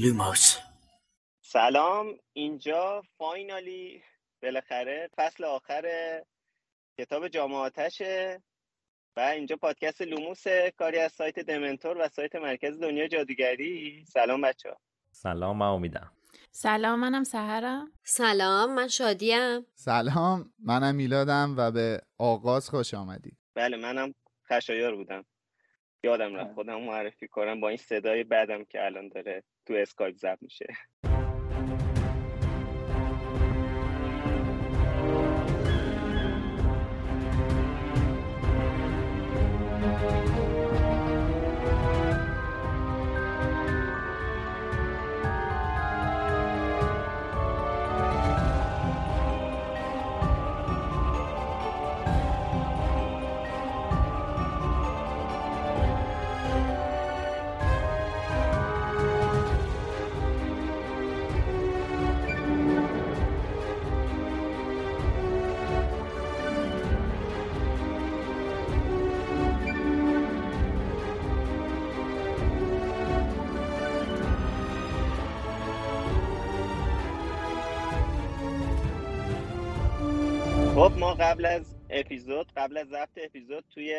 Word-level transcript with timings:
لوموس. 0.00 0.58
سلام 1.40 2.06
اینجا 2.32 3.02
finally 3.16 4.02
بالاخره 4.42 5.10
فصل 5.16 5.44
آخر 5.44 5.84
کتاب 6.98 7.28
جام 7.28 7.54
آتشه 7.54 8.42
و 9.16 9.20
اینجا 9.20 9.56
پادکست 9.56 10.02
لوموس 10.02 10.44
کاری 10.78 10.98
از 10.98 11.12
سایت 11.12 11.38
دمنتور 11.38 11.96
و 11.98 12.08
سایت 12.08 12.36
مرکز 12.36 12.80
دنیا 12.80 13.08
جادوگری. 13.08 14.04
سلام 14.08 14.40
بچه 14.40 14.70
ها 14.70 14.76
سلام 15.10 15.58
من 15.58 15.66
امیدم. 15.66 16.12
سلام 16.50 17.00
منم 17.00 17.24
سحرم 17.24 17.92
سلام 18.04 18.74
من 18.74 18.88
شادیم. 18.88 19.66
سلام 19.74 20.52
منم 20.58 20.94
میلادم 20.94 21.54
و 21.58 21.70
به 21.70 22.00
آغاز 22.18 22.70
خوش 22.70 22.94
آمدی. 22.94 23.36
بله 23.54 23.76
منم 23.76 24.14
خشایار 24.48 24.96
بودم. 24.96 25.24
یادم 26.02 26.34
رفت 26.34 26.54
خودم 26.54 26.80
معرفی 26.80 27.28
کنم 27.28 27.60
با 27.60 27.68
این 27.68 27.76
صدای 27.76 28.24
بعدم 28.24 28.64
که 28.64 28.84
الان 28.84 29.08
داره 29.08 29.42
تو 29.66 29.74
اسکایپ 29.74 30.16
ضبط 30.16 30.42
میشه. 30.42 30.66
قبل 81.28 81.46
از 81.46 81.76
اپیزود 81.90 82.52
قبل 82.56 82.76
از 82.78 82.86
ضبط 82.88 83.08
اپیزود 83.24 83.64
توی 83.74 83.96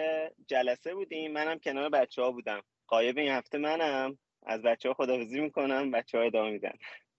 جلسه 0.48 0.94
بودیم. 0.96 1.34
منم 1.34 1.60
کنار 1.60 1.90
بچه 1.90 2.22
ها 2.22 2.32
بودم. 2.32 2.62
قایب 2.88 3.18
این 3.18 3.32
هفته 3.32 3.58
منم. 3.58 4.18
از 4.46 4.62
بچه 4.62 4.90
ها 4.90 4.94
خداحافظی 4.94 5.40
می‌کنم. 5.40 5.92
بچه 5.92 6.18
ها 6.18 6.24
ادامه 6.24 6.52
میدن. 6.52 6.72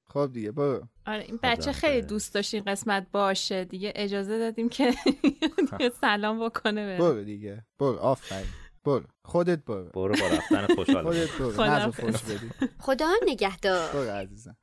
خب 0.08 0.30
دیگه 0.32 0.52
برو. 0.52 0.88
آره 1.06 1.22
این 1.22 1.38
بچه 1.42 1.72
خیلی 1.72 2.02
دوست 2.02 2.34
داشت 2.34 2.54
این 2.54 2.62
قسمت 2.64 3.06
باشه 3.12 3.64
دیگه. 3.64 3.92
اجازه 3.96 4.38
دادیم 4.38 4.68
که 4.68 4.92
سلام 6.00 6.48
بکنه 6.48 6.86
به 6.86 6.98
برو 6.98 7.24
دیگه. 7.24 7.64
برو 7.78 7.98
آفرین. 7.98 8.46
برو. 8.84 9.04
خودت 9.24 9.64
برو. 9.64 9.84
برو 9.90 10.14
با 10.20 10.26
رفتن 10.26 10.74
خوشحال. 10.74 11.04
خودت 11.04 11.38
برو. 11.38 11.92
خوش 11.92 12.22
بدی. 12.22 12.50
خدا 12.78 13.10
نگهدار. 13.26 13.92
برو 13.92 14.10
عزیزم. 14.10 14.56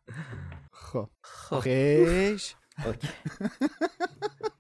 خب. 0.74 1.10
خب. 1.24 1.60
خیش. 1.60 2.56
okay. 2.86 3.08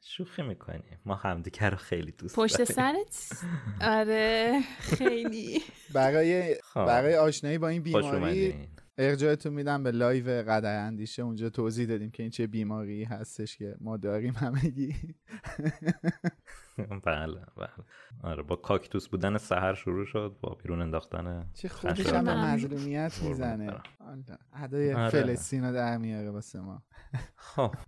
شوخی 0.00 0.42
می‌کنیم 0.42 0.98
ما 1.04 1.14
همدیگه 1.14 1.70
رو 1.70 1.76
خیلی 1.76 2.12
دوست 2.12 2.36
پشت 2.36 2.58
داریم. 2.58 2.74
سرت؟ 2.74 3.42
آره 3.80 4.60
خیلی. 4.78 5.62
برای 5.94 6.54
خب. 6.62 6.84
برای 6.84 7.16
آشنایی 7.16 7.58
با 7.58 7.68
این 7.68 7.82
بیماری 7.82 8.68
ارجاعتون 8.98 9.52
میدم 9.52 9.82
به 9.82 9.90
live 9.90 10.42
قدح 10.42 10.86
اندیشه. 10.86 11.22
اونجا 11.22 11.50
توضیح 11.50 11.86
دادیم 11.86 12.10
که 12.10 12.22
این 12.22 12.30
چه 12.30 12.46
بیماری 12.46 13.04
هستش 13.04 13.56
که 13.56 13.76
ما 13.80 13.96
داریم 13.96 14.34
همگی. 14.34 14.94
بله 17.06 17.46
بله. 17.56 17.68
آره 18.22 18.42
با 18.42 18.56
کاکتوس 18.56 19.08
بودن 19.08 19.38
سحر 19.38 19.74
شروع 19.74 20.04
شد 20.04 20.36
با 20.40 20.54
بیرون 20.62 20.82
انداختن 20.82 21.50
چه 21.54 21.68
خودش. 21.68 22.12
هم 22.12 22.54
مظلومیت 22.54 23.22
می‌زنه. 23.22 23.80
ادای 24.54 24.94
آره. 24.94 25.10
فلسطین 25.10 25.64
رو 25.64 25.72
در 25.72 25.96
میاره 25.96 26.30
واسه 26.30 26.60
ما. 26.60 26.82
خب. 27.36 27.74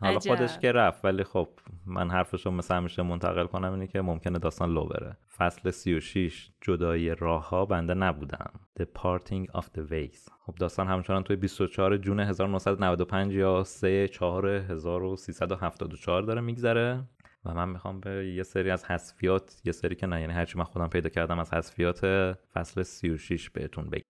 حالا 0.00 0.16
عجب. 0.16 0.34
خودش 0.34 0.58
که 0.58 0.72
رفت 0.72 1.04
ولی 1.04 1.24
خب 1.24 1.48
من 1.86 2.10
حرفشو 2.10 2.50
مثل 2.50 2.74
همیشه 2.74 3.02
منتقل 3.02 3.46
کنم 3.46 3.72
اینه 3.72 3.86
که 3.86 4.00
ممکنه 4.00 4.38
داستان 4.38 4.70
لو 4.74 4.84
بره. 4.84 5.16
فصل 5.36 5.70
36 5.70 6.50
جدایی 6.60 7.14
راه 7.14 7.48
ها 7.48 7.64
بنده 7.64 7.94
نبودم. 7.94 8.50
The 8.80 8.84
Parting 8.84 9.60
of 9.60 9.64
the 9.64 9.90
Ways. 9.90 10.28
خب 10.46 10.54
داستان 10.54 10.88
همچنان 10.88 11.22
توی 11.22 11.36
24 11.36 11.96
جون 11.96 12.20
1995 12.20 13.34
یا 13.34 13.64
3 13.64 14.08
4 14.08 14.46
1374 14.46 16.22
داره 16.22 16.40
میگذره. 16.40 17.04
و 17.44 17.54
من 17.54 17.68
می‌خوام 17.68 18.00
به 18.00 18.32
یه 18.36 18.42
سری 18.42 18.70
از 18.70 18.84
حذفیات 18.84 19.60
یه 19.64 19.72
سری 19.72 19.94
که 19.94 20.06
نه 20.06 20.20
یعنی 20.20 20.32
هرچی 20.32 20.58
من 20.58 20.64
خودم 20.64 20.88
پیدا 20.88 21.08
کردم 21.08 21.38
از 21.38 21.54
حذفیات 21.54 22.00
فصل 22.54 22.82
36 22.82 23.50
بهتون 23.50 23.90
بگم. 23.90 24.09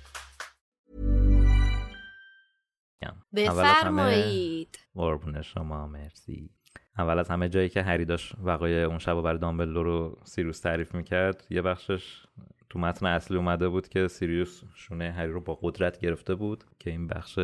بفرمایید. 3.35 4.79
قربون 4.95 5.41
شما 5.41 5.87
مرسی. 5.87 6.49
اول 6.97 7.19
از 7.19 7.29
همه 7.29 7.49
جایی 7.49 7.69
که 7.69 7.83
هری 7.83 8.05
داشت 8.05 8.35
وقایع 8.43 8.87
اون 8.87 8.97
شب 8.97 9.21
برای 9.21 9.37
دامبلدور 9.37 9.85
رو 9.85 10.19
سیریوس 10.23 10.59
تعریف 10.59 10.95
می‌کرد 10.95 11.47
یه 11.49 11.61
بخشش 11.61 12.25
تو 12.69 12.79
متن 12.79 13.05
اصلی 13.05 13.37
اومده 13.37 13.69
بود 13.69 13.87
که 13.87 14.07
سیریوس 14.07 14.63
شونه 14.75 15.11
هری 15.11 15.31
رو 15.31 15.41
با 15.41 15.59
قدرت 15.61 15.99
گرفته 15.99 16.35
بود 16.35 16.63
که 16.79 16.89
این 16.89 17.07
بخش 17.07 17.39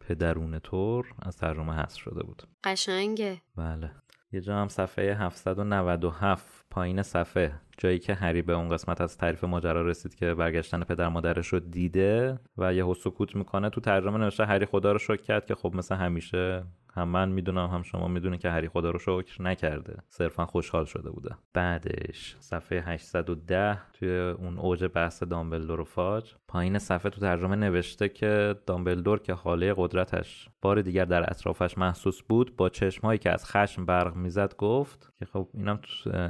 پدرون 0.00 0.58
طور 0.58 1.14
از 1.22 1.36
ترجمه 1.36 1.72
حذف 1.72 1.98
شده 1.98 2.22
بود. 2.22 2.42
قشنگه. 2.64 3.40
بله. 3.56 3.90
یه 4.32 4.40
جا 4.40 4.56
هم 4.56 4.68
صفحه 4.68 5.14
797 5.14 6.64
پایین 6.70 7.02
صفحه. 7.02 7.60
جایی 7.78 7.98
که 7.98 8.14
هری 8.14 8.42
به 8.42 8.52
اون 8.52 8.68
قسمت 8.68 9.00
از 9.00 9.18
تعریف 9.18 9.44
ماجرا 9.44 9.82
رسید 9.82 10.14
که 10.14 10.34
برگشتن 10.34 10.80
پدر 10.80 11.08
مادرش 11.08 11.48
رو 11.48 11.60
دیده 11.60 12.38
و 12.58 12.74
یه 12.74 12.94
سکوت 12.94 13.36
می‌کنه 13.36 13.70
تو 13.70 13.80
ترجمه 13.80 14.18
نوشته 14.18 14.44
هری 14.44 14.66
خدا 14.66 14.92
رو 14.92 14.98
شکر 14.98 15.22
کرد 15.22 15.46
که 15.46 15.54
خب 15.54 15.74
مثل 15.74 15.94
همیشه 15.94 16.64
هم 16.94 17.08
من 17.08 17.28
می‌دونم 17.28 17.66
هم 17.66 17.82
شما 17.82 18.08
می‌دونید 18.08 18.40
که 18.40 18.50
هری 18.50 18.68
خدا 18.68 18.90
رو 18.90 18.98
شکر 18.98 19.42
نکرده. 19.42 19.96
صرفا 20.08 20.46
خوشحال 20.46 20.84
شده 20.84 21.10
بوده. 21.10 21.36
بعدش 21.54 22.36
صفحه 22.40 22.80
810 22.80 23.78
توی 23.92 24.18
اون 24.18 24.58
اوج 24.58 24.84
بحث 24.94 25.22
دامبلدور 25.22 25.80
و 25.80 25.84
فاج. 25.84 26.34
پایین 26.48 26.78
صفحه 26.78 27.10
تو 27.10 27.20
ترجمه 27.20 27.56
نوشته 27.56 28.08
که 28.08 28.54
دامبلدور 28.66 29.18
که 29.18 29.32
حاله 29.32 29.74
قدرتش 29.76 30.48
بار 30.62 30.82
دیگر 30.82 31.04
در 31.04 31.30
اطرافش 31.30 31.78
محسوس 31.78 32.22
بود 32.22 32.56
با 32.56 32.68
چشمهایی 32.68 33.18
که 33.18 33.32
از 33.32 33.44
خشم 33.44 33.86
برق 33.86 34.16
می‌زد 34.16 34.56
گفت 34.56 35.12
که 35.18 35.24
خب 35.24 35.48
اینم 35.54 35.80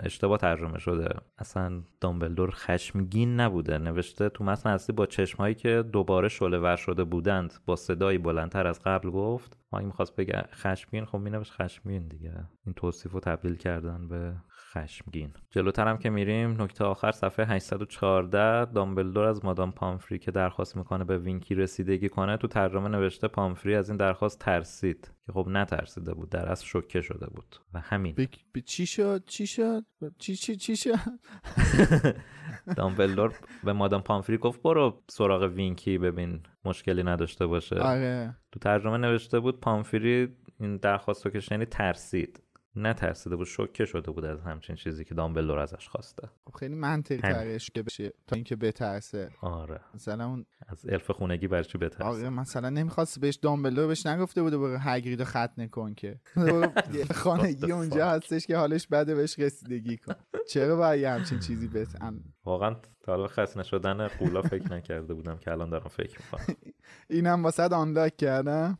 اشتباه 0.02 0.38
ترجمه 0.38 0.78
شده. 0.78 1.08
اصلا 1.38 1.82
دامبلدور 2.00 2.50
خشمگین 2.50 3.40
نبوده. 3.40 3.78
نوشته 3.78 4.28
تو 4.28 4.44
متن 4.44 4.70
اصلی 4.70 4.96
با 4.96 5.06
چشمهایی 5.06 5.54
که 5.54 5.84
دوباره 5.92 6.28
شله 6.28 6.58
ور 6.58 6.76
شده 6.76 7.04
بودند 7.04 7.54
با 7.66 7.76
صدایی 7.76 8.18
بلندتر 8.18 8.66
از 8.66 8.82
قبل 8.82 9.10
گفت. 9.10 9.56
ما 9.72 9.78
می‌خواست 9.78 10.16
بگه 10.16 10.44
خشمگین 10.58 11.04
خب 11.04 11.18
مینوشت 11.18 11.52
خشمگین 11.52 12.08
دیگه. 12.08 12.34
این 12.66 12.74
توصیف 12.74 13.12
رو 13.12 13.20
تبدیل 13.20 13.54
کردن 13.54 14.08
به 14.08 14.34
خشمگین. 14.72 15.32
جلوتر 15.50 15.88
هم 15.88 15.98
که 15.98 16.10
میریم 16.10 16.62
نکته 16.62 16.84
آخر 16.84 17.12
صفحه 17.12 17.46
814 17.46 18.64
دامبلدور 18.64 19.24
از 19.24 19.44
مادام 19.44 19.72
پامفری 19.72 20.18
که 20.18 20.30
درخواست 20.30 20.76
می‌کنه 20.76 21.04
به 21.04 21.18
وینکی 21.18 21.54
رسیدگی 21.54 22.08
کنه. 22.08 22.36
تو 22.36 22.48
ترجمه 22.48 22.88
نوشته 22.88 23.28
پامفری 23.28 23.74
از 23.74 23.88
این 23.88 23.96
درخواست 23.96 24.38
ترسید 24.38 25.12
که 25.26 25.32
خب 25.32 25.46
نترسیده 25.48 26.14
بود 26.14 26.30
در 26.30 26.48
اصل 26.48 26.66
شوکه 26.66 27.00
شده 27.00 27.26
بود. 27.26 27.56
و 27.74 27.80
همین. 27.80 28.14
به 28.52 28.60
چی 28.60 28.86
شد؟ 28.86 29.24
چی 29.24 29.46
شد؟ 29.46 29.84
چی 30.18 30.36
چی 30.36 30.56
چی 30.56 30.76
شد؟ 30.76 30.94
دامبلدور 32.76 33.34
به 33.64 33.72
مادام 33.72 34.02
پامفری 34.02 34.38
گفت 34.38 34.62
برو 34.62 35.02
سراغ 35.10 35.42
وینکی 35.42 35.98
ببین 35.98 36.40
مشکلی 36.64 37.02
نداشته 37.02 37.46
باشه. 37.46 37.76
آره. 37.76 38.36
تو 38.52 38.60
ترجمه 38.60 38.96
نوشته 38.96 39.40
بود 39.40 39.60
پامفری 39.60 40.28
این 40.60 40.76
درخواست 40.76 41.24
رو 41.26 41.32
که 41.32 41.40
شنید 41.40 41.68
ترسید. 41.68 42.42
نترسیده 42.76 43.36
بود 43.36 43.46
شوکه 43.46 43.84
شده 43.84 44.10
بود 44.10 44.24
از 44.24 44.40
همچین 44.40 44.76
چیزی 44.76 45.04
که 45.04 45.14
دامبلدور 45.14 45.58
ازش 45.58 45.88
خواسته. 45.88 46.28
خب 46.44 46.56
خیلی 46.56 46.74
منطقی 46.74 47.20
ترش 47.20 47.70
که 47.70 47.82
بشه 47.82 48.12
تا 48.26 48.36
اینکه 48.36 48.56
بترسه. 48.56 49.30
آره. 49.40 49.80
مثلا 49.94 50.26
اون 50.26 50.46
از 50.68 50.86
الف 50.88 51.10
خونگی 51.10 51.48
برای 51.48 51.64
چی 51.64 51.78
بترسه؟ 51.78 52.04
آره 52.04 52.30
مثلا 52.30 52.70
نمی‌خواست 52.70 53.20
بهش 53.20 53.36
دامبلدور 53.36 53.86
بهش 53.86 54.06
نگفته 54.06 54.42
بوده 54.42 54.58
برو 54.58 54.78
هگرید 54.78 55.24
خط 55.24 55.58
نکن 55.58 55.94
که. 55.94 56.20
خانگی 57.14 57.72
اونجا 57.72 58.10
هستش 58.10 58.46
که 58.46 58.56
حالش 58.56 58.86
بده 58.86 59.14
بهش 59.14 59.38
رسیدگی 59.38 59.96
کن. 59.96 60.14
چرا 60.48 60.76
باید 60.76 61.04
همچین 61.04 61.38
چیزی 61.38 61.68
بتن 61.68 62.20
واقعا 62.44 62.76
تا 63.02 63.12
حالا 63.12 63.26
خسنه 63.26 63.62
شدن 63.62 64.08
قولا 64.08 64.42
فکر 64.42 64.72
نکرده 64.72 65.14
بودم 65.14 65.38
که 65.38 65.50
الان 65.50 65.70
دارم 65.70 65.88
فکر 65.88 66.18
می‌کنم. 66.20 66.56
اینم 67.10 67.44
واسه 67.44 67.62
آنلاک 67.62 68.16
کردم. 68.16 68.78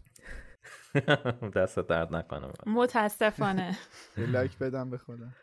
دست 1.56 1.78
درد 1.78 2.14
نکنم 2.14 2.52
متاسفانه. 2.66 3.78
لایک 4.16 4.58
بدم 4.58 4.90
به 4.90 4.98
خودم 4.98 5.34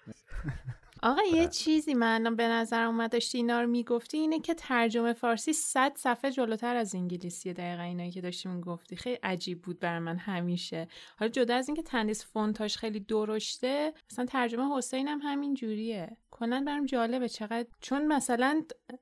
آقا 1.03 1.21
یه 1.33 1.47
چیزی 1.47 1.93
من 1.93 2.35
به 2.35 2.47
نظر 2.47 2.83
اومد 2.83 3.11
داشتی 3.11 3.37
اینا 3.37 3.61
رو 3.61 3.67
می‌گفتی 3.67 4.17
اینه 4.17 4.39
که 4.39 4.53
ترجمه 4.53 5.13
فارسی 5.13 5.53
صد 5.53 5.91
صفحه 5.95 6.31
جلوتر 6.31 6.75
از 6.75 6.95
انگلیسیه 6.95 7.53
دقیقا 7.53 7.83
اینایی 7.83 8.11
که 8.11 8.21
داشتی 8.21 8.49
می‌گفتی. 8.49 8.95
خیلی 8.95 9.19
عجیب 9.23 9.61
بود 9.61 9.79
بر 9.79 9.99
من 9.99 10.17
همیشه. 10.17 10.87
حالا 11.19 11.31
جدا 11.31 11.55
از 11.55 11.67
اینکه 11.67 11.83
تندیس 11.83 12.25
فونتاش 12.25 12.77
خیلی 12.77 12.99
درشته 12.99 13.93
مثلا 14.11 14.25
ترجمه 14.25 14.77
حسین 14.77 15.07
هم 15.07 15.19
همین 15.23 15.53
جوریه. 15.53 16.17
کلا 16.35 16.63
برام 16.67 16.85
جالبه. 16.85 17.29
چقدر 17.29 17.65
چون 17.81 18.07
مثلا 18.07 18.61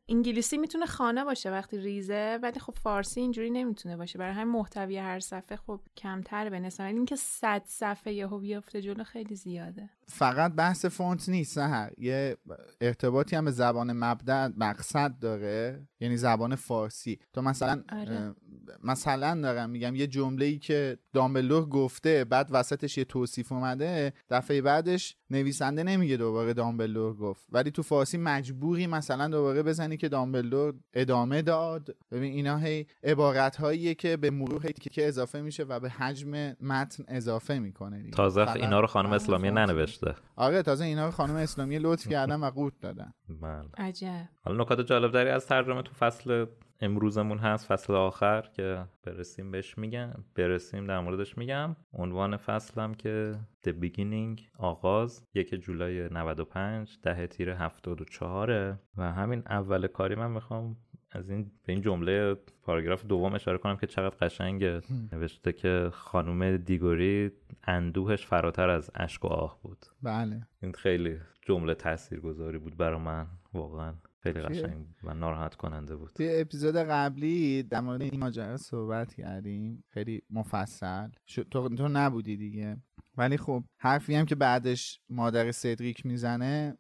انگلیسی 0.10 0.58
می‌تونه 0.58 0.86
خانه 0.86 1.24
باشه 1.24 1.52
وقتی 1.52 1.78
ریزه 1.78 2.40
ولی 2.44 2.60
خب 2.60 2.74
فارسی 2.74 3.22
اینجوری 3.22 3.50
نمی‌تونه 3.50 3.98
باشه. 3.98 4.20
برای 4.20 4.34
همین 4.34 4.54
محتوی 4.54 4.98
هر 4.98 5.20
صفحه 5.20 5.58
خب 5.58 5.80
کمتر 5.98 6.50
به 6.50 6.60
نسبت. 6.60 6.88
اینکه 6.88 7.16
صد 7.16 7.62
صفحه 7.66 8.14
یهو 8.14 8.40
بیفته 8.40 8.82
جلو 8.82 9.04
خیلی 9.04 9.36
زیاده. 9.36 9.90
فقط 10.08 10.54
بحث 10.54 10.86
فونت 10.86 11.30
نیست 11.30 11.56
سهر. 11.56 11.92
یه 11.98 12.38
ارتباطی 12.82 13.36
هم 13.36 13.46
به 13.46 13.52
زبان 13.52 13.94
مبدع 13.94 14.48
مقصد 14.58 15.20
داره. 15.20 15.88
یعنی 16.00 16.18
زبان 16.18 16.56
فارسی. 16.56 17.20
تو 17.34 17.42
مثلا 17.42 17.84
آره. 17.92 18.36
مثلا 18.84 19.42
دارم 19.42 19.70
میگم 19.70 19.96
یه 19.96 20.08
جمله 20.08 20.46
ای 20.46 20.58
که 20.58 20.98
دامبلور 21.14 21.66
گفته 21.66 22.26
بعد 22.26 22.48
وسطش 22.52 22.98
یه 22.98 23.06
توصیف 23.06 23.52
اومده 23.52 24.14
دفعه 24.30 24.62
بعدش 24.62 25.18
نویسنده 25.34 25.84
نمیگه 25.84 26.18
دوباره 26.18 26.54
دامبلور 26.54 27.16
گفت. 27.16 27.46
ولی 27.52 27.72
تو 27.72 27.84
فارسی 27.84 28.18
مجبوری 28.18 28.88
مثلا 28.88 29.28
دوباره 29.28 29.64
بزنی 29.64 29.98
که 29.98 30.10
دامبلور 30.10 30.74
ادامه 30.94 31.42
داد. 31.42 31.96
ببین 32.12 32.34
اینا 32.34 32.58
هی 32.58 32.86
عبارت 33.04 33.56
هاییه 33.56 33.96
که 33.96 34.18
به 34.18 34.32
مرور 34.32 34.68
هی 34.68 34.74
که 34.74 35.08
اضافه 35.08 35.42
میشه 35.42 35.64
و 35.64 35.80
به 35.80 35.90
حجم 35.90 36.56
متن 36.62 37.04
اضافه 37.08 37.60
می‌کنه 37.60 38.10
تازه 38.12 38.52
اینا 38.52 38.80
رو 38.80 38.88
خانم 38.88 39.12
اسلامی 39.12 39.52
ننوشته. 39.52 40.16
آره 40.36 40.62
تازه 40.62 40.86
اینا 40.86 41.06
رو 41.06 41.12
خانم 41.12 41.36
اسلامی 41.36 41.80
لطف 41.80 42.08
کردن 42.08 42.40
و 42.40 42.50
قورت 42.50 42.74
دادن. 42.82 43.14
بله 43.42 43.70
عجب. 43.78 44.30
حالا 44.46 44.64
نکات 44.64 44.82
جالب 44.82 45.12
داری 45.12 45.30
از 45.30 45.46
ترجمه 45.46 45.82
تو 45.82 45.94
فصل 45.94 46.46
امروزمون 46.82 47.38
هست 47.38 47.68
فصل 47.68 47.94
آخر 47.94 48.42
که 48.54 48.86
برسیم 49.04 49.52
بهش 49.52 49.78
میگم 49.78 50.14
برسیم 50.36 50.88
در 50.88 51.00
موردش 51.00 51.38
میگم. 51.38 51.76
عنوان 51.94 52.38
فصلم 52.38 52.94
که 52.94 53.36
The 53.68 53.70
Beginning 53.70 54.42
آغاز 54.58 55.28
یک 55.34 55.56
جولای 55.56 56.10
95 56.10 57.00
ده 57.04 57.28
تیر 57.28 57.50
74 57.50 58.78
و 58.98 59.12
همین 59.12 59.44
اول 59.46 59.88
کاری 59.88 60.16
من 60.16 60.32
می‌خوام 60.32 60.78
از 61.14 61.30
این 61.30 61.52
به 61.66 61.74
این 61.74 61.82
جمله 61.82 62.36
پاراگراف 62.64 63.06
دوم 63.06 63.34
اشاره 63.34 63.58
کنم 63.58 63.78
که 63.78 63.88
چقدر 63.88 64.16
قشنگه. 64.16 64.82
نوشته 65.12 65.54
که 65.54 65.90
خانم 65.94 66.58
دیگوری 66.58 67.32
اندوهش 67.64 68.26
فراتر 68.26 68.70
از 68.70 68.92
اشک 68.96 69.26
و 69.26 69.28
آه 69.28 69.60
بود. 69.62 69.86
بله. 70.02 70.48
این 70.62 70.72
خیلی 70.72 71.20
جمله 71.42 71.76
تاثیرگذاری 71.76 72.58
بود 72.58 72.78
برای 72.78 73.00
من 73.00 73.28
واقعا. 73.54 73.94
خیلی 74.20 74.42
قشنگ 74.42 74.86
و 75.04 75.14
ناراحت 75.14 75.56
کننده 75.56 75.96
بود. 75.96 76.12
توی 76.16 76.42
اپیزود 76.42 76.76
قبلی 76.76 77.64
در 77.64 77.82
مورد 77.82 78.02
این 78.02 78.20
ماجرا 78.20 78.58
صحبت 78.58 79.14
کردیم. 79.14 79.84
خیلی 79.90 80.22
مفصل. 80.30 81.10
تو, 81.52 81.70
تو 81.70 81.88
نبودی 81.88 82.38
دیگه. 82.38 82.78
ولی 83.18 83.38
خب 83.38 83.64
حرفی 83.78 84.16
هم 84.16 84.26
که 84.26 84.36
بعدش 84.36 85.00
مادر 85.10 85.52
سدریک 85.52 86.06
می‌زنه 86.06 86.78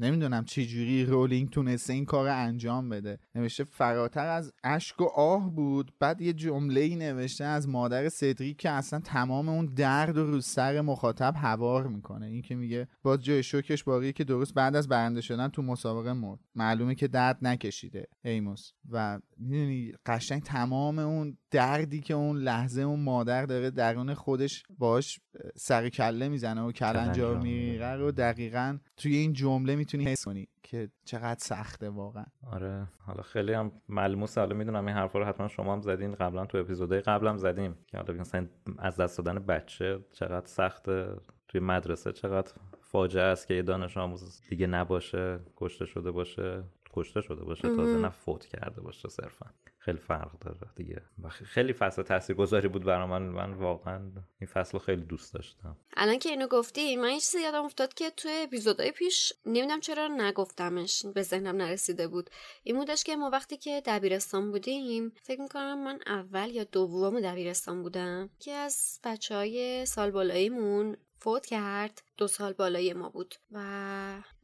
نمی‌دونم 0.00 0.44
چه 0.44 0.66
جوری 0.66 1.04
رولینگ 1.04 1.50
تونسته 1.50 1.92
این 1.92 2.04
کار 2.04 2.28
انجام 2.28 2.88
بده. 2.88 3.18
نوشته 3.34 3.64
فراتر 3.64 4.26
از 4.26 4.52
اشک 4.64 5.00
و 5.00 5.04
آه 5.04 5.54
بود 5.54 5.92
بعد 6.00 6.20
یه 6.20 6.32
جمله 6.32 6.80
ای 6.80 6.96
نوشته 6.96 7.44
از 7.44 7.68
مادر 7.68 8.08
سدریک 8.08 8.56
که 8.56 8.70
اصلا 8.70 9.00
تمام 9.00 9.48
اون 9.48 9.66
درد 9.66 10.16
و 10.16 10.26
رو 10.26 10.40
سر 10.40 10.80
مخاطب 10.80 11.34
هوار 11.36 11.86
می‌کنه. 11.86 12.26
این 12.26 12.42
که 12.42 12.54
میگه 12.54 12.88
باز 13.02 13.24
جای 13.24 13.42
شوکش 13.42 13.84
باقی 13.84 14.12
که 14.12 14.24
درست 14.24 14.54
بعد 14.54 14.76
از 14.76 14.88
برنده 14.88 15.20
شدن 15.20 15.48
تو 15.48 15.62
مسابقه 15.62 16.12
مرد. 16.12 16.38
معلومه 16.54 16.94
که 16.94 17.08
درد 17.08 17.38
نکشیده 17.42 18.08
ایموس. 18.24 18.72
و 18.90 19.20
می‌دونی 19.36 19.92
قشنگ 20.06 20.42
تمام 20.42 20.98
اون 20.98 21.38
دردی 21.52 22.00
که 22.00 22.14
اون 22.14 22.36
لحظه 22.36 22.82
اون 22.82 23.00
مادر 23.00 23.46
داره 23.46 23.70
درون 23.70 24.14
خودش 24.14 24.62
باش 24.78 25.20
سر 25.56 25.88
کله 25.88 26.28
می‌زنه 26.28 26.62
و 26.62 26.72
کلنجار 26.72 27.36
میره 27.36 27.96
رو 27.96 28.12
دقیقا 28.12 28.78
توی 28.96 29.16
این 29.16 29.32
جمله 29.32 29.76
می‌تونی 29.76 30.04
حس 30.04 30.24
کنی 30.24 30.48
که 30.62 30.88
چقدر 31.04 31.40
سخته 31.40 31.88
واقعا. 31.88 32.24
آره 32.50 32.86
حالا 32.98 33.22
خیلی 33.22 33.52
هم 33.52 33.72
ملموس 33.88 34.38
حالا 34.38 34.56
می‌دونم 34.56 34.86
این 34.86 34.96
حرفا 34.96 35.18
رو 35.18 35.24
حتما 35.24 35.48
شما 35.48 35.72
هم 35.72 35.80
زدین 35.80 36.14
قبلا 36.14 36.46
تو 36.46 36.58
اپیزودهای 36.58 37.00
قبلم 37.00 37.36
زدیم 37.36 37.78
که 37.86 37.98
حالا 37.98 38.14
مثلا 38.14 38.46
از 38.78 38.96
دست 38.96 39.18
دادن 39.18 39.38
بچه 39.38 39.98
چقدر 40.12 40.46
سخته 40.46 41.06
توی 41.48 41.60
مدرسه 41.60 42.12
چقدر 42.12 42.52
فاجعه 42.80 43.24
است 43.24 43.46
که 43.46 43.54
یه 43.54 43.62
دانش 43.62 43.96
آموز 43.96 44.40
دیگه 44.48 44.66
نباشه 44.66 45.40
کشته 45.56 45.86
شده 45.86 46.10
باشه. 46.10 46.62
کشته 46.92 47.20
شده 47.20 47.44
باشه 47.44 47.76
تازه 47.76 47.98
نه 47.98 48.10
فوت 48.10 48.46
کرده 48.46 48.80
باشه 48.80 49.08
صرفا. 49.08 49.46
خیلی 49.78 49.98
فرق 49.98 50.38
داره 50.38 50.58
دیگه. 50.76 51.02
خیلی 51.30 51.72
فصل 51.72 52.02
تاثیرگذاری 52.02 52.68
بود 52.68 52.84
برای 52.84 53.08
من. 53.08 53.22
من 53.22 53.52
واقعا 53.52 54.10
این 54.40 54.50
فصل 54.52 54.78
خیلی 54.78 55.02
دوست 55.02 55.34
داشتم. 55.34 55.76
الان 55.96 56.18
که 56.18 56.28
اینو 56.28 56.46
گفتی 56.46 56.96
من 56.96 57.10
یه 57.10 57.20
چیزی 57.20 57.42
یادم 57.42 57.64
افتاد 57.64 57.94
که 57.94 58.10
توی 58.10 58.32
اپیزودهای 58.44 58.92
پیش 58.92 59.32
نمی‌دونم 59.46 59.80
چرا 59.80 60.08
نگفتمش 60.08 61.06
به 61.14 61.22
ذهنم 61.22 61.56
نرسیده 61.56 62.08
بود. 62.08 62.30
این 62.62 62.76
بودش 62.76 63.04
که 63.04 63.16
ما 63.16 63.30
وقتی 63.30 63.56
که 63.56 63.82
دبیرستان 63.86 64.50
بودیم 64.50 65.12
فکر 65.22 65.40
می‌کنم 65.40 65.84
من 65.84 66.00
اول 66.06 66.50
یا 66.50 66.64
دوم 66.64 67.20
دبیرستان 67.20 67.82
بودم 67.82 68.30
که 68.38 68.52
از 68.52 69.00
بچه 69.04 69.34
های 69.34 69.86
سال 69.86 70.10
بالاییمون 70.10 70.96
فوت 71.22 71.46
کرد. 71.46 72.02
دو 72.16 72.26
سال 72.26 72.52
بالای 72.52 72.92
ما 72.92 73.08
بود. 73.08 73.34
و 73.50 73.58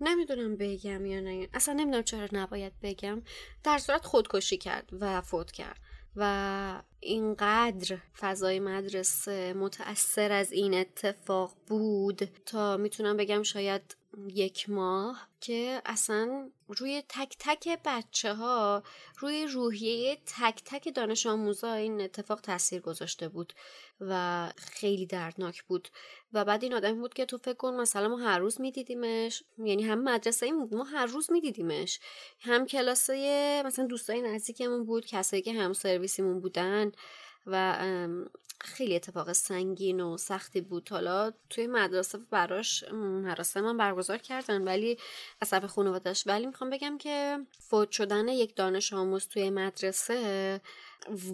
نمی‌دونم 0.00 0.56
بگم 0.56 1.06
یا 1.06 1.20
نه. 1.20 1.48
اصلا 1.54 1.74
نمی‌دونم 1.74 2.02
چرا 2.02 2.28
نباید 2.32 2.72
بگم. 2.82 3.22
در 3.64 3.78
صورت 3.78 4.04
خودکشی 4.04 4.56
کرد 4.56 4.88
و 5.00 5.20
فوت 5.20 5.50
کرد. 5.50 5.80
و 6.16 6.82
اینقدر 7.00 7.98
فضای 8.18 8.60
مدرسه 8.60 9.54
متأثر 9.54 10.32
از 10.32 10.52
این 10.52 10.74
اتفاق 10.74 11.56
بود 11.66 12.24
تا 12.24 12.76
می‌تونم 12.76 13.16
بگم 13.16 13.42
شاید 13.42 13.96
یک 14.28 14.70
ماه 14.70 15.28
که 15.40 15.82
اصلا 15.86 16.50
روی 16.68 17.02
تک 17.08 17.36
تک 17.38 17.78
بچه 17.84 18.34
ها 18.34 18.82
روی 19.18 19.46
روحیه 19.46 20.18
تک 20.26 20.62
تک 20.64 20.94
دانش 20.94 21.26
آموزا 21.26 21.72
این 21.72 22.00
اتفاق 22.00 22.40
تاثیر 22.40 22.80
گذاشته 22.80 23.28
بود 23.28 23.52
و 24.00 24.48
خیلی 24.56 25.06
دردناک 25.06 25.62
بود. 25.62 25.88
و 26.32 26.44
بعد 26.44 26.62
این 26.62 26.74
آدم 26.74 27.00
بود 27.00 27.14
که 27.14 27.24
تو 27.24 27.38
فکر 27.38 27.54
کن 27.54 27.74
مثلا 27.74 28.08
ما 28.08 28.16
هر 28.16 28.38
روز 28.38 28.60
میدیدیمش 28.60 29.42
یعنی 29.58 29.82
هم 29.82 30.02
مدرسه 30.02 30.46
این 30.46 30.68
ما 30.72 30.84
هر 30.84 31.06
روز 31.06 31.32
میدیدیمش. 31.32 32.00
هم 32.40 32.66
کلاسه 32.66 33.62
مثلا 33.66 33.86
دوستای 33.86 34.22
نزدیکمون 34.22 34.84
بود 34.84 35.06
کسایی 35.06 35.42
که 35.42 35.52
هم 35.52 35.72
سرویسیمون 35.72 36.40
بودن. 36.40 36.92
و 37.52 37.78
خیلی 38.60 38.96
اتفاق 38.96 39.32
سنگین 39.32 40.00
و 40.00 40.16
سختی 40.16 40.60
بود. 40.60 40.88
حالا 40.90 41.32
توی 41.50 41.66
مدرسه 41.66 42.18
براش 42.30 42.84
مراسم 42.92 43.60
من 43.60 43.76
برگزار 43.76 44.18
کردن 44.18 44.62
ولی 44.62 44.98
طرف 45.50 45.64
خانوادش 45.64 46.26
ولی 46.26 46.46
می‌خوام 46.46 46.70
بگم 46.70 46.98
که 46.98 47.38
فوت 47.58 47.90
شدن 47.90 48.28
یک 48.28 48.56
دانش 48.56 48.92
آموز 48.92 49.28
توی 49.28 49.50
مدرسه 49.50 50.60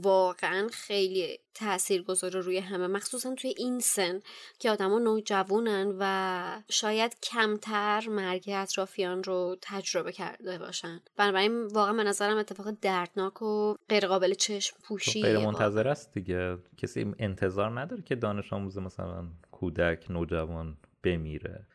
واقعا 0.03 0.69
خیلی 0.73 1.39
تأثیر 1.55 2.03
گذاره 2.03 2.41
روی 2.41 2.59
همه 2.59 2.87
مخصوصا 2.87 3.35
توی 3.35 3.55
این 3.59 3.81
سن 3.81 4.21
که 4.59 4.71
آدما 4.71 4.99
نوجوانن 4.99 5.97
و 5.99 6.63
شاید 6.69 7.17
کمتر 7.23 8.09
مرگ 8.09 8.51
اطرافیان 8.55 9.23
رو 9.23 9.57
تجربه 9.63 10.13
کرده 10.13 10.59
باشن. 10.59 11.01
بنابراین 11.17 11.67
واقعا 11.67 11.93
به 11.93 12.05
نظرم 12.05 12.37
اتفاق 12.37 12.71
دردناک 12.71 13.43
و 13.43 13.77
غیر 13.89 14.07
قابل 14.07 14.35
چشم 14.35 14.77
پوشی 14.83 15.23
غیر 15.23 15.39
منتظر 15.39 15.89
است 15.89 16.13
دیگه. 16.15 16.59
کسی 16.77 17.15
انتظار 17.19 17.81
نداره 17.81 18.03
که 18.03 18.15
دانش 18.15 18.53
آموز 18.53 18.79
مثلا 18.79 19.25
کودک 19.51 20.11
نوجوان 20.11 20.77
بمیره. 21.03 21.67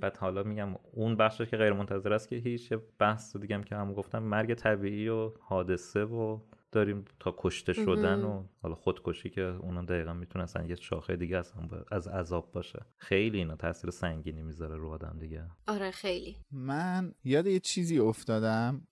بعد 0.00 0.16
حالا 0.16 0.42
میگم 0.42 0.76
اون 0.92 1.16
بخشش 1.16 1.50
که 1.50 1.56
غیر 1.56 1.72
منتظر 1.72 2.12
است 2.12 2.28
که 2.28 2.36
هیچ 2.36 2.72
بحث 2.98 3.36
دیگه 3.36 3.54
هم 3.54 3.64
که 3.64 3.76
هم 3.76 3.94
گفتم 3.94 4.18
مرگ 4.18 4.54
طبیعی 4.54 5.08
و 5.08 5.32
حادثه 5.40 6.04
و 6.04 6.38
داریم 6.76 7.04
تا 7.20 7.34
کشته 7.38 7.72
شدن 7.72 8.22
و 8.22 8.44
حالا 8.62 8.74
خودکشی 8.74 9.30
که 9.30 9.42
اونا 9.42 9.82
دقیقا 9.82 10.12
می‌تونستن 10.12 10.68
یه 10.68 10.74
شاخه 10.74 11.16
دیگه 11.16 11.38
اصلا 11.38 11.68
از 11.90 12.08
عذاب 12.08 12.52
باشه. 12.52 12.80
خیلی 12.96 13.38
اینا 13.38 13.56
تاثیر 13.56 13.90
سنگینی 13.90 14.42
می‌ذاره 14.42 14.76
رو 14.76 14.88
آدم 14.88 15.16
دیگه. 15.20 15.44
آره 15.66 15.90
خیلی. 15.90 16.36
من 16.50 17.14
یاد 17.24 17.46
یه 17.46 17.60
چیزی 17.60 17.98
افتادم. 17.98 18.86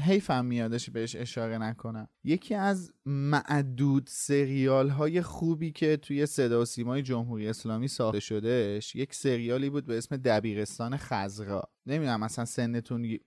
حیفم 0.00 0.44
میادش 0.44 0.90
بهش 0.90 1.16
اشاره 1.16 1.58
نکنم. 1.58 2.08
یکی 2.24 2.54
از 2.54 2.92
معدود 3.06 4.06
سریال 4.06 4.88
های 4.88 5.22
خوبی 5.22 5.72
که 5.72 5.96
توی 5.96 6.26
صدا 6.26 6.62
و 6.62 6.64
سیمای 6.64 7.02
جمهوری 7.02 7.48
اسلامی 7.48 7.88
ساخته 7.88 8.20
شدهش 8.20 8.94
یک 8.94 9.14
سریالی 9.14 9.70
بود 9.70 9.86
به 9.86 9.98
اسم 9.98 10.16
دبیرستان 10.16 10.96
خزرا. 10.96 11.62
نمی‌دونم 11.86 12.22
اصلا 12.22 12.44
سنتون 12.44 13.18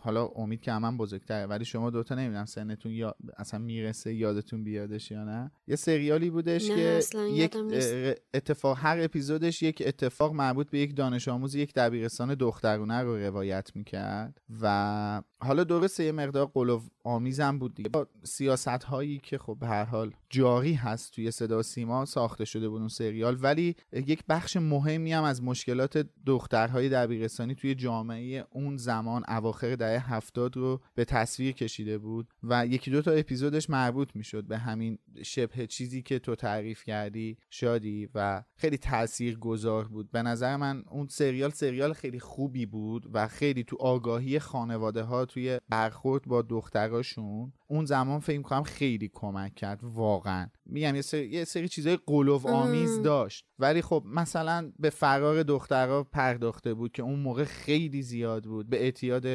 حالا 0.00 0.26
امید 0.26 0.60
که 0.60 0.72
من 0.72 0.96
بزرگتره 0.96 1.46
ولی 1.46 1.64
شما 1.64 1.90
دوتا 1.90 2.14
نمی‌دونم 2.14 2.44
سنتون 2.44 2.92
یا 2.92 3.14
اصلا 3.36 3.60
می‌رسه 3.60 4.14
یادتون 4.14 4.64
بیادش 4.64 5.10
یا 5.10 5.24
نه. 5.24 5.50
یه 5.66 5.76
سریالی 5.76 6.30
بودش 6.30 6.68
که 6.68 7.00
یک 7.32 7.56
اتفاق 8.34 8.78
هر 8.80 9.00
اپیزودش 9.00 9.62
یک 9.62 9.82
اتفاق 9.86 10.32
مربوط 10.32 10.70
به 10.70 10.78
یک 10.78 10.96
دانش 10.96 11.28
آموز 11.28 11.54
یک 11.54 11.74
دبیرستان 11.74 12.34
دخترونه 12.34 13.02
رو 13.02 13.16
روایت 13.16 13.70
می‌کرد 13.74 14.40
و 14.62 15.22
حالا 15.38 15.64
درسته 15.64 16.04
یه 16.04 16.12
مقدار 16.12 16.46
قلوب 16.46 16.82
آمیزم 17.04 17.58
بود 17.58 17.74
دیگه. 17.74 17.88
با 17.88 18.06
سیاست 18.22 18.68
هایی 18.68 19.18
که 19.18 19.38
خب 19.38 19.56
به 19.60 19.66
هر 19.66 19.84
حال 19.84 20.12
جاری 20.30 20.72
هست 20.72 21.12
توی 21.12 21.30
صدا 21.30 21.62
سیما 21.62 22.04
ساخته 22.04 22.44
شده 22.44 22.68
بود 22.68 22.80
اون 22.80 22.88
سریال 22.88 23.38
ولی 23.40 23.76
یک 23.92 24.24
بخش 24.28 24.56
مهمی 24.56 25.12
هم 25.12 25.24
از 25.24 25.42
مشکلات 25.42 26.06
دخترهای 26.26 26.88
دبیرستانی 26.88 27.54
توی 27.54 27.74
جامعه 27.74 27.93
اون 28.50 28.76
زمان 28.76 29.24
اواخر 29.28 29.76
دهه 29.76 30.14
هفتاد 30.14 30.56
رو 30.56 30.80
به 30.94 31.04
تصویر 31.04 31.52
کشیده 31.52 31.98
بود 31.98 32.28
و 32.42 32.66
یکی 32.66 32.90
دو 32.90 33.02
تا 33.02 33.10
اپیزودش 33.10 33.70
مربوط 33.70 34.08
می‌شد 34.14 34.44
به 34.44 34.58
همین 34.58 34.98
شبه 35.22 35.66
چیزی 35.66 36.02
که 36.02 36.18
تو 36.18 36.34
تعریف 36.34 36.84
کردی 36.84 37.38
شادی 37.50 38.08
و 38.14 38.42
خیلی 38.56 38.78
تأثیر 38.78 39.38
گذار 39.38 39.88
بود. 39.88 40.10
به 40.10 40.22
نظر 40.22 40.56
من 40.56 40.84
اون 40.90 41.08
سریال 41.08 41.50
سریال 41.50 41.92
خیلی 41.92 42.20
خوبی 42.20 42.66
بود 42.66 43.10
و 43.12 43.28
خیلی 43.28 43.64
تو 43.64 43.76
آگاهی 43.80 44.38
خانواده 44.38 45.02
ها 45.02 45.24
توی 45.24 45.60
برخورد 45.68 46.24
با 46.24 46.42
دختراشون 46.42 47.52
اون 47.66 47.84
زمان 47.84 48.20
فکر 48.20 48.42
کنم 48.42 48.62
خیلی 48.62 49.10
کمک 49.14 49.54
کرد 49.54 49.80
واقعا. 49.82 50.48
میگم 50.66 50.94
یه 50.94 51.02
سری, 51.02 51.28
یه 51.28 51.44
سری 51.44 51.68
چیزای 51.68 51.98
قلوف 52.06 52.46
آمیز 52.46 53.02
داشت. 53.02 53.44
ولی 53.58 53.82
خب 53.82 54.04
مثلا 54.06 54.72
به 54.78 54.90
فرار 54.90 55.42
دخترها 55.42 56.04
پرداخته 56.04 56.74
بود 56.74 56.92
که 56.92 57.02
اون 57.02 57.18
موقع 57.18 57.44
خیلی 57.44 57.83
زیاد 57.88 58.44
بود. 58.44 58.70
به 58.70 58.82
اعتیاد 58.82 59.26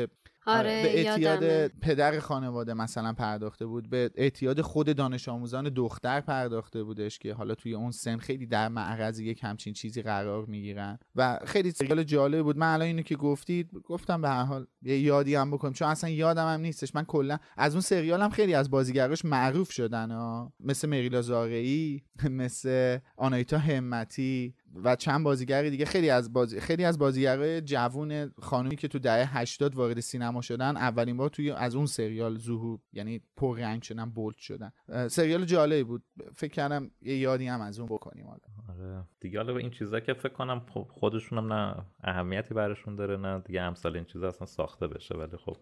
آره 0.45 0.83
به 0.83 1.07
اعتیاد 1.07 1.67
پدر 1.67 2.19
خانواده 2.19 2.73
مثلا 2.73 3.13
پرداخته 3.13 3.65
بود. 3.65 3.89
به 3.89 4.11
اعتیاد 4.15 4.61
خود 4.61 4.95
دانش 4.95 5.29
آموزان 5.29 5.69
دختر 5.69 6.21
پرداخته 6.21 6.83
بودش 6.83 7.19
که 7.19 7.33
حالا 7.33 7.55
توی 7.55 7.73
اون 7.73 7.91
سن 7.91 8.17
خیلی 8.17 8.45
در 8.45 8.67
معرض 8.67 9.19
یک 9.19 9.43
همچین 9.43 9.73
چیزی 9.73 10.01
قرار 10.01 10.45
می‌گیرن. 10.45 10.99
و 11.15 11.39
خیلی 11.45 11.71
سریال 11.71 12.03
جالب 12.03 12.43
بود. 12.43 12.57
من 12.57 12.73
الان 12.73 12.87
اینو 12.87 13.01
که 13.01 13.15
گفتید 13.15 13.69
گفتم 13.85 14.21
به 14.21 14.29
هر 14.29 14.43
حال 14.43 14.67
یه 14.81 14.99
یادی 14.99 15.35
هم 15.35 15.51
بکنم. 15.51 15.73
چون 15.73 15.87
اصلا 15.87 16.09
یادم 16.09 16.53
هم 16.53 16.61
نیستش. 16.61 16.95
من 16.95 17.03
کلا 17.03 17.37
از 17.57 17.73
اون 17.73 17.81
سریال 17.81 18.21
هم 18.21 18.29
خیلی 18.29 18.53
از 18.53 18.69
بازیگراش 18.69 19.25
معروف 19.25 19.71
شدن 19.71 20.11
ها 20.11 20.53
مثل 20.59 20.89
مریلا 20.89 21.21
زارعی 21.21 22.03
مثل 22.29 22.97
آنایتا 23.17 23.57
همتی. 23.57 24.55
و 24.75 24.95
چند 24.95 25.23
بازیگر 25.23 25.69
دیگه 25.69 25.85
خیلی 25.85 26.09
از 26.09 26.33
بازی 26.33 26.59
خیلی 26.59 26.85
از 26.85 26.99
بازیگرای 26.99 27.61
جوون 27.61 28.31
خانومی 28.41 28.75
که 28.75 28.87
تو 28.87 28.99
دهه 28.99 29.37
80 29.37 29.75
وارد 29.75 29.99
سینما 29.99 30.41
شدن 30.41 30.77
اولین 30.77 31.17
بار 31.17 31.29
توی 31.29 31.51
از 31.51 31.75
اون 31.75 31.85
سریال 31.85 32.37
ظهور 32.37 32.79
یعنی 32.93 33.21
پر 33.37 33.59
رنگ 33.59 33.81
شدن 33.81 34.05
بولد 34.05 34.37
شدن. 34.37 34.71
سریال 35.07 35.45
جالبی 35.45 35.83
بود. 35.83 36.03
فکر 36.35 36.51
کردم 36.51 36.91
یه 37.01 37.17
یادی 37.17 37.47
هم 37.47 37.61
از 37.61 37.79
اون 37.79 37.89
بکنیم 37.89 38.25
حالا. 38.25 38.39
آره. 38.69 39.03
دیگه 39.19 39.39
حالا 39.39 39.57
این 39.57 39.69
چیزا 39.69 39.99
که 39.99 40.13
فکر 40.13 40.33
کنم 40.33 40.61
خب 40.73 40.87
خودشون 40.91 41.37
هم 41.37 41.53
نه 41.53 41.75
اهمیتی 42.03 42.53
براشون 42.53 42.95
داره 42.95 43.17
نه 43.17 43.39
دیگه 43.39 43.61
امثال 43.61 43.95
این 43.95 44.05
چیزا 44.05 44.27
اصلا 44.27 44.47
ساخته 44.47 44.87
بشه. 44.87 45.15
ولی 45.15 45.37
خب 45.37 45.57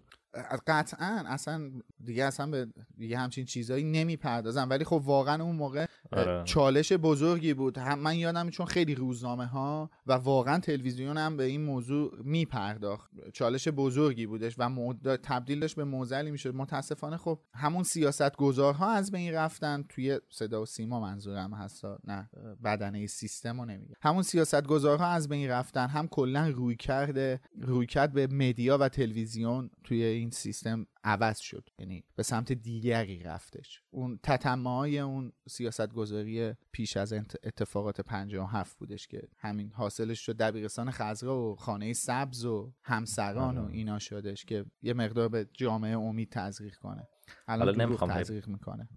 قطعا 0.67 1.24
اصلا 1.27 1.72
دیگه 2.06 2.24
اصلا 2.24 2.48
به 2.48 2.67
دیگه 2.98 3.17
همچین 3.17 3.46
چیزایی 3.46 3.84
نمی‌پردازم. 3.84 4.70
ولی 4.70 4.84
خب 4.84 5.01
واقعا 5.06 5.44
اون 5.44 5.56
موقع 5.56 5.86
آره. 6.12 6.44
چالش 6.44 6.94
بزرگی 6.94 7.53
بود. 7.53 7.77
هم 7.77 8.00
من 8.00 8.15
یادم 8.15 8.50
چون 8.50 8.65
خیلی 8.65 8.96
روزنامه 8.96 9.46
ها 9.46 9.89
و 10.08 10.13
واقعا 10.13 10.60
تلویزیون 10.60 11.17
هم 11.17 11.38
به 11.38 11.44
این 11.44 11.62
موضوع 11.62 12.12
میپرداخت. 12.24 13.12
چالش 13.34 13.67
بزرگی 13.67 14.25
بودش 14.25 14.56
و 14.60 14.94
تبدیل 15.24 15.60
داشت 15.60 15.75
به 15.75 15.84
موزلی 15.84 16.32
می‌شد. 16.32 16.56
متاسفانه 16.56 17.17
خب 17.17 17.39
همون 17.53 17.84
سیاست 17.84 18.36
گذارها 18.36 18.91
از 18.91 19.12
بین 19.12 19.34
رفتن. 19.34 19.84
توی 19.89 20.20
صدا 20.29 20.62
و 20.62 20.65
سیما 20.65 21.00
منظورم 21.00 21.53
هستا 21.53 22.00
نه 22.03 22.29
بدنه 22.63 23.08
سیستم 23.08 23.60
رو 23.60 23.65
نمیگه 23.65 23.96
همون 24.01 24.24
سیاست 24.24 24.63
گذارها 24.63 25.08
از 25.08 25.29
بین 25.29 25.50
رفتن. 25.50 25.88
هم 25.88 26.08
کلا 26.08 26.48
روی 26.48 26.75
کرده 26.75 27.39
روی 27.62 27.86
کرد 27.86 28.13
به 28.13 28.27
مدیا 28.27 28.77
و 28.77 28.89
تلویزیون 28.89 29.70
توی 29.84 30.03
این 30.03 30.26
سیستم 30.29 30.88
عوض 31.03 31.39
شد. 31.39 31.69
یعنی 31.79 32.03
به 32.15 32.24
سمت 32.24 32.51
دیگری 32.51 33.19
رفتش. 33.19 33.81
اون 33.89 34.19
تتمه 34.24 34.69
اون 34.69 35.34
سیاست 35.50 35.93
گذاری 35.93 36.53
پیش 36.72 36.98
از 36.98 37.13
اتفاقات 37.43 38.01
57 38.01 38.77
بودش 38.77 39.07
که 39.07 39.27
همین 39.38 39.72
حاصلش 39.72 40.25
شد 40.25 40.38
دبیرستان 40.38 40.91
خزرا 40.91 41.39
و 41.39 41.55
خانه 41.55 41.93
سبز 41.93 42.46
و 42.46 42.74
همسران 42.84 43.57
و 43.57 43.63
آره. 43.63 43.74
اینا 43.74 44.00
شدش 44.00 44.46
که 44.46 44.65
یه 44.81 44.93
مقدار 44.93 45.29
به 45.29 45.50
جامعه 45.53 45.98
امید 45.98 46.29
تزریق 46.29 46.75
کنه. 46.75 47.07
الان 47.48 47.81
نمی‌خوام 47.81 48.13
تزریق 48.13 48.48
می‌کنه. 48.48 48.89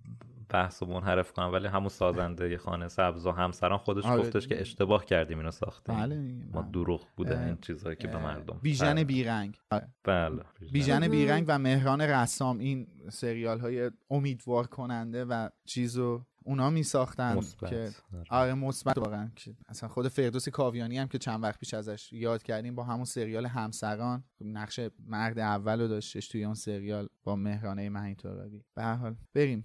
بحث 0.50 0.82
و 0.82 0.86
منحرف 0.86 1.32
کنم 1.32 1.52
ولی 1.52 1.66
همون 1.66 1.88
سازنده 1.88 2.58
خانه 2.58 2.88
سبز 2.88 3.26
و 3.26 3.30
همسران 3.30 3.78
خودش 3.78 4.04
آره 4.04 4.22
گفتش 4.22 4.48
که 4.48 4.60
اشتباه 4.60 5.04
کردیم 5.04 5.38
اینو 5.38 5.50
ساختیم. 5.50 5.96
بله 5.96 6.16
ما 6.52 6.62
دروغ 6.62 7.06
بوده 7.16 7.44
این 7.44 7.58
چیزهایی 7.60 7.96
که 7.96 8.08
به 8.08 8.18
مردم. 8.18 8.58
بیژن 8.62 8.94
بله. 8.94 9.04
بیرنگ. 9.04 9.58
بله. 10.04 10.42
بیژن 10.72 11.08
بیرنگ 11.08 11.44
و 11.48 11.58
مهران 11.58 12.00
رسام 12.00 12.58
این 12.58 12.86
سریال 13.08 13.60
های 13.60 13.90
امیدوار 14.10 14.66
کننده 14.66 15.24
و 15.24 15.48
چیزو 15.64 16.24
اونا 16.50 16.70
می 16.70 16.82
ساختن 16.82 17.40
که 17.40 17.90
آره, 18.12 18.24
آره، 18.30 18.54
مثبت 18.54 18.98
واقعا. 18.98 19.30
اصلا 19.68 19.88
خود 19.88 20.08
فردوس 20.08 20.48
کاویانی 20.48 20.98
هم 20.98 21.08
که 21.08 21.18
چند 21.18 21.42
وقت 21.42 21.58
پیش 21.60 21.74
ازش 21.74 22.12
یاد 22.12 22.42
کردیم 22.42 22.74
با 22.74 22.84
همون 22.84 23.04
سریال 23.04 23.46
همسران 23.46 24.24
نقش 24.40 24.80
مرد 25.06 25.38
اول 25.38 25.80
رو 25.80 25.88
داشتش 25.88 26.28
توی 26.28 26.44
اون 26.44 26.54
سریال 26.54 27.08
با 27.24 27.36
مهرانه 27.36 27.90
مهین 27.90 28.14
ترابی 28.14 28.64
به 28.74 28.82
هر 28.82 28.94
حال 28.94 29.16
بریم. 29.34 29.64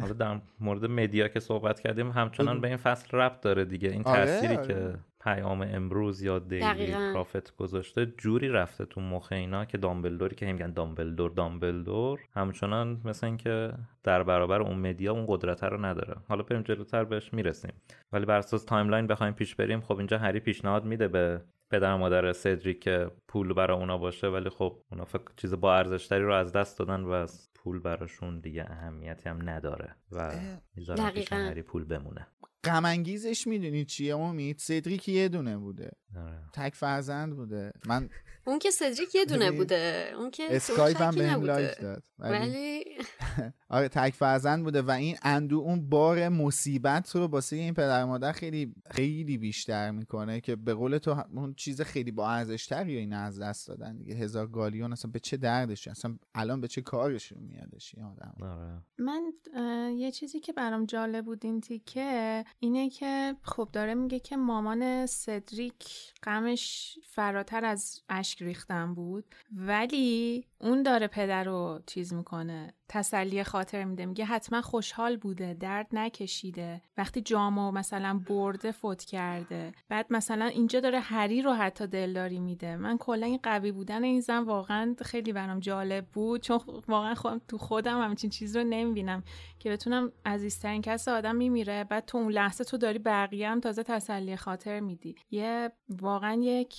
حالا 0.00 0.12
در 0.12 0.40
مورد 0.60 0.84
media 0.84 1.28
که 1.28 1.40
صحبت 1.40 1.80
کردیم 1.80 2.10
همچنان 2.10 2.60
به 2.60 2.68
این 2.68 2.76
فصل 2.76 3.16
ربط 3.16 3.40
داره 3.40 3.64
دیگه. 3.64 3.88
این 3.88 4.02
آره، 4.02 4.24
تأثیری 4.24 4.56
آره. 4.56 4.66
که 4.66 4.98
پیام 5.20 5.60
امروز 5.62 6.22
یا 6.22 6.38
Daily 6.38 6.92
Prophet 6.92 7.56
گذاشته 7.56 8.06
جوری 8.06 8.48
رفته 8.48 8.84
تو 8.84 9.00
مخ 9.00 9.32
اینا 9.32 9.64
که 9.64 9.78
دامبلدوری 9.78 10.36
که 10.36 10.52
میگن 10.52 10.72
دامبلدور 10.72 11.30
دامبلدور. 11.30 12.20
همچنان 12.34 13.00
مثل 13.04 13.26
اینکه 13.26 13.72
در 14.02 14.22
برابر 14.22 14.62
اون 14.62 14.78
media 14.78 15.12
اون 15.12 15.24
قدرت 15.28 15.64
رو 15.64 15.84
نداره. 15.84 16.16
حالا 16.28 16.42
بریم 16.42 16.62
جلوتر 16.62 17.04
بهش 17.04 17.34
می‌رسیم. 17.34 17.72
ولی 18.12 18.26
بر 18.26 18.38
اساس 18.38 18.64
timeline 18.64 19.06
بخوایم 19.06 19.32
پیش 19.32 19.54
بریم 19.54 19.80
خب 19.80 19.98
اینجا 19.98 20.18
هری 20.18 20.40
پیشنهاد 20.40 20.84
میده 20.84 21.08
به 21.08 21.40
پدر 21.70 21.96
مادر 21.96 22.32
سدریک 22.32 22.80
که 22.80 23.10
پول 23.28 23.52
برای 23.52 23.78
اونا 23.78 23.98
باشه 23.98 24.26
ولی 24.26 24.50
خب 24.50 24.78
اونا 24.90 25.04
فکر 25.04 25.22
چیز 25.36 25.54
با 25.54 25.76
ارزشتری 25.76 26.22
رو 26.22 26.34
از 26.34 26.52
دست 26.52 26.78
دادن 26.78 27.00
و 27.00 27.26
پول 27.54 27.78
براشون 27.78 28.40
دیگه 28.40 28.66
اهمیتی 28.70 29.28
هم 29.28 29.48
نداره 29.48 29.94
و 30.12 30.32
می‌ذارن 30.74 31.00
هری 31.32 31.62
پول 31.62 31.84
بمونه. 31.84 32.26
غم 32.68 32.84
انگیزش 32.84 33.46
می‌دونی 33.46 33.84
چیه 33.84 34.16
امید؟ 34.16 34.58
سدریک 34.58 35.08
یه 35.08 35.28
دونه 35.28 35.56
بوده. 35.56 35.90
آره. 36.16 36.38
تک 36.52 36.74
فرزند 36.74 37.36
بوده. 37.36 37.72
من 37.86 38.08
اون 38.46 38.58
که 38.58 38.70
سدریک 38.70 39.14
یه 39.14 39.24
دونه 39.24 39.44
یعنی 39.44 39.56
بوده. 39.56 40.12
اون 40.18 40.30
که 40.30 40.42
اسکایپ 40.50 41.02
هم 41.02 41.14
بهم. 41.14 41.42
like 41.42 41.80
داد. 41.80 42.02
ولی 42.18 42.38
ولی 42.38 42.84
آره 43.68 43.88
تک 43.88 44.14
فرزند 44.14 44.64
بوده 44.64 44.82
و 44.82 44.90
این 44.90 45.16
اندو 45.22 45.58
اون 45.58 45.88
بار 45.88 46.28
مصیبت 46.28 47.16
رو 47.16 47.26
واسه 47.26 47.56
این 47.56 47.74
پدر 47.74 48.04
مادر 48.04 48.32
خیلی 48.32 48.74
خیلی 48.90 49.38
بیشتر 49.38 49.90
می‌کنه 49.90 50.40
که 50.40 50.56
به 50.56 50.74
قول 50.74 50.98
تو 50.98 51.24
اون 51.34 51.54
چیز 51.54 51.80
خیلی 51.80 52.10
با 52.10 52.30
ارزش 52.30 52.66
تری 52.66 52.96
این 52.96 53.12
از 53.12 53.40
دست 53.40 53.68
دادن 53.68 53.96
دیگه. 53.96 54.14
هزار 54.14 54.46
گالیون 54.46 54.92
اصلا 54.92 55.10
به 55.10 55.18
چه 55.18 55.36
دردش 55.36 55.88
اصلا 55.88 56.16
الان 56.34 56.60
به 56.60 56.68
چه 56.68 56.82
کارشون 56.82 57.42
میادش 57.42 57.94
این 57.94 58.04
آدم؟ 58.04 58.34
آره. 58.40 58.82
من 58.98 59.32
اه، 59.54 59.92
یه 59.92 60.10
چیزی 60.10 60.40
که 60.40 60.52
برام 60.52 60.86
جالب 60.86 61.24
بود 61.24 61.44
این 61.44 61.60
تیکه 61.60 62.44
اینه 62.60 62.90
که 62.90 63.36
خب 63.42 63.68
داره 63.72 63.94
میگه 63.94 64.18
که 64.20 64.36
مامان 64.36 65.06
سدریک 65.06 65.84
غمش 66.22 66.98
فراتر 67.04 67.64
از 67.64 68.02
اشک 68.08 68.42
ریختن 68.42 68.94
بود 68.94 69.34
ولی 69.52 70.44
اون 70.58 70.82
داره 70.82 71.06
پدر 71.06 71.44
رو 71.44 71.80
چیز 71.86 72.12
می‌کنه. 72.12 72.74
تسلی 72.88 73.44
خاطر 73.44 73.84
میده. 73.84 74.06
میگه 74.06 74.24
حتما 74.24 74.62
خوشحال 74.62 75.16
بوده 75.16 75.54
درد 75.54 75.86
نکشیده. 75.92 76.82
وقتی 76.96 77.20
جامو 77.20 77.70
مثلا 77.70 78.20
برده 78.28 78.72
فوت 78.72 79.04
کرده. 79.04 79.72
بعد 79.88 80.06
مثلا 80.10 80.44
اینجا 80.44 80.80
داره 80.80 81.00
هری 81.00 81.42
رو 81.42 81.52
حتی 81.52 81.86
دلداری 81.86 82.40
میده. 82.40 82.76
من 82.76 82.98
کلا 82.98 83.26
این 83.26 83.40
قوی 83.42 83.72
بودن 83.72 84.04
این 84.04 84.20
زن 84.20 84.38
واقعا 84.38 84.94
خیلی 85.02 85.32
برام 85.32 85.60
جالب 85.60 86.06
بود. 86.06 86.40
چون 86.40 86.60
واقعا 86.88 87.14
خودم 87.14 87.40
تو 87.48 87.58
خودم 87.58 88.02
همچین 88.02 88.30
چیز 88.30 88.56
رو 88.56 88.64
نمی‌بینم. 88.64 89.22
که 89.58 89.70
بتونم 89.70 90.12
عزیزترین 90.26 90.82
کس 90.82 91.08
آدم 91.08 91.36
میمیره. 91.36 91.84
بعد 91.84 92.04
تو 92.04 92.18
اون 92.18 92.32
لحظه 92.32 92.64
تو 92.64 92.76
داری 92.76 92.98
بقیه 92.98 93.48
هم 93.48 93.60
تازه 93.60 93.82
تسلی 93.82 94.36
خاطر 94.36 94.80
میدی. 94.80 95.14
یه 95.30 95.72
واقعا 95.88 96.34
یک 96.42 96.74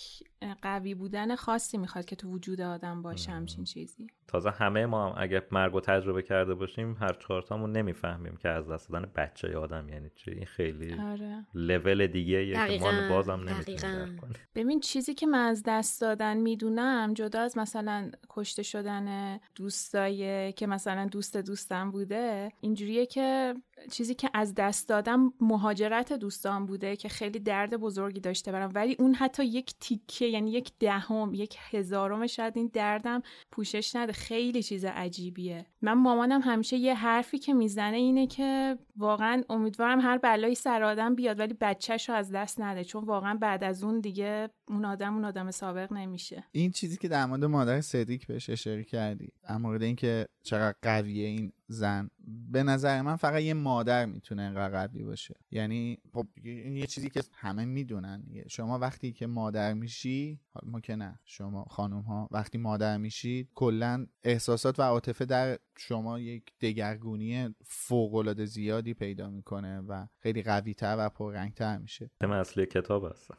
قوی 0.62 0.96
بودن 0.96 1.36
خاصی 1.36 1.78
می‌خواد 1.78 2.06
که 2.06 2.16
تو 2.16 2.30
وجود 2.30 2.62
آدم 2.62 3.02
باشه 3.02 3.32
همچین 3.32 3.64
چیزی. 3.64 4.08
تازه 4.30 4.50
همه 4.50 4.86
ما 4.86 5.08
هم 5.08 5.14
اگه 5.18 5.42
مرگ 5.52 5.76
و 5.76 5.80
تجربه 5.80 6.22
کرده 6.22 6.54
باشیم 6.54 6.98
هر 7.02 7.14
چهارتامون 7.14 7.72
نمی‌فهمیم 7.72 8.38
که 8.38 8.50
از 8.50 8.70
دست 8.70 8.90
دادن 8.90 9.12
بچه 9.16 9.58
آدم 9.58 9.90
یعنی 9.90 10.10
چی. 10.16 10.32
این 10.32 10.46
خیلی 10.46 10.94
آره. 10.94 11.46
لول 11.54 12.08
دیگه 12.08 12.46
یه 12.46 12.78
که 12.78 12.86
ما 12.86 13.10
بازم 13.10 13.50
نمی‌تونیم 13.50 14.22
ببین 14.56 14.80
چیزی 14.80 15.14
که 15.14 15.26
من 15.28 15.46
از 15.46 15.64
دست 15.66 16.02
دادن 16.02 16.38
می‌دونم 16.38 17.14
جدا 17.14 17.42
از 17.42 17.58
مثلا 17.58 18.12
کشته 18.30 18.64
شدن 18.64 19.40
دوستای 19.56 20.52
که 20.54 20.68
مثلا 20.68 21.06
دوست 21.06 21.38
دوستم 21.38 21.92
بوده 21.92 22.52
اینجوریه 22.62 23.06
که 23.06 23.56
چیزی 23.92 24.16
که 24.16 24.30
از 24.34 24.56
دست 24.56 24.90
دادم 24.90 25.34
مهاجرت 25.42 26.14
دوستان 26.14 26.66
بوده 26.66 26.96
که 26.96 27.10
خیلی 27.10 27.40
درد 27.40 27.78
بزرگی 27.78 28.20
داشته 28.20 28.52
برام. 28.52 28.72
ولی 28.76 28.96
اون 29.00 29.14
حتی 29.14 29.46
یک 29.46 29.74
تیکه 29.80 30.26
یعنی 30.26 30.52
یک 30.52 30.72
دهم 30.80 31.34
یک 31.34 31.58
هزارم 31.72 32.28
شاید 32.28 32.58
این 32.58 32.70
دردم 32.74 33.22
پوشش 33.52 33.96
نده. 33.96 34.14
خیلی 34.14 34.64
چیز 34.64 34.86
عجیبیه. 34.86 35.66
من 35.82 35.94
مامانم 35.94 36.42
همیشه 36.42 36.78
یه 36.78 36.96
حرفی 36.96 37.38
که 37.38 37.54
می‌زنه 37.54 37.98
اینه 37.98 38.28
که 38.28 38.78
واقعا 38.98 39.44
امیدوارم 39.50 40.00
هر 40.00 40.18
بلایی 40.18 40.56
سر 40.56 40.84
آدم 40.84 41.16
بیاد 41.16 41.40
ولی 41.40 41.54
بچهش 41.62 42.10
رو 42.10 42.16
از 42.16 42.32
دست 42.32 42.62
نده 42.62 42.84
چون 42.84 43.04
واقعا 43.04 43.34
بعد 43.34 43.64
از 43.64 43.84
اون 43.84 44.00
دیگه 44.00 44.50
اون 44.68 44.86
آدم 44.86 45.14
اون 45.14 45.26
آدم 45.26 45.52
سابق 45.52 45.94
نمیشه 45.94 46.44
این 46.52 46.72
چیزی 46.72 46.98
که 46.98 47.08
در 47.08 47.26
مورد 47.26 47.46
مادر 47.46 47.82
سدریک 47.82 48.28
بهش 48.28 48.50
اشاره 48.50 48.84
کردی 48.84 49.32
در 49.44 49.58
مورد 49.58 49.84
اینکه 49.84 50.28
چقدر 50.44 50.76
قویه 50.82 51.28
این 51.28 51.52
زن 51.68 52.10
به 52.52 52.64
نظر 52.64 53.02
من 53.02 53.16
فقط 53.16 53.42
یه 53.42 53.54
مادر 53.54 54.06
می‌تونه 54.06 54.42
اینقدر 54.42 54.88
قوی 54.88 55.04
باشه 55.04 55.36
یعنی 55.52 55.98
خب 56.14 56.28
یه 56.46 56.88
چیزی 56.88 57.10
که 57.10 57.22
همه 57.34 57.66
می‌دونن. 57.66 58.24
شما 58.48 58.80
وقتی 58.80 59.12
که 59.12 59.28
مادر 59.28 59.74
میشی 59.74 60.40
ما 60.64 60.80
که 60.80 60.96
نه 60.96 61.20
شما 61.26 61.64
خانم 61.64 62.02
ها 62.02 62.28
وقتی 62.32 62.58
مادر 62.58 62.98
میشید 62.98 63.50
کلا 63.56 64.08
احساسات 64.24 64.80
و 64.80 64.82
عاطفه 64.82 65.26
در 65.26 65.58
شما 65.80 66.20
یک 66.20 66.44
دگرگونی 66.62 67.56
فوق 67.66 68.16
العاده 68.16 68.46
زیادی 68.46 68.94
پیدا 68.94 69.30
می‌کنه 69.30 69.80
و 69.80 70.06
خیلی 70.20 70.42
قوی 70.42 70.74
تر 70.74 70.96
و 71.00 71.10
پررنگتر 71.10 71.78
میشه. 71.78 72.12
تم 72.20 72.32
اصلی 72.32 72.66
کتاب 72.66 73.06
هستن. 73.06 73.36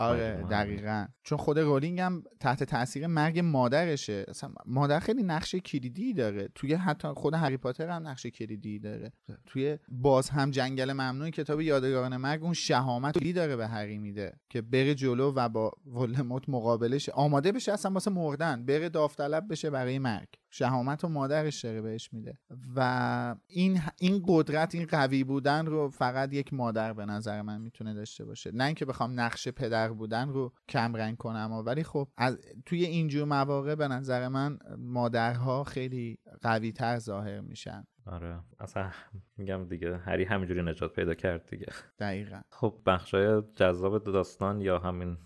آره 0.00 0.34
آره. 0.34 0.46
دقیقا. 0.48 1.06
چون 1.22 1.38
خود 1.38 1.58
رولینگ 1.58 2.00
هم 2.00 2.24
تحت 2.40 2.64
تاثیر 2.64 3.06
مرگ 3.06 3.38
مادرشه. 3.38 4.24
اصلا 4.28 4.52
مادر 4.66 5.00
خیلی 5.00 5.22
نقش 5.22 5.54
کلیدی 5.54 6.14
داره. 6.14 6.48
توی 6.54 6.74
حتی 6.74 7.08
خود 7.08 7.34
هری 7.34 7.56
پاتر 7.56 7.88
هم 7.88 8.08
نقش 8.08 8.26
کلیدی 8.26 8.78
داره. 8.78 9.12
توی 9.46 9.78
باز 9.88 10.30
هم 10.30 10.50
جنگل 10.50 10.92
ممنوع 10.92 11.30
کتاب 11.30 11.60
یادگاران 11.60 12.16
مرگ 12.16 12.42
اون 12.42 12.52
شهامت 12.52 13.18
کلی 13.18 13.32
داره 13.32 13.56
به 13.56 13.66
هری 13.66 13.98
میده 13.98 14.32
که 14.48 14.62
بره 14.62 14.94
جلو 14.94 15.32
و 15.36 15.48
با 15.48 15.72
ولدمورت 15.86 16.48
مقابلش 16.48 17.08
آماده 17.08 17.52
بشه 17.52 17.72
اصلا 17.72 17.92
واسه 17.92 18.10
مردن 18.10 18.66
بره 18.66 18.88
داوطلب 18.88 19.44
بشه 19.50 19.70
برای 19.70 19.98
مرگ. 19.98 20.28
شهامت 20.50 21.04
و 21.04 21.08
مادرش 21.08 21.64
داره 21.64 21.82
بهش 21.82 22.12
میده. 22.12 22.38
و 22.76 23.36
این 23.46 23.80
این 23.98 24.22
قدرت 24.26 24.74
این 24.74 24.86
قوی 24.86 25.24
بودن 25.24 25.66
رو 25.66 25.88
فقط 25.88 26.32
یک 26.32 26.54
مادر 26.54 26.92
به 26.92 27.06
نظر 27.06 27.42
من 27.42 27.60
می‌تونه 27.60 27.94
داشته 27.94 28.24
باشه. 28.24 28.50
نه 28.54 28.64
اینکه 28.64 28.84
بخوام 28.84 29.20
نقش 29.20 29.48
پدر 29.48 29.92
بودن 29.92 30.28
رو 30.28 30.52
کم 30.68 30.96
رنگ 30.96 31.16
کنم 31.16 31.62
ولی 31.66 31.82
خب 31.82 32.08
از 32.16 32.38
توی 32.66 32.84
اینجور 32.84 33.24
مواقع 33.24 33.74
به 33.74 33.88
نظر 33.88 34.28
من 34.28 34.58
مادرها 34.78 35.64
خیلی 35.64 36.18
قوی 36.42 36.72
تر 36.72 36.98
ظاهر 36.98 37.40
میشن. 37.40 37.84
آره. 38.06 38.40
اصلا 38.60 38.90
میگم 39.36 39.68
دیگه 39.68 39.96
هری 39.96 40.24
همینجوری 40.24 40.62
نجات 40.62 40.92
پیدا 40.92 41.14
کرد 41.14 41.50
دیگه. 41.50 41.66
دقیقا. 41.98 42.40
خب 42.50 42.80
بخشای 42.86 43.42
جذاب 43.56 44.04
داستان 44.04 44.60
یا 44.60 44.78
همین 44.78 45.16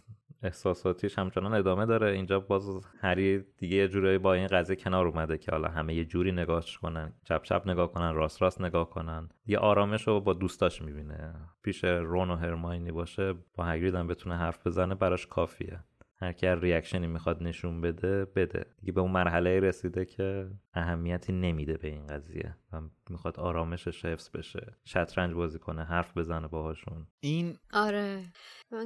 احساساتیش 0.45 1.19
همچنان 1.19 1.55
ادامه 1.55 1.87
داره. 1.87 2.11
اینجا 2.11 2.41
باز 2.41 2.87
هری 3.01 3.45
دیگه 3.59 3.77
یه 3.77 3.89
جورایی 3.89 4.19
با 4.19 4.35
این 4.35 4.47
قضیه 4.47 4.77
کنار 4.77 5.07
اومده 5.07 5.39
که 5.39 5.51
حالا 5.51 5.69
همه 5.69 5.95
یه 5.95 6.05
جوری 6.05 6.33
نگاهش 6.33 6.79
کنن 6.79 7.13
چپ 7.25 7.43
چپ 7.43 7.63
نگاه 7.67 7.93
کنن 7.93 8.15
راست 8.15 8.43
راست 8.43 8.61
نگاه 8.61 8.91
کنن. 8.91 9.29
یه 9.47 9.59
آرامش 9.59 10.09
رو 10.09 10.21
با 10.21 10.33
دوستاش 10.33 10.83
می‌بینه. 10.83 11.35
پیش 11.63 11.85
رون 11.85 12.31
و 12.31 12.37
هرماینی 12.37 12.93
باشه 12.93 13.35
با 13.55 13.65
هگرید 13.65 13.95
هم 13.95 14.07
بتونه 14.07 14.37
حرف 14.37 14.67
بزنه 14.67 14.95
براش 14.95 15.27
کافیه. 15.27 15.81
هر 16.21 16.33
کی 16.33 16.47
هر 16.47 16.55
ریاکشنی 16.55 17.07
می‌خواد 17.07 17.43
نشون 17.43 17.81
بده 17.81 18.25
بده. 18.25 18.67
دیگه 18.81 18.93
به 18.93 19.01
اون 19.01 19.11
مرحله 19.11 19.61
رسیده 19.61 20.05
که 20.05 20.51
اهمیتی 20.75 21.33
نمیده 21.33 21.77
به 21.77 21.89
این 21.89 22.07
قضیه 22.07 22.57
و 22.73 22.81
می‌خواد 23.11 23.41
آرامشش 23.41 24.05
حفظ 24.05 24.31
بشه. 24.31 24.77
شطرنج 24.85 25.35
بازی 25.35 25.59
کنه 25.59 25.85
حرف 25.85 26.17
بزنه 26.17 26.49
باهاشون. 26.49 27.07
این 27.21 27.59
آره. 27.73 28.25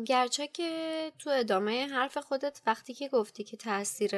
گرچه 0.07 0.47
که 0.47 1.13
تو 1.19 1.31
ادامه 1.31 1.87
حرف 1.87 2.19
خودت 2.19 2.63
وقتی 2.67 2.95
که 2.95 3.09
گفتی 3.09 3.45
که 3.45 3.57
تاثیر 3.57 4.11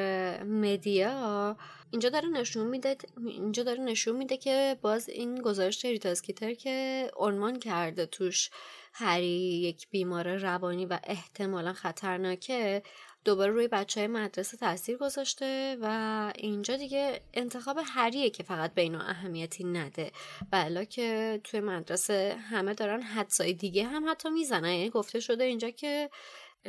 مدیا 0.43 1.57
اینجا 1.91 2.09
داره 2.09 2.29
نشون 2.29 2.67
میده 2.67 2.97
اینجا 3.27 3.63
داره 3.63 3.81
نشون 3.81 4.17
میده 4.17 4.37
که 4.37 4.77
باز 4.83 5.09
این 5.09 5.43
گزارش 5.43 5.85
ریتا 5.85 6.09
اسکیتر 6.09 6.55
که 6.55 7.11
عنوان 7.17 7.59
کرده 7.59 8.07
توش 8.07 8.51
هری 8.93 9.61
یک 9.61 9.89
بیمار 9.91 10.37
روانی 10.37 10.87
و 10.87 10.99
احتمالا 11.05 11.73
خطرناکه 11.73 12.83
دوباره 13.25 13.53
روی 13.53 13.69
بچه 13.69 14.01
های 14.01 14.07
مدرسه 14.07 14.57
تاثیر 14.57 14.97
گذاشته 14.97 15.77
و 15.81 16.33
اینجا 16.37 16.77
دیگه 16.77 17.21
انتخاب 17.35 17.79
هریه 17.85 18.31
که 18.31 18.43
فقط 18.43 18.75
به 18.75 18.97
اهمیتی 18.97 19.65
نده. 19.65 20.13
بلا 20.51 20.85
که 20.85 21.41
توی 21.45 21.61
مدرسه 21.61 22.37
همه 22.51 22.75
دارن 22.75 23.03
حدسای 23.03 23.53
دیگه 23.53 23.85
هم 23.85 24.11
حتی 24.11 24.31
می‌زنن. 24.31 24.73
یعنی 24.73 24.91
گفته 24.91 25.21
شده 25.21 25.45
اینجا 25.45 25.71
که 25.71 26.11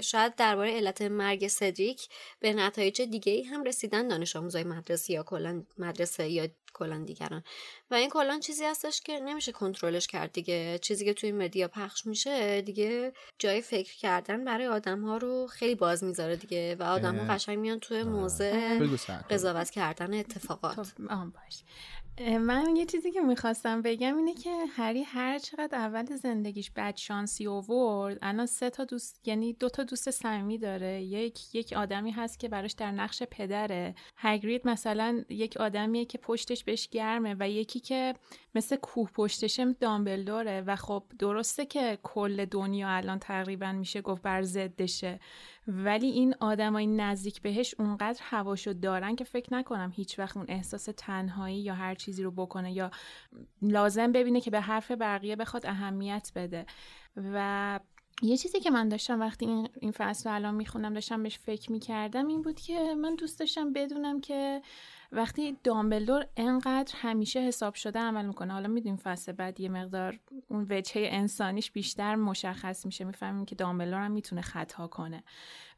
شاید 0.02 0.36
درباره 0.36 0.72
علت 0.72 1.02
مرگ 1.02 1.48
سدریک 1.48 2.10
به 2.40 2.54
نتایج 2.54 3.02
دیگه 3.02 3.44
هم 3.44 3.64
رسیدن 3.64 4.08
دانش 4.08 4.36
آموزای 4.36 4.64
مدرسه 4.64 5.14
یا 5.14 5.24
کلا 5.24 5.64
مدرسه 5.78 6.30
یا 6.30 6.48
کلا 6.74 7.04
دیگران. 7.04 7.44
و 7.92 7.96
این 7.96 8.10
کلا 8.10 8.40
چیزی 8.40 8.66
هستش 8.66 9.02
که 9.02 9.20
نمیشه 9.20 9.52
کنترلش 9.52 10.08
کرد 10.08 10.32
دیگه. 10.32 10.80
چیزی 10.82 11.06
که 11.06 11.14
توی 11.14 11.32
مدیا 11.32 11.68
پخش 11.68 12.06
میشه 12.06 12.62
دیگه 12.62 13.14
جای 13.40 13.62
فکر 13.62 13.98
کردن 13.98 14.46
برای 14.46 14.68
آدم 14.68 15.02
ها 15.02 15.18
رو 15.18 15.48
خیلی 15.48 15.76
باز 15.76 16.04
می‌ذاره 16.04 16.36
دیگه 16.36 16.76
و 16.76 16.84
آدم 16.84 17.18
ها. 17.18 17.34
قشنگ 17.34 17.60
میان 17.60 17.80
توی 17.80 18.04
موضع 18.04 18.80
بگو 18.80 18.98
سر 18.98 19.18
قضاوت 19.18 19.70
کردن 19.70 20.14
اتفاقات. 20.14 20.76
خب 20.76 21.04
باش. 21.08 21.64
من 22.19 22.76
یه 22.76 22.86
چیزی 22.86 23.12
که 23.12 23.21
می‌خواستم 23.21 23.82
بگم 23.82 24.17
اینه 24.17 24.34
که 24.34 24.65
هری 24.69 25.04
هر 25.04 25.39
چقدر 25.39 25.78
اول 25.78 26.06
زندگیش 26.06 26.71
بد 26.71 26.95
شانسی 26.95 27.45
اوورد 27.45 28.17
الان 28.21 28.45
سه 28.45 28.69
تا 28.69 28.86
دوست 28.86 29.28
یعنی 29.28 29.54
دو 29.54 29.69
تا 29.69 29.84
دوست 29.84 30.12
صمیمی 30.12 30.58
داره. 30.58 31.02
یک 31.04 31.56
یک 31.56 31.74
آدمی 31.74 32.12
هست 32.12 32.39
که 32.39 32.50
براش 32.50 32.71
در 32.71 32.91
نقش 32.91 33.24
پدره. 33.24 33.95
هگرید 34.17 34.67
مثلا 34.67 35.24
یک 35.30 35.58
آدمیه 35.58 36.06
که 36.06 36.17
پشتش 36.17 36.63
بهش 36.63 36.88
گرمه 36.88 37.36
و 37.39 37.50
یکی 37.50 37.80
که 37.80 38.13
مثل 38.56 38.76
کوه 38.76 39.10
پشتشم 39.12 39.72
دامبلدوره 39.72 40.62
و 40.62 40.76
خب 40.76 41.04
درسته 41.20 41.66
که 41.66 42.00
کل 42.04 42.46
دنیا 42.46 42.90
الان 42.90 43.20
تقریبا 43.20 43.72
میشه 43.72 44.02
گفت 44.02 44.22
بر 44.22 44.42
ضدشه. 44.42 45.20
ولی 45.68 46.08
این 46.08 46.36
آدمای 46.40 46.88
نزدیک 46.88 47.42
بهش 47.42 47.76
اونقدر 47.80 48.20
هواشو 48.24 48.74
دارن 48.74 49.16
که 49.16 49.24
فکر 49.24 49.54
نکنم 49.54 49.92
هیچ 49.96 50.20
وقت 50.20 50.38
اون 50.38 50.46
احساس 50.50 50.90
تنهایی 50.98 51.62
یا 51.62 51.74
هر 51.74 51.96
چیزی 51.96 52.24
رو 52.24 52.32
بکنه 52.32 52.72
یا 52.72 52.92
لازم 53.62 54.12
ببینه 54.12 54.42
که 54.42 54.52
به 54.52 54.62
حرف 54.62 54.92
بقیه 54.92 55.36
بخواد 55.36 55.66
اهمیت 55.66 56.32
بده. 56.36 56.66
و 57.16 57.80
یه 58.24 58.38
چیزی 58.38 58.60
که 58.60 58.72
من 58.72 58.90
داشتم 58.90 59.20
وقتی 59.20 59.46
این, 59.46 59.70
این 59.80 59.92
فصل 59.92 60.30
رو 60.30 60.36
الان 60.36 60.56
می‌خونم 60.56 60.94
داشتم 60.94 61.24
بهش 61.24 61.40
فکر 61.40 61.72
می‌کردم 61.72 62.28
این 62.28 62.42
بود 62.42 62.60
که 62.60 62.96
من 62.96 63.16
دوست 63.16 63.40
داشتم 63.40 63.74
بدونم 63.74 64.22
که 64.22 64.62
وقتی 65.12 65.58
دامبلدور 65.63 66.26
انقدر 66.38 66.93
همیشه 66.97 67.39
حساب 67.39 67.74
شده 67.74 68.00
عمل 68.00 68.26
می‌کنه 68.26 68.54
حالا 68.54 68.67
می‌دونیم 68.67 68.97
فصل 68.97 69.32
بعد 69.32 69.60
یه 69.60 69.69
مقدار 69.69 70.19
اون 70.47 70.67
وجهه 70.69 71.08
انسانیش 71.12 71.71
بیشتر 71.71 72.15
مشخص 72.15 72.86
میشه 72.86 73.04
می‌فهمیم 73.04 73.45
که 73.45 73.56
دامبلدور 73.56 74.00
هم 74.00 74.12
می‌تونه 74.12 74.41
خطا 74.41 74.88
کنه. 74.88 75.24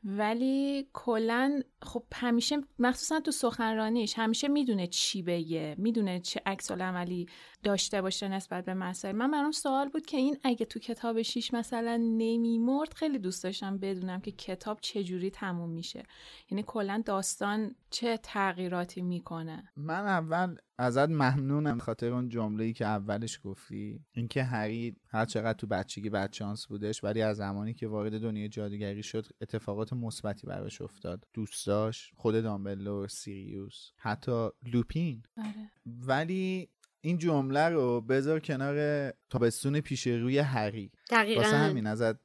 ولی 0.05 0.87
کلا 0.93 1.61
خب 1.81 2.03
همیشه 2.13 2.57
مخصوصا 2.79 3.19
تو 3.19 3.31
سخنرانیش 3.31 4.13
همیشه 4.19 4.47
می‌دونه 4.47 4.87
چی 4.87 5.21
بگه 5.21 5.75
می‌دونه 5.77 6.19
چه 6.19 6.41
عکس 6.45 6.71
عملی 6.71 7.27
داشته 7.63 8.01
باشه 8.01 8.27
نسبت 8.27 8.65
به 8.65 8.73
مسائل. 8.73 9.15
من 9.15 9.31
برام 9.31 9.51
سوال 9.51 9.89
بود 9.89 10.05
که 10.05 10.17
این 10.17 10.37
اگه 10.43 10.65
تو 10.65 10.79
کتاب 10.79 11.21
شیش 11.21 11.53
مثلا 11.53 11.97
نمیمرد 11.97 12.93
خیلی 12.93 13.19
دوست 13.19 13.43
داشتم 13.43 13.77
بدونم 13.77 14.21
که 14.21 14.31
کتاب 14.31 14.79
چجوری 14.81 15.31
تموم 15.31 15.69
میشه. 15.69 16.03
یعنی 16.51 16.63
کلا 16.67 17.03
داستان 17.05 17.75
چه 17.89 18.17
تغییراتی 18.17 19.01
می‌کنه؟ 19.01 19.71
من 19.77 20.07
اول 20.07 20.55
ازت 20.77 21.09
ممنونم 21.09 21.79
خاطر 21.79 22.13
اون 22.13 22.29
جمله 22.29 22.63
ای 22.63 22.73
که 22.73 22.85
اولش 22.85 23.39
گفتی. 23.43 23.99
اینکه 24.11 24.43
هری 24.43 24.95
هر 25.07 25.25
چقدر 25.25 25.53
تو 25.53 25.67
بچگی 25.67 26.09
بچانس 26.09 26.67
بودش 26.67 27.03
ولی 27.03 27.21
از 27.21 27.37
زمانی 27.37 27.73
که 27.73 27.87
وارد 27.87 28.21
دنیای 28.21 28.49
جادوگری 28.49 29.03
شد 29.03 29.25
اتفاقات 29.41 29.93
مثبتی 29.93 30.47
براش 30.47 30.81
افتاد. 30.81 31.27
دوستاش 31.33 32.11
خود 32.15 32.41
دامبلور 32.41 33.07
سیریوس 33.07 33.91
حتی 33.97 34.49
لوپین. 34.63 35.23
آره. 35.37 35.71
ولی 35.85 36.69
این 37.05 37.17
جمله 37.17 37.69
رو 37.69 38.01
بذار 38.01 38.39
کنار 38.39 39.09
تابستون 39.29 39.81
پیش 39.81 40.07
روی 40.07 40.39
هری 40.39 40.91
دقیقا. 41.09 41.41
واسه 41.41 41.57
همین 41.57 41.87
ازت 41.87 42.15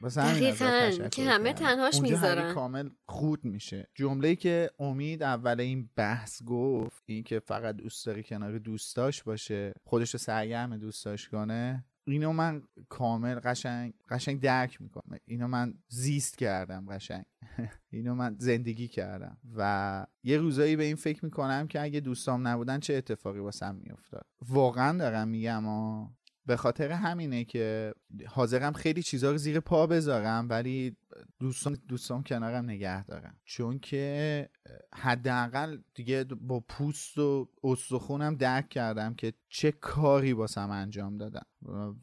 واسه 0.00 0.22
همین 0.22 0.48
ازت 0.48 1.10
که 1.10 1.24
همه. 1.24 1.52
تنهاش 1.52 2.00
می‌ذارن 2.00 2.54
کامل 2.54 2.88
خود 3.06 3.44
میشه. 3.44 3.88
جمله 3.94 4.36
که 4.36 4.70
امید 4.78 5.22
اول 5.22 5.60
این 5.60 5.90
بحث 5.96 6.42
گفت 6.42 7.02
این 7.06 7.22
که 7.22 7.40
فقط 7.40 7.76
دوست 7.76 8.08
کنار 8.20 8.58
دوستاش 8.58 9.22
باشه 9.22 9.74
خودش 9.84 10.10
رو 10.10 10.18
سرگرم 10.18 10.76
دوستاش 10.76 11.28
کنه 11.28 11.84
اینو 12.06 12.32
من 12.32 12.62
کامل 12.88 13.34
قشنگ 13.34 13.94
قشنگ 14.08 14.40
درک 14.40 14.82
می‌کنم. 14.82 15.18
اینو 15.24 15.48
من 15.48 15.74
زیست 15.88 16.38
کردم 16.38 16.86
قشنگ. 16.88 17.24
اینو 17.92 18.14
من 18.14 18.36
زندگی 18.38 18.88
کردم. 18.88 19.38
و 19.56 20.06
یه 20.22 20.38
روزایی 20.38 20.76
به 20.76 20.84
این 20.84 20.96
فکر 20.96 21.24
می‌کنم 21.24 21.66
که 21.66 21.80
اگه 21.80 22.00
دوستام 22.00 22.48
نبودن 22.48 22.80
چه 22.80 22.94
اتفاقی 22.94 23.38
واسم 23.38 23.74
میافتاد. 23.74 24.26
واقعا 24.48 24.98
دارم 24.98 25.28
میگم 25.28 25.66
آه. 25.66 26.19
به 26.50 26.56
خاطر 26.56 26.92
همینه 26.92 27.44
که 27.44 27.94
حاضرم 28.28 28.72
خیلی 28.72 29.02
چیزها 29.02 29.30
رو 29.30 29.38
زیر 29.38 29.60
پا 29.60 29.86
بذارم 29.86 30.48
ولی 30.48 30.96
دوستان 31.38 31.78
دوستان 31.88 32.22
کنارم 32.22 32.64
نگه 32.64 33.04
دارم 33.04 33.36
چون 33.44 33.78
که 33.78 34.48
حداقل 34.94 35.78
دیگه 35.94 36.24
با 36.24 36.60
پوست 36.60 37.18
و 37.18 37.48
استخونم 37.64 38.34
درک 38.34 38.68
کردم 38.68 39.14
که 39.14 39.32
چه 39.48 39.72
کاری 39.72 40.34
باسم 40.34 40.70
انجام 40.70 41.16
دادم 41.16 41.46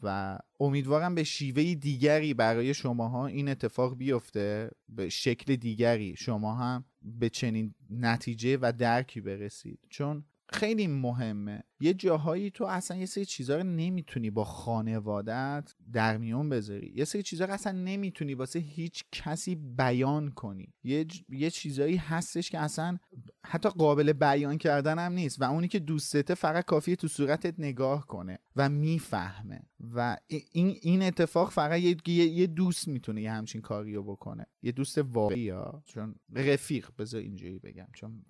و 0.03 0.39
امیدوارم 0.59 1.15
به 1.15 1.23
شیوه 1.23 1.73
دیگری 1.73 2.33
برای 2.33 2.73
شماها 2.73 3.27
این 3.27 3.49
اتفاق 3.49 3.97
بیفته 3.97 4.71
به 4.89 5.09
شکل 5.09 5.55
دیگری 5.55 6.15
شما 6.15 6.55
هم 6.55 6.85
به 7.01 7.29
چنین 7.29 7.73
نتیجه 7.89 8.57
و 8.61 8.73
درکی 8.77 9.21
برسید. 9.21 9.79
چون 9.89 10.25
خیلی 10.49 10.87
مهمه. 10.87 11.63
یه 11.79 11.93
جاهایی 11.93 12.51
تو 12.51 12.63
اصلا 12.63 12.97
یه 12.97 13.05
سری 13.05 13.25
چیزها 13.25 13.55
رو 13.55 13.63
نمی‌تونی 13.63 14.29
با 14.29 14.43
خانوادت 14.43 15.75
در 15.93 16.17
میون 16.17 16.49
بذاری. 16.49 16.93
یه 16.95 17.05
سری 17.05 17.23
چیزها 17.23 17.47
رو 17.47 17.53
اصلا 17.53 17.71
نمی‌تونی 17.71 18.33
واسه 18.33 18.59
هیچ 18.59 19.03
کسی 19.11 19.55
بیان 19.55 20.31
کنی. 20.31 20.73
یه, 20.83 21.05
ج... 21.05 21.21
یه 21.29 21.49
چیزایی 21.49 21.95
هستش 21.95 22.49
که 22.49 22.59
اصلا 22.59 22.97
حتی 23.45 23.69
قابل 23.69 24.13
بیان 24.13 24.57
کردن 24.57 24.99
هم 24.99 25.13
نیست 25.13 25.41
و 25.41 25.43
اونی 25.43 25.67
که 25.67 25.79
دوستته 25.79 26.35
فقط 26.35 26.65
کافیه 26.65 26.95
تو 26.95 27.07
صورتت 27.07 27.59
نگاه 27.59 28.07
کنه 28.07 28.39
و 28.55 28.69
می‌فهمه. 28.69 29.61
و 29.95 30.17
این, 30.27 30.77
این 30.81 31.01
اتفاق 31.01 31.51
فقط 31.51 31.79
یه, 31.79 31.97
یه 32.07 32.47
دوست 32.47 32.87
می‌تونه 32.87 33.21
یه 33.21 33.31
همچین 33.31 33.61
کاری 33.61 33.95
رو 33.95 34.03
بکنه. 34.03 34.45
یه 34.61 34.71
دوست 34.71 34.97
واقعی 34.97 35.49
ها. 35.49 35.83
چون 35.85 36.15
رفیق 36.33 36.89
بذار 36.97 37.21
اینجوری 37.21 37.59
بگم. 37.59 37.87
چون 37.93 38.25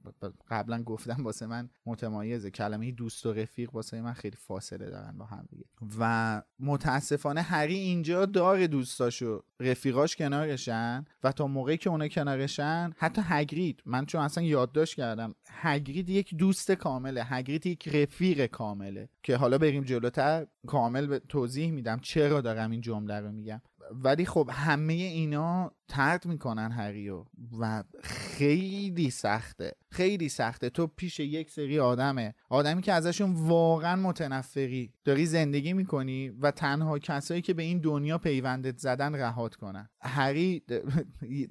قبلا 0.48 0.84
گفتم 0.84 1.24
واسه 1.24 1.48
من 1.48 1.70
متمایزه 2.08 2.52
کلمه 2.52 2.92
دوست 2.92 3.26
و 3.26 3.34
رفیق 3.34 3.76
واسه 3.76 4.02
من 4.02 4.14
خیلی 4.14 4.36
فاصله 4.36 4.90
دارن 4.90 5.18
با 5.18 5.26
هم 5.26 5.46
دیگه. 5.50 5.66
و 6.00 6.42
متاسفانه 6.60 7.42
هری 7.42 7.76
اینجا 7.76 8.26
داره 8.26 8.68
دوستاشو 8.68 9.44
رفیقاش 9.60 10.16
کنارشن 10.16 11.06
و 11.24 11.32
تا 11.32 11.48
موقعی 11.48 11.78
که 11.78 11.90
اونا 11.90 12.08
کنارشن 12.08 12.94
حتی 12.98 13.22
هگرید 13.26 13.82
من 13.86 14.06
چون 14.06 14.22
اصلا 14.22 14.44
یادداشت 14.44 14.96
کردم 14.96 15.36
هگرید 15.50 16.10
یک 16.10 16.36
دوست 16.36 16.72
کامله 16.72 17.24
هگرید 17.24 17.66
یک 17.66 17.88
رفیق 17.88 18.46
کامله. 18.46 19.10
که 19.24 19.38
حالا 19.38 19.58
بریم 19.58 19.84
جلوتر 19.84 20.48
کامل 20.68 21.08
به 21.08 21.20
توضیح 21.20 21.72
میدم 21.72 22.00
چرا 22.00 22.42
دارم 22.42 22.72
این 22.72 22.82
جمله 22.82 23.20
رو 23.20 23.32
میگم. 23.32 23.62
ولی 23.92 24.26
خب 24.26 24.50
همه 24.54 24.94
اینا 24.94 25.72
طرد 25.88 26.26
می‌کنن 26.26 26.72
هریو 26.72 27.24
و 27.60 27.84
خیلی 28.04 29.10
سخته. 29.10 29.72
خیلی 29.92 30.30
سخته. 30.30 30.70
تو 30.70 30.88
پیش 30.88 31.20
یک 31.20 31.52
سری 31.52 31.80
آدمه. 31.80 32.36
آدمی 32.50 32.82
که 32.82 32.94
ازشون 32.94 33.34
واقعا 33.34 33.96
متنفری. 33.96 34.94
داری 35.04 35.26
زندگی 35.26 35.74
می‌کنی 35.74 36.30
و 36.30 36.52
تنها 36.52 37.00
کسایی 37.00 37.42
که 37.42 37.54
به 37.54 37.64
این 37.64 37.80
دنیا 37.80 38.18
پیوندت 38.18 38.78
زدن 38.78 39.16
رهات 39.16 39.56
کنن. 39.56 39.90
هری 40.02 40.64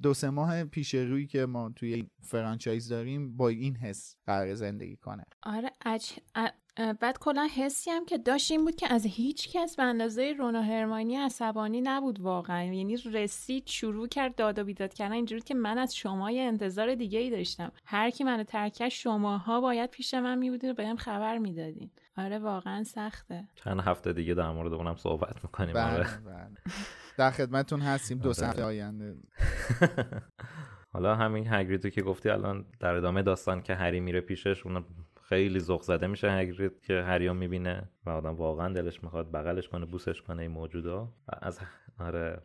دو 0.03 0.15
سه 0.15 0.31
ماه 0.31 0.65
پیش 0.65 0.95
روی 0.95 1.27
که 1.27 1.47
ما 1.47 1.73
توی 1.77 2.07
franchise 2.21 2.89
داریم 2.89 3.37
با 3.37 3.49
این 3.49 3.77
حس 3.77 4.17
قرار 4.27 4.55
زندگی 4.55 4.97
کنه. 4.97 5.25
آره 5.43 5.71
اج... 5.87 6.13
بعد 6.77 7.19
کلا 7.19 7.49
حسی 7.57 7.91
هم 7.91 8.05
که 8.05 8.19
داشت 8.19 8.51
این 8.51 8.65
بود 8.65 8.77
که 8.77 8.93
از 8.93 9.07
هیچ 9.07 9.53
کس 9.53 9.77
به 9.77 9.83
اندازه 9.83 10.35
رون 10.39 10.63
و 10.63 10.71
هرماینی 10.71 11.17
عصبانی 11.17 11.81
نبود 11.81 12.21
واقعا. 12.21 12.63
یعنی 12.63 12.97
رسید 12.97 13.67
شروع 13.67 14.09
کرد 14.09 14.35
داد 14.35 14.59
و 14.59 14.65
بیداد 14.65 14.95
کردن. 14.95 15.13
اینجوری 15.13 15.41
که 15.41 15.55
من 15.55 15.79
از 15.79 15.97
شما 15.97 16.31
یه 16.31 16.43
انتظار 16.43 16.95
دیگه 16.95 17.19
ای 17.19 17.31
داشتم. 17.31 17.73
هر 17.85 18.11
کی 18.11 18.25
منو 18.25 18.45
ترکش 18.45 19.03
شماها 19.03 19.61
باید 19.61 19.91
پیش 19.91 20.15
من 20.15 20.39
میبودین 20.39 20.71
و 20.71 20.75
بهم 20.75 20.97
خبر 20.97 21.39
می‌دادین. 21.39 21.91
آره 22.19 22.39
واقعا 22.39 22.85
سخته. 22.85 23.49
چند 23.55 23.81
هفته 23.81 24.13
دیگه 24.13 24.35
در 24.35 24.51
مورد 24.51 24.73
اونم 24.73 24.97
صحبت 24.97 25.45
می‌کنیم 25.45 25.75
بله 25.75 25.95
آره. 25.95 26.09
بله. 26.27 26.57
در 27.19 27.31
خدمتتون 27.31 27.81
هستیم. 27.81 28.19
دو 28.19 28.29
آره. 28.29 28.49
هفته 28.49 28.65
آینده. 28.65 29.17
حالا 30.93 31.17
همین 31.17 31.47
هگریدو 31.49 31.89
که 31.89 32.03
گفتی 32.03 32.29
الان 32.29 32.65
در 32.81 32.95
ادامه 32.95 33.23
داستان 33.23 33.63
که 33.63 33.75
هری 33.75 34.01
میره 34.01 34.21
پیشش 34.21 34.67
اون 34.67 34.85
خیلی 35.29 35.61
ذوق 35.61 35.83
زده 35.83 36.07
میشه 36.07 36.33
هگرید 36.33 36.81
که 36.81 37.03
هریو 37.03 37.35
می‌بینه 37.35 37.89
و 38.07 38.11
آدم 38.11 38.35
واقعا 38.35 38.73
دلش 38.73 39.05
می‌خواد 39.05 39.31
بغلش 39.31 39.69
کنه 39.69 39.87
بوسش 39.87 40.23
کنه 40.23 40.43
این 40.43 40.51
موجودا. 40.51 41.09
از 41.29 41.61
آره. 41.99 42.43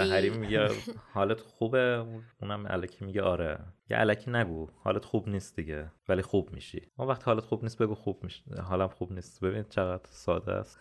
هری 0.00 0.30
میگه 0.30 0.68
حالت 1.12 1.40
خوبه؟ 1.40 2.06
اونم 2.42 2.66
الکی 2.68 3.04
میگه 3.04 3.22
آره. 3.22 3.58
یه 3.90 4.00
الکی 4.00 4.30
نگو 4.30 4.68
حالت 4.82 5.04
خوب 5.04 5.28
نیست 5.28 5.56
دیگه. 5.56 5.90
ولی 6.08 6.22
خوب 6.22 6.52
میشی. 6.52 6.90
اون 6.96 7.08
وقت 7.08 7.28
حالت 7.28 7.44
خوب 7.44 7.62
نیست 7.62 7.82
بگو 7.82 7.94
خوب 7.94 8.24
میشه 8.24 8.62
حالم 8.62 8.88
خوب 8.88 9.12
نیست. 9.12 9.44
ببین 9.44 9.64
چقدر 9.68 10.04
ساده 10.08 10.52
است. 10.52 10.78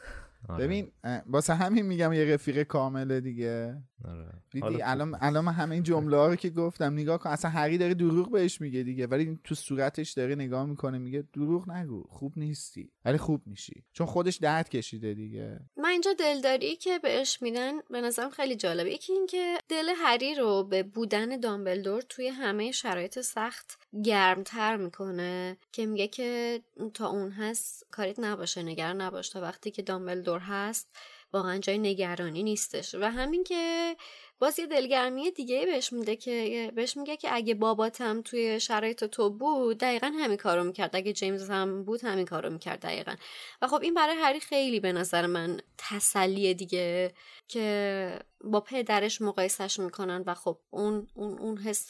آره. 0.49 0.63
ببین 0.63 0.91
واسه 1.25 1.53
همین 1.53 1.85
میگم 1.85 2.13
یه 2.13 2.33
رفیق 2.33 2.63
کامله 2.63 3.21
دیگه 3.21 3.83
آره. 4.05 4.27
دیدی 4.51 4.81
الان. 4.81 5.17
الان 5.21 5.47
همه 5.47 5.73
این 5.73 5.83
جمله 5.83 6.17
ها 6.17 6.27
رو 6.27 6.35
که 6.35 6.49
گفتم 6.49 6.93
نگاه 6.93 7.17
کن 7.17 7.29
اصلا 7.29 7.51
هری 7.51 7.77
داره 7.77 7.93
دروغ 7.93 8.31
بهش 8.31 8.61
میگه 8.61 8.83
دیگه 8.83 9.07
ولی 9.07 9.39
تو 9.43 9.55
صورتش 9.55 10.11
داره 10.11 10.35
نگاه 10.35 10.65
می‌کنه 10.65 10.97
میگه 10.97 11.23
دروغ 11.33 11.69
نگو 11.69 12.03
خوب 12.09 12.33
نیستی 12.37 12.91
ولی 13.05 13.17
خوب 13.17 13.41
میشی 13.45 13.83
چون 13.93 14.07
خودش 14.07 14.37
درد 14.37 14.69
کشیده 14.69 15.13
دیگه 15.13 15.59
من 15.77 15.89
اینجا 15.89 16.13
دلداری 16.13 16.75
که 16.75 16.99
بهش 16.99 17.41
میدن 17.41 17.71
به 17.89 18.01
نظرم 18.01 18.29
خیلی 18.29 18.55
جالبه 18.55 18.91
یکی 18.91 19.13
اینکه 19.13 19.57
دل 19.69 19.89
هری 19.97 20.35
رو 20.35 20.63
به 20.63 20.83
بودن 20.83 21.39
دامبلدور 21.39 22.01
توی 22.01 22.27
همه 22.27 22.71
شرایط 22.71 23.19
سخت 23.19 23.79
گرمتر 24.05 24.75
می‌کنه 24.75 25.57
که 25.71 25.85
میگه 25.85 26.07
که 26.07 26.61
تا 26.93 27.07
اون 27.07 27.31
هست 27.31 27.85
کاریت 27.91 28.19
نباشه 28.19 28.63
نگران 28.63 29.01
نباش. 29.01 29.29
تا 29.29 29.41
وقتی 29.41 29.71
که 29.71 29.81
دامبلدور 29.81 30.39
هست 30.39 30.89
واقعا 31.33 31.57
جای 31.57 31.77
نگرانی 31.77 32.43
نیستش. 32.43 32.95
و 32.95 33.11
همین 33.11 33.43
که 33.43 33.95
باز 34.39 34.59
یه 34.59 34.65
دلگرمی 34.67 35.31
دیگه 35.31 35.65
بهش 35.65 35.93
میده 35.93 36.15
که 36.15 36.71
بهش 36.75 36.97
میگه 36.97 37.17
که 37.17 37.29
اگه 37.31 37.53
باباتم 37.55 38.21
توی 38.21 38.59
شرایط 38.59 39.03
تو 39.03 39.29
بود 39.29 39.77
دقیقا 39.77 40.07
همین 40.07 40.37
کارو 40.37 40.63
می‌کرد. 40.63 40.95
اگه 40.95 41.13
جیمز 41.13 41.49
هم 41.49 41.83
بود 41.83 42.03
همین 42.03 42.25
کارو 42.25 42.49
می‌کرد 42.49 42.79
دقیقا. 42.79 43.15
و 43.61 43.67
خب 43.67 43.81
این 43.81 43.93
برای 43.93 44.15
هری 44.15 44.39
خیلی 44.39 44.79
به 44.79 44.91
نظر 44.93 45.25
من 45.25 45.61
تسلیه 45.77 46.53
دیگه 46.53 47.13
که 47.47 48.19
با 48.43 48.61
پدرش 48.61 49.21
مقایسش 49.21 49.79
می‌کنن 49.79 50.23
و 50.25 50.33
خب 50.33 50.59
اون 50.69 51.07
اون 51.13 51.39
اون 51.39 51.57
حس 51.57 51.89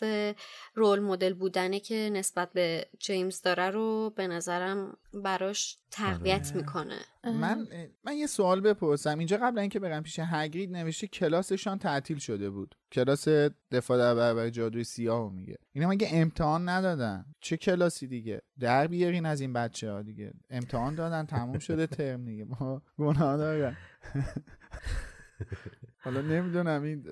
رول 0.75 0.99
مدل 0.99 1.33
بودنه 1.33 1.79
که 1.79 2.09
نسبت 2.13 2.53
به 2.53 2.85
جیمز 2.99 3.41
داره 3.41 3.69
رو 3.69 4.13
به 4.15 4.27
نظرم 4.27 4.97
براش 5.13 5.77
تقویت 5.91 6.47
آره. 6.47 6.57
می‌کنه. 6.57 6.99
من 7.23 7.67
من 8.03 8.17
یه 8.17 8.27
سوال 8.27 8.61
بپرسم. 8.61 9.17
اینجا 9.17 9.37
قبل 9.37 9.59
اینکه 9.59 9.79
برم 9.79 10.03
پیش 10.03 10.19
هگرید 10.23 10.71
نوشته 10.71 11.07
کلاسشان 11.07 11.79
تعطیل 11.79 12.17
شده 12.17 12.49
بود. 12.49 12.75
کلاس 12.91 13.27
دفاع 13.71 13.97
در 13.97 14.15
برابر 14.15 14.49
جادوی 14.49 14.83
سیاه 14.83 15.31
میگه. 15.31 15.57
اینا 15.71 15.87
مگه 15.87 16.09
امتحان 16.11 16.69
ندادن؟ 16.69 17.25
چه 17.41 17.57
کلاسی 17.57 18.07
دیگه؟ 18.07 18.41
در 18.59 18.87
بیارین 18.87 19.25
از 19.25 19.41
این 19.41 19.53
بچه 19.53 19.91
ها 19.91 20.01
دیگه. 20.01 20.33
امتحان 20.49 20.95
دادن 20.95 21.25
تموم 21.25 21.59
شده 21.59 21.87
ترم 21.87 22.25
دیگه. 22.25 22.45
ما 22.45 22.81
گناه 22.97 23.37
دارن 23.37 23.77
حالا 25.99 26.21
نمی‌دونم 26.21 26.83
این 26.83 27.03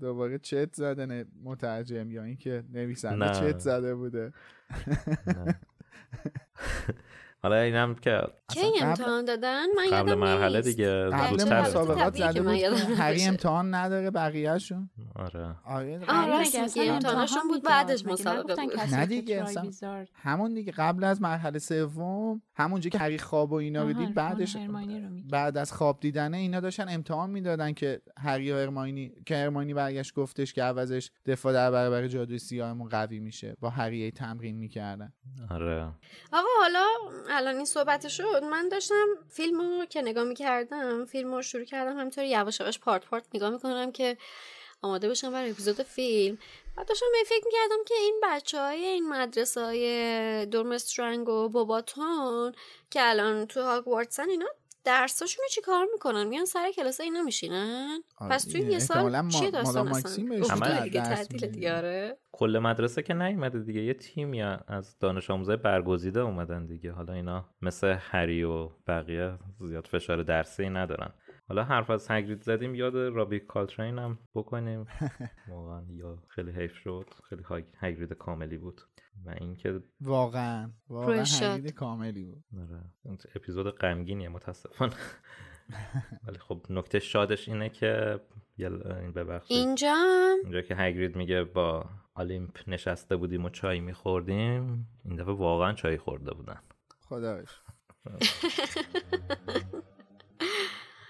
دوباره 0.00 0.38
چت 0.38 0.74
زده 0.74 1.24
مترجم 1.44 2.10
یا 2.10 2.22
اینکه 2.22 2.64
نویسنده. 2.72 3.18
چت 3.40 3.58
زده 3.58 3.94
بوده. 3.94 4.32
حالا 7.42 7.56
اینم 7.56 7.94
که 7.94 8.20
کی 8.52 8.60
امتحان 8.82 9.24
دادن 9.24 9.66
من 9.76 9.86
قبل 9.92 10.08
یادم 10.08 10.20
مرحله 10.20 10.56
نیست. 10.56 10.68
دیگه 10.68 11.04
قبل 11.04 11.38
زودتر 11.38 11.60
مسابقات 11.60 12.16
زده 12.16 12.42
بود 12.42 12.52
هری. 12.98 13.24
امتحان 13.24 13.74
نداره 13.74 14.10
بقیهشون 14.10 14.90
آره 15.14 15.56
آره 15.64 16.00
آره 16.08 16.34
امتحانشون 16.34 16.88
امتحان 16.88 17.48
بود. 17.48 17.62
بعدش 17.62 18.06
مسابقه 18.06 18.62
بود. 18.62 18.74
کسی 18.76 18.96
نه 18.96 19.06
که 19.06 19.06
دیگه،. 19.06 19.44
همون 20.14 20.54
دیگه 20.54 20.72
قبل 20.72 21.04
از 21.04 21.22
مرحله 21.22 21.58
سوم 21.58 22.42
همونجا 22.54 22.90
که 22.90 22.98
هری 22.98 23.18
خواب 23.18 23.52
و 23.52 23.54
اینا 23.54 23.82
رو 23.82 23.92
دید 23.92 24.14
بعدش. 24.14 24.56
بعد 25.30 25.58
از 25.58 25.72
خواب 25.72 26.00
دیدنه 26.00 26.36
اینا 26.36 26.60
داشتن 26.60 26.88
امتحان 26.88 27.30
می‌دادن 27.30 27.72
که 27.72 28.02
هری 28.18 28.52
و 28.52 28.56
هرماینی 28.56 29.12
که 29.26 29.36
هرماینی 29.36 29.74
برگشت 29.74 30.14
گفتش 30.14 30.52
که 30.52 30.62
عوضش 30.62 31.10
دفاع 31.26 31.52
در 31.52 31.70
برابر 31.70 32.06
جادوی 32.06 32.38
سیاهمون 32.38 32.88
قوی 32.88 33.18
میشه 33.18 33.56
با 33.60 33.70
هری 33.70 34.10
تمرین 34.10 34.56
می‌کردن 34.56 35.12
آره 35.50 35.82
آقا 36.32 36.48
حالا 36.62 36.86
الان 37.32 37.56
این 37.56 37.64
صحبت 37.64 38.08
شد 38.08 38.44
من 38.44 38.68
داشتم 38.68 39.06
فیلم 39.30 39.60
رو 39.60 39.84
که 39.84 40.02
نگاه 40.02 40.24
می‌کردم 40.24 41.04
فیلم 41.04 41.34
رو 41.34 41.42
شروع 41.42 41.64
کردم 41.64 41.98
همینطور 41.98 42.24
یواش 42.24 42.60
یواش 42.60 42.78
پارت 42.78 43.04
پارت 43.04 43.24
نگاه 43.34 43.50
می‌کنم 43.50 43.92
که 43.92 44.16
آماده 44.82 45.08
باشم 45.08 45.32
برای 45.32 45.50
اپیزود 45.50 45.82
فیلم. 45.82 46.38
و 46.76 46.84
داشتم 46.84 47.06
به 47.12 47.24
فکر 47.26 47.44
می‌کردم 47.44 47.84
که 47.86 47.94
این 47.94 48.20
بچه 48.22 48.60
های 48.60 48.84
این 48.84 49.08
مدرسه 49.08 49.60
های 49.60 50.46
دورمسترنگ 50.46 51.28
و 51.28 51.48
باباتون 51.48 52.54
که 52.90 53.00
الان 53.02 53.46
تو 53.46 53.62
هاگوارتسن 53.62 54.28
اینا 54.28 54.48
درساشون 54.84 55.42
رو 55.42 55.48
چی 55.48 55.60
کار 55.60 55.86
می‌کنن؟ 55.92 56.24
میان 56.24 56.44
سر 56.44 56.70
کلاس 56.76 57.00
اینا 57.00 57.22
میشینن 57.22 57.98
آره 58.16 58.30
پس 58.34 58.44
توی. 58.44 58.60
یه 58.60 58.78
سال 58.78 59.28
چیه 59.28 59.50
داستان 59.50 59.88
اصلا؟ 59.88 60.80
دیگه 60.80 61.00
تعطیل. 61.00 61.46
دیگه 61.46 61.76
آره. 61.76 62.18
کل 62.32 62.58
مدرسه 62.58 63.02
که 63.02 63.14
نیومده 63.14 63.58
دیگه. 63.58 63.82
یه 63.82 63.94
تیمی 63.94 64.42
از 64.42 64.98
دانش 64.98 65.30
آموزای 65.30 65.56
برگزیده 65.56 66.20
اومدن 66.20 66.66
دیگه. 66.66 66.92
حالا 66.92 67.12
اینا 67.12 67.44
مثل 67.62 67.96
هری 68.00 68.44
و 68.44 68.68
بقیه 68.86 69.38
زیاد 69.60 69.86
فشار 69.86 70.22
درسی 70.22 70.70
ندارن. 70.70 71.12
حالا 71.48 71.64
حرف 71.64 71.90
از 71.90 72.10
هگرید 72.10 72.42
زدیم 72.42 72.74
یاد 72.74 72.96
رابی 72.96 73.40
کالترین 73.40 73.98
هم 73.98 74.18
بکنیم. 74.34 74.86
واقعا 75.48 75.82
یا 75.90 76.18
خیلی 76.28 76.50
حیف 76.50 76.76
شد. 76.76 77.10
خیلی 77.28 77.42
هگرید 77.78 78.12
کاملی 78.12 78.58
بود. 78.58 78.80
و 79.24 79.34
اینکه 79.40 79.82
واقعا 80.00 80.70
واقعا 80.88 81.24
کاملی 81.76 82.24
بود. 82.24 82.44
آره. 82.58 82.84
اون 83.02 83.18
اپیزود 83.34 83.70
غمگینیه 83.78 84.28
متاسفانه. 84.28 84.92
ولی 86.26 86.38
خب 86.38 86.66
نکته 86.70 86.98
شادش 86.98 87.48
اینه 87.48 87.68
که 87.68 88.20
این 88.58 89.12
ببخشید. 89.12 89.56
اینجا؟ 89.56 89.94
هم 89.94 90.36
اینجا 90.42 90.62
که 90.62 90.74
هگرید 90.74 91.16
میگه 91.16 91.44
با 91.44 91.90
آلیمپ 92.14 92.58
نشسته 92.66 93.16
بودیم 93.16 93.44
و 93.44 93.50
چای 93.50 93.80
میخوردیم 93.80 94.88
این 95.04 95.16
دفعه 95.16 95.34
واقعا 95.34 95.72
چای 95.72 95.98
خورده 95.98 96.34
بودن. 96.34 96.60
خدا 97.00 97.42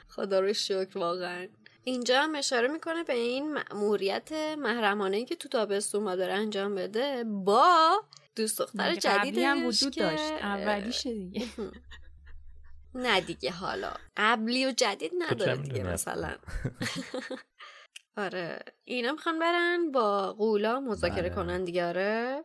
خدا 0.09 0.41
رو 0.41 0.53
شکر 0.53 0.99
واقعا. 0.99 1.47
اینجا 1.85 2.23
هم 2.23 2.35
اشاره 2.35 2.69
می‌کنه 2.69 3.05
به 3.05 3.13
این 3.13 3.53
مأموریت 3.53 4.33
محرمانه 4.59 5.25
که 5.25 5.37
تو 5.37 5.49
تابستون 5.49 6.03
ما 6.03 6.17
داره 6.17 6.33
انجام 6.33 6.75
بده 6.75 7.25
با 7.25 8.05
دوست 8.37 8.59
دختر 8.59 8.95
جدیدش 8.95 9.45
هم 9.45 9.67
وجود 9.67 9.95
که 9.95 10.01
داشت؟ 10.01 10.33
اولیشه 10.33 11.15
دیگه. 11.15 11.47
نه 12.95 13.21
دیگه 13.21 13.51
حالا 13.51 13.93
قبلی 14.17 14.67
و 14.67 14.71
جدید 14.71 15.13
نداره 15.19 15.57
دیگه؟ 15.57 15.83
مثلا. 15.83 16.37
آره 18.17 18.59
اینا 18.85 19.13
می‌خوان 19.13 19.39
برن 19.39 19.91
با 19.93 20.33
قولا 20.33 20.81
مذاکره 20.81 21.23
بله. 21.23 21.35
کنن 21.35 21.65
دیگه 21.65 21.89
آره. 21.89 22.45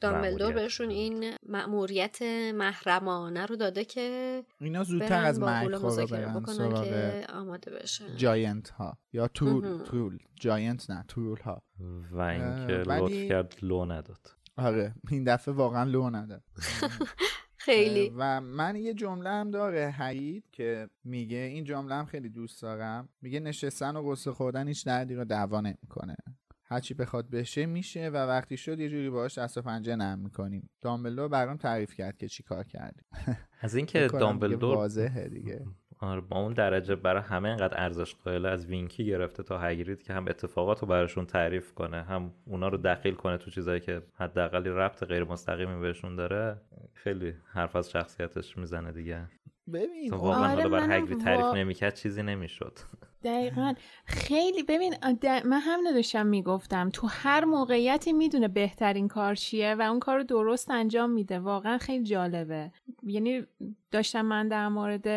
دامبلدور. 0.00 0.52
بهشون 0.52 0.90
این 0.90 1.34
مأموریت 1.48 2.22
محرمانه 2.54 3.46
رو 3.46 3.56
داده 3.56 3.84
که 3.84 4.42
اینا 4.60 4.84
زودتر 4.84 5.24
از 5.24 5.40
مذاکره 5.40 6.20
برن 6.20 6.40
بکنن 6.40 6.54
سراغ 6.54 6.84
که 6.84 7.26
آماده 7.32 7.70
بشن. 7.70 8.16
جاینت 8.16 8.68
ها 8.68 8.98
یا 9.12 9.28
تول 9.28 9.68
مهم. 9.68 9.84
تول. 9.84 10.18
جاینت 10.34 10.90
نه 10.90 11.04
تول 11.08 11.38
ها 11.38 11.62
و 12.10 12.20
اینکه 12.20 12.72
لطف 12.72 13.28
کرد 13.28 13.54
لو 13.62 13.84
نداد. 13.84 14.26
آره 14.56 14.94
این 15.10 15.24
دفعه 15.24 15.54
واقعا 15.54 15.84
لو 15.84 16.10
نداد. 16.10 16.42
خیلی. 17.56 18.12
و 18.16 18.40
من 18.40 18.76
یه 18.76 18.94
جمله 18.94 19.30
هم 19.30 19.50
داره 19.50 19.90
حید 19.90 20.44
که 20.52 20.88
میگه 21.04 21.38
این 21.38 21.64
جمله 21.64 21.94
هم 21.94 22.06
خیلی 22.06 22.28
دوست 22.28 22.62
دارم. 22.62 23.08
میگه 23.22 23.40
نشستن 23.40 23.96
و 23.96 24.10
قصه 24.10 24.32
خوردن 24.32 24.68
هیچ 24.68 24.86
دردی 24.86 25.14
رو 25.14 25.24
دعوا 25.24 25.60
نمی‌کنه. 25.60 26.16
هرچی 26.68 26.94
بخواد 26.94 27.30
بشه 27.30 27.66
میشه 27.66 28.08
و 28.08 28.16
وقتی 28.16 28.56
شد 28.56 28.80
یه 28.80 28.88
جوری 28.88 29.10
باهاش 29.10 29.38
دست 29.38 29.58
و 29.58 29.62
پنجه 29.62 29.96
نرم 29.96 30.18
می‌کنیم. 30.18 30.70
دامبلدور 30.82 31.28
برام 31.28 31.56
تعریف 31.56 31.94
کرد 31.94 32.16
که 32.18 32.28
چی 32.28 32.42
کار 32.42 32.64
کردیم 32.64 33.04
از 33.60 33.74
اینکه 33.74 34.06
دامبلدور 34.08 34.76
واضحه 34.76 35.28
دیگه. 35.28 35.64
آره 36.00 36.20
با 36.20 36.40
اون 36.40 36.52
درجه 36.52 36.96
برای 36.96 37.22
همه 37.22 37.48
اینقدر 37.48 37.82
ارزش 37.82 38.14
قائل 38.14 38.46
از 38.46 38.66
وینکی 38.66 39.06
گرفته 39.06 39.42
تا 39.42 39.58
هگرید 39.58 40.02
که 40.02 40.12
هم 40.12 40.28
اتفاقات 40.28 40.80
رو 40.80 40.88
براشون 40.88 41.26
تعریف 41.26 41.74
کنه 41.74 42.02
هم 42.02 42.32
اونا 42.44 42.68
رو 42.68 42.78
دخیل 42.78 43.14
کنه 43.14 43.38
تو 43.38 43.50
چیزایی 43.50 43.80
که 43.80 44.02
حداقل 44.14 44.66
ربط 44.66 45.04
غیر 45.04 45.24
مستقیمی 45.24 45.80
بهشون 45.80 46.16
داره 46.16 46.60
خیلی 46.94 47.34
حرف 47.52 47.76
از 47.76 47.90
شخصیتش 47.90 48.58
می‌زنه 48.58 48.92
دیگه. 48.92 49.26
ببین 49.72 50.10
تا 50.10 50.18
واقعا 50.18 50.52
آره، 50.52 50.62
حالا 50.62 50.68
برای 50.68 50.86
منم 50.86 51.02
هگرید 51.02 51.20
تعریف 51.20 51.44
وا- 51.44 51.54
نمی‌کرد 51.56 51.94
چیزی 51.94 52.22
نمی‌شد. 52.22 52.78
دقیقا. 53.26 53.74
خیلی 54.04 54.62
ببین 54.62 54.94
من 55.44 55.60
هم 55.60 55.92
داشتم 55.94 56.26
می‌گفتم 56.26 56.90
تو 56.92 57.06
هر 57.06 57.44
موقعیتی 57.44 58.12
می‌دونه 58.12 58.48
بهترین 58.48 59.08
کار 59.08 59.34
چیه 59.34 59.74
و 59.74 59.82
اون 59.82 60.00
کار 60.00 60.16
رو 60.16 60.24
درست 60.24 60.70
انجام 60.70 61.10
میده. 61.10 61.38
واقعا 61.38 61.78
خیلی 61.78 62.04
جالبه. 62.04 62.72
یعنی 63.02 63.46
داشتم 63.90 64.22
من 64.22 64.48
در 64.48 64.68
مورد 64.68 65.08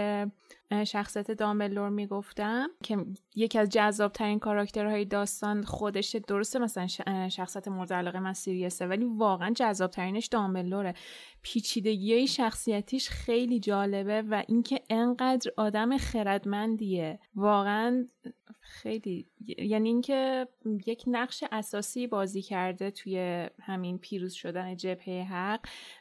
شخصیت 0.84 1.32
دامبلور 1.32 1.90
می‌گفتم 1.90 2.68
که 2.84 3.06
یکی 3.36 3.60
از 3.60 3.70
جذاب 3.70 4.12
ترین 4.12 4.40
کاراکترهای 4.40 5.06
داستان 5.06 5.64
خودشه. 5.64 6.20
درسته 6.20 6.60
مثلا 6.60 6.88
شخصیت 7.30 7.68
مورد 7.68 7.94
علاقه 7.94 8.20
من 8.20 8.34
سیریسه 8.34 8.88
ولی 8.88 9.06
واقعا 9.06 9.54
جذاب 9.56 9.92
ترینش 9.92 10.26
دامبلوره. 10.26 10.94
پیچیدگی 11.42 12.28
شخصیتیش 12.28 13.10
خیلی 13.10 13.60
جالبه 13.60 14.22
و 14.22 14.44
اینکه 14.48 14.82
انقدر 14.90 15.52
آدم 15.58 15.98
خردمندیه. 15.98 17.20
واقعا 17.36 18.08
خیلی 18.60 19.28
یعنی 19.58 19.90
اینکه 19.90 20.48
یک 20.86 21.04
نقش 21.08 21.44
اساسی 21.52 22.08
بازی 22.08 22.42
کرده 22.42 22.92
توی 22.92 23.48
همین 23.62 23.98
پیروز 23.98 24.34
شدن 24.34 24.76
جبهه 24.76 25.28
حق 25.32 25.60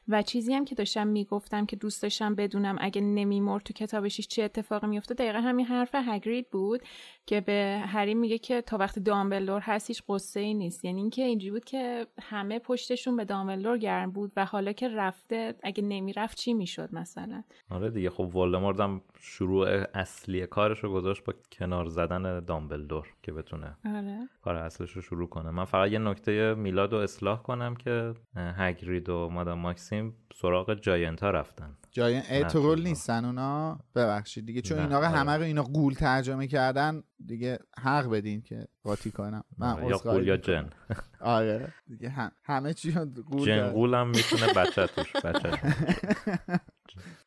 و 0.08 0.22
چیزی 0.22 0.54
هم 0.54 0.64
که 0.64 0.74
داشتم 0.74 1.06
می‌گفتم 1.06 1.66
که 1.66 1.76
دوست 1.76 2.02
داشتم 2.02 2.34
بدونم 2.34 2.76
اگه 2.80 3.00
نمیمرد 3.00 3.62
تو 3.62 3.72
کتابش 3.72 4.20
چه 4.20 4.42
اتفاقی 4.42 4.86
میفته 4.86 5.14
دقیقا 5.14 5.38
همین 5.38 5.66
حرف 5.66 5.90
هگرید 5.94 6.50
بود 6.50 6.82
که 7.26 7.40
به 7.40 7.82
هری 7.86 8.14
میگه 8.14 8.38
که 8.38 8.62
تا 8.62 8.76
وقتی 8.76 9.00
دامبلدور 9.00 9.60
هست 9.60 9.90
هیچ 9.90 10.02
قصه 10.08 10.40
ای 10.40 10.54
نیست. 10.54 10.84
یعنی 10.84 11.00
اینکه 11.00 11.22
اینجوری 11.24 11.50
بود 11.50 11.64
که 11.64 12.06
همه 12.22 12.58
پشتشون 12.58 13.16
به 13.16 13.24
دامبلدور 13.24 13.78
گرم 13.78 14.10
بود 14.10 14.32
و 14.36 14.44
حالا 14.44 14.72
که 14.72 14.88
رفته 14.88 15.54
اگه 15.62 15.82
نمی‌رفت 15.82 16.38
چی 16.38 16.54
می‌شد 16.54 16.88
مثلا؟ 16.92 17.42
آره 17.70 17.90
دیگه 17.90 18.10
خب 18.10 18.36
ولدمورت 18.36 18.80
هم 18.80 19.02
شروع 19.20 19.84
اصلی 19.94 20.46
کارش 20.46 20.84
رو 20.84 20.92
گذاشت 20.92 21.24
با 21.24 21.34
کنار 21.52 21.88
زدن 21.88 22.40
دامبلدور 22.40 23.06
که 23.22 23.32
بتونه 23.32 23.76
آره. 23.84 24.28
کار 24.42 24.56
اصلش 24.56 24.90
رو 24.90 25.02
شروع 25.02 25.28
کنه. 25.28 25.50
من 25.50 25.64
فقط 25.64 25.90
یه 25.90 25.98
نکته 25.98 26.54
میلاد 26.54 26.92
رو 26.92 26.98
اصلاح 26.98 27.42
کنم 27.42 27.74
که 27.74 28.14
هگرید 28.36 29.08
و 29.08 29.28
مادام 29.28 29.58
ماکسیم 29.58 30.16
سراغ 30.34 30.74
جاینت 30.74 31.22
ها 31.22 31.30
رفتن 31.30 31.76
جای 31.90 32.16
نه، 32.16 32.44
ترول 32.44 32.78
خب. 32.78 32.84
نیستن 32.84 33.24
اونا؟ 33.24 33.78
ببخشید 33.94 34.46
دیگه 34.46 34.60
چون 34.60 34.78
اینا 34.78 34.98
رو 34.98 35.06
آره. 35.06 35.16
همه 35.16 35.36
رو 35.36 35.42
اینا 35.42 35.62
قول 35.62 35.94
ترجمه 35.94 36.46
کردن 36.46 37.02
دیگه 37.26 37.58
حق 37.82 38.10
بدین 38.10 38.42
که 38.42 38.68
قاطی 38.82 39.10
کنم. 39.10 39.44
من 39.58 39.72
آره، 39.72 39.86
یا 39.86 39.96
قول 39.96 40.26
یا. 40.26 40.36
جن. 40.36 40.70
آره. 41.20 41.72
دیگه 41.88 42.08
هم 42.08 42.32
همه 42.44 42.74
چی 42.74 42.90
رو 42.90 43.00
قول 43.00 43.46
داره. 43.46 43.46
جنقول 43.46 43.94
هم 43.94 44.08
می‌تونه 44.08 44.52
بچه 44.52 44.86
توش 44.86 45.16
بچه 45.16 45.50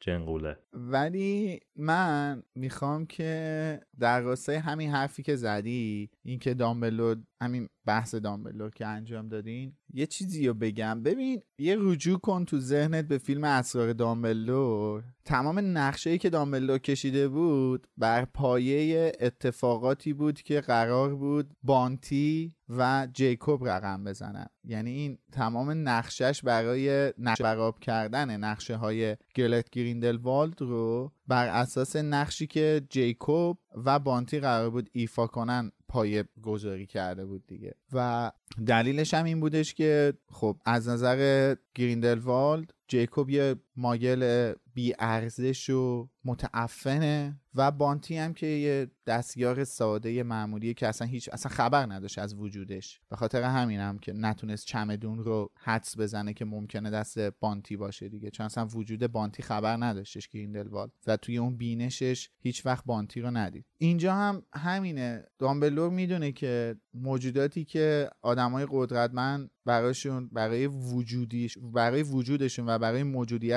جنگوله 0.02 0.58
ولی 0.74 1.60
من 1.76 2.44
می‌خوام 2.56 3.06
که 3.06 3.80
در 4.00 4.22
راستای 4.22 4.56
همین 4.56 4.90
حرفی 4.90 5.24
که 5.24 5.36
زدی 5.36 6.10
اینکه 6.24 6.54
دامبلو 6.54 7.16
همین 7.42 7.70
بحث 7.86 8.16
دامبلور 8.16 8.70
که 8.70 8.86
انجام 8.88 9.30
دادین 9.30 9.74
یه 9.94 10.06
چیزی 10.06 10.48
رو 10.48 10.54
بگم. 10.54 11.04
ببین 11.04 11.42
یه 11.58 11.76
رجوع 11.80 12.20
کن 12.20 12.46
تو 12.46 12.60
ذهنت 12.60 13.08
به 13.08 13.18
فیلم 13.18 13.44
اسرار 13.44 13.94
دامبلور 13.94 15.04
تمام 15.26 15.60
نقشه 15.78 16.18
که 16.18 16.30
دامبلور 16.30 16.78
کشیده 16.78 17.28
بود 17.28 17.88
بر 17.98 18.26
پایه 18.26 19.12
اتفاقاتی 19.20 20.14
بود 20.14 20.42
که 20.42 20.62
قرار 20.62 21.16
بود 21.16 21.54
بانتی 21.64 22.56
و 22.70 23.08
جیکوب 23.14 23.68
رقم 23.68 24.04
بزنن. 24.04 24.48
یعنی 24.64 24.92
این 24.92 25.18
تمام 25.32 25.90
نقشش 25.90 26.42
برای 26.44 27.14
نقشه 27.18 27.44
بر 27.44 27.62
آب 27.62 27.80
کردن 27.80 28.38
نقشه 28.38 28.76
های 28.76 29.18
گلرت 29.36 29.70
گریندلوالد 29.92 30.62
رو 30.62 31.12
بر 31.28 31.48
اساس 31.48 31.96
نقشی 31.96 32.48
که 32.48 32.82
جیکوب 32.90 33.58
و 33.86 34.00
بانتی 34.00 34.40
قرار 34.40 34.70
بود 34.70 34.90
ایفا 34.94 35.28
کنن 35.28 35.72
پایه 35.88 36.24
گذاری 36.44 36.86
کرده 36.86 37.26
بود 37.26 37.48
دیگه. 37.48 37.76
و 37.94 38.32
دلیلش 38.68 39.14
هم 39.14 39.26
این 39.26 39.40
بودش 39.40 39.74
که 39.74 40.14
خب 40.30 40.58
از 40.66 40.90
نظر 40.90 41.56
گریندلوالد 41.76 42.74
جیکوب 42.88 43.30
یه 43.30 43.56
muggle 43.76 44.54
بی 44.74 44.94
ارزش 45.00 45.70
و 45.70 46.10
متعفنه 46.26 47.40
و 47.56 47.72
بانتی 47.72 48.18
هم 48.18 48.34
که 48.34 48.46
یه 48.46 48.92
دستیار 49.08 49.64
ساده 49.64 50.24
معمولی 50.24 50.74
که 50.74 50.88
اصلا 50.88 51.08
هیچ 51.08 51.30
اصلا 51.34 51.52
خبر 51.52 51.86
نداشت 51.86 52.20
از 52.20 52.36
وجودش. 52.36 53.02
به 53.10 53.16
خاطر 53.16 53.44
همین 53.44 53.80
هم 53.80 54.00
که 54.00 54.14
نتونست 54.14 54.66
چمدون 54.66 55.20
رو 55.20 55.52
حدس 55.56 55.98
بزنه 55.98 56.34
که 56.34 56.46
ممکنه 56.46 56.90
دست 56.90 57.20
بانتی 57.20 57.78
باشه 57.78 58.10
دیگه. 58.10 58.30
چون 58.30 58.46
اصلا 58.46 58.66
وجود 58.66 59.08
بانتی 59.08 59.44
خبر 59.44 59.78
نداشتش 59.80 60.28
گریندلوالد 60.28 60.92
و 61.08 61.18
توی 61.18 61.38
اون 61.38 61.58
بینشش 61.58 62.30
هیچ 62.40 62.66
وقت 62.66 62.86
بانتی 62.86 63.22
رو 63.22 63.32
ندید. 63.32 63.66
اینجا 63.78 64.14
هم 64.14 64.44
همینه. 64.54 65.24
دامبلدور 65.40 65.90
می‌دونه 65.90 66.32
که 66.32 66.76
موجوداتی 66.94 67.66
که 67.66 68.10
آدمای 68.22 68.68
قدرتمند 68.70 69.52
برایشون 69.66 70.30
برای 70.30 70.68
وجودیش 70.68 71.58
برای 71.74 72.04
وجودشون 72.04 72.70
و 72.70 72.80
برای 72.80 73.04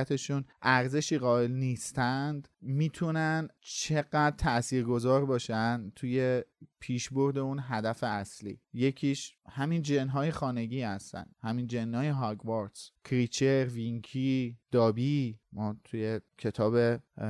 موجودیتشون 0.05 0.45
ارزشی 0.63 1.19
قائل 1.19 1.51
نیستند 1.51 2.49
می‌تونن 2.61 3.49
چقدر 3.61 4.37
تاثیرگذار 4.37 5.25
باشن 5.27 5.93
توی 5.97 6.43
پیشبرد 6.81 7.39
اون 7.39 7.61
هدف 7.63 8.05
اصلی. 8.05 8.61
یکیش 8.73 9.37
همین 9.49 9.83
جنهای 9.83 10.31
خانگی 10.31 10.83
هستن 10.83 11.27
همین 11.43 11.67
جنهای 11.67 12.09
هاگوارتس 12.09 12.91
کریچر 13.05 13.65
وینکی 13.65 14.59
دابی 14.75 15.39
ما 15.53 15.77
توی 15.85 16.21
کتاب 16.39 16.75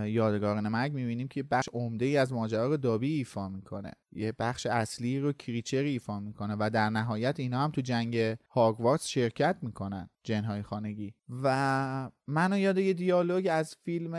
یادگاران 0.07 0.69
مرگ 0.69 0.93
می‌بینیم 0.93 1.29
که 1.29 1.43
بخش 1.43 1.69
عمده 1.73 2.05
ای 2.05 2.17
از 2.17 2.33
ماجرا 2.33 2.67
رو 2.67 2.77
دابی 2.77 3.15
ایفا 3.17 3.49
می‌کنه. 3.49 3.93
یه 4.13 4.33
بخش 4.39 4.67
اصلی 4.67 5.21
رو 5.21 5.33
کریچر 5.33 5.83
ایفا 5.83 6.21
می‌کنه 6.21 6.57
و 6.59 6.71
در 6.71 6.91
نهایت 6.91 7.41
اینا 7.41 7.65
هم 7.65 7.71
تو 7.71 7.81
جنگ 7.81 8.37
هاگوارتس 8.51 9.07
شرکت 9.07 9.57
می‌کنن 9.63 10.11
جنهای 10.23 10.63
خانگی. 10.63 11.15
و 11.43 12.11
منو 12.27 12.59
یاد 12.59 12.79
یه 12.79 12.93
دیالوگ 12.93 13.49
از 13.51 13.77
فیلم 13.85 14.15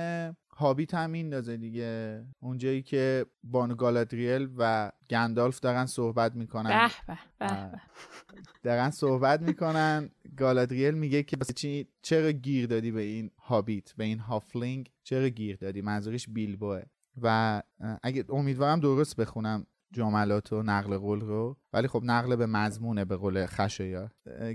هابیت 0.58 0.94
هم 0.94 1.10
میندازه 1.10 1.58
دیگه. 1.58 2.24
اونجایی 2.40 2.82
که 2.82 3.26
بانو 3.44 3.76
گالادریل 3.76 4.50
و 4.58 4.92
گندالف 5.10 5.60
دارن 5.60 5.86
صحبت 5.86 6.36
می‌کنن. 6.36 6.90
به 7.08 7.18
به 7.40 7.72
به 7.72 7.80
دارن 8.64 8.90
صحبت 8.90 9.42
می‌کنن. 9.42 10.10
گالادریل 10.38 10.94
میگه 10.94 11.24
که 11.24 11.38
چی 11.56 11.88
چرا 12.02 12.32
گیر 12.32 12.68
دادی 12.68 12.92
به 12.92 13.02
این 13.02 13.32
هابیت 13.38 13.94
به 13.94 14.04
این 14.04 14.20
هافلینگ؟ 14.20 14.92
چرا 15.04 15.30
گیر 15.30 15.56
دادی؟ 15.56 15.82
منظورش 15.82 16.30
بیلبوه 16.30 16.82
و 17.22 17.62
اگه 18.04 18.26
امیدوارم 18.30 18.80
درست 18.80 19.16
بخونم 19.16 19.66
جملات 19.94 20.54
و 20.54 20.64
نقل 20.64 20.98
قول 20.98 21.20
رو. 21.22 21.58
ولی 21.76 21.88
خب 21.88 22.02
نقل 22.04 22.36
به 22.36 22.46
مضمونه 22.46 23.06
به 23.06 23.16
قول 23.16 23.46
خشایار. 23.46 24.12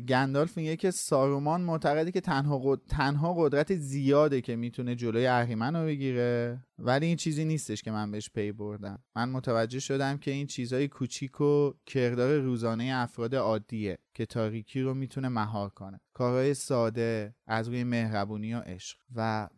گندالف 0.08 0.56
میگه 0.56 0.76
که 0.76 0.90
سارومان 0.90 1.60
معتقده 1.60 2.10
که 2.10 2.20
تنها, 2.20 2.58
قد... 2.58 2.80
تنها 2.88 3.34
قدرت 3.34 3.74
زیاده 3.74 4.40
که 4.40 4.56
می‌تونه 4.56 4.94
جلوی 4.94 5.26
اهریمن 5.26 5.76
رو 5.76 5.86
بگیره. 5.86 6.60
ولی 6.78 7.06
این 7.06 7.16
چیزی 7.16 7.44
نیستش 7.44 7.82
که 7.82 7.90
من 7.90 8.10
بهش 8.10 8.30
پی 8.30 8.52
بردم. 8.52 8.98
من 9.16 9.28
متوجه 9.28 9.80
شدم 9.80 10.18
که 10.18 10.30
این 10.30 10.46
چیزهای 10.46 10.88
کوچیک 10.88 11.40
و 11.40 11.72
کردار 11.86 12.38
روزانه 12.38 12.92
افراد 12.94 13.34
عادیه 13.34 13.98
که 14.14 14.26
تاریکی 14.26 14.80
رو 14.80 14.94
می‌تونه 14.94 15.28
مهار 15.28 15.68
کنه. 15.68 16.00
کارهای 16.14 16.54
ساده 16.54 17.34
از 17.46 17.68
روی 17.68 17.84
مهربونی 17.84 18.54
و 18.54 18.58
عشق. 18.58 18.98
و 19.16 19.48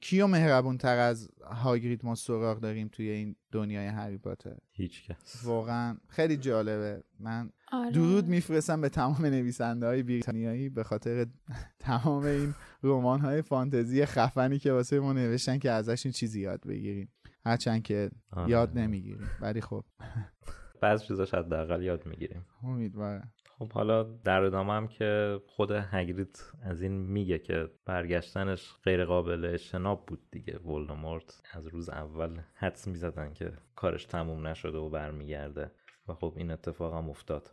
کیو 0.00 0.26
مهربون 0.26 0.78
تر 0.78 0.96
از 0.96 1.28
هاگرید 1.50 2.04
ما 2.04 2.14
سراغ 2.14 2.60
داریم 2.60 2.88
توی 2.92 3.08
این 3.10 3.36
دنیای 3.52 3.86
هری 3.86 4.18
پاتر؟ 4.18 4.56
هیچ 4.72 5.04
کس. 5.04 5.44
واقعا 5.44 5.96
خیلی 6.08 6.36
جالبه 6.78 7.02
من 7.20 7.50
آره. 7.72 7.90
درود 7.90 8.26
میفرستم 8.26 8.80
به 8.80 8.88
تمام 8.88 9.26
نویسنده 9.26 9.86
های 9.86 10.02
بریتانیایی 10.02 10.68
به 10.68 10.84
خاطر 10.84 11.26
تمام 11.78 12.22
این 12.22 12.54
رمان 12.82 13.20
های 13.20 13.42
فانتزی 13.42 14.04
خفنی 14.04 14.58
که 14.58 14.72
واسه 14.72 15.00
ما 15.00 15.12
نوشتن 15.12 15.58
که 15.58 15.70
ازش 15.70 16.06
این 16.06 16.12
چیزی 16.12 16.40
یاد 16.40 16.66
بگیریم. 16.66 17.12
هرچند 17.44 17.82
که 17.82 18.10
آره. 18.32 18.50
یاد 18.50 18.78
نمی‌گیریم 18.78 19.30
ولی 19.40 19.60
خب. 19.60 19.84
بعض 20.82 21.02
چیزاش 21.02 21.34
حداقل 21.34 21.82
یاد 21.82 22.06
می‌گیریم. 22.06 22.46
امیدوارم. 22.62 23.32
خب 23.58 23.72
حالا 23.72 24.02
در 24.02 24.42
ادامه 24.42 24.72
هم 24.72 24.88
که 24.88 25.40
خود 25.46 25.70
هگرید 25.70 26.38
از 26.62 26.82
این 26.82 26.92
میگه 26.92 27.38
که 27.38 27.70
برگشتنش 27.84 28.74
غیر 28.84 29.04
قابل 29.04 29.44
اجتناب 29.44 30.06
بود 30.06 30.20
دیگه. 30.30 30.58
ولدمورت 30.58 31.42
از 31.52 31.66
روز 31.66 31.88
اول 31.88 32.40
حدس 32.54 32.88
می‌زدن 32.88 33.32
که 33.32 33.52
کارش 33.76 34.04
تموم 34.04 34.46
نشده 34.46 34.78
و 34.78 34.90
برمیگرده. 34.90 35.70
و 36.08 36.14
خب 36.14 36.32
این 36.36 36.50
اتفاق 36.50 36.94
هم 36.94 37.10
افتاد. 37.10 37.50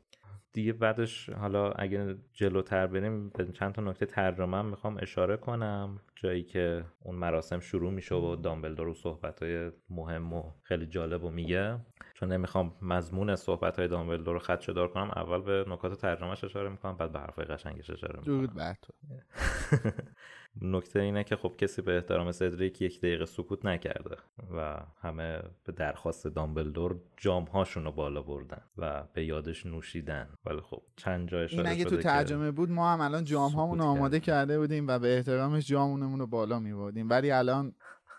دیگه 0.53 0.73
بعدش 0.73 1.29
حالا 1.29 1.71
اگه 1.71 2.15
جلوتر 2.33 2.87
بریم 2.87 3.29
به 3.29 3.45
چند 3.45 3.73
تا 3.73 3.81
نکته 3.81 4.05
ترجمه 4.05 4.57
هم 4.57 4.65
می‌خوام 4.65 4.97
اشاره 5.01 5.37
کنم. 5.37 5.99
جایی 6.15 6.43
که 6.43 6.85
اون 7.03 7.15
مراسم 7.15 7.59
شروع 7.59 7.91
میشه 7.91 8.15
و 8.15 8.35
دامبلدور 8.35 8.87
و 8.87 8.93
صحبت 8.93 9.43
های 9.43 9.71
مهم 9.89 10.33
و 10.33 10.51
خیلی 10.63 10.85
جالب 10.85 11.23
و 11.23 11.29
میگه. 11.29 11.79
چون 12.13 12.31
نمی‌خوام 12.31 12.75
مضمون 12.81 13.35
صحبت 13.35 13.79
های 13.79 13.87
دامبلدور 13.87 14.33
رو 14.33 14.39
خدشه 14.39 14.73
دار 14.73 14.87
کنم 14.87 15.11
اول 15.15 15.41
به 15.41 15.65
نکات 15.67 16.01
ترجمهش 16.01 16.43
اشاره 16.43 16.69
می‌کنم 16.69 16.97
بعد 16.97 17.11
به 17.11 17.19
حرفای 17.19 17.45
قشنگش 17.45 17.89
اشاره 17.89 18.19
می‌کنم. 18.19 18.35
درود 18.35 18.51
نکته 20.61 20.99
اینه 20.99 21.23
که 21.23 21.35
خب 21.35 21.53
کسی 21.57 21.81
به 21.81 21.95
احترام 21.95 22.31
سدریک 22.31 22.81
یک 22.81 22.99
دقیقه 22.99 23.25
سکوت 23.25 23.65
نکرده 23.65 24.15
و 24.57 24.77
همه 25.01 25.41
به 25.63 25.71
درخواست 25.71 26.27
دامبلدور 26.27 26.95
جام 27.17 27.43
هاشون 27.43 27.83
رو 27.83 27.91
بالا 27.91 28.21
بردن 28.21 28.61
و 28.77 29.03
به 29.13 29.25
یادش 29.25 29.65
نوشیدن. 29.65 30.29
ولی 30.45 30.61
خب 30.61 30.81
چند 30.95 31.29
جا 31.29 31.39
اشاره 31.39 31.69
این 31.69 31.79
اگه 31.79 31.85
تو 31.85 31.97
ترجمه 31.97 32.51
بود 32.51 32.69
ما 32.69 32.93
هم 32.93 33.01
الان 33.01 33.23
جام 33.23 33.51
هامون 33.51 33.77
سکوت 33.77 33.87
آماده. 33.87 34.19
کرده 34.19 34.59
بودیم 34.59 34.87
و 34.87 34.99
به 34.99 35.15
احترامش 35.15 35.67
جامونمون 35.67 36.19
رو 36.19 36.27
بالا 36.27 36.59
میبردیم. 36.59 37.09
ولی 37.09 37.31
الان 37.31 37.73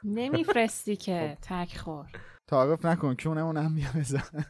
نمیفرستی 0.05 0.97
که 1.07 1.39
تک 1.43 1.77
خور. 1.77 2.07
تعارف 2.47 2.85
نکن 2.85 3.15
کونمون 3.15 3.57
هم 3.57 3.75
بیا 3.75 3.89
بزن. 3.97 4.45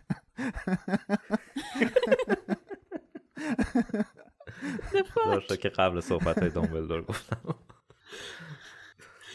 داشته 5.26 5.56
که 5.56 5.68
قبل 5.68 6.00
صحبت 6.00 6.38
های 6.38 6.50
دامبلدور 6.50 7.02
گفتم. 7.02 7.54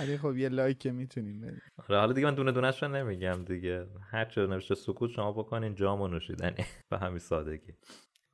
ولی 0.02 0.18
خب 0.18 0.38
یه 0.38 0.50
لایک 0.50 0.80
که 0.80 0.92
می‌تونیم 0.92 1.42
بدیم. 1.42 1.62
آره 1.90 2.00
حالا 2.00 2.14
دیگه 2.14 2.28
من 2.28 2.36
دونه 2.36 2.52
دونش 2.52 2.84
رو 2.84 2.90
نمیگم 2.90 3.46
دیگه. 3.46 3.88
هر 4.12 4.26
چه 4.26 4.48
نوشته 4.48 4.76
سکوت 4.76 5.10
شما 5.12 5.32
بکنین 5.32 5.76
جام 5.76 6.02
و 6.02 6.08
نوشیدنی. 6.08 6.66
به 6.90 6.98
همین 6.98 7.20
سادگی. 7.20 7.74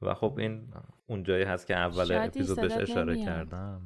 و 0.01 0.13
خب 0.13 0.35
این 0.37 0.73
اون 1.07 1.23
جایی 1.23 1.43
هست 1.43 1.67
که 1.67 1.75
اول 1.75 2.11
اپیزود 2.11 2.61
بهش 2.61 2.71
اشاره 2.71 3.13
نمیاد. 3.13 3.25
کردم. 3.25 3.81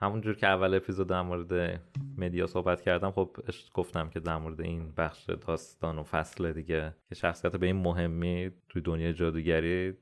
همونجور 0.00 0.34
که 0.34 0.46
اول 0.46 0.74
اپیزود 0.74 1.08
در 1.08 1.22
مورد 1.22 1.80
مدیا 2.18 2.46
صحبت 2.46 2.82
کردم 2.82 3.10
خب 3.10 3.36
گفتم 3.74 4.10
که 4.10 4.20
در 4.20 4.36
مورد 4.36 4.60
این 4.60 4.92
بخش 4.96 5.30
داستان 5.30 5.98
و 5.98 6.02
فصل 6.02 6.52
دیگه 6.52 6.94
که 7.08 7.14
شخصیت 7.14 7.56
به 7.56 7.66
این 7.66 7.76
مهمی 7.76 8.50
توی 8.68 8.82
دنیای 8.82 9.12
جادوگری 9.12 9.94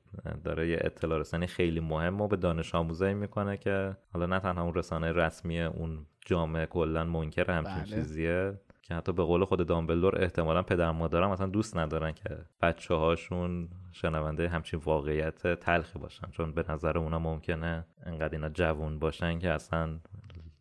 داره 0.43 0.69
یه 0.69 0.77
اطلاع 0.81 1.19
رسانی 1.19 1.47
خیلی 1.47 1.79
مهم 1.79 2.21
و 2.21 2.27
به 2.27 2.35
دانش 2.35 2.75
آموزایی 2.75 3.13
می‌کنه 3.13 3.57
که 3.57 3.97
حالا 4.13 4.25
نه 4.25 4.39
تنها 4.39 4.63
اون 4.63 4.73
رسانه 4.73 5.11
رسمی 5.11 5.61
اون 5.61 6.05
جامعه 6.27 6.65
کلا 6.65 7.03
منکر 7.03 7.51
همچین 7.51 7.73
بله. 7.73 7.85
چیزیه 7.85 8.59
که 8.81 8.95
حتی 8.95 9.13
به 9.13 9.23
قول 9.23 9.45
خود 9.45 9.67
دامبلدور 9.67 10.21
احتمالا 10.21 10.61
پدر 10.61 10.91
مادرم 10.91 11.31
اصلا 11.31 11.47
دوست 11.47 11.77
ندارن 11.77 12.11
که 12.11 12.37
بچه 12.61 12.93
هاشون 12.93 13.69
شنونده 13.91 14.49
همچین 14.49 14.79
واقعیت 14.85 15.59
تلخی 15.59 15.99
باشن. 15.99 16.27
چون 16.31 16.51
به 16.51 16.65
نظر 16.69 16.97
اونا 16.97 17.19
ممکنه 17.19 17.85
انقدر 18.05 18.35
اینا 18.35 18.49
جوون 18.49 18.99
باشن 18.99 19.39
که 19.39 19.49
اصلا 19.49 19.99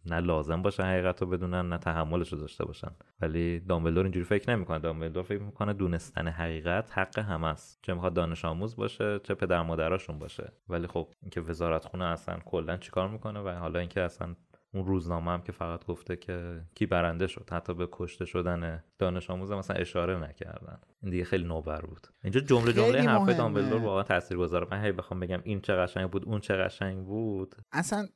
نه 0.07 0.21
لازم 0.21 0.63
باشه 0.63 0.83
حقیقت 0.83 1.23
رو 1.23 1.29
بدونن 1.29 1.69
نه 1.69 1.79
تحملش 1.79 2.33
رو 2.33 2.39
داشته 2.39 2.65
باشن. 2.65 2.91
ولی 3.21 3.61
دامبلدور 3.61 4.03
اینجوری 4.03 4.25
فکر 4.25 4.51
نمی‌کنه. 4.51 4.79
دامبلدور 4.79 5.23
فکر 5.23 5.43
می‌کنه 5.43 5.73
دونستن 5.73 6.29
حقیقت 6.29 6.99
حق 6.99 7.19
همه 7.19 7.47
است. 7.47 7.79
چه 7.83 7.95
می‌خواد 7.95 8.15
دانش 8.15 8.45
آموز 8.45 8.77
باشه 8.77 9.19
چه 9.19 9.35
پدر 9.35 9.63
مادراشون 9.63 10.19
باشه. 10.19 10.53
ولی 10.69 10.87
خب 10.87 11.09
اینکه 11.23 11.41
وزارت 11.41 11.85
خونه 11.85 12.05
اصلا 12.05 12.39
کلا 12.45 12.77
چیکار 12.77 13.09
می‌کنه 13.09 13.41
و 13.41 13.49
حالا 13.49 13.79
اینکه 13.79 14.01
اصلا 14.01 14.35
اون 14.77 14.87
روزنامه 14.87 15.31
هم 15.31 15.43
که 15.43 15.53
فقط 15.53 15.87
گفته 15.87 16.17
که 16.17 16.63
کی 16.75 16.87
برنده 16.87 17.27
شد 17.27 17.49
حتی 17.53 17.75
به 17.75 17.89
کشته 17.93 18.25
شدن 18.25 18.85
دانش 18.99 19.31
آموز 19.31 19.53
مثلا 19.53 19.77
اشاره 19.77 20.19
نکردن. 20.19 20.79
این 21.03 21.11
دیگه 21.11 21.25
خیلی 21.25 21.45
نوبر 21.45 21.81
بود. 21.81 22.07
اینجا 22.25 22.41
جمله 22.41 22.73
جمله 22.73 23.03
حرف 23.03 23.29
دامبلدور 23.29 23.83
واقعا 23.83 24.03
تاثیرگذاره 24.03 24.67
من 24.71 24.85
هی 24.85 24.93
بخوام 24.93 25.21
بگم 25.21 25.41
این 25.45 25.61
چه 25.61 25.73
قشنگ 25.75 26.11
بود 26.11 26.25
اون 26.25 26.41
چه 26.41 26.57
قشنگ 26.57 27.05
بود. 27.05 27.55
اصلا 27.73 28.07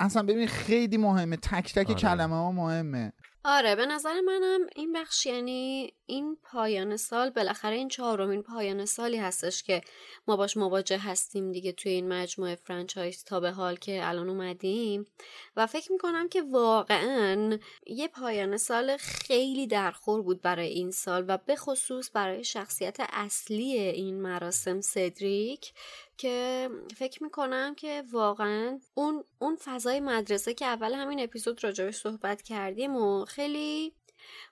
اصلا 0.00 0.22
ببین 0.22 0.46
خیلی 0.46 0.96
مهمه. 0.96 1.36
تک 1.36 1.74
تک 1.74 1.90
آره. 1.90 1.94
کلمه 1.94 2.34
ها 2.34 2.52
مهمه. 2.52 3.12
آره 3.50 3.76
به 3.76 3.86
نظر 3.86 4.20
منم 4.20 4.60
این 4.76 4.92
بخش 4.92 5.26
یعنی 5.26 5.92
این 6.06 6.36
پایان 6.42 6.96
سال 6.96 7.30
بالاخره 7.30 7.76
این 7.76 7.88
چهارمین 7.88 8.42
پایان 8.42 8.84
سالی 8.84 9.16
هستش 9.16 9.62
که 9.62 9.80
ما 10.26 10.36
باش 10.36 10.56
مواجه 10.56 10.98
هستیم 10.98 11.52
دیگه 11.52 11.72
توی 11.72 11.92
این 11.92 12.08
مجموعه 12.08 12.54
فرانچایز 12.54 13.24
تا 13.24 13.40
به 13.40 13.50
حال 13.50 13.76
که 13.76 14.00
الان 14.08 14.28
اومدیم. 14.28 15.06
و 15.56 15.66
فکر 15.66 15.92
می‌کنم 15.92 16.28
که 16.28 16.42
واقعا 16.42 17.58
یه 17.86 18.08
پایان 18.08 18.56
سال 18.56 18.96
خیلی 18.96 19.66
درخور 19.66 20.22
بود 20.22 20.42
برای 20.42 20.68
این 20.68 20.90
سال 20.90 21.24
و 21.28 21.38
به 21.46 21.56
خصوص 21.56 22.10
برای 22.14 22.44
شخصیت 22.44 22.96
اصلی 23.00 23.78
این 23.78 24.22
مراسم 24.22 24.80
سدریک. 24.80 25.72
که 26.18 26.68
فکر 26.96 27.22
می‌کنم 27.22 27.74
که 27.74 28.04
واقعا 28.12 28.80
اون 28.94 29.24
اون 29.38 29.56
فضای 29.64 30.00
مدرسه 30.00 30.54
که 30.54 30.66
اول 30.66 30.94
همین 30.94 31.20
اپیزود 31.20 31.64
راجبش 31.64 31.96
صحبت 31.96 32.42
کردیم 32.42 32.96
و 32.96 33.24
خیلی 33.24 33.92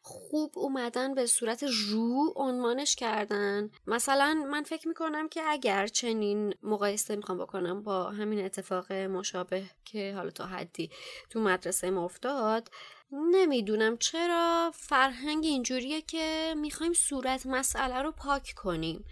خوب 0.02 0.52
اومدن 0.58 1.14
به 1.14 1.26
صورت 1.26 1.64
رو 1.88 2.32
عنوانش 2.36 2.96
کردن. 2.96 3.70
مثلا 3.86 4.44
من 4.50 4.62
فکر 4.62 4.88
می‌کنم 4.88 5.28
که 5.28 5.42
اگر 5.46 5.86
چنین 5.86 6.54
مقایسه 6.62 7.16
می‌خوام 7.16 7.38
بکنم 7.38 7.82
با 7.82 8.04
همین 8.04 8.44
اتفاق 8.44 8.92
مشابه 8.92 9.64
که 9.84 10.14
حالا 10.14 10.30
تا 10.30 10.46
حدی 10.46 10.90
تو 11.30 11.40
مدرسه 11.40 11.90
ما 11.90 12.04
افتاد 12.04 12.70
نمی‌دونم 13.12 13.96
چرا 13.96 14.72
فرهنگ 14.74 15.44
اینجوریه 15.44 16.02
که 16.02 16.54
می‌خوایم 16.56 16.92
صورت 16.92 17.46
مسئله 17.46 18.02
رو 18.02 18.12
پاک 18.12 18.52
کنیم. 18.56 19.04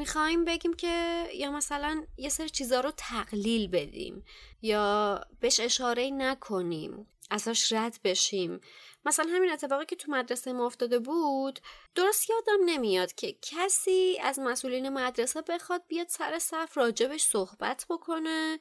می‌خوایم 0.00 0.44
بگیم 0.44 0.74
که 0.74 1.24
یا 1.34 1.50
مثلا 1.50 2.06
یه 2.16 2.28
سر 2.28 2.48
چیزا 2.48 2.80
رو 2.80 2.92
تقلیل 2.96 3.68
بدیم 3.68 4.24
یا 4.62 5.20
بهش 5.40 5.60
اشاره 5.60 6.10
نکنیم 6.10 7.06
ازش 7.30 7.72
رد 7.72 7.98
بشیم. 8.04 8.60
مثلا 9.04 9.26
همین 9.30 9.50
اتفاقی 9.52 9.86
که 9.86 9.96
تو 9.96 10.12
مدرسه 10.12 10.52
ما 10.52 10.66
افتاده 10.66 10.98
بود 10.98 11.60
درست 11.94 12.30
یادم 12.30 12.64
نمیاد 12.64 13.12
که 13.12 13.36
کسی 13.42 14.18
از 14.22 14.38
مسئولین 14.38 14.88
مدرسه 14.88 15.42
بخواد 15.42 15.82
بیاد 15.88 16.08
سر 16.08 16.38
صف 16.38 16.76
راجبش 16.76 17.22
صحبت 17.22 17.86
بکنه 17.90 18.58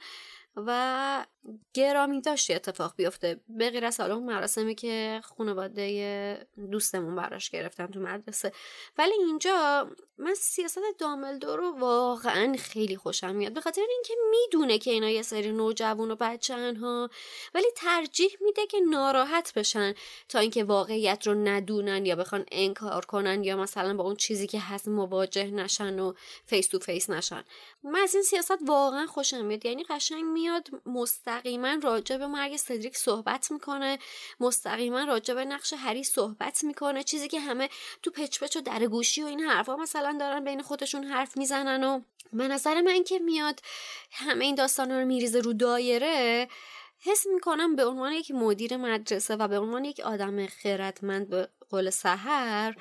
و 0.55 1.25
گرامی 1.73 2.21
داشتی 2.21 2.53
اتفاق 2.53 2.93
بیفته. 2.95 3.39
به 3.47 3.69
غیر 3.69 3.85
از 3.85 3.99
اون 3.99 4.23
مراسمی 4.23 4.75
که 4.75 5.21
خانواده 5.23 6.47
دوستمون 6.71 7.15
براش 7.15 7.49
گرفتن 7.49 7.87
تو 7.87 7.99
مدرسه. 7.99 8.51
ولی 8.97 9.13
اینجا 9.13 9.89
من 10.17 10.33
سیاست 10.33 10.79
دامبلدور 10.97 11.59
رو 11.59 11.79
واقعا 11.79 12.55
خیلی 12.59 12.97
خوشم 12.97 13.35
میاد. 13.35 13.53
به 13.53 13.61
خاطر 13.61 13.81
اینکه 13.89 14.13
می‌دونه 14.31 14.77
که 14.77 14.91
اینا 14.91 15.09
یه 15.09 15.21
سری 15.21 15.51
نوجوان 15.51 16.11
و 16.11 16.15
بچن 16.15 16.75
ها 16.75 17.09
ولی 17.53 17.67
ترجیح 17.75 18.37
میده 18.41 18.67
که 18.67 18.79
ناراحت 18.89 19.53
بشن 19.53 19.93
تا 20.29 20.39
اینکه 20.39 20.63
واقعیت 20.63 21.27
رو 21.27 21.33
ندونن 21.33 22.05
یا 22.05 22.15
بخوان 22.15 22.45
انکار 22.51 23.05
کنن 23.05 23.43
یا 23.43 23.57
مثلا 23.57 23.93
با 23.93 24.03
اون 24.03 24.15
چیزی 24.15 24.47
که 24.47 24.59
هست 24.59 24.87
مواجه 24.87 25.51
نشن 25.51 25.99
و 25.99 26.13
face 26.45 26.67
to 26.67 26.79
face 26.79 27.09
نشن. 27.09 27.43
من 27.83 27.99
از 27.99 28.13
این 28.13 28.23
سیاست 28.23 28.57
واقعا 28.65 29.05
خوشم 29.05 29.45
میاد. 29.45 29.65
یعنی 29.65 29.83
قشنگ 29.83 30.23
میاد 30.23 30.67
مستقیما 31.29 31.77
راجع 31.83 32.17
به 32.17 32.27
مرگ 32.27 32.55
سدریک 32.57 32.97
صحبت 32.97 33.51
می‌کنه 33.51 33.99
مستقیما 34.39 35.03
راجع 35.03 35.33
به 35.33 35.45
نقش 35.45 35.73
هری 35.77 36.03
صحبت 36.03 36.63
می‌کنه. 36.63 37.03
چیزی 37.03 37.27
که 37.27 37.39
همه 37.39 37.69
تو 38.03 38.11
پچ 38.11 38.43
پچ 38.43 38.57
و 38.57 38.61
در 38.61 38.85
گوشی 38.85 39.23
و 39.23 39.25
این 39.25 39.39
حرفا 39.39 39.75
مثلا 39.75 40.17
دارن 40.19 40.43
بین 40.43 40.61
خودشون 40.61 41.03
حرف 41.03 41.37
می‌زنن 41.37 41.83
و 41.83 42.01
به 42.33 42.47
نظر 42.47 42.81
من 42.81 43.03
که 43.03 43.19
میاد 43.19 43.59
همه 44.11 44.45
این 44.45 44.55
داستان 44.55 44.91
رو 44.91 45.05
میریزه 45.05 45.39
رو 45.39 45.53
دایره 45.53 46.47
حس 46.99 47.27
می‌کنم 47.33 47.75
به 47.75 47.85
عنوان 47.85 48.13
یک 48.13 48.31
مدیر 48.31 48.77
مدرسه 48.77 49.35
و 49.35 49.47
به 49.47 49.59
عنوان 49.59 49.85
یک 49.85 49.99
آدم 49.99 50.45
خیرتمند 50.45 51.29
به 51.29 51.49
قول 51.69 51.89
سهر 51.89 52.75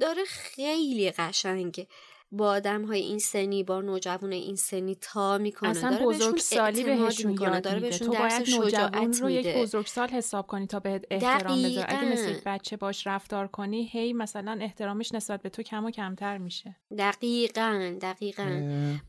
داره 0.00 0.24
خیلی 0.24 1.10
قشنگ 1.10 1.86
با 2.32 2.48
آدم 2.48 2.84
های 2.84 3.00
این 3.00 3.18
سنی 3.18 3.62
با 3.62 3.80
نوجوان 3.80 4.32
این 4.32 4.56
سنی 4.56 4.94
تا 5.00 5.38
می‌کنه. 5.38 5.70
اصلا 5.70 5.90
داره 5.90 6.06
بزرگ 6.06 6.36
سالی 6.36 6.84
بهشون 6.84 7.30
می‌کنه 7.30 7.60
داره 7.60 7.80
بهشون 7.80 8.08
تو 8.08 8.14
باید 8.18 8.50
نوجوان 8.50 9.12
رو 9.12 9.30
یک 9.30 9.56
بزرگ 9.56 9.86
سال 9.86 10.08
حساب 10.08 10.46
کنی 10.46 10.66
تا 10.66 10.80
بهت 10.80 11.04
احترام 11.10 11.62
بذاره 11.62 11.98
اگه 11.98 12.12
مثل 12.12 12.40
بچه 12.46 12.76
باش 12.76 13.06
رفتار 13.06 13.46
کنی 13.46 13.88
هی 13.92 14.12
مثلا 14.12 14.58
احترامش 14.60 15.14
نسبت 15.14 15.42
به 15.42 15.48
تو 15.48 15.62
کم 15.62 15.84
و 15.84 15.90
کمتر 15.90 16.38
میشه. 16.38 16.76
دقیقا 16.98 17.96
دقیقا. 18.00 18.42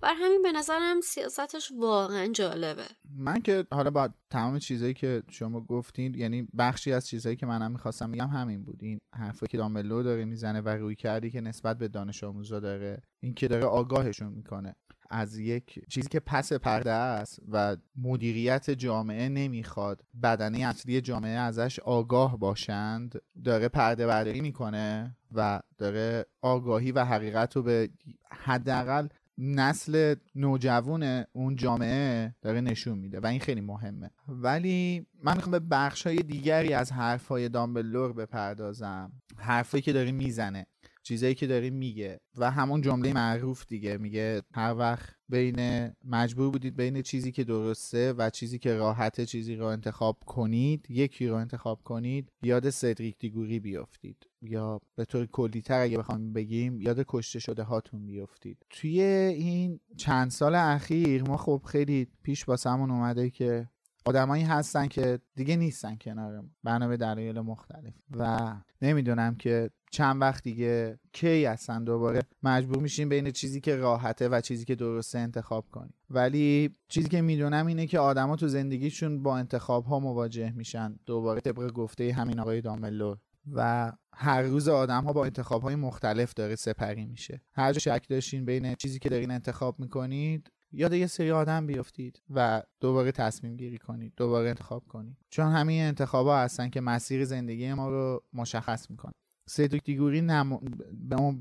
بر 0.01 0.13
همین 0.13 0.41
به 0.41 0.51
نظرم 0.51 1.01
سیاستش 1.01 1.71
واقعا 1.77 2.27
جالبه. 2.27 2.85
من 3.15 3.41
که 3.41 3.65
حالا 3.71 3.89
با 3.89 4.09
تمام 4.29 4.59
چیزایی 4.59 4.93
که 4.93 5.23
شما 5.29 5.61
گفتین 5.61 6.15
یعنی 6.15 6.47
بخشی 6.57 6.93
از 6.93 7.07
چیزایی 7.07 7.35
که 7.35 7.45
منم 7.45 7.71
می‌خواستم 7.71 8.11
بگم 8.11 8.27
همین 8.27 8.63
بود. 8.63 8.79
این 8.81 8.99
حرفی 9.15 9.47
که 9.47 9.57
داملو 9.57 10.03
داره 10.03 10.25
می‌زنه 10.25 10.61
و 10.61 10.69
روی 10.69 10.95
کردی 10.95 11.31
که 11.31 11.41
نسبت 11.41 11.77
به 11.77 11.87
دانش 11.87 12.23
آموزا 12.23 12.59
داره. 12.59 13.01
این 13.19 13.33
که 13.33 13.47
داره 13.47 13.65
آگاهشون 13.65 14.33
می‌کنه 14.33 14.75
از 15.09 15.37
یک 15.37 15.79
چیزی 15.89 16.07
که 16.07 16.19
پس 16.19 16.53
پرده 16.53 16.91
است 16.91 17.39
و 17.51 17.77
مدیریت 17.95 18.69
جامعه 18.69 19.29
نمی‌خواد 19.29 20.03
بدنه 20.23 20.59
اصلی 20.59 21.01
جامعه 21.01 21.37
ازش 21.39 21.79
آگاه 21.79 22.39
باشند 22.39 23.21
داره 23.43 23.67
پرده 23.67 24.07
برداری 24.07 24.41
می‌کنه 24.41 25.17
و 25.31 25.59
داره 25.77 26.25
آگاهی 26.41 26.91
و 26.91 27.05
حقیقت 27.05 27.55
رو 27.55 27.63
به 27.63 27.89
حداقل 28.31 29.07
نسل 29.37 30.15
نوجوان 30.35 31.25
اون 31.31 31.55
جامعه 31.55 32.35
داره 32.41 32.61
نشون 32.61 32.97
میده 32.97 33.19
و 33.19 33.25
این 33.25 33.39
خیلی 33.39 33.61
مهمه. 33.61 34.11
ولی 34.27 35.05
من 35.23 35.35
می‌خوام 35.35 35.51
به 35.51 35.59
بخش 35.59 36.07
های 36.07 36.17
دیگری 36.17 36.73
از 36.73 36.91
حرف 36.91 37.27
های 37.27 37.49
دامبلور 37.49 38.13
بپردازم. 38.13 39.11
حرفی 39.37 39.81
که 39.81 39.93
داره 39.93 40.11
می‌زنه. 40.11 40.65
چیزایی 41.07 41.35
که 41.35 41.47
داره 41.47 41.69
میگه. 41.69 42.19
و 42.37 42.51
همون 42.51 42.81
جمله 42.81 43.13
معروف 43.13 43.65
دیگه 43.67 43.97
میگه 43.97 44.41
هر 44.53 44.75
وقت 44.77 45.15
بین 45.29 45.89
مجبور 46.05 46.51
بودید 46.51 46.75
بین 46.75 47.01
چیزی 47.01 47.31
که 47.31 47.43
درسته 47.43 48.13
و 48.13 48.29
چیزی 48.29 48.59
که 48.59 48.73
راحته 48.73 49.25
چیزی 49.25 49.55
رو 49.55 49.65
انتخاب 49.65 50.17
کنید 50.25 50.85
یکی 50.89 51.27
رو 51.27 51.35
انتخاب 51.35 51.81
کنید 51.83 52.31
یاد 52.41 52.69
سدریک 52.69 53.17
دیگوری 53.19 53.59
بیافتید. 53.59 54.17
یا 54.41 54.81
به 54.95 55.05
طور 55.05 55.25
کلیتر 55.25 55.81
اگه 55.81 55.97
بخوام 55.97 56.33
بگیم 56.33 56.81
یاد 56.81 57.05
کشته 57.07 57.39
شده 57.39 57.63
هاتون 57.63 58.05
بیافتید. 58.05 58.57
توی 58.69 59.01
این 59.01 59.79
چند 59.97 60.31
سال 60.31 60.55
اخیر 60.55 61.23
ما 61.23 61.37
خب 61.37 61.61
خیلی 61.65 62.07
پیش 62.23 62.45
باسمون 62.45 62.91
اومده 62.91 63.29
که 63.29 63.69
آدمایی 64.07 64.43
هستن 64.43 64.87
که 64.87 65.19
دیگه 65.35 65.55
نیستن 65.55 65.95
کنار 65.95 66.43
بنا 66.63 66.87
به 66.87 66.97
دلایل 66.97 67.39
مختلف. 67.39 67.93
و 68.11 68.53
نمی‌دونم 68.81 69.35
که 69.35 69.69
چند 69.91 70.21
وقت 70.21 70.43
دیگه 70.43 70.99
کی 71.13 71.45
هستن 71.45 71.83
دوباره. 71.83 72.21
مجبور 72.43 72.77
میشیم 72.77 73.09
بین 73.09 73.31
چیزی 73.31 73.61
که 73.61 73.75
راحته 73.75 74.29
و 74.29 74.41
چیزی 74.41 74.65
که 74.65 74.75
درسته 74.75 75.19
انتخاب 75.19 75.65
کنیم. 75.71 75.93
ولی 76.09 76.75
چیزی 76.87 77.09
که 77.09 77.21
می‌دونم 77.21 77.67
اینه 77.67 77.87
که 77.87 77.99
آدما 77.99 78.35
تو 78.35 78.47
زندگیشون 78.47 79.23
با 79.23 79.37
انتخاب 79.37 79.85
ها 79.85 79.99
مواجه 79.99 80.51
میشن. 80.51 80.95
دوباره 81.05 81.41
طبق 81.41 81.71
گفته 81.71 82.13
همین 82.13 82.39
آقای 82.39 82.61
داملور 82.61 83.17
و 83.53 83.91
هر 84.13 84.41
روز 84.41 84.67
آدم 84.67 85.03
ها 85.03 85.13
با 85.13 85.25
انتخاب 85.25 85.61
های 85.61 85.75
مختلف 85.75 86.33
داره 86.33 86.55
سپری 86.55 87.05
میشه. 87.05 87.41
هر 87.53 87.73
جا 87.73 87.79
شک 87.79 88.05
داشتین 88.09 88.45
بین 88.45 88.75
چیزی 88.75 88.99
که 88.99 89.09
دارین 89.09 89.31
انتخاب 89.31 89.79
می‌کنید 89.79 90.51
یاد 90.71 90.93
یه 90.93 91.07
سری 91.07 91.31
آدم 91.31 91.67
بیافتید 91.67 92.21
و 92.29 92.63
دوباره 92.79 93.11
تصمیم 93.11 93.55
گیری 93.55 93.77
کنید 93.77 94.13
دوباره 94.17 94.49
انتخاب 94.49 94.83
کنید. 94.87 95.17
چون 95.29 95.45
همین 95.45 95.81
انتخاب 95.81 96.27
ها 96.27 96.39
هستن 96.39 96.69
که 96.69 96.81
مسیر 96.81 97.25
زندگی 97.25 97.73
ما 97.73 97.89
رو 97.89 98.23
مشخص 98.33 98.89
می‌کنن. 98.89 99.13
سیدریک 99.49 99.83
دیگوری 99.83 100.21
نم... 100.21 100.59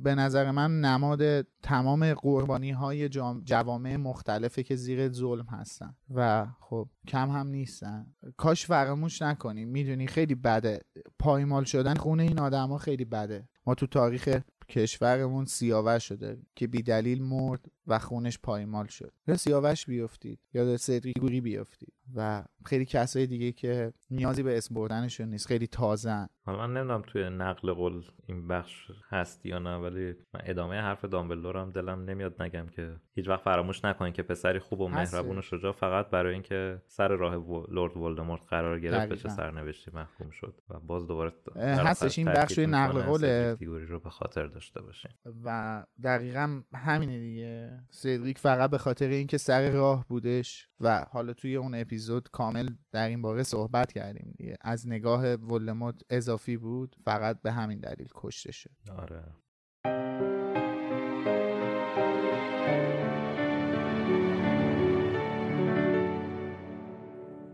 به 0.03 0.15
نظر 0.15 0.51
من 0.51 0.81
نماد 0.81 1.47
تمام 1.63 2.15
قربانی 2.15 2.71
های 2.71 3.09
جوامع 3.45 3.97
مختلفه 3.97 4.63
که 4.63 4.77
زیر 4.77 5.09
ظلم 5.09 5.47
هستن. 5.47 5.95
و 6.15 6.47
خب 6.61 6.89
کم 7.09 7.31
هم 7.31 7.47
نیستن. 7.47 8.07
کاش 8.37 8.67
فراموش 8.67 9.23
نکنیم. 9.23 9.69
می‌دونی 9.69 10.07
خیلی 10.07 10.35
بده. 10.35 10.81
پایمال 11.19 11.65
شدن 11.65 11.95
خونه 11.95 12.23
این 12.23 12.39
آدم 12.39 12.69
ها 12.69 12.79
خیلی 12.79 13.05
بده. 13.05 13.49
ما 13.67 13.75
تو 13.75 13.87
تاریخ 13.87 14.39
کشورمون 14.69 15.45
سیاوش 15.45 16.09
شده 16.09 16.39
که 16.55 16.67
بی 16.67 16.83
دلیل 16.83 17.23
مرد 17.23 17.71
و 17.87 17.99
خونش 17.99 18.39
پایمال 18.39 18.87
شد. 18.87 19.13
یا 19.27 19.37
سیاوش 19.37 19.87
بیفتید 19.87 20.41
یا 20.55 20.77
سیدریک 20.77 21.15
دیگوری 21.15 21.41
بیافتید 21.41 21.93
و 22.15 22.45
خیلی 22.65 22.85
کسای 22.85 23.27
دیگه 23.27 23.53
که 23.53 23.93
نیازی 24.11 24.43
به 24.43 24.57
اسم 24.57 24.75
بردنشون 24.75 25.29
نیست 25.29 25.47
خیلی 25.47 25.67
تازن 25.67 26.27
حالا 26.47 26.59
من 26.59 26.75
نمی‌دونم 26.75 27.03
توی 27.07 27.29
نقل 27.31 27.73
قول 27.73 28.03
این 28.27 28.49
بخش 28.49 28.91
هست 29.09 29.47
یا 29.47 29.59
نه 29.59 29.77
ولی 29.77 30.15
من 30.35 30.41
ادامه 30.45 30.81
حرف 30.81 31.05
دامبلدور 31.05 31.57
هم 31.57 31.71
دلم 31.71 32.05
نمیاد 32.05 32.43
نگم 32.43 32.67
که 32.69 32.97
هیچ 33.15 33.29
وقت 33.29 33.43
فراموش 33.43 33.85
نکنین 33.85 34.13
که 34.13 34.23
پسری 34.23 34.59
خوب 34.59 34.81
و 34.81 34.89
مهربون 34.89 35.39
و 35.39 35.43
شجاع 35.43 35.73
فقط 35.73 36.11
برای 36.11 36.33
اینکه 36.33 36.83
سر 36.87 37.09
راه 37.09 37.35
لورد 37.71 37.97
ولدمورت 37.97 38.47
قرار 38.49 38.81
گرفت 38.81 39.09
به 39.09 39.17
چه 39.17 39.29
سرنوشتی 39.29 39.91
محکوم 39.95 40.31
شد 40.31 40.61
و 40.69 40.81
باز 40.81 41.07
دوباره 41.07 41.33
هستش 41.57 42.19
این 42.19 42.29
بخش 42.29 42.59
نقل 42.59 43.03
قوله. 43.03 43.57
رو 43.61 44.01
به 44.01 44.11
خاطر 44.11 44.47
داشته 44.47 44.83
باشین. 44.83 45.11
و 45.45 45.85
دقیقا 46.05 46.63
همینه 46.75 47.19
دیگه. 47.19 47.81
سدریک 47.91 48.39
فقط 48.39 48.71
به 48.71 48.79
خاطر 48.79 49.09
اینکه 49.09 49.39
سر 49.39 49.71
راه 49.71 50.07
بودش 50.09 50.69
و 50.81 51.07
حالا 51.11 51.33
توی 51.33 51.57
اون 51.57 51.75
اپیزود 51.75 52.31
کامل 52.31 52.69
در 52.93 53.09
این 53.09 53.23
باره 53.23 53.43
صحبت 53.43 53.93
کردیم 53.93 54.35
دیگه. 54.39 54.57
از 54.61 54.89
نگاه 54.89 55.35
ولدمورت 55.35 56.03
اضافی 56.11 56.57
بود 56.57 56.97
فقط 57.05 57.43
به 57.43 57.53
همین 57.53 57.81
دلیل 57.81 58.09
کشته 58.15 58.53
شد. 58.53 58.71
آره. 58.99 59.25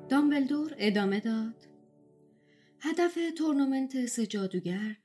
دامبلدور 0.08 0.74
ادامه 0.78 1.20
داد. 1.20 1.66
هدف 2.80 3.18
تورنمنت 3.38 4.06
سه 4.06 4.26
جادوگر 4.26 4.96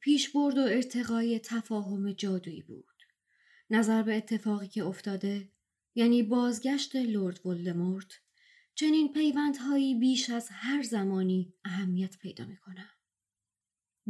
پیشبرد 0.00 0.58
و 0.58 0.60
ارتقای 0.60 1.38
تفاهم 1.38 2.12
جادویی 2.12 2.62
بود. 2.62 2.84
نظر 3.70 4.02
به 4.02 4.16
اتفاقی 4.16 4.68
که 4.68 4.84
افتاده 4.84 5.48
یعنی 5.96 6.22
بازگشت 6.22 6.96
لورد 6.96 7.46
ولدمورت 7.46 8.20
چنین 8.74 9.12
پیوندهایی 9.12 9.94
بیش 9.94 10.30
از 10.30 10.48
هر 10.50 10.82
زمانی 10.82 11.54
اهمیت 11.64 12.18
پیدا 12.18 12.44
می‌کنند 12.44 12.96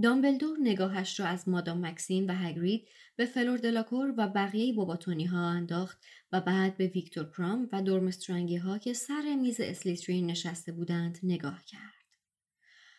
دامبلدور 0.03 0.59
نگاهش 0.61 1.20
را 1.20 1.26
از 1.26 1.49
مادام 1.49 1.87
مکسین 1.87 2.30
و 2.30 2.34
هگرید 2.34 2.89
به 3.16 3.26
فلور 3.26 3.59
دلاکور 3.59 4.14
و 4.16 4.28
بقیه 4.28 4.72
باباتونی 4.72 5.24
ها 5.24 5.49
انداخت 5.49 5.99
و 6.32 6.41
بعد 6.41 6.76
به 6.76 6.87
ویکتور 6.87 7.30
کرام 7.30 7.68
و 7.72 7.82
دورمسترنگی 7.82 8.57
ها 8.57 8.78
که 8.78 8.93
سر 8.93 9.37
میز 9.43 9.61
اسلیترین 9.61 10.26
نشسته 10.26 10.72
بودند 10.72 11.18
نگاه 11.22 11.64
کرد. 11.64 12.07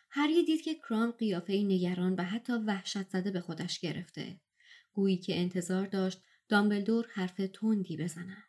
هری 0.09 0.45
دید 0.45 0.61
که 0.61 0.75
کرام 0.75 1.11
قیافه 1.11 1.53
نگران 1.53 2.13
و 2.13 2.23
حتی 2.23 2.53
وحشت 2.53 3.09
زده 3.09 3.31
به 3.31 3.41
خودش 3.41 3.79
گرفته. 3.79 4.39
گویی 4.93 5.17
که 5.17 5.39
انتظار 5.39 5.85
داشت 5.85 6.21
دامبلدور 6.49 7.07
حرف 7.13 7.41
تندی 7.53 7.97
بزند. 7.97 8.46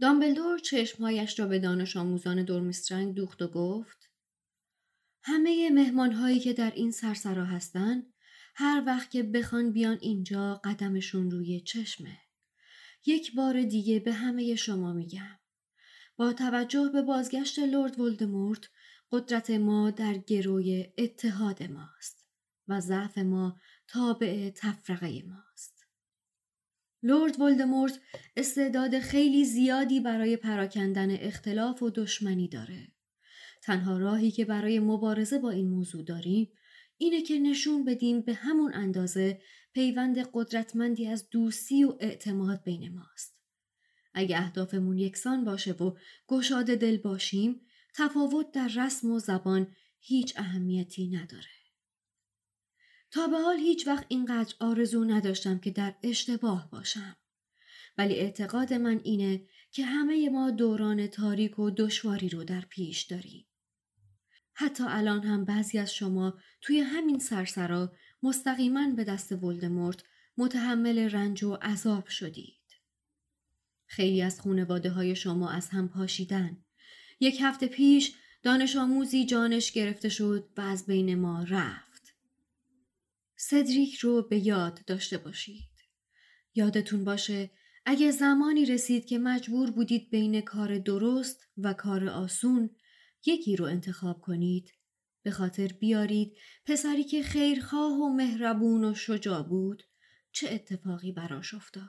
دامبلدور 0.00 0.58
چشمهایش 0.58 1.38
را 1.38 1.46
به 1.46 1.58
دانش 1.58 1.96
آموزان 1.96 2.42
دورمسترنگ 2.42 3.14
دوخت 3.14 3.42
و 3.42 3.48
گفت 3.48 4.10
همه 5.22 5.70
مهمان 5.70 6.12
هایی 6.12 6.40
که 6.40 6.52
در 6.52 6.70
این 6.70 6.90
سرسرا 6.90 7.44
هستن 7.44 8.02
هر 8.54 8.82
وقت 8.86 9.10
که 9.10 9.22
بخوان 9.22 9.72
بیان 9.72 9.98
اینجا 10.00 10.60
قدمشون 10.64 11.30
روی 11.30 11.60
چشمه. 11.60 12.18
یک 13.06 13.34
بار 13.34 13.62
دیگه 13.62 14.00
به 14.00 14.12
همه 14.12 14.54
شما 14.54 14.92
میگم. 14.92 15.38
با 16.16 16.32
توجه 16.32 16.90
به 16.92 17.02
بازگشت 17.02 17.58
لورد 17.58 18.00
ولدمورت 18.00 18.68
قدرت 19.12 19.50
ما 19.50 19.90
در 19.90 20.14
گروی 20.14 20.86
اتحاد 20.98 21.62
ماست 21.62 22.26
و 22.68 22.80
ضعف 22.80 23.18
ما 23.18 23.60
تابع 23.88 24.50
تفرقه 24.50 25.22
ماست. 25.26 25.77
لورد 27.02 27.40
ولدمورت 27.40 28.00
استعداد 28.36 28.98
خیلی 28.98 29.44
زیادی 29.44 30.00
برای 30.00 30.36
پراکندن 30.36 31.10
اختلاف 31.10 31.82
و 31.82 31.90
دشمنی 31.90 32.48
داره. 32.48 32.88
تنها 33.62 33.98
راهی 33.98 34.30
که 34.30 34.44
برای 34.44 34.80
مبارزه 34.80 35.38
با 35.38 35.50
این 35.50 35.68
موضوع 35.68 36.02
داریم 36.04 36.52
اینه 36.96 37.22
که 37.22 37.38
نشون 37.38 37.84
بدیم 37.84 38.20
به 38.20 38.34
همون 38.34 38.74
اندازه 38.74 39.40
پیوند 39.72 40.18
قدرتمندی 40.32 41.06
از 41.06 41.28
دوستی 41.30 41.84
و 41.84 41.96
اعتماد 42.00 42.62
بین 42.64 42.94
ماست. 42.94 43.38
اگه 44.14 44.38
اهدافمون 44.38 44.98
یکسان 44.98 45.44
باشه 45.44 45.72
و 45.72 45.96
گشاده 46.28 46.76
دل 46.76 46.96
باشیم 46.96 47.60
تفاوت 47.94 48.52
در 48.52 48.68
رسم 48.76 49.10
و 49.10 49.18
زبان 49.18 49.74
هیچ 50.00 50.34
اهمیتی 50.36 51.08
نداره. 51.08 51.57
تا 53.10 53.26
به 53.26 53.38
حال 53.38 53.58
هیچ 53.58 53.86
وقت 53.86 54.06
اینقدر 54.08 54.54
آرزو 54.60 55.04
نداشتم 55.04 55.58
که 55.58 55.70
در 55.70 55.94
اشتباه 56.02 56.70
باشم. 56.70 57.16
ولی 57.98 58.14
اعتقاد 58.14 58.72
من 58.74 59.00
اینه 59.04 59.46
که 59.72 59.84
همه 59.84 60.28
ما 60.28 60.50
دوران 60.50 61.06
تاریک 61.06 61.58
و 61.58 61.70
دشواری 61.70 62.28
رو 62.28 62.44
در 62.44 62.60
پیش 62.60 63.02
داریم. 63.02 63.46
حتی 64.52 64.84
الان 64.86 65.22
هم 65.22 65.44
بعضی 65.44 65.78
از 65.78 65.94
شما 65.94 66.38
توی 66.60 66.80
همین 66.80 67.18
سرسرا 67.18 67.92
مستقیما 68.22 68.90
به 68.90 69.04
دست 69.04 69.32
ولدمورت 69.32 70.02
متحمل 70.36 70.98
رنج 70.98 71.44
و 71.44 71.54
عذاب 71.54 72.08
شدید. 72.08 72.54
خیلی 73.86 74.22
از 74.22 74.40
خونواده 74.40 74.90
های 74.90 75.16
شما 75.16 75.50
از 75.50 75.68
هم 75.68 75.88
پاشیدن. 75.88 76.64
یک 77.20 77.38
هفته 77.40 77.66
پیش 77.66 78.14
دانش 78.42 78.76
آموزی 78.76 79.26
جانش 79.26 79.72
گرفته 79.72 80.08
شد 80.08 80.48
و 80.56 80.60
از 80.60 80.86
بین 80.86 81.14
ما 81.14 81.42
رفت. 81.42 81.87
سدریک 83.40 83.94
رو 83.94 84.22
به 84.22 84.38
یاد 84.38 84.80
داشته 84.86 85.18
باشید. 85.18 85.70
یادتون 86.54 87.04
باشه 87.04 87.50
اگه 87.84 88.10
زمانی 88.10 88.66
رسید 88.66 89.06
که 89.06 89.18
مجبور 89.18 89.70
بودید 89.70 90.10
بین 90.10 90.40
کار 90.40 90.78
درست 90.78 91.46
و 91.58 91.72
کار 91.72 92.08
آسون 92.08 92.70
یکی 93.26 93.56
رو 93.56 93.64
انتخاب 93.64 94.20
کنید. 94.20 94.72
به 95.22 95.30
خاطر 95.30 95.66
بیارید 95.66 96.36
پسری 96.66 97.04
که 97.04 97.22
خیرخواه 97.22 97.92
و 97.92 98.08
مهربون 98.08 98.84
و 98.84 98.94
شجاع 98.94 99.42
بود 99.42 99.82
چه 100.32 100.50
اتفاقی 100.50 101.12
براش 101.12 101.54
افتاد. 101.54 101.84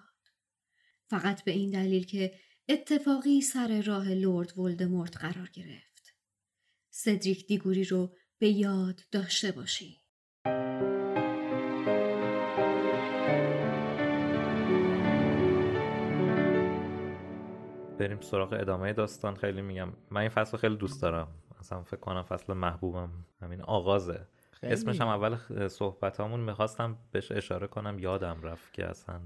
فقط 1.10 1.44
به 1.44 1.52
این 1.52 1.70
دلیل 1.70 2.06
که 2.06 2.40
اتفاقی 2.68 3.42
سر 3.42 3.82
راه 3.82 4.10
لورد 4.10 4.58
ولدمورت 4.58 5.18
قرار 5.18 5.50
گرفت. 5.54 6.16
سدریک 6.90 7.48
دیگوری 7.48 7.84
رو 7.84 8.16
به 8.40 8.50
یاد 8.50 9.02
داشته 9.12 9.52
باشید. 9.52 9.99
بریم 18.00 18.20
سراغ 18.22 18.54
ادامه 18.54 18.94
داستان. 18.94 19.36
خیلی 19.36 19.62
میگم 19.62 19.90
من 20.12 20.22
این 20.22 20.30
فصل 20.30 20.58
خیلی 20.58 20.76
دوست 20.76 21.02
دارم. 21.02 21.28
اصلا 21.60 21.84
فکر 21.84 22.00
کنم 22.00 22.24
فصل 22.24 22.54
محبوبم. 22.54 23.10
همین 23.42 23.62
آغازه. 23.62 24.28
اسمش 24.64 25.02
هم 25.02 25.08
اول 25.08 25.38
صحبت 25.68 26.20
همون 26.20 26.40
می‌خواستم 26.40 26.98
بهش 27.12 27.32
اشاره 27.32 27.68
کنم. 27.68 28.00
یادم 28.00 28.42
رفت 28.44 28.74
که 28.74 28.86
اصلا 28.86 29.20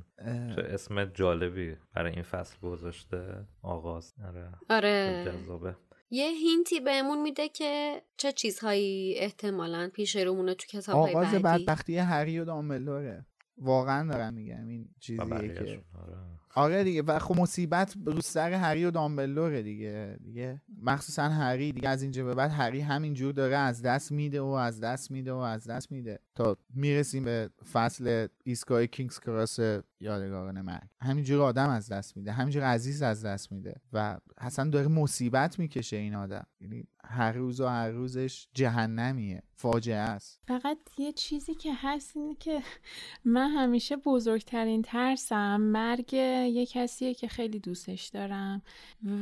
چه 0.56 0.62
اسم 0.62 1.06
جالبی 1.06 1.76
برای 1.94 2.14
این 2.14 2.24
فصل 2.24 2.60
گذاشته. 2.60 3.48
آغاز. 3.62 4.14
آره, 4.28 4.50
آره. 4.70 5.24
جذابه. 5.26 5.76
یه 6.10 6.30
هینتی 6.30 6.80
بهمون 6.80 7.22
میده 7.22 7.50
که 7.50 8.02
چه 8.18 8.32
چیزهایی 8.32 9.16
احتمالا 9.18 9.90
پیش 9.94 10.16
رومونه 10.16 10.54
تو 10.54 10.68
کتاب 10.68 10.96
آغاز 10.96 11.32
بعدی. 11.32 11.66
بدبختی 11.66 11.98
هری 11.98 12.40
و 12.40 12.46
دامبلوره 12.46 13.26
واقعا 13.58 14.12
دارم 14.12 14.34
میگم 14.34 14.68
این 14.68 14.90
چیزیه 15.00 15.54
که 15.54 15.84
آره. 16.02 16.18
آره 16.56 16.84
دیگه. 16.84 17.02
و 17.02 17.20
خب 17.20 17.40
مصیبت 17.40 17.96
رو 18.06 18.22
سر 18.22 18.54
هری 18.54 18.86
و 18.86 18.92
دامبلوره 18.92 19.62
دیگه. 19.62 20.18
دیگه 20.24 20.62
مخصوصا 20.82 21.30
هری 21.30 21.72
دیگه. 21.72 21.90
از 21.90 22.02
اینجا 22.02 22.26
به 22.26 22.34
بعد 22.34 22.52
هری 22.52 22.80
همینجور 22.82 23.34
داره 23.34 23.58
از 23.58 23.82
دست 23.82 24.12
میده 24.12 24.42
و 24.42 24.46
از 24.46 24.80
دست 24.80 25.12
میده 25.12 25.34
و 25.34 25.38
از 25.38 25.68
دست 25.68 25.92
میده 25.92 26.20
تا 26.36 26.58
می‌رسیم 26.74 27.24
به 27.24 27.50
فصل 27.74 28.28
ایستگاه 28.44 28.86
کینگز 28.86 29.20
کراس 29.20 29.60
یادگاران 30.00 30.62
مرگ. 30.62 30.88
همینجور 31.02 31.42
آدم 31.42 31.70
از 31.70 31.90
دست 31.92 32.18
میده 32.18 32.32
همینجور 32.32 32.64
عزیز 32.64 33.02
از 33.02 33.26
دست 33.26 33.52
میده 33.52 33.76
و 33.94 34.18
حسن 34.42 34.70
داره 34.70 34.88
مصیبت 34.88 35.60
می‌کشه 35.60 35.98
این 35.98 36.16
آدم. 36.16 36.46
یعنی 36.62 36.88
هر 37.06 37.32
روز 37.32 37.62
و 37.62 37.68
هر 37.68 37.90
روزش 37.90 38.48
جهنمیه 38.54 39.44
فاجعه 39.56 39.98
است. 39.98 40.40
فقط 40.48 40.78
یه 40.98 41.12
چیزی 41.12 41.56
که 41.56 41.74
هست 41.76 42.18
اینه 42.18 42.36
که 42.36 42.62
من 43.26 43.50
همیشه 43.50 43.96
بزرگترین 43.96 44.82
ترسم 44.82 45.62
مرگ 45.62 46.14
یه 46.14 46.66
کسیه 46.66 47.14
که 47.14 47.28
خیلی 47.28 47.60
دوستش 47.60 48.08
دارم 48.08 48.62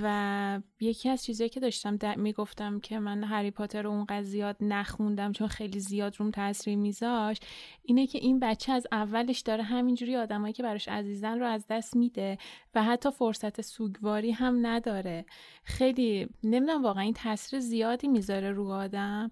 و 0.02 0.60
یکی 0.80 1.10
از 1.10 1.24
چیزایی 1.24 1.50
که 1.50 1.60
داشتم 1.60 2.20
می‌گفتم 2.20 2.80
که 2.80 3.00
من 3.00 3.24
هری 3.24 3.52
پاتر 3.52 3.82
رو 3.82 3.90
اونقدر 3.90 4.24
زیاد 4.24 4.58
نخوندم 4.62 5.32
چون 5.32 5.48
خیلی 5.48 5.80
زیاد 5.80 6.16
روم 6.20 6.32
تاثیر 6.32 6.76
میذاش 6.76 7.38
اینه 7.84 8.08
که 8.08 8.18
این 8.18 8.40
بچه 8.40 8.72
از 8.72 8.88
اولش 8.92 9.40
داره 9.40 9.64
همینجوری 9.64 10.16
آدمایی 10.16 10.54
که 10.54 10.64
براش 10.64 10.88
عزیزن 10.88 11.40
رو 11.40 11.46
از 11.46 11.66
دست 11.70 11.96
میده 11.96 12.38
و 12.76 12.84
حتی 12.84 13.12
فرصت 13.12 13.62
سوگواری 13.62 14.32
هم 14.32 14.66
نداره. 14.66 15.26
خیلی 15.64 16.28
نمی‌دونم 16.44 16.84
واقعا 16.84 17.04
این 17.04 17.14
تاثیر 17.14 17.60
زیادی 17.72 18.08
می‌ذاره 18.08 18.52
رو 18.52 18.72
آدم 18.72 19.32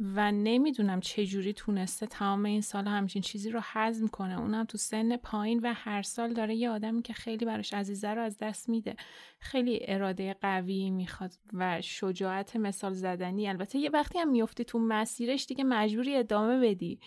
و 0.00 0.32
نمی‌دونم 0.32 1.00
چه 1.00 1.26
جوری 1.26 1.52
تونسته 1.52 2.06
تمام 2.06 2.44
این 2.44 2.60
سال 2.60 2.86
همچین 2.86 3.22
چیزی 3.22 3.50
رو 3.50 3.60
حزم 3.72 4.06
کنه. 4.06 4.40
اونم 4.40 4.64
تو 4.64 4.78
سن 4.78 5.16
پایین 5.16 5.60
و 5.60 5.72
هر 5.76 6.02
سال 6.02 6.32
داره 6.32 6.54
یه 6.54 6.70
آدمی 6.70 7.02
که 7.02 7.12
خیلی 7.12 7.44
براش 7.44 7.74
عزیزه 7.74 8.08
رو 8.08 8.22
از 8.22 8.38
دست 8.38 8.68
میده. 8.68 8.96
خیلی 9.40 9.78
اراده 9.82 10.36
قوی 10.40 10.90
می‌خواد 10.90 11.32
و 11.52 11.80
شجاعت 11.80 12.56
مثال 12.56 12.92
زدنی. 12.92 13.48
البته 13.48 13.78
یه 13.78 13.90
وقتی 13.90 14.18
هم 14.18 14.30
میفتی 14.30 14.64
تو 14.64 14.78
مسیرش 14.78 15.46
دیگه 15.46 15.64
مجبوری 15.64 16.16
ادامه 16.16 16.60
بدی. 16.60 17.00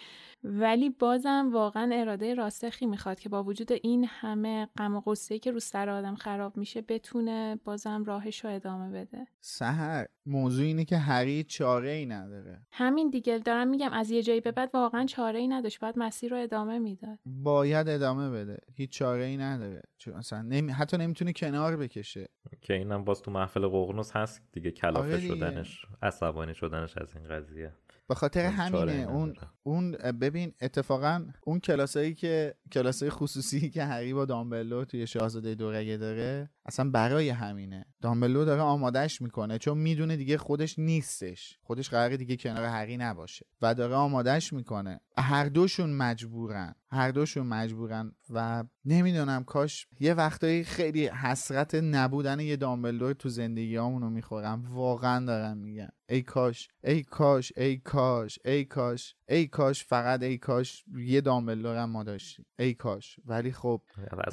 ولی 0.44 0.90
بازم 0.90 1.50
واقعا 1.54 1.90
اراده 1.94 2.34
راسخی 2.34 2.86
می‌خواد 2.86 3.20
که 3.20 3.30
با 3.30 3.44
وجود 3.44 3.72
این 3.72 4.06
همه 4.10 4.68
غم 4.78 4.96
و 4.96 5.02
غصه 5.02 5.40
که 5.40 5.52
رو 5.52 5.60
سر 5.60 5.90
آدم 5.90 6.16
خراب 6.16 6.58
میشه 6.58 6.82
بتونه 6.82 7.60
بازم 7.64 8.04
راهش 8.04 8.46
رو 8.46 8.52
ادامه 8.52 8.92
بده. 8.92 9.28
سهر 9.42 10.06
موضوع 10.26 10.66
اینه 10.66 10.86
که 10.86 10.98
هری 10.98 11.44
چاره 11.44 11.92
ای 11.92 12.06
نداره. 12.06 12.62
همین 12.72 13.10
دیگه 13.10 13.38
دارم 13.38 13.68
میگم 13.68 13.92
از 13.94 14.12
یه 14.12 14.24
جایی 14.24 14.42
به 14.42 14.52
بعد 14.52 14.70
واقعا 14.74 15.06
چاره 15.06 15.40
ای 15.40 15.48
نداشت 15.48 15.80
باید 15.80 16.00
مسیر 16.00 16.32
رو 16.32 16.38
ادامه 16.38 16.80
می‌داد. 16.80 17.20
باید 17.26 17.90
ادامه 17.90 18.30
بده. 18.30 18.58
هیچ 18.76 18.92
چاره 18.92 19.24
ای 19.24 19.38
نداره. 19.38 19.82
چون 19.98 20.14
اصلا 20.14 20.42
نمی... 20.42 20.72
حتی 20.72 20.98
نمی‌تونه 20.98 21.34
کنار 21.34 21.78
بکشه. 21.78 22.28
که 22.62 22.74
اینم 22.74 23.04
باز 23.04 23.22
تو 23.22 23.32
محفل 23.32 23.68
ققنوس 23.68 24.12
هست 24.12 24.42
دیگه 24.52 24.72
کلافه 24.72 25.00
آره 25.00 25.18
دیگه. 25.18 25.36
شدنش 25.36 25.86
عصبانی 26.02 26.54
شدنش 26.54 26.98
از 26.98 27.16
این 27.16 27.28
قضیه. 27.28 27.74
به 28.08 28.16
خاطر 28.16 28.70
چاره 28.72 28.92
همینه 28.92 29.12
اون. 29.12 29.34
اون 29.64 29.92
ببین 29.92 30.54
اتفاقا 30.62 31.26
اون 31.44 31.60
کلاسایی 31.60 32.14
که 32.16 32.56
کلاسای 32.72 33.10
خصوصی 33.10 33.70
که 33.70 33.84
هری 33.84 34.14
با 34.14 34.26
دامبلو 34.26 34.86
توی 34.86 35.08
شاهزاده 35.08 35.56
دورگه 35.56 35.98
داره 35.98 36.50
اصلا 36.66 36.90
برای 36.90 37.30
همینه. 37.30 37.86
دامبلو 38.02 38.46
داره 38.46 38.62
آمادش 38.62 39.22
می‌کنه 39.22 39.58
چون 39.58 39.78
می‌دونه 39.78 40.16
دیگه 40.16 40.38
خودش 40.38 40.80
نیستش. 40.80 41.58
خودش 41.64 41.90
قراره 41.90 42.18
دیگه 42.18 42.38
کنار 42.38 42.66
هری 42.66 42.98
نباشه. 42.98 43.46
و 43.62 43.76
داره 43.76 43.96
آمادش 43.96 44.54
می‌کنه. 44.54 45.00
هر 45.18 45.46
دوشون 45.46 45.94
مجبورن. 45.94 46.76
هر 46.92 47.12
دوشون 47.12 47.48
مجبورن 47.48 48.12
و 48.30 48.64
نمی‌دونم 48.86 49.44
کاش 49.44 49.88
یه 50.00 50.14
وقتایی 50.14 50.64
خیلی 50.64 51.08
حسرت 51.08 51.76
نبودن 51.76 52.40
یه 52.40 52.56
دامبلدور 52.56 53.14
تو 53.14 53.30
زندگی 53.30 53.76
رو 53.78 54.10
می‌خورم 54.10 54.66
واقعا 54.70 55.26
دارم 55.26 55.58
میگم 55.58 55.90
ای 56.10 56.22
کاش 56.22 56.68
ای 56.84 57.04
کاش 57.04 57.54
ای 57.56 57.78
کاش 57.78 58.40
ای 58.46 58.66
کاش 58.66 59.16
ای 59.30 59.48
کاش 59.48 59.86
فقط 59.86 60.24
ای 60.24 60.38
کاش 60.38 60.84
یه 60.98 61.22
دامبلدور 61.22 61.78
هم 61.78 61.90
ما 61.90 62.04
داشتیم. 62.04 62.46
ای 62.60 62.74
کاش. 62.74 63.20
ولی 63.26 63.52
خب 63.52 63.82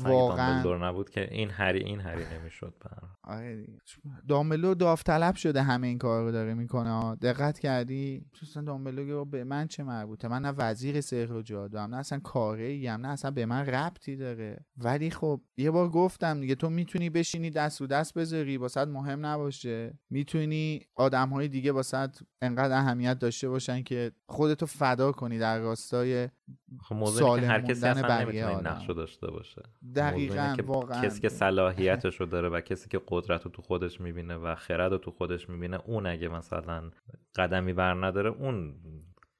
واقعاً. 0.01 0.47
دامبلدور 0.47 0.87
نبود 0.87 1.11
که 1.11 1.35
این 1.35 1.51
هری 1.51 1.85
این 1.85 2.01
هری 2.01 2.20
نمی‌شد 2.27 2.75
برام 2.81 3.11
آره. 3.25 3.67
دامبلو 4.29 4.75
داوطلب 4.75 5.35
شده 5.35 5.63
همه 5.63 5.87
این 5.87 5.99
کار 5.99 6.25
رو 6.25 6.33
داره 6.33 6.55
می‌کنه 6.55 7.17
دقت 7.17 7.59
کردی؟ 7.59 8.27
اصلا 8.43 8.63
دامبلو 8.63 9.25
به 9.25 9.45
من 9.45 9.67
چه 9.67 9.83
مربوطه؟ 9.83 10.29
من 10.29 10.43
نه 10.43 10.51
وزیر 10.59 11.01
سحر 11.01 11.33
و 11.33 11.43
جادو 11.43 11.79
هم 11.79 11.91
نه 11.91 11.97
اصلا 11.97 12.19
کاره 12.19 12.83
هم 12.89 13.01
نه 13.01 13.09
اصلا 13.09 13.31
به 13.31 13.47
من 13.47 13.67
ربطی 13.67 14.17
داره. 14.17 14.65
ولی 14.77 15.11
خب 15.11 15.41
یه 15.57 15.71
بار 15.71 15.89
گفتم 15.89 16.41
دیگه 16.41 16.55
تو 16.55 16.71
می‌تونی 16.71 17.11
بشینی 17.11 17.51
دست 17.51 17.81
رو 17.81 17.87
دست 17.87 18.15
بذاری 18.15 18.57
واسه 18.57 18.85
مهم 18.85 19.27
نباشه. 19.27 19.99
می‌تونی 20.11 20.81
آدم 20.95 21.29
های 21.29 21.49
دیگه 21.49 21.73
واسه 21.73 22.09
انقدر 22.43 22.79
اهمیت 22.79 23.19
داشته 23.19 23.49
باشن 23.49 23.83
که 23.83 24.13
خودتو 24.29 24.67
فدا 24.67 25.13
کنی 25.13 25.39
در 25.39 25.59
راستای 25.59 26.29
خب 26.83 27.05
سالم 27.05 27.45
هر 27.45 27.61
کسی 27.61 27.87
اصلا 27.87 28.25
نمی‌تونه. 28.25 28.71
نقش 28.71 28.91
داشته 28.91 29.31
باشه. 29.31 29.63
دقیقاً، 29.95 30.57
واقعاً. 30.67 31.03
کسی 31.03 31.21
که 31.21 31.29
صلاحیتش 32.11 32.21
رو 32.21 32.27
داره 32.27 32.49
و 32.49 32.61
کسی 32.61 32.89
که 32.89 33.01
قدرت 33.09 33.45
رو 33.45 33.51
تو 33.51 33.63
خودش 33.63 34.01
می‌بینه 34.01 34.37
و 34.37 34.55
خرد 34.55 34.93
رو 34.93 34.99
تو 34.99 35.11
خودش 35.11 35.49
می‌بینه 35.49 35.81
اون 35.87 36.07
اگه 36.07 36.29
مثلا 36.29 36.91
قدمی 37.37 37.73
بر 37.73 37.95
نداره 37.95 38.31
اون 38.31 38.75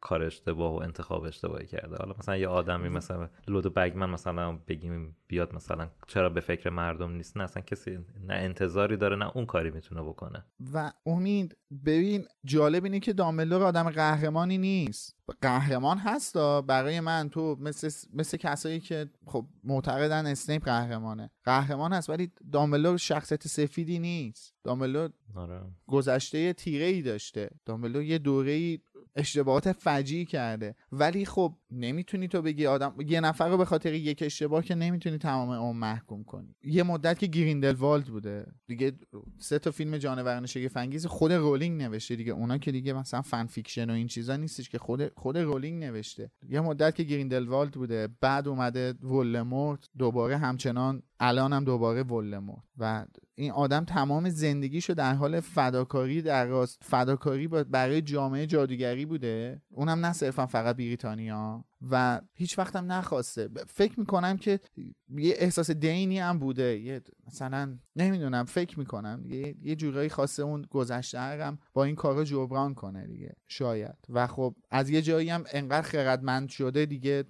کار 0.01 0.23
اشتباه 0.23 0.73
و 0.73 0.83
انتخاب 0.83 1.23
اشتباهی 1.23 1.67
کرده. 1.67 1.97
حالا 1.97 2.15
مثلا 2.19 2.37
یه 2.37 2.49
آدمی 2.49 2.89
مثلا 2.89 3.29
لودو 3.49 3.71
بگمن 3.71 4.11
مثلا 4.11 4.59
بگیم 4.69 5.17
بیاد 5.27 5.55
مثلا 5.55 5.91
چرا 6.07 6.29
به 6.29 6.41
فکر 6.41 6.71
مردم 6.71 7.13
نیست 7.13 7.37
نه 7.37 7.45
اصلا 7.45 7.63
کسی 7.63 7.99
نه 8.21 8.35
انتظاری 8.35 8.97
داره 8.97 9.17
نه 9.17 9.31
اون 9.35 9.47
کاری 9.47 9.71
می‌تونه 9.71 10.03
بکنه. 10.03 10.45
و 10.73 10.93
امید 11.07 11.57
ببین 11.87 12.25
جالب 12.45 12.85
اینه 12.85 13.01
که 13.01 13.13
دامبلدور 13.13 13.63
آدم 13.63 13.91
قهرمانی 13.91 14.59
نیست. 14.59 15.17
قهرمان 15.41 15.99
هستا 15.99 16.63
برای 16.63 17.01
من 17.01 17.29
تو 17.29 17.57
مثل 17.61 18.09
مثل 18.13 18.37
کسایی 18.37 18.81
که 18.81 19.11
خب 19.27 19.47
معتقدن 19.65 20.27
اسنیپ 20.27 20.65
قهرمانه. 20.65 21.31
قهرمان 21.45 21.93
هست 21.93 22.11
ولی 22.11 22.33
دامبلدور 22.53 22.97
شخصیت 22.97 23.47
سفیدی 23.47 23.99
نیست. 23.99 24.55
دامبلدور 24.65 25.11
آره. 25.35 25.61
گذشته 25.87 26.53
تیره 26.53 26.85
ای 26.85 27.03
داشته. 27.03 27.51
دامبلدور 27.67 28.03
یه 28.03 28.19
دوره 28.19 28.53
ای 28.53 28.79
اشتباهات 29.17 29.73
فجیعی 29.73 30.25
کرده. 30.25 30.75
ولی 30.93 31.25
خب 31.25 31.55
نمی‌تونی 31.71 32.29
تو 32.29 32.43
بگی 32.43 32.67
آدم 32.67 32.95
یه 33.07 33.21
نفر 33.21 33.49
رو 33.49 33.57
به 33.57 33.65
خاطر 33.65 33.95
یک 33.95 34.23
اشتباه 34.23 34.65
که 34.65 34.75
نمی‌تونی 34.75 35.19
تمام 35.19 35.49
اون 35.51 35.77
محکوم 35.77 36.25
کنی. 36.25 36.55
یه 36.65 36.83
مدت 36.83 37.19
که 37.19 37.27
گریندلوالد 37.27 38.05
بوده. 38.05 38.47
دیگه 38.67 38.93
سه 39.39 39.59
تا 39.59 39.71
فیلم 39.71 39.99
جانوران 39.99 40.47
شگفت 40.47 41.07
خود 41.07 41.33
رولینگ 41.33 41.83
نوشته 41.83 42.17
دیگه. 42.17 42.33
اونا 42.33 42.59
که 42.59 42.73
دیگه 42.73 42.93
مثلا 42.93 43.23
fan 43.23 43.47
fiction 43.47 43.91
و 43.91 43.93
این 43.93 44.07
چیزا 44.07 44.37
نیستش 44.37 44.69
که 44.69 44.79
خود 44.79 45.13
خود 45.17 45.39
رولینگ 45.39 45.85
نوشته. 45.85 46.31
یه 46.49 46.61
مدت 46.61 46.95
که 46.95 47.03
گریندلوالد 47.03 47.73
بوده. 47.73 48.09
بعد 48.21 48.49
اومده 48.49 48.93
ولدمورت. 48.93 49.89
دوباره 49.99 50.37
همچنان 50.37 51.03
الان 51.21 51.53
هم 51.53 51.65
دوباره 51.65 52.03
ولدمورت. 52.03 52.63
و 52.79 53.07
این 53.41 53.53
آدم 53.53 53.85
تمام 53.85 54.29
زندگیشو 54.29 54.95
در 54.95 55.15
حال 55.15 55.41
فداکاری 55.41 56.23
در 56.23 56.47
راستای 56.47 56.79
فداکاری 56.83 57.49
برای 57.49 58.03
جامعه 58.03 58.47
جادوگری 58.47 59.07
بوده. 59.07 59.63
اونم 59.71 60.07
نه 60.07 60.13
صرفا 60.13 60.47
فقط 60.47 60.77
بریتانیا. 60.77 61.65
و 61.91 62.21
هیچ 62.33 62.59
وقتم 62.59 62.93
نخواسته. 62.93 63.49
فکر 63.67 64.01
می‌کنم 64.01 64.37
که 64.37 64.61
یه 65.09 65.35
احساس 65.37 65.71
دینی 65.71 66.19
هم 66.19 66.39
بوده. 66.39 66.79
یه 66.79 67.03
مثلا 67.27 67.79
نمی‌دونم 67.97 68.45
فکر 68.45 68.79
می‌کنم. 68.79 69.23
یه, 69.27 69.57
یه 69.63 69.77
جورایی 69.77 70.09
خواسته 70.09 70.43
اون 70.43 70.67
گذشته 70.71 71.19
هم 71.19 71.59
با 71.73 71.85
این 71.85 71.95
کارا 71.95 72.25
جبران 72.25 72.75
کنه 72.75 73.07
دیگه 73.07 73.33
شاید. 73.49 73.97
و 74.09 74.27
خب 74.27 74.55
از 74.71 74.91
یه 74.91 75.03
جایی 75.03 75.31
هم 75.31 75.45
انقدر 75.53 75.87
خردمند 75.89 76.49
شده 76.49 76.87
دیگه 76.87 77.25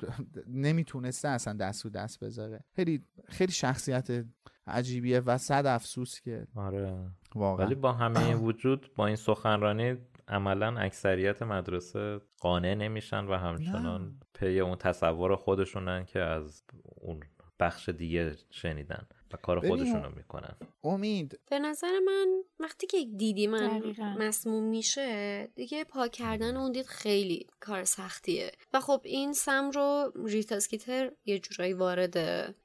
نمی‌تونسته 0.47 1.29
اصلا 1.29 1.53
دست 1.53 1.85
رو 1.85 1.91
دست 1.91 2.21
بذاره. 2.21 2.65
خیلی 2.77 3.05
خیلی 3.29 3.53
شخصیت 3.53 4.25
عجیبیه 4.67 5.21
و 5.21 5.39
صد 5.39 5.67
افسوس 5.67 6.21
که 6.21 6.47
آره. 6.57 7.11
واقعا. 7.35 7.67
ولی 7.67 7.75
با 7.75 7.93
همه 7.93 8.35
وجود 8.35 8.91
با 8.97 9.07
این 9.07 9.17
سخنرانی 9.17 9.97
عملا 10.29 10.79
اکثریت 10.79 11.43
مدرسه 11.43 12.21
قانع 12.41 12.75
نمیشن 12.75 13.25
و 13.25 13.35
همچنان 13.35 14.21
پی 14.35 14.61
اون 14.61 14.77
تصور 14.77 15.37
خودشونن 15.37 16.05
که 16.05 16.21
از 16.21 16.65
اون 16.85 17.21
بخش 17.61 17.89
دیگه 17.89 18.37
شنیدن. 18.51 19.07
و 19.33 19.37
کار 19.37 19.69
خودشون 19.69 20.03
رو 20.03 20.15
می‌کنن. 20.17 20.57
امید. 20.85 21.39
به 21.51 21.59
نظر 21.59 21.99
من 22.07 22.43
وقتی 22.61 22.87
که 22.87 23.05
دیدی 23.17 23.47
من 23.47 23.79
دقیقاً. 23.79 24.17
مسموم 24.19 24.63
میشه 24.63 25.49
دیگه 25.55 25.85
پاک 25.85 26.13
کردن 26.13 26.57
اون 26.57 26.73
دید 26.73 26.87
خیلی 26.87 27.47
کار 27.61 27.85
سختیه. 27.85 28.53
و 28.73 28.81
خب 28.81 29.01
این 29.05 29.33
سم 29.33 29.71
رو 29.71 30.13
ریتا 30.25 30.57
اسکیتر 30.57 31.11
یه 31.25 31.39
جورایی 31.39 31.73
وارد 31.73 32.17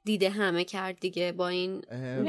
دیده 0.03 0.29
همه 0.29 0.63
کرد 0.63 0.99
دیگه 0.99 1.31
با 1.31 1.47
این 1.47 1.85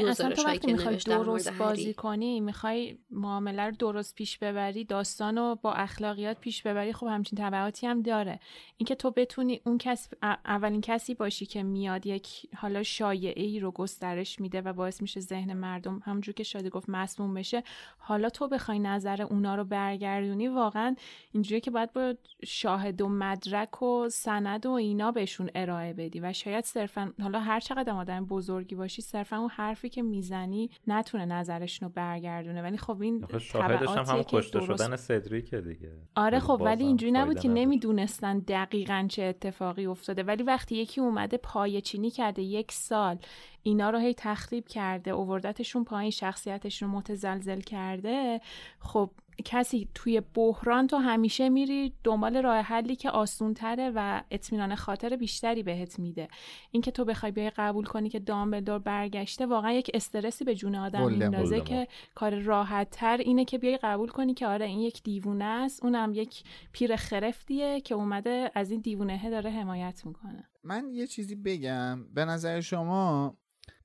اصلا 0.08 0.30
تو 0.30 0.42
وقتی 0.42 0.58
که 0.58 0.72
می‌خوای 0.72 0.94
نوشت 0.94 1.08
درست 1.08 1.52
بازی. 1.52 1.94
کنی 1.94 2.40
می‌خوای 2.40 2.98
معامله 3.10 3.62
رو 3.62 3.76
درست 3.78 4.14
پیش 4.14 4.38
ببری 4.38 4.84
داستان 4.84 5.38
رو 5.38 5.58
با 5.62 5.72
اخلاقیات 5.72 6.40
پیش 6.40 6.62
ببری 6.62 6.92
خب 6.92 7.06
همچین 7.06 7.38
تبعاتی 7.38 7.86
هم 7.86 8.02
داره. 8.02 8.40
اینکه 8.76 8.94
تو 8.94 9.10
بتونی 9.10 9.60
اون 9.66 9.78
کس 9.78 10.08
اولین 10.22 10.80
کسی 10.80 11.14
باشی 11.14 11.46
که 11.46 11.62
میاد 11.62 12.06
یک 12.06 12.46
حالا 12.56 12.82
شایعه 12.82 13.42
ای 13.42 13.60
رو 13.60 13.70
گسترش 13.70 14.25
میده 14.40 14.60
و 14.60 14.72
باعث 14.72 15.02
میشه 15.02 15.20
ذهن 15.20 15.52
مردم 15.52 16.00
همونجور 16.04 16.34
که 16.34 16.42
شادی 16.42 16.70
گفت 16.70 16.88
مسموم 16.88 17.34
بشه 17.34 17.62
حالا 17.98 18.28
تو 18.28 18.48
بخوای 18.48 18.78
نظر 18.78 19.22
اونا 19.22 19.54
رو 19.54 19.64
برگردونی 19.64 20.48
واقعا 20.48 20.96
اینجوریه 21.32 21.60
که 21.60 21.70
باید 21.70 21.92
با 21.92 22.14
شاهد 22.44 23.00
و 23.00 23.08
مدرک 23.08 23.82
و 23.82 24.08
سند 24.08 24.66
و 24.66 24.70
اینا 24.70 25.12
بهشون 25.12 25.50
ارائه 25.54 25.92
بدی 25.92 26.20
و 26.20 26.32
شاید 26.32 26.64
صرفا 26.64 27.12
حالا 27.22 27.40
هر 27.40 27.60
چقدر 27.60 27.92
هم 27.92 27.98
آدم 27.98 28.24
بزرگی 28.26 28.74
باشی 28.74 29.02
صرفا 29.02 29.36
اون 29.36 29.48
حرفی 29.48 29.88
که 29.88 30.02
می‌زنی 30.02 30.70
نتونه 30.86 31.24
نظرشون 31.24 31.88
رو 31.88 31.92
برگردونه. 31.94 32.62
ولی 32.62 32.78
خب 32.78 33.02
این 33.02 33.26
شاهدش 33.40 33.88
هم 33.88 34.04
همون 34.04 34.22
که 34.22 34.36
کشته 34.36 34.58
درست- 34.58 34.82
شدن 34.84 34.96
سدریکه 34.96 35.60
دیگه. 35.60 35.92
آره 36.16 36.38
خب 36.40 36.62
ولی 36.64 36.84
اینجوری 36.84 37.12
نبود 37.12 37.40
که. 37.40 37.48
نمی‌دونستن 37.48 38.38
دقیقا 38.38 39.06
چه 39.10 39.22
اتفاقی 39.22 39.86
افتاده. 39.86 40.22
ولی 40.22 40.42
وقتی 40.42 40.76
یکی 40.76 41.00
اومده 41.00 41.36
پایه 41.36 41.80
چینی 41.80 42.10
کرده 42.10 42.42
یک 42.42 42.72
سال 42.72 43.18
اینا 43.66 43.90
رو 43.90 43.98
هی 43.98 44.14
تخریب 44.14 44.68
کرده 44.68 45.10
اووردتشون 45.10 45.84
پایین 45.84 46.10
شخصیتشون 46.10 46.90
رو 46.90 46.96
متزلزل 46.96 47.60
کرده. 47.60 48.40
خب 48.80 49.10
کسی 49.44 49.88
توی 49.94 50.22
بحران 50.34 50.86
تو 50.86 50.96
همیشه 50.96 51.48
میری 51.48 51.92
دنبال 52.04 52.42
راه 52.42 52.56
حلی 52.56 52.96
که 52.96 53.10
آسونتره 53.10 53.92
و 53.94 54.22
اطمینان 54.30 54.74
خاطر 54.74 55.16
بیشتری 55.16 55.62
بهت 55.62 55.98
میده. 55.98 56.28
اینکه 56.70 56.90
تو 56.90 57.04
بخوای 57.04 57.32
بیای 57.32 57.50
قبول 57.50 57.84
کنی 57.84 58.08
که 58.08 58.18
دامبلدور 58.18 58.78
برگشته 58.78 59.46
واقعا 59.46 59.72
یک 59.72 59.90
استرسی 59.94 60.44
به 60.44 60.54
جون 60.54 60.74
آدم 60.74 61.10
میندازه 61.10 61.60
که 61.60 61.88
کار 62.14 62.34
راحت 62.34 62.90
تر 62.90 63.16
اینه 63.16 63.44
که 63.44 63.58
بیای 63.58 63.78
قبول 63.82 64.08
کنی 64.08 64.34
که 64.34 64.46
آره 64.46 64.66
این 64.66 64.80
یک 64.80 65.02
دیوونه 65.02 65.44
است. 65.44 65.84
اونم 65.84 66.12
یک 66.14 66.42
پیر 66.72 66.96
خرفتیه 66.96 67.80
که 67.80 67.94
اومده 67.94 68.50
از 68.54 68.70
این 68.70 68.80
دیوونه 68.80 69.30
داره 69.30 69.50
حمایت 69.50 70.06
می‌کنه. 70.06 70.44
من 70.64 70.88
یه 70.92 71.06
چیزی 71.06 71.34
بگم. 71.34 72.06
به 72.14 72.24
نظر 72.24 72.60
شما 72.60 73.36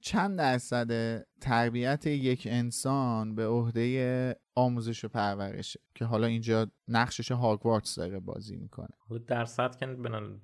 چند 0.01 0.37
درصد 0.37 1.21
تربیت 1.41 2.07
یک 2.07 2.47
انسان 2.51 3.35
به 3.35 3.47
عهده 3.47 4.35
آموزش 4.55 5.05
و 5.05 5.07
پرورشه 5.07 5.79
که 5.95 6.05
حالا 6.05 6.27
اینجا 6.27 6.67
نقشش 6.87 7.31
هاگوارتس 7.31 7.95
داره 7.95 8.19
بازی 8.19 8.55
می‌کنه. 8.55 8.89
درصد 9.27 9.75
که 9.75 9.85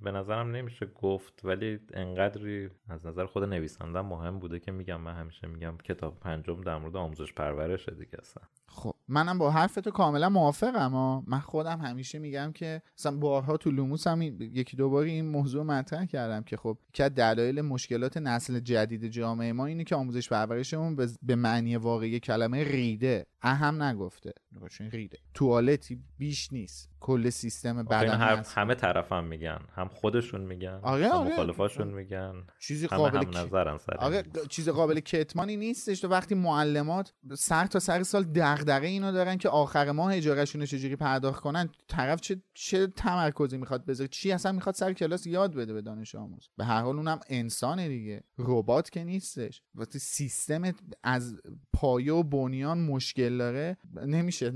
به 0.02 0.12
نظرم 0.12 0.52
نمیشه 0.52 0.86
گفت 0.86 1.46
ولی 1.46 1.80
انقدری 1.94 2.70
از 2.90 3.06
نظر 3.06 3.26
خود 3.26 3.44
نویسنده 3.44 4.02
مهم 4.02 4.40
بوده 4.40 4.60
که 4.60 4.72
میگم. 4.72 5.02
من 5.02 5.16
همیشه 5.16 5.48
میگم 5.48 5.78
کتاب 5.84 6.20
پنجم 6.20 6.62
در 6.62 6.78
مورد 6.78 6.96
آموزش 6.96 7.34
پرورشه 7.34 7.92
دیگه 7.92 8.18
اصلا. 8.20 8.44
خب 8.70 8.96
منم 9.08 9.38
با 9.38 9.52
حرف 9.52 9.76
تو 9.76 9.92
کاملا 9.92 10.30
موافقم 10.30 10.80
اما 10.80 11.24
من 11.28 11.40
خودم 11.40 11.80
همیشه 11.80 12.20
میگم 12.20 12.52
که 12.56 12.82
مثلا 12.98 13.18
بارها 13.18 13.58
تو 13.58 13.72
لوموس 13.72 14.08
هم 14.08 14.22
یکی 14.22 14.78
دو 14.78 14.94
این 14.94 15.26
موضوع 15.26 15.64
مطرح 15.64 16.06
کردم 16.06 16.44
که 16.44 16.58
خب 16.58 16.78
که 16.94 17.10
دلایل 17.10 17.62
مشکلات 17.62 18.18
نسل 18.18 18.60
جدید 18.60 19.08
جامعه 19.08 19.54
ما 19.54 19.66
اینه 19.66 19.84
که 19.84 19.96
آموزش 19.96 20.30
پرورشمون 20.30 20.98
به 21.24 21.36
معنی 21.36 21.76
واقعی 21.76 22.20
کلمه 22.20 22.64
ریده. 22.64 23.26
اهم 23.42 23.84
نگفته. 23.98 24.34
چون 24.70 24.92
ریده. 24.92 25.18
توالتی 25.34 26.00
بیش 26.18 26.54
نیست. 26.54 26.90
کل 27.00 27.30
سیستم 27.30 27.84
بدن 27.84 28.10
هم 28.10 28.44
همه 28.56 28.76
طرف 28.76 29.12
هم 29.12 29.24
میگن. 29.24 29.60
هم 29.76 29.88
خودشون 29.88 30.42
میگن. 30.42 30.80
آره 30.84 31.10
هم 31.10 31.12
آره. 31.12 31.34
مخالفاشون 31.34 31.88
میگن. 31.88 32.34
چیزی 32.60 32.88
همه 32.92 32.98
قابل 32.98 33.18
هم 33.18 33.38
نظرن 33.38 33.78
سر 33.78 33.94
آره 33.98 34.24
چیز 34.50 34.70
قابل 34.70 35.00
کتمانی 35.00 35.58
نیستش 35.58 36.00
تو 36.00 36.08
وقتی 36.08 36.36
معلمات 36.36 37.14
سر 37.36 37.66
تا 37.66 37.80
سر 37.80 38.04
سال 38.04 38.24
دغدغه 38.24 38.88
اینو 38.88 39.12
دارن 39.12 39.38
که 39.38 39.50
آخر 39.50 39.92
ماه 39.92 40.16
اجارهشون 40.16 40.66
چجوری 40.66 40.96
پرداخت 40.96 41.42
کنن 41.42 41.70
طرف 41.88 42.22
چه 42.22 42.42
چه 42.54 42.88
تمرکزی 42.88 43.58
می‌خواد 43.58 43.86
بذاره؟ 43.86 44.08
چی 44.08 44.32
اصلا 44.32 44.52
می‌خواد 44.52 44.76
سر 44.76 44.94
کلاس 44.94 45.28
یاد 45.28 45.56
بده 45.56 45.74
به 45.74 45.82
دانش 45.82 46.16
آموز؟ 46.16 46.50
به 46.58 46.66
هر 46.66 46.82
حال 46.82 46.96
اونم 46.96 47.20
انسانه 47.30 47.88
دیگه. 47.88 48.24
ربات 48.38 48.90
که 48.90 49.04
نیستش. 49.04 49.62
وقتی 49.76 50.00
سیستم 50.00 50.74
از 51.04 51.36
پایه 51.74 52.14
و 52.14 52.24
بنیان 52.24 52.80
مشکل 52.80 53.38
داره 53.38 53.78
نمیشه 54.06 54.54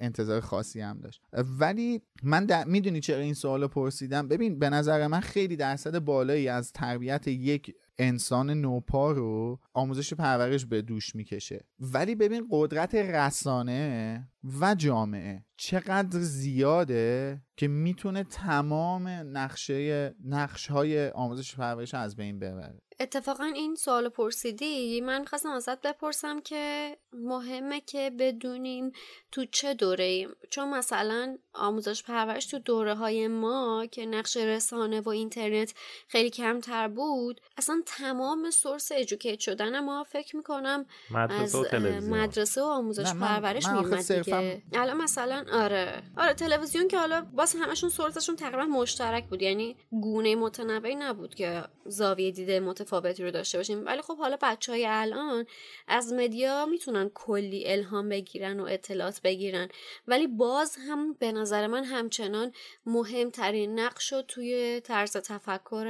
انتظار 0.00 0.40
خاصی 0.40 0.80
هم 0.80 1.00
داشت. 1.00 1.22
ولی 1.32 1.75
من 2.22 2.64
می‌دونی 2.66 3.00
چرا 3.00 3.20
این 3.20 3.34
سوال 3.34 3.66
پرسیدم؟ 3.66 4.28
ببین 4.28 4.58
به 4.58 4.70
نظر 4.70 5.06
من 5.06 5.20
خیلی 5.20 5.56
درصد 5.56 5.98
بالایی 5.98 6.48
از 6.48 6.72
تربیت 6.72 7.28
یک 7.28 7.74
انسان 7.98 8.50
نوپا 8.50 9.12
رو 9.12 9.60
آموزش 9.74 10.14
پرورش 10.14 10.66
به 10.66 10.82
دوش 10.82 11.14
می‌کشه. 11.14 11.64
ولی 11.80 12.14
ببین 12.14 12.46
قدرت 12.50 12.94
رسانه 12.94 14.28
و 14.60 14.74
جامعه 14.74 15.44
چقدر 15.56 16.20
زیاده 16.20 17.42
که 17.56 17.68
می‌تونه 17.68 18.24
تمام 18.24 19.08
نقشه 19.08 20.14
نقش 20.24 20.66
های 20.66 21.08
آموزش 21.08 21.56
پرورش 21.56 21.94
از 21.94 22.16
بین 22.16 22.38
ببره. 22.38 22.80
اتفاقا 23.00 23.44
این 23.44 23.74
سوال 23.74 24.08
پرسیدی 24.08 25.00
من 25.00 25.24
خواستم 25.24 25.48
ازت 25.48 25.80
بپرسم 25.80 26.40
که 26.40 26.96
مهمه 27.12 27.80
که 27.80 28.12
بدونیم 28.18 28.92
تو 29.32 29.44
چه 29.44 29.74
دوره 29.74 30.04
ایم 30.04 30.30
چون 30.50 30.68
مثلا 30.68 31.38
آموزش 31.54 32.02
پرورش 32.02 32.46
تو 32.46 32.58
دوره 32.58 32.94
های 32.94 33.28
ما 33.28 33.86
که 33.92 34.06
نقش 34.06 34.36
رسانه 34.36 35.00
و 35.00 35.08
اینترنت 35.08 35.74
خیلی 36.08 36.30
کمتر 36.30 36.88
بود 36.88 37.40
اصلا 37.56 37.82
تمام 37.86 38.50
سورس 38.50 38.92
ادوکیت 38.94 39.40
شدن 39.40 39.80
ما 39.80 40.04
فکر 40.04 40.36
می‌کنم 40.36 40.86
مدرسه 41.10 41.42
از 41.42 41.54
و 41.54 41.64
تلویزیون. 41.64 42.18
مدرسه 42.18 42.62
و 42.62 42.64
آموزش 42.64 43.12
پرورش 43.12 43.66
میومد 43.66 44.22
دیگه. 44.24 44.62
الان 44.72 44.96
مثلا 44.96 45.44
آره. 45.52 46.02
آره 46.16 46.34
تلویزیون 46.34 46.88
که 46.88 46.98
حالا 46.98 47.20
باز 47.20 47.56
همشون 47.60 47.90
سورسشون 47.90 48.36
تقریبا 48.36 48.64
مشترک 48.64 49.28
بود 49.28 49.42
یعنی 49.42 49.76
گونه 49.90 50.36
متنوعی 50.36 50.94
نبود 50.94 51.34
که 51.34 51.64
زاویه 51.86 52.30
دیده 52.30 52.60
متفاوتی 52.86 53.24
رو 53.24 53.30
داشته 53.30 53.58
باشیم. 53.58 53.86
ولی 53.86 54.02
خب 54.02 54.18
حالا 54.18 54.36
بچه 54.42 54.72
های 54.72 54.86
الان 54.88 55.44
از 55.88 56.12
مدیا 56.12 56.66
می‌تونن 56.66 57.10
کلی 57.14 57.64
الهام 57.66 58.08
بگیرن 58.08 58.60
و 58.60 58.64
اطلاعات 58.64 59.20
بگیرن. 59.24 59.68
ولی 60.08 60.26
باز 60.26 60.76
هم 60.88 61.12
به 61.12 61.32
نظر 61.32 61.66
من 61.66 61.84
همچنان 61.84 62.52
مهمترین 62.86 63.80
نقش 63.80 64.12
رو 64.12 64.22
توی 64.22 64.80
طرز 64.84 65.12
تفکر 65.12 65.86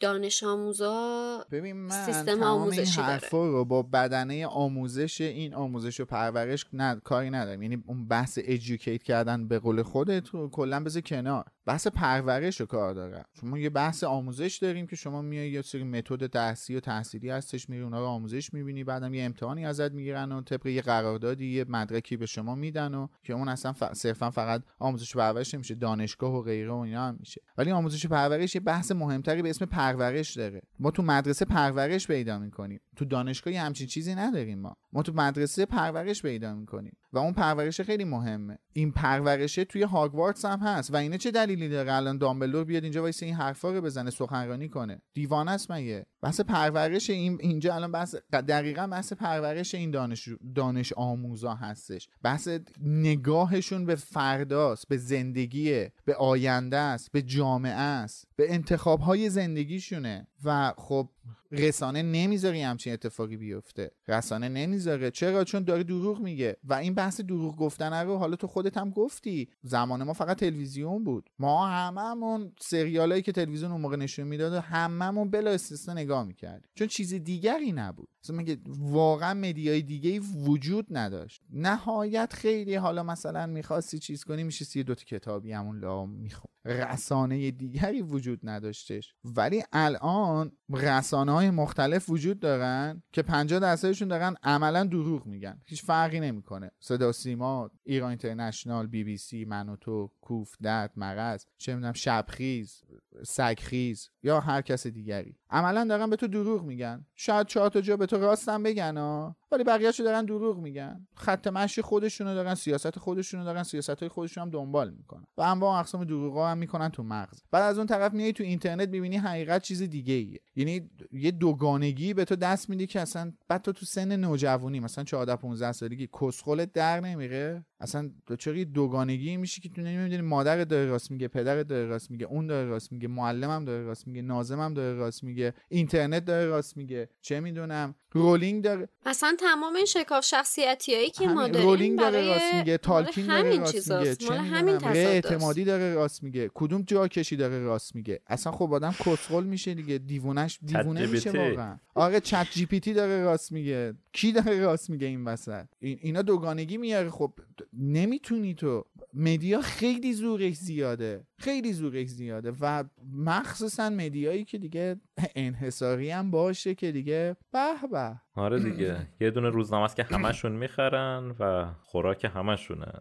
دانش 0.00 0.42
آموزا 0.42 1.46
ببین 1.50 1.76
من 1.76 2.06
سیستم 2.06 2.34
این 2.34 2.42
آموزشی 2.42 2.96
داره. 2.96 3.08
حرفا 3.08 3.46
رو 3.46 3.64
با 3.64 3.82
بدنه 3.82 4.46
آموزش 4.46 5.20
این 5.20 5.54
آموزش 5.54 6.00
و 6.00 6.04
پرورش 6.04 6.66
نه 6.72 7.00
کاری 7.04 7.30
ندارم. 7.30 7.62
یعنی 7.62 7.84
اون 7.86 8.08
بحث 8.08 8.38
ادوکییت 8.42 9.02
کردن 9.02 9.48
به 9.48 9.58
قول 9.58 9.82
خودت 9.82 10.28
رو 10.28 10.50
کلا 10.50 10.84
بذار 10.84 11.02
کنار. 11.02 11.44
بحث 11.66 11.86
پرورش 11.86 12.60
رو 12.60 12.66
کار 12.66 12.94
دارم. 12.94 13.24
شما 13.40 13.58
یه 13.58 13.70
بحث 13.70 14.04
آموزش 14.04 14.58
داریم 14.62 14.86
که 14.86 14.96
شما 14.96 15.22
میای 15.22 15.50
یه 15.50 15.62
سری 15.62 15.84
متد 15.84 16.26
درسی 16.26 16.76
و 16.76 16.80
تحصیلی 16.80 17.30
هستش 17.30 17.68
میری 17.68 17.82
اونا 17.82 17.98
رو 17.98 18.06
آموزش 18.06 18.54
می‌بینی 18.54 18.84
بعدم 18.84 19.14
یه 19.14 19.24
امتحانی 19.24 19.66
ازت 19.66 19.92
می‌گیرن 19.92 20.32
و 20.32 20.42
طبق 20.42 20.66
یه 20.66 20.82
قراردادی 20.82 21.46
یه 21.46 21.64
مدرکی 21.68 22.16
به 22.16 22.26
شما 22.26 22.54
میدن 22.54 22.94
و 22.94 23.08
که 23.22 23.32
اون 23.32 23.48
اصلا 23.48 23.72
ف... 23.72 23.92
صرفا 23.92 24.30
فقط 24.30 24.62
آموزش 24.78 25.16
و 25.16 25.18
پرورش 25.18 25.54
نمیشه 25.54 25.74
دانشگاه 25.74 26.34
و 26.34 26.42
غیره 26.42 26.70
و 26.70 26.76
اینا 26.76 27.08
هم 27.08 27.16
میشه. 27.20 27.40
ولی 27.58 27.70
آموزش 27.70 28.04
و 28.04 28.08
پرورش 28.08 28.54
یه 28.54 28.60
بحث 28.60 28.92
مهمتری 28.92 29.42
به 29.42 29.50
اسم 29.50 29.64
پرورش 29.64 30.36
داره. 30.36 30.62
ما 30.78 30.90
تو 30.90 31.02
مدرسه 31.02 31.44
پرورش 31.44 32.06
پیدا 32.06 32.38
می‌کنیم. 32.38 32.80
تو 32.96 33.04
دانشگاه 33.04 33.54
همچین 33.54 33.86
چیزی 33.86 34.14
نداریم 34.14 34.58
ما. 34.58 34.76
ما 34.92 35.02
تو 35.02 35.12
مدرسه 35.12 35.66
پرورش 35.66 36.22
پیدا 36.22 36.54
می‌کنیم. 36.54 36.96
و 37.12 37.18
اون 37.18 37.32
پرورش 37.32 37.80
خیلی 37.80 38.04
مهمه. 38.04 38.58
این 38.72 38.92
پرورشه 38.92 39.64
توی 39.64 39.82
هاگوارتس 39.82 40.44
هم 40.44 40.58
هست. 40.58 40.94
و 40.94 40.96
اینه 40.96 41.18
چه 41.18 41.30
دلیلی 41.30 41.68
داره 41.68 41.92
الان 41.92 42.18
دامبلدور 42.18 42.64
بیاد 42.64 42.82
اینجا 42.82 43.02
وایسه 43.02 43.22
این 43.22 43.34
حرفا 43.34 43.70
رو 43.70 43.80
بزنه 43.80 44.10
سخنرانی 44.10 44.68
کنه؟ 44.68 45.02
دیوانه 45.14 45.50
است 45.50 45.70
مگه؟ 45.70 46.06
بحث 46.22 46.40
پرورش 46.40 47.10
این 47.10 47.38
اینجا 47.40 47.74
الان 47.74 47.92
بحث 47.92 48.14
دقیقا 48.32 48.86
بحث 48.86 49.12
پرورش 49.12 49.74
این 49.74 49.90
دانش 49.90 50.28
دانش 50.54 50.92
آموزا 50.92 51.54
هستش. 51.54 52.08
بحث 52.22 52.48
نگاهشون 52.80 53.86
به 53.86 53.94
فرداست 53.94 54.88
به 54.88 54.96
زندگیه 54.96 55.92
به 56.04 56.14
آینده 56.14 56.76
است 56.76 57.12
به 57.12 57.22
جامعه 57.22 57.72
است. 57.72 58.28
به 58.40 58.54
انتخاب 58.54 59.00
های 59.00 59.30
زندگیشونه 59.30 60.26
و 60.44 60.74
خب 60.76 61.08
رسانه 61.52 62.02
نمی‌ذاره 62.02 62.66
همچین 62.66 62.92
اتفاقی 62.92 63.36
بیفته. 63.36 63.90
رسانه 64.08 64.48
نمی‌ذاره. 64.48 65.10
چرا؟ 65.10 65.44
چون 65.44 65.64
داره 65.64 65.82
دروغ 65.82 66.20
میگه. 66.20 66.56
و 66.64 66.74
این 66.74 66.94
بحث 66.94 67.20
دروغ 67.20 67.56
گفتن 67.56 68.04
رو 68.04 68.16
حالا 68.16 68.36
تو 68.36 68.46
خودت 68.46 68.76
هم 68.76 68.90
گفتی. 68.90 69.48
زمان 69.62 70.02
ما 70.02 70.12
فقط 70.12 70.38
تلویزیون 70.38 71.04
بود. 71.04 71.30
ما 71.38 71.66
هممون 71.66 72.52
سریالایی 72.60 73.22
که 73.22 73.32
تلویزیون 73.32 73.72
اون 73.72 73.80
موقع 73.80 73.96
نشون 73.96 74.26
می‌داد 74.26 74.52
و 74.52 74.60
هممون 74.60 75.30
بلا 75.30 75.50
استثنا 75.50 75.94
نگاه 75.94 76.24
می‌کردیم. 76.24 76.70
چون 76.74 76.86
چیز 76.88 77.14
دیگری 77.14 77.72
نبود. 77.72 78.08
مثلا 78.24 78.36
میگه 78.36 78.56
واقعا 78.78 79.34
مدیای 79.34 79.82
دیگه 79.82 80.20
وجود 80.20 80.86
نداشت. 80.90 81.42
نهایت 81.52 82.32
خیلی 82.32 82.74
حالا 82.74 83.02
مثلا 83.02 83.46
می‌خواستی 83.46 83.98
چیز 83.98 84.24
کنی 84.24 84.42
میشه 84.42 84.64
سی 84.64 84.84
دو 84.84 84.94
تا 84.94 85.04
کتابی 85.04 85.52
همون 85.52 85.80
لا 85.80 86.06
میخون 86.06 86.50
رسانه 86.64 87.50
دیگری 87.50 88.02
وجود 88.02 88.40
نداشتش. 88.42 89.14
ولی 89.24 89.62
الان 89.72 90.52
رسانه 90.72 91.32
های 91.32 91.50
مختلف 91.50 92.10
وجود 92.10 92.40
دارن 92.40 93.02
که 93.12 93.22
50 93.22 93.60
درصدشون 93.60 94.08
دارن 94.08 94.34
عملا 94.42 94.84
دروغ 94.84 95.26
میگن. 95.26 95.60
هیچ 95.64 95.84
فرقی 95.84 96.20
نمی‌کنه. 96.20 96.70
صدا 96.80 97.12
سیما 97.12 97.70
ایران 97.84 98.08
اینترنشنال 98.08 98.86
بی 98.86 99.04
بی 99.04 99.16
سی 99.16 99.44
من 99.44 99.68
و 99.68 99.76
تو 99.76 100.10
کوف 100.20 100.54
درد 100.62 100.92
مرض 100.96 101.44
چه 101.58 101.74
می‌دونم 101.74 101.92
شبخیز 101.92 102.82
سگخیز 103.26 104.08
یا 104.22 104.40
هر 104.40 104.62
کس 104.62 104.86
دیگری. 104.86 105.36
عملا 105.50 105.84
دارن 105.84 106.10
به 106.10 106.16
تو 106.16 106.26
دروغ 106.26 106.64
میگن. 106.64 107.06
شاید 107.16 107.46
چهار 107.46 107.70
تا 107.70 107.80
جا 107.80 107.96
به 107.96 108.06
تو 108.06 108.18
راستم 108.18 108.62
بگن 108.62 108.96
ها 108.96 109.36
ولی 109.52 109.64
بقیه‌شو 109.64 110.02
دارن 110.02 110.24
دروغ 110.24 110.58
میگن. 110.58 111.06
خط 111.14 111.46
مشی 111.46 111.82
خودشونو 111.82 112.34
دارن 112.34 112.54
سیاست 112.54 112.98
خودشونو 112.98 113.44
دارن 113.44 113.62
سیاست 113.62 114.00
های 114.00 114.08
خودشون 114.08 114.42
هم 114.42 114.50
دنبال 114.50 114.90
می‌کنن. 114.90 115.26
و 115.36 115.42
انواع 115.42 115.78
اقسام 115.78 116.04
دروغا 116.04 116.48
هم 116.48 116.58
می‌کنن 116.58 116.88
تو 116.88 117.02
مغز. 117.02 117.42
بعد 117.50 117.62
از 117.62 117.78
اون 117.78 117.86
طرف 117.86 118.12
میای 118.12 118.32
تو 118.32 118.44
اینترنت 118.44 118.88
می‌بینی 118.88 119.16
حقیقت 119.16 119.62
چیز 119.62 119.82
دیگه 119.82 120.14
ایه 120.14 120.40
یعنی 120.60 120.90
یه 121.12 121.30
دوگانگی 121.30 122.14
به 122.14 122.24
تو 122.24 122.36
دست 122.36 122.70
میده 122.70 122.86
که 122.86 123.00
اصلا 123.00 123.32
بعد 123.48 123.62
تو 123.62 123.72
تو 123.72 123.86
سن 123.86 124.16
نوجوانی 124.16 124.80
مثلا 124.80 125.04
14 125.04 125.36
15 125.36 125.72
سالگی 125.72 126.08
کسخلت 126.20 126.72
در 126.72 127.00
نمیره. 127.00 127.64
اصلا 127.80 128.10
دچار 128.26 128.56
یه 128.56 128.64
دوگانگی 128.64 129.36
میشی 129.36 129.60
که 129.60 129.68
تو 129.68 129.80
نمی‌دونی 129.80 130.22
مادر 130.22 130.64
داره 130.64 130.86
راست 130.86 131.10
میگه 131.10 131.28
پدر 131.28 131.62
داره 131.62 131.86
راست 131.86 132.10
میگه 132.10 132.26
اون 132.26 132.46
داره 132.46 132.68
راست 132.68 132.92
میگه 132.92 133.08
معلمم 133.08 133.64
داره 133.64 133.82
راست 133.84 134.06
میگه 134.06 134.22
ناظمم 134.22 134.74
داره 134.74 134.94
راست 134.94 135.24
میگه 135.24 135.54
اینترنت 135.68 136.24
داره 136.24 136.46
راست 136.46 136.76
میگه. 136.76 137.08
چه 137.20 137.40
می‌دونم؟ 137.40 137.94
رولینگ 138.12 138.64
داره. 138.64 138.88
اصلا 139.06 139.36
تمام 139.40 139.76
این 139.76 139.84
شکاف 139.84 140.24
شخصیتی 140.24 140.94
هایی 140.94 141.10
که 141.10 141.28
ما. 141.28 141.48
داریم 141.48 141.68
رولینگ 141.68 141.98
داره 141.98 142.10
برای 142.12 142.28
راست 142.28 142.54
میگه 142.54 142.78
تالکین 142.78 143.26
داره 143.26 143.40
همین 143.40 143.60
راست 143.60 143.72
چیزاست. 143.72 144.02
میگه 144.02 144.14
چه 144.14 144.28
مال 144.28 144.38
همین 144.38 144.84
اعتمادی 144.84 145.64
داره 145.64 145.94
راست 145.94 146.22
میگه. 146.22 146.50
کدوم 146.54 146.82
جاکشی 146.82 147.36
داره 147.36 147.58
راست 147.58 147.96
میگه؟ 147.96 148.20
اصلا 148.26 148.52
خب 148.52 148.74
آدم 148.74 148.92
کسخل 148.92 149.44
میشه 149.44 149.74
دیگه 149.74 149.98
دیوونش 149.98 150.58
دیوونه. 150.62 151.06
میشه 151.06 151.30
واقعا. 151.30 151.78
آره 151.94 152.20
ChatGPT 152.20 152.92
داره 152.92 153.22
راست 153.22 153.52
میگه. 153.52 153.94
کی 154.12 154.32
داره 154.32 154.60
راست 154.60 154.90
میگه 154.90 155.06
این 155.06 155.24
وسط؟ 155.24 155.66
این 155.78 155.98
اینا 156.02 156.22
دوگانگی 156.22 156.76
میاره. 156.76 157.10
خب 157.10 157.32
نمی‌تونی 157.72 158.54
تو. 158.54 158.84
media 159.14 159.60
خیلی 159.60 160.12
زورش 160.12 160.54
زیاده. 160.54 161.26
خیلی 161.38 161.72
زورش 161.72 162.08
زیاده. 162.08 162.52
و 162.60 162.84
مخصوصا 163.12 163.90
media 163.90 164.29
یی 164.29 164.44
که 164.44 164.58
دیگه 164.58 164.96
انحصاری 165.34 166.10
هم 166.10 166.30
باشه 166.30 166.74
که 166.74 166.92
دیگه 166.92 167.36
به. 167.52 167.99
آره 168.34 168.58
دیگه. 168.58 169.06
یه 169.20 169.30
دونه 169.30 169.48
روزنامه 169.48 169.84
است 169.84 169.96
که 169.96 170.02
همشون 170.02 170.52
می‌خرن 170.52 171.34
و 171.38 171.66
خوراک 171.82 172.30
همشونه. 172.34 172.92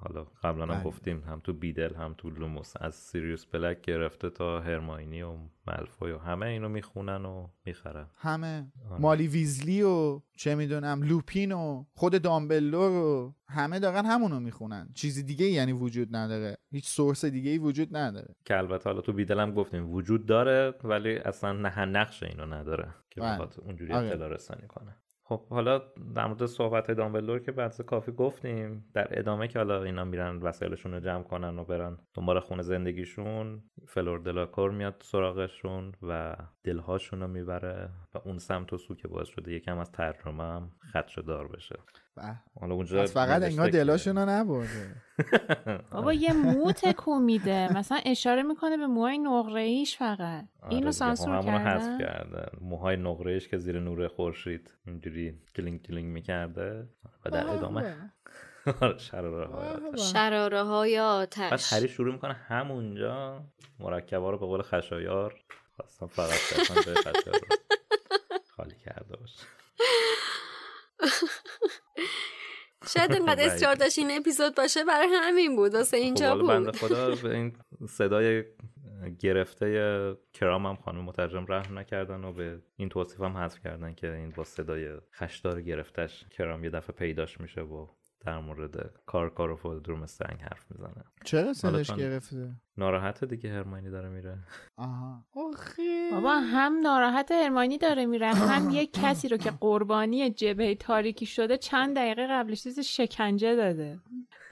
حالا 0.00 0.26
قبلا 0.42 0.66
هم 0.66 0.74
بله. 0.74 0.82
گفتیم 0.82 1.20
هم 1.20 1.40
تو 1.40 1.52
بیدل 1.52 1.94
هم 1.94 2.14
تو 2.18 2.30
لوموس 2.30 2.72
از 2.80 2.94
سیریوس 2.94 3.46
بلک 3.46 3.80
گرفته 3.80 4.30
تا 4.30 4.60
هرماینی 4.60 5.22
و 5.22 5.36
ملفوی 5.66 6.12
و 6.12 6.18
همه 6.18 6.46
اینو 6.46 6.68
می‌خونن 6.68 7.24
و 7.24 7.48
می‌خرن 7.66 8.06
همه 8.16 8.72
آره. 8.90 9.00
مالی 9.00 9.28
ویزلی 9.28 9.82
و 9.82 10.20
چه 10.36 10.54
می‌دونم 10.54 11.02
لوپین 11.02 11.52
و 11.52 11.84
خود 11.94 12.22
دامبلور 12.22 12.90
و 12.90 13.34
همه 13.48 13.78
دارن 13.78 14.06
همونو 14.06 14.40
می‌خونن 14.40 14.88
چیزی 14.94 15.22
دیگه 15.22 15.46
یعنی 15.46 15.72
وجود 15.72 16.16
نداره 16.16 16.56
هیچ 16.70 16.88
source 16.88 17.24
دیگه 17.24 17.50
ای 17.50 17.58
وجود 17.58 17.96
نداره 17.96 18.34
که 18.44 18.58
البته 18.58 18.90
حالا 18.90 19.00
تو 19.00 19.12
بیدل 19.12 19.40
هم 19.40 19.54
گفتیم 19.54 19.92
وجود 19.92 20.26
داره 20.26 20.74
ولی 20.84 21.16
اصلا 21.16 21.52
نه 21.52 21.84
نقش 21.84 22.22
اینو 22.22 22.46
نداره 22.46 22.94
که 23.10 23.20
بله. 23.20 23.32
بخواد 23.32 23.54
اونجوری 23.62 23.92
آره. 23.92 24.06
اطلاع 24.06 24.28
رسانی 24.28 24.66
کنه 24.68 24.96
خب 25.32 25.46
حالا 25.50 25.82
در 26.14 26.26
مورد 26.26 26.46
صحبت 26.46 26.90
دامبلدور 26.90 27.38
که 27.38 27.52
بعد 27.52 27.82
کافی 27.82 28.12
گفتیم 28.12 28.84
در 28.94 29.18
ادامه 29.18 29.48
که 29.48 29.58
حالا 29.58 29.82
اینا 29.82 30.04
میرن 30.04 30.36
وسایلشون 30.36 30.94
رو 30.94 31.00
جمع 31.00 31.22
کنن 31.22 31.58
و 31.58 31.64
برن 31.64 31.98
دنبال 32.14 32.40
خونه 32.40 32.62
زندگیشون 32.62 33.62
فلور 33.86 34.18
دلاکور 34.18 34.70
میاد 34.70 34.94
سراغشون 35.04 35.92
و 36.02 36.36
دلهاشون 36.64 37.20
رو 37.20 37.28
می‌بره. 37.28 37.88
و 38.14 38.18
اون 38.24 38.38
سمت 38.38 38.72
و 38.72 38.78
سو 38.78 38.94
که 38.94 39.08
باعث 39.08 39.28
شده 39.28 39.52
یکم 39.52 39.78
از 39.78 39.92
ترجمه 39.92 40.42
هم 40.44 40.72
خدشه 40.92 41.22
دار 41.22 41.48
بشه. 41.48 41.78
به. 42.16 42.22
حالا 42.60 42.74
اونجا 42.74 43.02
پس 43.02 43.12
فقط 43.12 43.42
انگار 43.42 43.70
که- 43.70 43.76
دلاشونو 43.78 44.26
نبرده. 44.28 44.94
بابا 45.92 46.12
یه 46.12 46.32
مو 46.32 46.72
تکون 46.72 47.22
میده. 47.22 47.78
مثلا 47.78 47.98
اشاره 48.06 48.42
می‌کنه 48.42 48.76
به 48.76 48.86
موهای 48.86 49.18
نقره 49.18 49.60
ایش 49.60 49.96
فقط. 49.96 50.44
آره 50.62 50.74
اینو 50.74 50.92
سانسور 50.92 51.34
همونو 51.36 51.58
حذف 51.58 51.98
کردن؟ 51.98 51.98
کردن. 51.98 52.58
موهای 52.60 52.96
نقرهش 52.96 53.48
که 53.48 53.58
زیر 53.58 53.80
نور 53.80 54.08
خورشید 54.08 54.70
اینجوری 54.86 55.38
کلینگ 55.56 55.82
کلینگ 55.82 56.12
می‌کرده 56.12 56.88
و 57.24 57.30
در 57.30 57.48
ادامه 57.50 57.96
آره، 58.80 58.98
شراره 58.98 59.46
های 59.46 59.68
آتش. 59.88 60.12
شراره 60.12 60.62
های 60.62 60.96
بعد 60.98 61.52
آتش 61.52 61.72
هری 61.72 61.88
شروع 61.88 62.12
می‌کنه 62.12 62.32
همونجا. 62.34 63.44
مرکبا 63.80 64.30
رو 64.30 64.38
به 64.38 64.46
قول 64.46 64.62
خشایار 64.62 65.34
خواستم 65.76 66.06
فقط 66.06 66.28
بخوام 66.60 66.78
به 66.86 66.94
خشایار 67.00 67.40
رو 67.40 67.56
خالی 68.56 68.74
کرده 68.84 69.16
باشه 69.16 69.46
شاید 73.06 73.12
انقدر. 73.20 73.46
اصرار 73.46 73.74
داشت 73.74 73.98
این 73.98 74.10
اپیزود 74.10 74.54
باشه 74.54 74.84
برای 74.84 75.08
همین 75.12 75.56
بود 75.56 75.74
واسه 75.74 75.96
خب 75.96 76.02
اینجا 76.02 76.36
بنده 76.36 76.70
بود 76.70 76.80
خدا 76.80 77.14
به 77.22 77.34
این 77.34 77.52
صدای 77.88 78.44
گرفته 79.18 80.16
کرام 80.32 80.66
هم 80.66 80.76
خانم 80.76 81.04
مترجم 81.04 81.46
رحم 81.48 81.78
نکردن 81.78 82.24
و 82.24 82.32
به 82.32 82.58
این 82.76 82.88
توصیف 82.88 83.20
هم 83.20 83.36
حذف 83.36 83.60
کردن 83.64 83.94
که 83.94 84.12
این 84.12 84.30
با 84.30 84.44
صدای 84.44 84.88
خشدار 85.14 85.62
گرفتش 85.62 86.24
کرام 86.30 86.64
یه 86.64 86.70
دفعه 86.70 86.96
پیداش 86.96 87.40
میشه 87.40 87.60
و 87.60 87.86
در 88.26 88.38
مورد 88.38 88.90
کار 89.06 89.30
کار 89.30 89.50
و 89.50 89.56
فولدرومسترنگ 89.56 90.40
حرف 90.40 90.64
می‌زنه. 90.70 91.04
چرا 91.24 91.52
چون- 91.82 91.96
گرفته؟ 91.96 92.50
ناراحته 92.76 93.26
دیگه 93.26 93.50
هرماینی 93.52 93.90
داره 93.90 94.08
میره. 94.08 94.38
آها. 94.76 95.24
آخه. 95.36 96.08
بابا 96.12 96.30
هم 96.32 96.80
ناراحت 96.82 97.32
هرمانی 97.32 97.78
داره 97.78 98.06
میره 98.06 98.34
هم 98.34 98.70
یک 98.70 98.90
کسی 99.02 99.28
رو 99.28 99.36
که 99.36 99.50
قربانی 99.60 100.30
جبهه 100.30 100.74
تاریکی 100.74 101.26
شده 101.26 101.56
چند 101.56 101.96
دقیقه 101.96 102.26
قبلش 102.26 102.62
چیز 102.62 102.80
شکنجه 102.80 103.56
داده. 103.56 103.98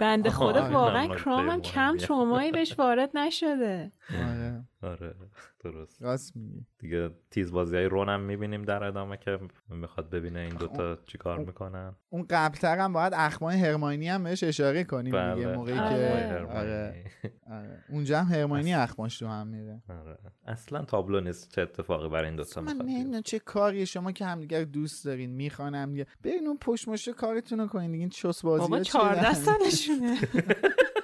بنده 0.01 0.31
خدا 0.31 0.71
واقعا 0.71 1.03
هم 1.03 1.11
نکته 1.13 1.25
کرام 1.25 1.49
هم 1.51 1.61
کم. 1.61 1.97
ترومایی 1.97 2.53
بهش 2.53 2.79
وارد 2.79 3.11
نشده. 3.17 3.93
آره. 4.11 4.50
آره 4.83 5.15
درست 5.61 6.03
راست 6.03 6.37
میگی 6.37 6.67
دیگه 6.79 7.11
تیز 7.31 7.53
بازی 7.53 7.77
های 7.77 7.85
رون 7.85 8.09
هم 8.09 8.21
می‌بینیم 8.21 8.63
در 8.63 8.85
ادامه 8.85 9.17
که 9.17 9.39
می‌خواد 9.69 10.11
ببینه 10.11 10.41
این 10.41 10.55
دوتا 10.55 10.97
چیکار 10.97 11.39
می‌کنن 11.39 11.97
اون 12.09 12.27
قبلتر 12.31 12.79
هم 12.79 12.93
باید 12.93 13.13
اخمای 13.17 13.57
هرماینی 13.59 14.09
هم 14.09 14.25
بهش 14.25 14.45
اشاره 14.45 14.85
کنیم 14.85 15.13
بله 15.13 15.35
دیگه 15.35 15.57
موقعی 15.57 15.79
آره. 15.79 15.97
که 15.97 16.07
هرماینی. 16.07 16.59
آره 16.59 17.05
آره 17.51 17.85
اونجا 17.89 18.21
هم 18.21 18.35
هرماینی 18.35 18.75
اخماش 18.75 19.19
تو 19.19 19.27
هم 19.27 19.47
میره 19.47 19.83
آره. 19.89 20.19
اصلا 20.47 20.85
تابلو 20.85 21.21
نیست 21.21 21.51
چه 21.55 21.63
اتفاقی 21.63 22.09
برای 22.09 22.27
این 22.27 22.37
دوتا 22.37 22.61
من 22.61 22.73
می‌خواد 22.73 22.87
بیفته. 22.87 23.23
چه 23.23 23.39
کاریه 23.39 23.85
شما 23.85 24.13
که 24.13 24.25
همدیگه 24.25 24.59
رو 24.59 24.65
دوست 24.65 25.05
دارین 25.05 25.31
می‌خوان 25.31 25.75
هم 25.75 25.91
دیگه 25.91 26.07
برین 26.23 26.47
اون 26.47 26.59
پشت 26.61 26.89
مشت 26.89 27.11
کارتون 27.11 27.59
رو 27.59 27.67
کنین 27.67 27.91
دیگه 27.91 28.01
این 28.01 28.09
چس 28.09 28.43
بازی 28.43 28.61
بابا 28.63 28.81
چهارده 28.81 29.35
سالشونه 29.35 30.19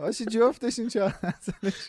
باشه 0.00 0.24
جفتشون 0.24 0.88
چهارده 0.88 1.34
سالش 1.40 1.88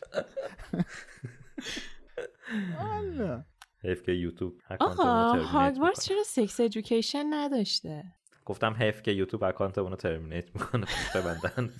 والا. 2.79 3.43
حیف 3.83 4.03
که 4.03 4.11
یوتیوب 4.11 4.61
آقا 4.79 5.03
هاگوارتس 5.43 6.05
چرا 6.05 6.23
sex 6.23 6.59
education 6.59 7.25
نداشته؟ 7.29 8.03
گفتم 8.45 8.73
حیف 8.73 9.01
که 9.01 9.11
یوتیوب 9.11 9.43
account 9.43 9.77
اونو 9.77 9.95
terminate 9.95 10.55
می‌کنه. 10.55 10.85
پشت 10.85 11.17
بندن 11.17 11.73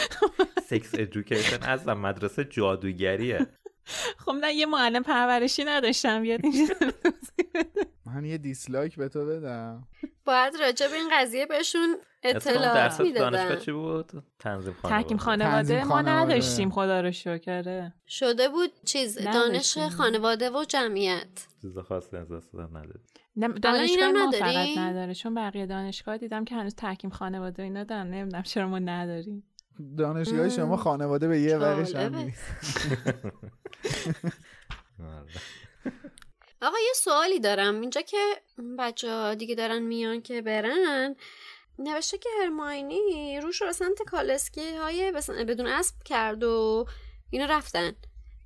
سکس 0.70 0.94
ادویکیشن 0.94 1.62
از 1.62 1.88
مدرسه 1.88 2.44
جادوگریه. 2.44 3.46
خب 4.18 4.32
نه 4.40 4.52
یه 4.54 4.66
معلم 4.66 5.02
پرورشی 5.02 5.64
نداشتم 5.64 6.22
بیاد 6.22 6.40
اینجا 6.44 6.74
من 8.06 8.24
یه 8.24 8.38
dislike 8.38 8.96
به 8.96 9.08
تو 9.08 9.26
بدم. 9.26 9.88
باید 10.24 10.56
راجع 10.60 10.88
به 10.88 10.94
این 10.94 11.08
قضیه 11.12 11.46
بهشون 11.46 11.96
اطلاعات 12.22 12.98
دانشگاه 12.98 13.06
می‌دادن. 13.06 13.56
چی 13.56 13.72
بود؟ 13.72 14.12
تنظیم 14.38 14.72
خانواده. 14.72 15.02
تحکیم 15.02 15.18
خانواده 15.18 15.84
ما. 15.84 16.00
نداشتیم 16.00 16.70
خدا 16.70 17.00
رو 17.00 17.12
شکره 17.12 17.92
شده 18.08 18.48
بود 18.48 18.70
چیز. 18.84 19.18
دانش 19.18 19.78
خانواده 19.78 20.50
و 20.50 20.64
جمعیت. 20.68 21.46
چیز 21.62 21.78
خاصی 21.78 22.16
از 22.16 22.32
دست 22.32 22.54
نه 23.36 23.48
دانشگاه 23.48 24.12
ما 24.12 24.26
نداری؟ 24.26 24.74
فقط 24.74 24.78
نداره. 24.78 25.14
چون 25.14 25.34
بقیه 25.34 25.66
دانشگاه 25.66 26.18
دیدم 26.18 26.44
که 26.44 26.54
هنوز 26.54 26.74
تحکیم 26.74 27.10
خانواده 27.10 27.62
اینا 27.62 27.84
دارن. 27.84 28.10
نمی‌دونم 28.10 28.42
چرا 28.42 28.68
ما 28.68 28.78
نداریم. 28.78 29.44
دانشگاه 29.98 30.48
شما 30.48 30.76
خانواده 30.76 31.28
به 31.28 31.40
یه 31.40 31.58
ورش 31.58 31.94
هم. 31.94 32.16
نیست. 32.16 32.42
آقا 36.62 36.78
یه 36.78 36.92
سوالی 36.94 37.40
دارم 37.40 37.80
اینجا 37.80 38.00
که 38.00 38.16
بچه 38.78 39.10
ها 39.10 39.34
دیگه 39.34 39.54
دارن 39.54 39.82
میان 39.82 40.22
که 40.22 40.42
برن 40.42 41.16
نوشته 41.78 42.18
که 42.18 42.28
هرماینی 42.42 43.40
روش 43.40 43.60
رو 43.60 43.66
به 43.66 43.72
سمت 43.72 44.02
کالسکی 44.02 44.76
های 44.76 45.12
بدون 45.12 45.66
اسب 45.66 45.94
کرد 46.04 46.44
و 46.44 46.86
اینا 47.30 47.44
رفتن 47.44 47.92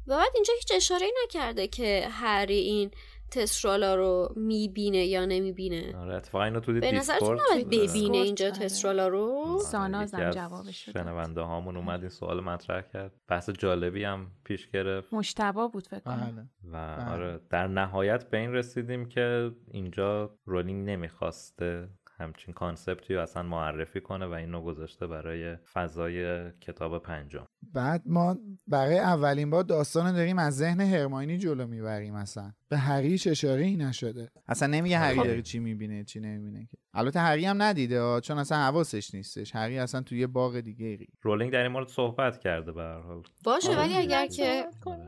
و 0.07 0.17
بعد 0.17 0.33
اینجا 0.35 0.55
هیچ 0.55 0.73
اشاره 0.75 1.07
نکرده 1.25 1.69
که 1.69 2.09
هری 2.11 2.59
این 2.59 2.91
تسترالا 3.33 3.95
رو 3.95 4.33
می‌بینه 4.37 5.07
یا 5.07 5.25
نمی‌بینه؟ 5.25 5.97
آره 5.97 6.15
اتفاقا 6.15 6.45
اینو 6.45 6.61
تو 6.61 6.73
به 6.73 6.93
نظرتون 6.93 7.39
نباید 7.51 7.67
ببینه 7.67 8.17
اینجا 8.17 8.47
آره. 8.47 8.55
تسترالا 8.55 9.09
رو؟ 9.09 9.21
آره، 9.21 9.63
یکی 9.63 9.77
هم 9.77 9.95
از 9.95 10.15
جوابش 10.15 10.89
رو 10.89 10.93
داد. 10.93 11.05
شنونده 11.05 11.41
هامون 11.41 11.77
اومد 11.77 12.01
این 12.01 12.09
سوال 12.09 12.41
مطرح 12.41 12.83
کرد. 12.93 13.13
بحث 13.29 13.51
جالبی 13.51 14.05
هم 14.05 14.27
پیش 14.45 14.69
گرفت. 14.69 15.15
مجتبی 15.15 15.69
بود 15.69 15.87
فکر 15.87 16.01
کنم. 16.01 16.49
بله. 16.63 16.73
و 16.73 16.97
بله. 16.97 17.13
آره 17.13 17.41
در 17.51 17.67
نهایت 17.67 18.31
به 18.31 18.39
این 18.39 18.53
رسیدیم 18.53 19.09
که 19.09 19.51
اینجا 19.71 20.35
رولینگ 20.45 20.91
نمی‌خواسته 20.91 21.89
همچین 22.23 22.55
concept 22.55 23.07
ی 23.07 23.15
رو 23.15 23.23
اصلا 23.23 23.43
معرفی 23.43 24.01
کنه 24.01 24.27
و 24.27 24.33
اینو 24.33 24.63
گذاشته 24.63 25.07
برای 25.07 25.57
فضای 25.73 26.51
کتاب 26.51 27.03
پنجم. 27.03 27.47
بعد 27.73 28.03
ما 28.07 28.37
برای 28.67 28.99
اولین 28.99 29.51
بار 29.51 29.63
داستان 29.63 30.13
داریم 30.13 30.39
از 30.39 30.57
ذهن 30.57 30.81
هرماینی 30.81 31.39
جلو 31.39 31.67
می‌بریم 31.67 32.15
اصلا. 32.15 32.53
به 32.69 32.79
هری 32.79 33.09
هیچ 33.09 33.27
اشاره 33.27 33.63
ای 33.63 33.77
نشده. 33.77 34.31
اصلا 34.49 34.69
نمیگه 34.69 34.99
هری 34.99 35.19
خب. 35.19 35.27
داره 35.27 35.43
چی 35.43 35.59
می‌بینه 35.59 36.05
چی 36.05 36.21
نمی‌بینه 36.21 36.67
که. 36.71 36.79
البته 36.95 37.21
هری 37.21 37.45
هم 37.45 37.63
ندیده 37.63 38.21
چون 38.21 38.39
اصلا 38.39 38.59
حواسش 38.59 39.15
نیستش. 39.15 39.55
هری 39.55 39.79
اصلا 39.79 40.03
توی 40.03 40.19
یه 40.19 40.27
باغ 40.27 40.61
دیگه 40.61 40.87
ای. 40.87 41.07
رولینگ 41.23 41.53
در 41.53 41.63
این 41.63 41.73
مورد 41.73 41.89
صحبت 41.89 42.41
کرده 42.41 42.73
به 42.73 42.83
هر 42.83 43.01
حال. 43.01 43.23
باشه 43.45 43.69
آره. 43.69 43.79
ولی 43.79 43.95
اگر 43.95 44.27
که 44.27 44.65
آره. 44.87 45.07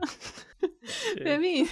ببین. 1.25 1.67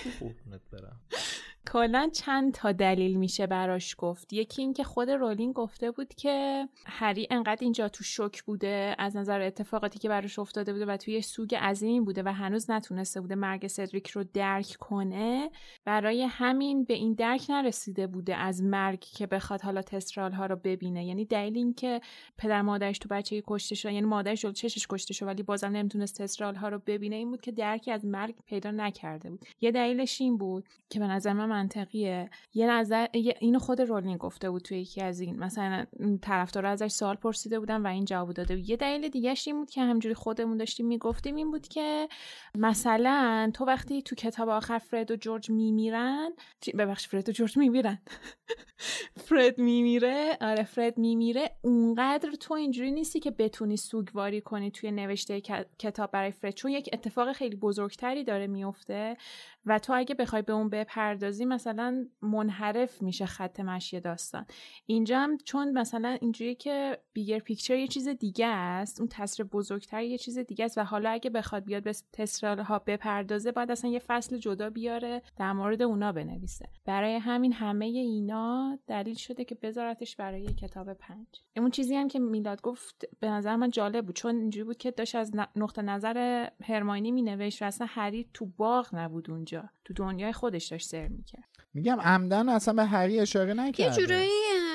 کلا 1.71 2.09
چند 2.13 2.53
تا 2.53 2.71
دلیل 2.71 3.17
میشه 3.17 3.47
براش 3.47 3.95
گفت. 3.97 4.33
یکی 4.33 4.61
اینکه 4.61 4.83
خود 4.83 5.09
رولینگ 5.09 5.53
گفته 5.53 5.91
بود 5.91 6.13
که 6.13 6.67
هری 6.85 7.27
انقدر 7.31 7.57
اینجا 7.61 7.89
تو 7.89 8.03
شوک 8.03 8.43
بوده 8.43 8.95
از 8.97 9.15
نظر 9.15 9.41
اتفاقاتی 9.41 9.99
که 9.99 10.09
براش 10.09 10.39
افتاده 10.39 10.73
بوده 10.73 10.85
و 10.85 10.97
توی 10.97 11.21
سوگ 11.21 11.55
عظیمی 11.55 12.01
بوده 12.01 12.23
و 12.25 12.33
هنوز 12.33 12.71
نتونسته 12.71 13.21
بوده 13.21 13.35
مرگ 13.35 13.67
سدریک 13.67 14.07
رو 14.07 14.23
درک 14.23 14.75
کنه 14.79 15.49
برای 15.85 16.23
همین 16.23 16.83
به 16.83 16.93
این 16.93 17.13
درک 17.13 17.45
نرسیده 17.49 18.07
بوده 18.07 18.35
از 18.35 18.63
مرگ 18.63 18.99
که 18.99 19.27
بخواد 19.27 19.61
حالا 19.61 19.81
تسترال 19.81 20.31
ها 20.31 20.45
رو 20.45 20.55
ببینه. 20.55 21.05
یعنی 21.05 21.25
دلیل 21.25 21.57
این 21.57 21.73
که 21.73 22.01
پدر 22.37 22.61
مادرش 22.61 22.99
تو 22.99 23.09
بچه 23.09 23.43
کشته 23.47 23.75
شد 23.75 23.91
یعنی 23.91 24.07
مادرش 24.07 24.41
جلو 24.41 24.51
چشش 24.51 24.87
کشته 24.87 25.13
شد 25.13 25.25
ولی 25.25 25.43
بازم 25.43 25.67
نمی‌تونست 25.67 26.21
تسترال 26.21 26.55
ها 26.55 26.69
رو 26.69 26.81
ببینه 26.87 27.15
این 27.15 27.29
بود 27.29 27.41
که 27.41 27.51
درکی 27.51 27.91
از 27.91 28.05
مرگ 28.05 28.35
پیدا 28.45 28.71
نکرده 28.71 29.29
بود. 29.29 29.45
یه 29.61 29.71
دلیلش 29.71 30.21
این 30.21 30.37
بود 30.37 30.65
که 30.89 30.99
به 30.99 31.07
نظر 31.07 31.33
من 31.33 31.52
منطقیه. 31.53 32.29
یه 32.53 32.71
نظر 32.71 33.07
اینو 33.13 33.59
خود 33.59 33.81
رولینگ 33.81 34.17
گفته 34.17 34.49
بود 34.49 34.61
توی 34.61 34.79
یکی 34.79 35.01
از 35.01 35.19
این 35.19 35.39
مثلا 35.39 35.85
طرفدارا 36.21 36.69
ازش 36.69 36.91
سوال 36.91 37.15
پرسیده 37.15 37.59
بودن 37.59 37.81
و 37.81 37.87
این 37.87 38.05
جواب 38.05 38.31
داده 38.31 38.55
بود. 38.55 38.69
یه 38.69 38.77
دلیل 38.77 39.09
دیگه 39.09 39.35
این 39.45 39.59
بود 39.59 39.69
که 39.69 39.81
همجوری 39.81 40.15
خودمون 40.15 40.57
داشتیم 40.57 40.87
می‌گفتیم 40.87 41.35
این 41.35 41.51
بود 41.51 41.67
که 41.67 42.07
مثلا 42.55 43.51
تو 43.53 43.65
وقتی 43.65 44.01
تو 44.01 44.15
کتاب 44.15 44.49
آخر 44.49 44.77
فرد 44.77 45.11
و 45.11 45.15
جورج 45.15 45.49
میمیرن 45.49 46.29
ببخش 46.77 47.07
فرد 47.07 47.29
و 47.29 47.31
جورج 47.31 47.57
میمیرن. 47.57 47.97
فرد 49.27 49.57
میمیره؟ 49.57 50.37
آره 50.41 50.63
فرد 50.63 50.97
میمیره. 50.97 51.51
اونقدر 51.61 52.31
تو 52.31 52.53
اینجوری 52.53 52.91
نیستی 52.91 53.19
که 53.19 53.31
بتونی 53.31 53.77
سوگواری 53.77 54.41
کنی 54.41 54.71
توی 54.71 54.91
نوشته 54.91 55.41
کتاب 55.79 56.11
برای 56.11 56.31
فرد 56.31 56.53
چون 56.53 56.71
یک 56.71 56.89
اتفاق 56.93 57.31
خیلی 57.31 57.55
بزرگتری 57.55 58.23
داره 58.23 58.47
میفته 58.47 59.17
و 59.65 59.79
تو 59.79 59.93
اگه 59.95 60.15
بخوای 60.15 60.41
به 60.41 60.53
اون 60.53 60.69
بپردازی 60.69 61.45
مثلا 61.45 62.05
منحرف 62.21 63.01
میشه 63.01 63.25
خط 63.25 63.59
مشی 63.59 63.99
داستان. 63.99 64.45
اینجا 64.85 65.19
هم 65.19 65.37
چون 65.37 65.71
مثلا 65.71 66.17
اینجوری 66.21 66.55
که 66.55 66.97
بیگر 67.13 67.39
پیکچر 67.39 67.75
یه 67.75 67.87
چیز 67.87 68.07
دیگه 68.07 68.47
است 68.47 68.99
اون 68.99 69.09
تصویر 69.11 69.47
بزرگتر 69.47 70.03
یه 70.03 70.17
چیز 70.17 70.37
دیگه 70.37 70.65
است 70.65 70.77
و 70.77 70.83
حالا 70.83 71.09
اگه 71.09 71.29
بخواد 71.29 71.65
بیاد 71.65 71.83
به 71.83 71.93
تسرال 72.13 72.59
ها 72.59 72.79
بپردازه 72.79 73.51
باید 73.51 73.71
اصلا 73.71 73.91
یه 73.91 73.99
فصل 73.99 74.37
جدا 74.37 74.69
بیاره 74.69 75.21
در 75.37 75.53
مورد 75.53 75.81
اونا 75.81 76.11
بنویسه. 76.11 76.69
برای 76.85 77.15
همین 77.15 77.53
همه 77.53 77.85
اینا 77.85 78.79
دلیل 78.87 79.15
شده 79.15 79.45
که 79.45 79.55
بذارتش 79.55 80.15
برای 80.15 80.45
کتاب 80.45 80.93
پنج. 80.93 81.27
اون 81.57 81.69
چیزی 81.69 81.95
هم 81.95 82.07
که 82.07 82.19
میلاد 82.19 82.61
گفت 82.61 83.05
به 83.19 83.29
نظر 83.29 83.55
من 83.55 83.69
جالب 83.69 84.05
بود 84.05 84.15
چون 84.15 84.35
اینجوری 84.35 84.63
بود 84.63 84.77
که 84.77 84.91
داشت 84.91 85.15
از 85.15 85.31
نقطه 85.55 85.81
نظر 85.81 86.47
هرماینی 86.63 87.11
مینوشت 87.11 87.61
و 87.61 87.65
اصلا 87.65 87.87
هری 87.89 88.29
تو 88.33 88.45
باغ 88.45 88.89
نبود 88.93 89.31
اونجا. 89.31 89.52
تو 89.85 89.93
دنیای 89.93 90.33
خودش 90.33 90.67
داشت 90.67 90.87
سر 90.87 91.07
می‌کرد. 91.07 91.43
میگم 91.73 92.01
عمدن 92.01 92.49
اصلا 92.49 92.73
به 92.73 92.85
هری 92.85 93.19
اشاره 93.19 93.53
نکرده. 93.53 93.83
یه 93.83 94.07
جورایی 94.07 94.29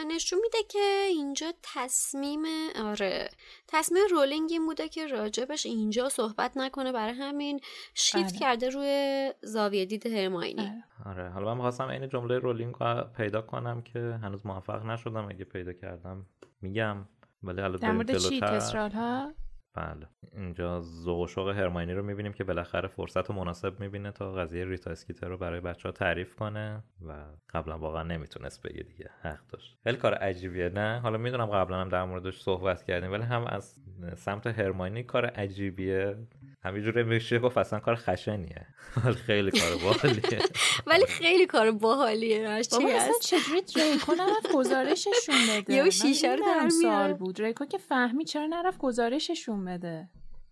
نشون 0.08 0.38
میده 0.42 0.58
که 0.68 1.06
اینجا 1.08 1.52
تصمیم 1.62 2.40
آره 2.84 3.30
تصمیم 3.68 4.02
رولینگ 4.10 4.48
این 4.52 4.66
بوده 4.66 4.88
که 4.88 5.06
راجبش 5.06 5.66
اینجا 5.66 6.08
صحبت 6.08 6.56
نکنه. 6.56 6.92
برای 6.92 7.14
همین 7.14 7.60
شیفت 7.94 8.24
آره. 8.24 8.38
کرده 8.38 8.68
روی 8.68 9.32
زاویه 9.42 9.84
دید 9.84 10.06
هرماینی. 10.06 10.60
آره. 10.60 10.84
آره 11.06 11.30
حالا 11.30 11.46
من 11.46 11.54
می‌خواستم 11.54 11.88
این 11.88 12.08
جمله 12.08 12.38
رولینگ 12.38 12.74
رو 12.80 13.04
پیدا 13.16 13.42
کنم 13.42 13.82
که 13.82 14.18
هنوز 14.22 14.46
موفق 14.46 14.86
نشدم. 14.86 15.28
اگه 15.28 15.44
پیدا 15.44 15.72
کردم 15.72 16.26
میگم. 16.60 17.08
ولی 17.42 17.60
حالا 17.60 17.76
در 17.76 17.92
مورد 17.92 18.16
چی؟ 18.16 18.40
ها؟ 18.40 19.32
بله. 19.74 20.06
اینجا 20.32 20.80
ذوق 20.80 21.28
شوق 21.28 21.48
هرماینی 21.48 21.92
رو 21.92 22.02
می‌بینیم 22.02 22.32
که 22.32 22.44
بالاخره 22.44 22.88
فرصت 22.88 23.30
و 23.30 23.32
مناسب 23.32 23.80
می‌بینه 23.80 24.12
تا 24.12 24.32
قضیه 24.32 24.64
ریتا 24.64 24.90
اسکیتر 24.90 25.28
رو 25.28 25.38
برای 25.38 25.60
بچه 25.60 25.88
ها 25.88 25.92
تعریف 25.92 26.34
کنه 26.34 26.82
و 27.06 27.24
قبلا 27.50 27.78
واقعا 27.78 28.02
نمی‌تونست 28.02 28.62
بگه 28.62 28.82
دیگه. 28.82 29.10
حق 29.22 29.46
داشت. 29.48 29.78
خیلی 29.84 29.96
کار 29.96 30.14
عجیبیه 30.14 30.68
نه؟ 30.68 31.00
حالا 31.00 31.18
می‌دونم 31.18 31.46
قبلا 31.46 31.80
هم 31.80 31.88
در 31.88 32.04
موردش 32.04 32.40
صحبت 32.40 32.82
کردیم 32.82 33.12
ولی 33.12 33.22
هم 33.22 33.44
از 33.44 33.80
سمت 34.16 34.46
هرماینی 34.46 35.02
کار 35.02 35.26
عجیبیه. 35.26 36.16
همینجوری 36.62 37.02
میشه 37.02 37.38
گفت 37.38 37.58
اصلا 37.58 37.78
کار 37.78 37.94
خشنیه. 37.96 38.66
ولی 39.04 39.16
خیلی 39.16 39.50
کار 39.50 39.76
باحالیه. 39.84 40.40
ولی 40.86 41.06
خیلی 41.06 41.46
کار 41.46 41.70
باحالیه 41.70 42.62
چی 42.62 42.82
هست؟ 42.90 43.20
چجوری 43.22 43.60
دریکو 43.76 44.14
نرفت 44.14 44.52
گزارششون 44.54 45.36
بده؟ 45.50 45.74
یه 45.74 45.90
شیشه 45.90 46.34
رو 46.34 46.44
در 46.46 46.68
سال 46.68 47.12
بود. 47.12 47.36
دریکو 47.36 47.64
که 47.64 47.78
فهمی 47.78 48.24
چرا 48.24 48.46
نرفت 48.46 48.78
گزارششون 48.78 49.64
بده؟ 49.64 50.08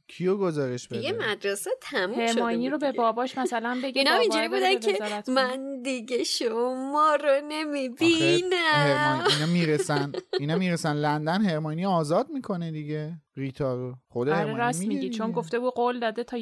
کیو 0.09 0.37
گزارش 0.37 0.89
بده؟ 0.89 1.01
دیگه 1.01 1.13
مدرسه 1.13 1.71
تموم 1.81 2.27
شده 2.27 2.71
رو 2.71 2.79
به 2.79 2.93
باباش 2.93 3.39
مثلا 3.39 3.81
بگه 3.85 3.99
اینا 3.99 4.15
اینجوری 4.15 4.49
بودن 4.49 4.79
که 4.79 4.99
من 5.29 5.83
دیگه 5.83 6.25
شما 6.25 7.19
رو 7.21 7.41
نمی‌بینم. 7.49 9.25
اینا 9.31 9.47
می‌رسن 9.53 10.13
اینا 10.41 10.57
می‌رسن 10.57 10.93
لندن 10.97 11.43
هرماینی 11.43 11.87
آزاد 11.87 12.31
می‌کنه 12.31 12.73
دیگه. 12.73 13.13
ریتا 13.37 13.75
رو. 13.75 13.97
خود 14.09 14.29
آره 14.29 14.57
راست 14.57 14.87
میگی. 14.87 15.11
چون 15.11 15.33
گفته 15.33 15.59
بود 15.59 15.75
قول 15.75 16.01
داده 16.01 16.25
تا 16.25 16.39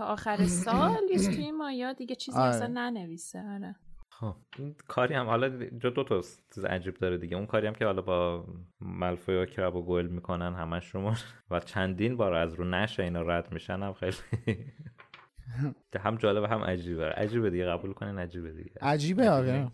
آخر 0.00 0.36
سال 0.64 1.02
یه 1.10 1.18
توی 1.18 1.50
مایا 1.50 1.92
دیگه 1.92 2.14
چیزی 2.14 2.38
آره. 2.38 2.48
اصلا 2.48 2.66
ننویسه. 2.66 3.42
آره. 3.54 3.76
خب 4.10 4.34
این 4.58 4.74
کاری 4.88 5.14
هم 5.14 5.26
حالا 5.26 5.48
جو 5.68 5.90
دو 5.90 6.04
تا 6.04 6.20
چیز 6.54 6.64
عجیب 6.64 6.94
داره 6.94 7.18
دیگه. 7.18 7.36
اون 7.36 7.46
کاری 7.46 7.66
هم 7.66 7.74
که 7.74 7.84
حالا 7.84 8.02
با 8.02 8.44
ملفوی 8.80 9.36
و 9.36 9.46
کرب 9.46 9.76
و 9.76 9.82
گل 9.82 10.06
می‌کنن 10.06 10.54
همش 10.54 10.94
رو 10.94 11.12
و 11.50 11.60
چندین 11.60 12.16
بار 12.16 12.34
از 12.34 12.54
رو 12.54 12.64
نشه 12.64 13.02
اینا 13.02 13.22
رد 13.22 13.52
میشن 13.52 13.82
هم 13.82 13.92
خیلی 13.92 14.16
هم 16.04 16.16
جالب 16.16 16.44
هم 16.44 16.64
عجیبه. 16.64 17.04
عجیبه 17.04 17.50
دیگه 17.50 17.66
قبول 17.66 17.92
کنین 17.92 18.18
عجیبه 18.18 18.52
دیگه. 18.52 18.70
عجیبه 18.80 19.30
آره. 19.30 19.72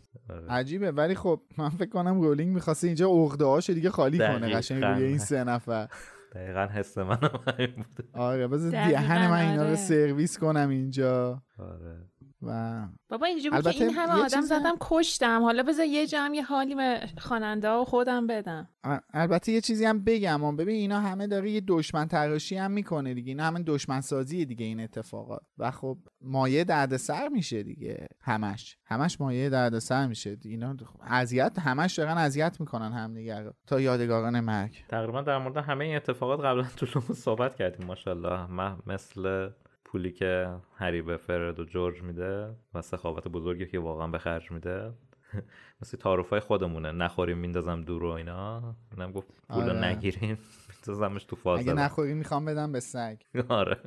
عجیبه. 0.50 0.90
ولی 0.90 1.14
خب 1.14 1.40
من 1.58 1.68
فکر 1.68 1.88
کنم 1.90 2.20
رولینگ 2.20 2.54
می‌خواسته 2.54 2.86
اینجا 2.86 3.08
عقده 3.10 3.44
هاش 3.44 3.70
دیگه 3.70 3.90
خالی 3.90 4.18
کنه 4.18 4.54
قشنگ 4.56 4.84
روی 4.84 5.04
این 5.04 5.18
سه 5.18 5.44
نفر. 5.44 5.88
دقیقا 6.34 6.68
حس 6.72 6.98
منم 6.98 7.40
همین 7.46 7.74
بود 7.76 8.08
آره 8.12 8.48
بذار 8.48 8.70
دهن 8.70 9.30
من 9.30 9.48
اینا 9.48 9.62
رو 9.62 9.68
آره. 9.68 9.76
سرویس 9.76 10.38
کنم 10.38 10.68
اینجا. 10.68 11.42
آره. 11.58 12.11
و 12.42 12.82
بابا 13.08 13.26
اینجا 13.26 13.50
بود 13.50 13.70
که 13.70 13.84
این 13.84 13.94
همه 13.94 14.24
آدم 14.24 14.40
زدم 14.40 14.74
کشتم. 14.80 15.42
حالا 15.42 15.62
بذار 15.62 15.86
یه 15.86 16.06
جمع 16.06 16.34
یه 16.34 16.42
حالی 16.42 16.74
به 16.74 17.00
خواننده 17.18 17.68
و 17.68 17.84
خودم 17.84 18.26
بدم. 18.26 18.68
البته 19.12 19.52
یه 19.52 19.60
چیزی 19.60 19.84
هم 19.84 20.04
بگم. 20.04 20.56
ببین 20.56 20.76
اینا 20.76 21.00
همه 21.00 21.26
داره 21.26 21.50
یه 21.50 21.60
دشمن 21.60 22.08
تراشی 22.08 22.56
هم 22.56 22.70
می‌کنه 22.70 23.14
دیگه. 23.14 23.28
اینا 23.28 23.44
همه 23.44 23.62
دشمن 23.62 24.00
سازی 24.00 24.44
دیگه 24.44 24.66
این 24.66 24.80
اتفاقات. 24.80 25.42
و 25.58 25.70
خب 25.70 25.98
مایه 26.20 26.64
دردسر 26.64 27.28
میشه 27.28 27.62
دیگه 27.62 28.08
همش. 28.20 28.76
همش 28.84 29.20
مایه 29.20 29.48
دردسر 29.48 30.06
میشه. 30.06 30.36
اینا 30.44 30.76
اذیت 31.00 31.58
همش 31.58 31.94
دارن 31.94 32.18
اذیت 32.18 32.60
می‌کنن 32.60 32.92
همدیگه 32.92 33.50
تا 33.66 33.80
یادگاران 33.80 34.40
مرگ. 34.40 34.84
تقریبا 34.88 35.22
در 35.22 35.38
مورد 35.38 35.56
همه 35.56 35.84
این 35.84 35.96
اتفاقات 35.96 36.40
قبلا 36.40 36.66
تو 36.76 37.00
صحبت 37.14 37.56
کردیم 37.56 37.86
ماشاءالله. 37.86 38.76
مثل 38.86 39.50
پولی 39.92 40.12
که 40.12 40.54
هری 40.76 41.02
به 41.02 41.16
فرد 41.16 41.60
و 41.60 41.64
جورج 41.64 42.02
میده 42.02 42.56
و 42.74 42.82
سخاوت 42.82 43.28
بزرگی 43.28 43.66
که 43.66 43.78
واقعا 43.78 44.08
به 44.08 44.18
خرج 44.18 44.50
میده. 44.50 44.92
مثل 45.82 45.98
تعارف 45.98 46.30
های 46.30 46.40
خودمونه. 46.40 46.92
نخوریم 46.92 47.38
میندازم 47.38 47.82
دور 47.82 48.04
و 48.04 48.08
اینا. 48.08 48.74
اینم 48.92 49.12
گفت 49.12 49.28
پول 49.48 49.62
آره. 49.62 49.84
نگیریم 49.84 50.38
میندازمش 50.68 51.24
تو 51.24 51.36
فاز 51.36 51.60
اگه 51.60 51.72
نخوریم 51.72 52.16
می‌خوام 52.16 52.44
بدم 52.44 52.72
به 52.72 52.80
سگ. 52.80 53.16
آره. 53.48 53.78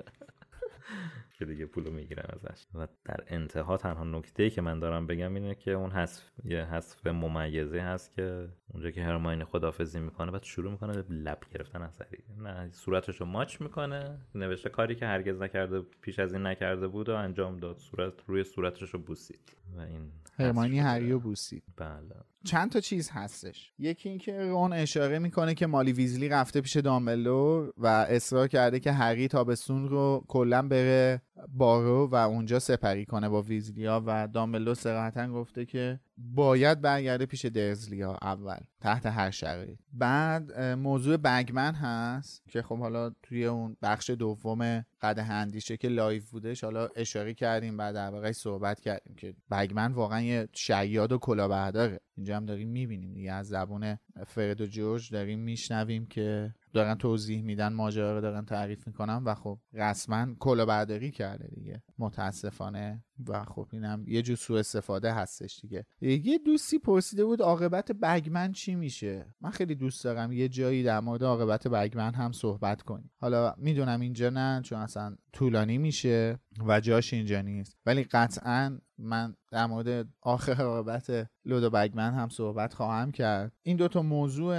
که 1.38 1.46
دیگه 1.46 1.66
پولو 1.66 1.92
می‌گیرن 1.92 2.26
ازش. 2.30 2.66
و 2.74 2.88
در 3.06 3.24
انتها 3.28 3.78
تنها 3.78 4.04
نکته 4.04 4.44
ای 4.44 4.50
که 4.50 4.62
من 4.62 4.80
دارم 4.80 5.08
بگم 5.08 5.36
اینه 5.36 5.56
که 5.56 5.72
اون 5.72 5.92
حذف 5.92 6.24
یه 6.44 6.66
حذف 6.66 7.08
ممیزه 7.08 7.80
هست 7.80 8.16
که 8.16 8.50
اونجا 8.74 8.92
که 8.92 9.04
هرماین 9.04 9.44
خدافزی 9.44 10.00
می‌کنه 10.00 10.32
بعد 10.32 10.44
شروع 10.44 10.72
می‌کنه 10.72 11.04
لب 11.10 11.40
گرفتن 11.54 11.82
از 11.82 12.02
نه 12.38 12.70
صورتش 12.72 13.22
رو 13.22 13.26
ماچ 13.26 13.62
می‌کنه 13.62 14.18
نوشته 14.36 14.70
کاری 14.70 14.96
که 14.96 15.06
هرگز 15.06 15.42
نکرده 15.42 15.82
پیش 16.02 16.20
از 16.20 16.34
این 16.34 16.46
نکرده 16.46 16.88
بود 16.88 17.10
و 17.10 17.16
انجام 17.16 17.58
داد. 17.58 17.78
صورت 17.78 18.14
روی 18.28 18.44
صورتش 18.44 18.90
رو 18.90 19.00
بوسید. 19.00 19.58
و 19.78 19.80
این 19.80 20.12
هرمانی 20.40 20.80
هریو 20.80 21.20
بوسید. 21.20 21.64
بله. 21.78 22.16
چند 22.46 22.72
تا 22.72 22.80
چیز 22.80 23.10
هستش. 23.10 23.72
یکی 23.80 24.10
اینکه 24.10 24.40
رون 24.40 24.74
اشاره 24.74 25.20
می‌کنه 25.20 25.54
که 25.54 25.68
مالی 25.68 25.94
ویزلی 25.94 26.30
رفته 26.30 26.62
پیش 26.62 26.78
دامبلور 26.78 27.74
و 27.78 27.88
اصرار 27.88 28.48
کرده 28.48 28.80
که 28.80 28.92
هری 28.92 29.28
تابستون 29.28 29.90
رو 29.90 30.26
کلا 30.28 30.62
بره 30.62 31.22
بارو 31.48 32.08
و 32.08 32.16
اونجا 32.16 32.60
سپری 32.60 33.06
کنه 33.06 33.30
با 33.30 33.42
ویزلیا 33.42 34.04
و 34.06 34.28
دامبلور 34.28 34.76
صراحتا 34.76 35.32
گفته 35.32 35.66
که 35.66 36.00
باید 36.18 36.82
برگرده 36.82 37.26
پیش 37.26 37.46
درزلیا 37.46 38.18
اول 38.22 38.58
تحت 38.82 39.06
هر 39.06 39.32
شرایط. 39.32 39.80
بعد 39.94 40.62
موضوع 40.62 41.18
بگمن 41.18 41.74
هست 41.74 42.44
که 42.50 42.62
خب 42.62 42.78
حالا 42.80 43.10
توی 43.24 43.46
اون 43.46 43.78
بخش 43.82 44.10
دوم 44.10 44.86
قدح 45.02 45.20
اندیشه 45.20 45.78
که 45.78 45.88
live 45.88 46.24
بودش 46.32 46.64
حالا 46.64 46.90
اشاره 46.96 47.34
کردیم 47.34 47.78
بعد 47.78 47.96
در 47.96 48.32
صحبت 48.32 48.80
کردیم 48.80 49.16
که 49.16 49.36
بگمن 49.52 49.92
واقعا 49.92 50.22
یه 50.22 50.48
شیاد 50.54 51.12
و 51.12 51.18
کلاهبرداره 51.18 52.00
اینجا 52.18 52.38
هم 52.38 52.46
داریم 52.46 52.70
می‌بینیم 52.70 53.14
دیگه. 53.14 53.32
از 53.32 53.48
زبون 53.48 53.98
فرد 54.28 54.62
و 54.62 54.66
جورج 54.66 55.12
داریم 55.12 55.40
میشنویم 55.40 56.06
که 56.06 56.56
دارن 56.76 56.96
توضیح 56.96 57.42
میدن 57.42 57.74
ماجرا 57.74 58.16
رو 58.16 58.22
دارن 58.22 58.46
تعریف 58.46 58.88
می‌کنن 58.88 59.24
و 59.24 59.36
خب 59.36 59.60
رسما 59.74 60.28
کلاهبرداری 60.40 61.12
کرده 61.12 61.48
دیگه. 61.48 61.84
متاسفانه 61.98 63.04
و 63.28 63.44
خب 63.44 63.68
اینم 63.72 64.04
یه 64.08 64.22
جور 64.22 64.36
سوء 64.36 64.60
استفاده 64.60 65.14
هستش 65.14 65.60
دیگه. 65.62 65.86
یه 66.02 66.38
دوستی 66.38 66.80
پرسیده 66.80 67.26
بود 67.26 67.42
عاقبت 67.42 67.92
بگمن 67.92 68.52
چی 68.52 68.76
میشه؟ 68.76 69.34
من 69.42 69.50
خیلی 69.50 69.76
دوست 69.76 70.04
دارم 70.04 70.32
یه 70.32 70.50
جایی 70.50 70.84
در 70.84 71.00
مورد 71.00 71.24
عاقبت 71.24 71.68
بگمن 71.68 72.14
هم 72.14 72.32
صحبت 72.32 72.82
کنیم. 72.82 73.12
حالا 73.18 73.54
می‌دونم 73.58 74.00
اینجا 74.00 74.30
نه 74.30 74.62
چون 74.62 74.80
اصلا 74.80 75.16
طولانی 75.34 75.78
میشه 75.78 76.40
و 76.68 76.80
جاش 76.80 77.14
اینجا 77.14 77.42
نیست. 77.42 77.78
ولی 77.86 78.04
قطعا 78.04 78.80
من 78.98 79.36
در 79.52 79.66
مورد 79.66 80.08
آخر 80.22 80.64
عاقبت 80.64 81.30
لودو 81.46 81.70
بگمن 81.70 82.14
هم 82.14 82.30
صحبت 82.30 82.74
خواهم 82.74 83.12
کرد. 83.12 83.52
این 83.62 83.78
دوتا 83.78 84.02
موضوع 84.02 84.56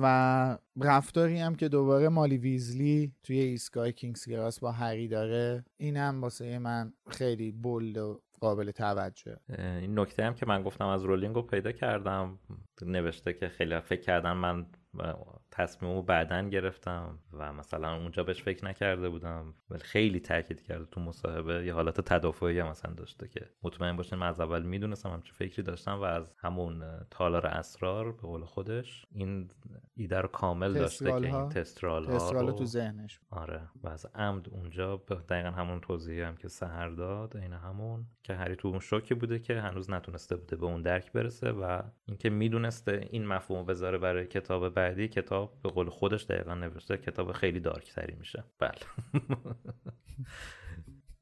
و 0.00 0.58
رفتاری 0.80 1.38
هم 1.38 1.54
که 1.54 1.68
دوباره 1.68 2.08
مالی 2.08 2.38
ویزلی 2.38 3.12
توی 3.22 3.38
ایستگاه 3.38 3.92
کینگز 3.92 4.28
کراس 4.28 4.60
با 4.60 4.72
هری 4.72 5.08
داره 5.08 5.64
اینم 5.76 6.22
واسه 6.22 6.58
من 6.58 6.92
خیلی 7.08 7.52
بولد 7.52 7.98
و 7.98 8.20
قابل 8.40 8.70
توجه. 8.70 9.36
این 9.58 9.98
نکته 9.98 10.24
هم 10.24 10.34
که 10.34 10.46
من 10.46 10.62
گفتم 10.62 10.86
از 10.86 11.04
رولینگ 11.04 11.34
رو 11.34 11.42
پیدا 11.42 11.72
کردم 11.72 12.38
نوشته 12.82 13.32
که 13.32 13.48
خیلی 13.48 13.80
فکر 13.80 14.00
کردن 14.00 14.32
من 14.32 14.66
تصمیم 15.50 15.92
رو 15.92 16.02
بعدا 16.02 16.42
گرفتم 16.42 17.18
و 17.32 17.52
مثلا 17.52 17.96
اونجا 17.96 18.24
بهش 18.24 18.42
فکر 18.42 18.64
نکرده 18.64 19.08
بودم. 19.08 19.54
ولی 19.70 19.82
خیلی 19.82 20.20
تاکید 20.20 20.62
کرده 20.62 20.84
تو 20.84 21.00
مصاحبه 21.00 21.66
یه 21.66 21.74
حالت 21.74 22.00
تدافعی 22.00 22.58
هم 22.58 22.68
مثلا 22.68 22.94
داشته 22.94 23.28
که 23.28 23.46
مطمئن 23.62 23.96
باشین 23.96 24.18
من 24.18 24.28
از 24.28 24.40
اول 24.40 24.62
می‌دونستم 24.62 25.10
همچه 25.10 25.32
فکری 25.32 25.62
داشتم 25.62 25.98
و 25.98 26.02
از 26.02 26.34
همون 26.38 26.84
تالار 27.10 27.46
اسرار 27.46 28.12
به 28.12 28.22
قول 28.22 28.44
خودش 28.44 29.06
این 29.12 29.50
ایده 29.94 30.20
رو 30.20 30.28
کامل 30.28 30.72
داشته 30.72 31.04
که 31.04 31.36
این 31.36 31.48
تسترال 31.48 32.04
ها 32.04 32.30
رو 32.30 32.52
تو 32.52 32.64
ذهنش 32.64 33.20
آره. 33.30 33.60
و 33.82 33.88
از 33.88 34.06
عمد 34.14 34.48
اونجا 34.48 34.96
دقیقا 35.28 35.50
همون 35.50 35.80
توضیحی 35.80 36.22
هم 36.22 36.36
که 36.36 36.48
سهر 36.48 36.88
داد 36.88 37.36
این 37.36 37.52
همون 37.52 38.06
که 38.22 38.34
هری 38.34 38.56
تو 38.56 38.68
اون 38.68 38.80
شوکی 38.80 39.14
بوده 39.14 39.38
که 39.38 39.60
هنوز 39.60 39.90
نتونسته 39.90 40.36
بوده 40.36 40.56
به 40.56 40.66
اون 40.66 40.82
درک 40.82 41.12
برسه 41.12 41.50
و 41.50 41.82
اینکه 42.06 42.30
می‌دونسته 42.30 43.08
این 43.10 43.26
مفهوم 43.26 43.66
بذاره 43.66 43.98
برای 43.98 44.26
کتاب 44.26 44.68
بعدی 44.68 45.08
کتاب 45.08 45.39
به 45.46 45.68
قول 45.68 45.90
خودش 45.90 46.24
دقیقا 46.24 46.54
نوشته 46.54 46.96
کتاب 46.96 47.32
خیلی 47.32 47.60
دارک 47.60 47.92
تری 47.94 48.14
میشه. 48.14 48.44
بله. 48.58 48.72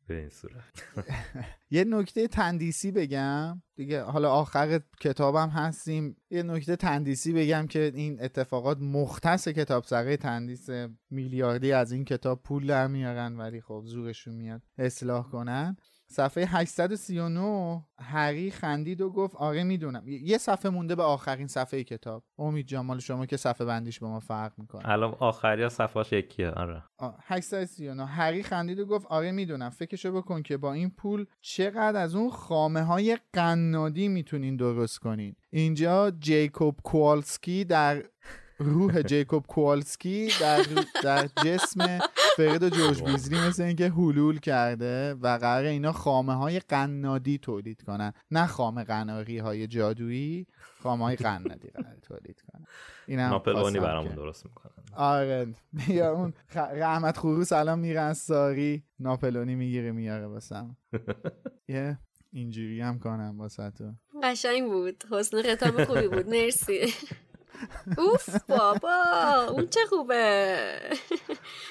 به 0.08 0.18
این 0.20 0.28
صورت. 0.28 0.64
یه 1.70 1.84
نکته 1.84 2.28
تندیسی 2.28 2.92
بگم. 2.92 3.62
دیگه 3.76 4.02
حالا 4.02 4.30
آخر 4.30 4.80
کتابم 5.00 5.48
هستیم. 5.48 6.16
یه 6.30 6.42
نکته 6.42 6.76
تندیسی 6.76 7.32
بگم 7.32 7.66
که 7.66 7.92
این 7.94 8.22
اتفاقات 8.22 8.78
مختص 8.80 9.48
کتاب 9.48 9.84
سقه 9.84 10.16
تندیس 10.16 10.68
میلیاردی 11.10 11.72
از 11.72 11.92
این 11.92 12.04
کتاب 12.04 12.42
پول 12.42 12.66
در 12.66 12.86
میارن 12.86 13.36
ولی 13.36 13.60
خب 13.60 13.82
زورشون 13.86 14.34
میاد 14.34 14.62
اصلاح 14.78 15.30
کنن. 15.30 15.76
صفحه 16.10 16.44
839 16.46 17.82
هری 18.00 18.50
خندید 18.50 19.00
و 19.00 19.10
گفت 19.10 19.36
آره 19.36 19.62
می‌دونم. 19.62 20.08
یه 20.08 20.38
صفحه 20.38 20.70
مونده 20.70 20.94
به 20.94 21.02
آخرین 21.02 21.46
صفحه 21.46 21.84
کتاب. 21.84 22.24
امید 22.38 22.66
جمال 22.66 22.98
شما 22.98 23.26
که 23.26 23.36
صفحه 23.36 23.66
بندیش 23.66 23.98
با 24.00 24.08
ما 24.08 24.20
فرق 24.20 24.52
می‌کنه. 24.58 24.88
الان 24.88 25.14
آخری 25.18 25.68
صفحهش 25.68 26.12
یکیه؟ 26.12 26.50
آره. 26.50 26.82
839 27.22 28.06
هری 28.06 28.42
خندید 28.42 28.78
و 28.78 28.86
گفت 28.86 29.06
آره 29.06 29.32
می‌دونم. 29.32 29.70
فکرشو 29.70 30.12
بکن 30.12 30.42
که 30.42 30.56
با 30.56 30.72
این 30.72 30.90
پول 30.90 31.26
چقدر 31.40 32.00
از 32.00 32.14
اون 32.14 32.30
خامه 32.30 32.82
های 32.82 33.18
قنادی 33.32 34.08
می‌تونین 34.08 34.56
درست 34.56 34.98
کنین. 34.98 35.36
اینجا 35.50 36.10
جیکوب 36.10 36.76
کوالسکی 36.84 37.64
در 37.64 38.04
روح 38.58 39.02
جیکوب 39.02 39.46
کوالسکی 39.46 40.30
در, 40.40 40.66
در 41.02 41.26
جسم 41.44 41.98
فرید 42.36 42.62
و 42.62 42.68
جورج 42.68 43.02
بیزلی 43.02 43.38
مثل 43.48 43.62
اینکه 43.62 43.88
حلول 43.88 44.38
کرده 44.38 45.14
و 45.14 45.38
قرار 45.38 45.64
اینا 45.64 45.92
خامه 45.92 46.34
های 46.34 46.60
قنادی 46.60 47.38
تولید 47.38 47.82
کنن. 47.82 48.12
نه 48.30 48.46
خامه 48.46 48.84
قناری 48.84 49.38
های 49.38 49.66
جادویی 49.66 50.46
خامه 50.82 51.04
های 51.04 51.16
قنادی 51.16 51.68
قرار 51.68 51.96
تولید 52.02 52.40
کنن. 52.40 52.64
اینم 53.06 53.30
ناپلونی 53.30 53.78
برامون 53.80 54.14
درست 54.14 54.46
می‌کنن. 54.46 54.72
آره. 54.96 55.54
یا 55.88 56.12
اون 56.12 56.32
رحمت 56.54 57.16
خروس 57.18 57.52
الان 57.52 57.78
میره 57.78 58.00
از 58.00 58.18
ساری 58.18 58.84
ناپلونی 59.00 59.54
می‌گیره 59.54 59.92
میاره 59.92 60.26
واسم. 60.26 60.76
یه 61.68 61.98
اینجوری 62.32 62.80
هم 62.80 62.98
کنم 62.98 63.34
واسه 63.38 63.70
تو. 63.70 63.92
قشنگ 64.22 64.70
بود. 64.70 65.04
حسن 65.10 65.42
خطاب 65.42 65.84
خوبی 65.84 66.08
بود. 66.08 66.28
مرسی. 66.28 66.92
اوف 67.98 68.44
بابا 68.48 68.94
اون 69.50 69.66
چه 69.66 69.80
خوبه. 69.88 70.56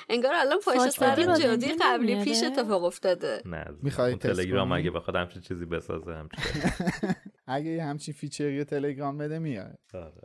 انگار 0.10 0.34
الان 0.34 0.58
پشت 0.66 0.90
سر 0.90 1.36
جادی 1.40 1.74
قبلی 1.82 2.24
پیش 2.24 2.44
اتفاق 2.44 2.84
افتاده. 2.84 3.42
نه 3.46 3.66
می‌خوای 3.82 4.16
تلگرام 4.16 4.72
اگه 4.72 4.92
بخواد 4.92 5.16
همچین 5.16 5.42
چیزی 5.42 5.66
بسازه 5.66 6.14
همچین. 6.14 6.44
اگه 7.48 7.70
یه 7.70 7.84
همچین 7.84 8.14
feature 8.14 8.57
ی 8.57 8.64
تلگرام 8.64 9.18
بده 9.18 9.40
میاد 9.40 9.80
آره. 9.94 10.22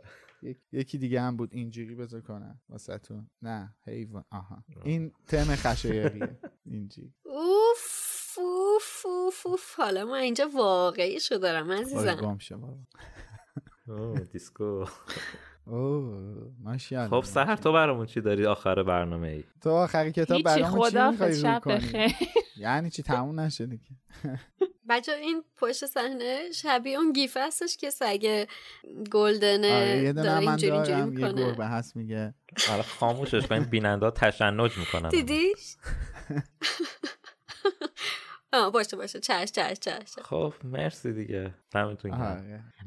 یکی 0.71 0.97
دیگه 0.97 1.21
هم 1.21 1.37
بود 1.37 1.49
اینجوری 1.53 1.95
بذار 1.95 2.21
کنم 2.21 2.61
واسه 2.69 2.99
نه 3.41 3.75
حیوان. 3.85 4.25
آها. 4.31 4.63
این 4.83 5.11
تم 5.27 5.55
خشایریه 5.55 6.39
اینجوری. 6.65 7.13
اوف 7.25 8.37
اوف 8.37 9.05
اوف 9.05 9.47
اوف. 9.47 9.75
حالا 9.75 10.05
ما 10.05 10.15
اینجا 10.15 10.49
واقعی 10.55 11.19
شو 11.19 11.35
دارم 11.37 11.71
عزیزم. 11.71 12.37
دیسکو. 14.31 14.85
اوه 15.65 17.07
خب 17.09 17.23
سحر 17.23 17.55
تو 17.55 17.73
برامون 17.73 18.05
چی 18.05 18.21
داری 18.21 18.45
آخر 18.45 18.83
برنامه 18.83 19.27
ای 19.27 19.43
تو 19.61 19.69
آخری 19.69 20.11
کتاب 20.11 20.41
برامون 20.41 20.89
چی 20.89 20.97
می‌خوای 20.97 21.41
رو 21.41 21.59
کنی؟ 21.59 22.15
یعنی 22.57 22.89
چی؟ 22.89 23.03
تموم 23.03 23.39
نشده 23.39 23.77
که 23.77 23.95
بچه 24.89 25.11
این 25.11 25.43
پشت 25.57 25.85
صحنه 25.85 26.51
شبیه 26.51 26.97
اون 26.97 27.13
گیف 27.13 27.37
هستش 27.37 27.77
که 27.77 27.89
سگ 27.89 28.45
گلدنه 29.11 29.75
آره 29.75 30.13
داره 30.13 30.39
اینجوری 30.39 30.71
اینجوری 30.71 31.01
می‌کنه 31.01 31.41
یه 31.41 31.47
گربه 31.47 31.65
هست 31.65 31.95
میگه. 31.95 32.33
آره 32.71 32.81
خاموشش 32.81 33.47
کن 33.47 33.59
بیننده 33.59 34.11
تشنج 34.11 34.77
می‌کنن 34.77 35.09
دیدیش؟ 35.09 35.75
آه 38.57 38.71
باشه 38.71 38.97
باشه. 38.97 39.19
چش 39.19 39.51
چش 39.51 39.79
چش 39.79 40.19
خب 40.21 40.53
مرسی 40.63 41.13
دیگه. 41.13 41.53
همینتون 41.75 42.11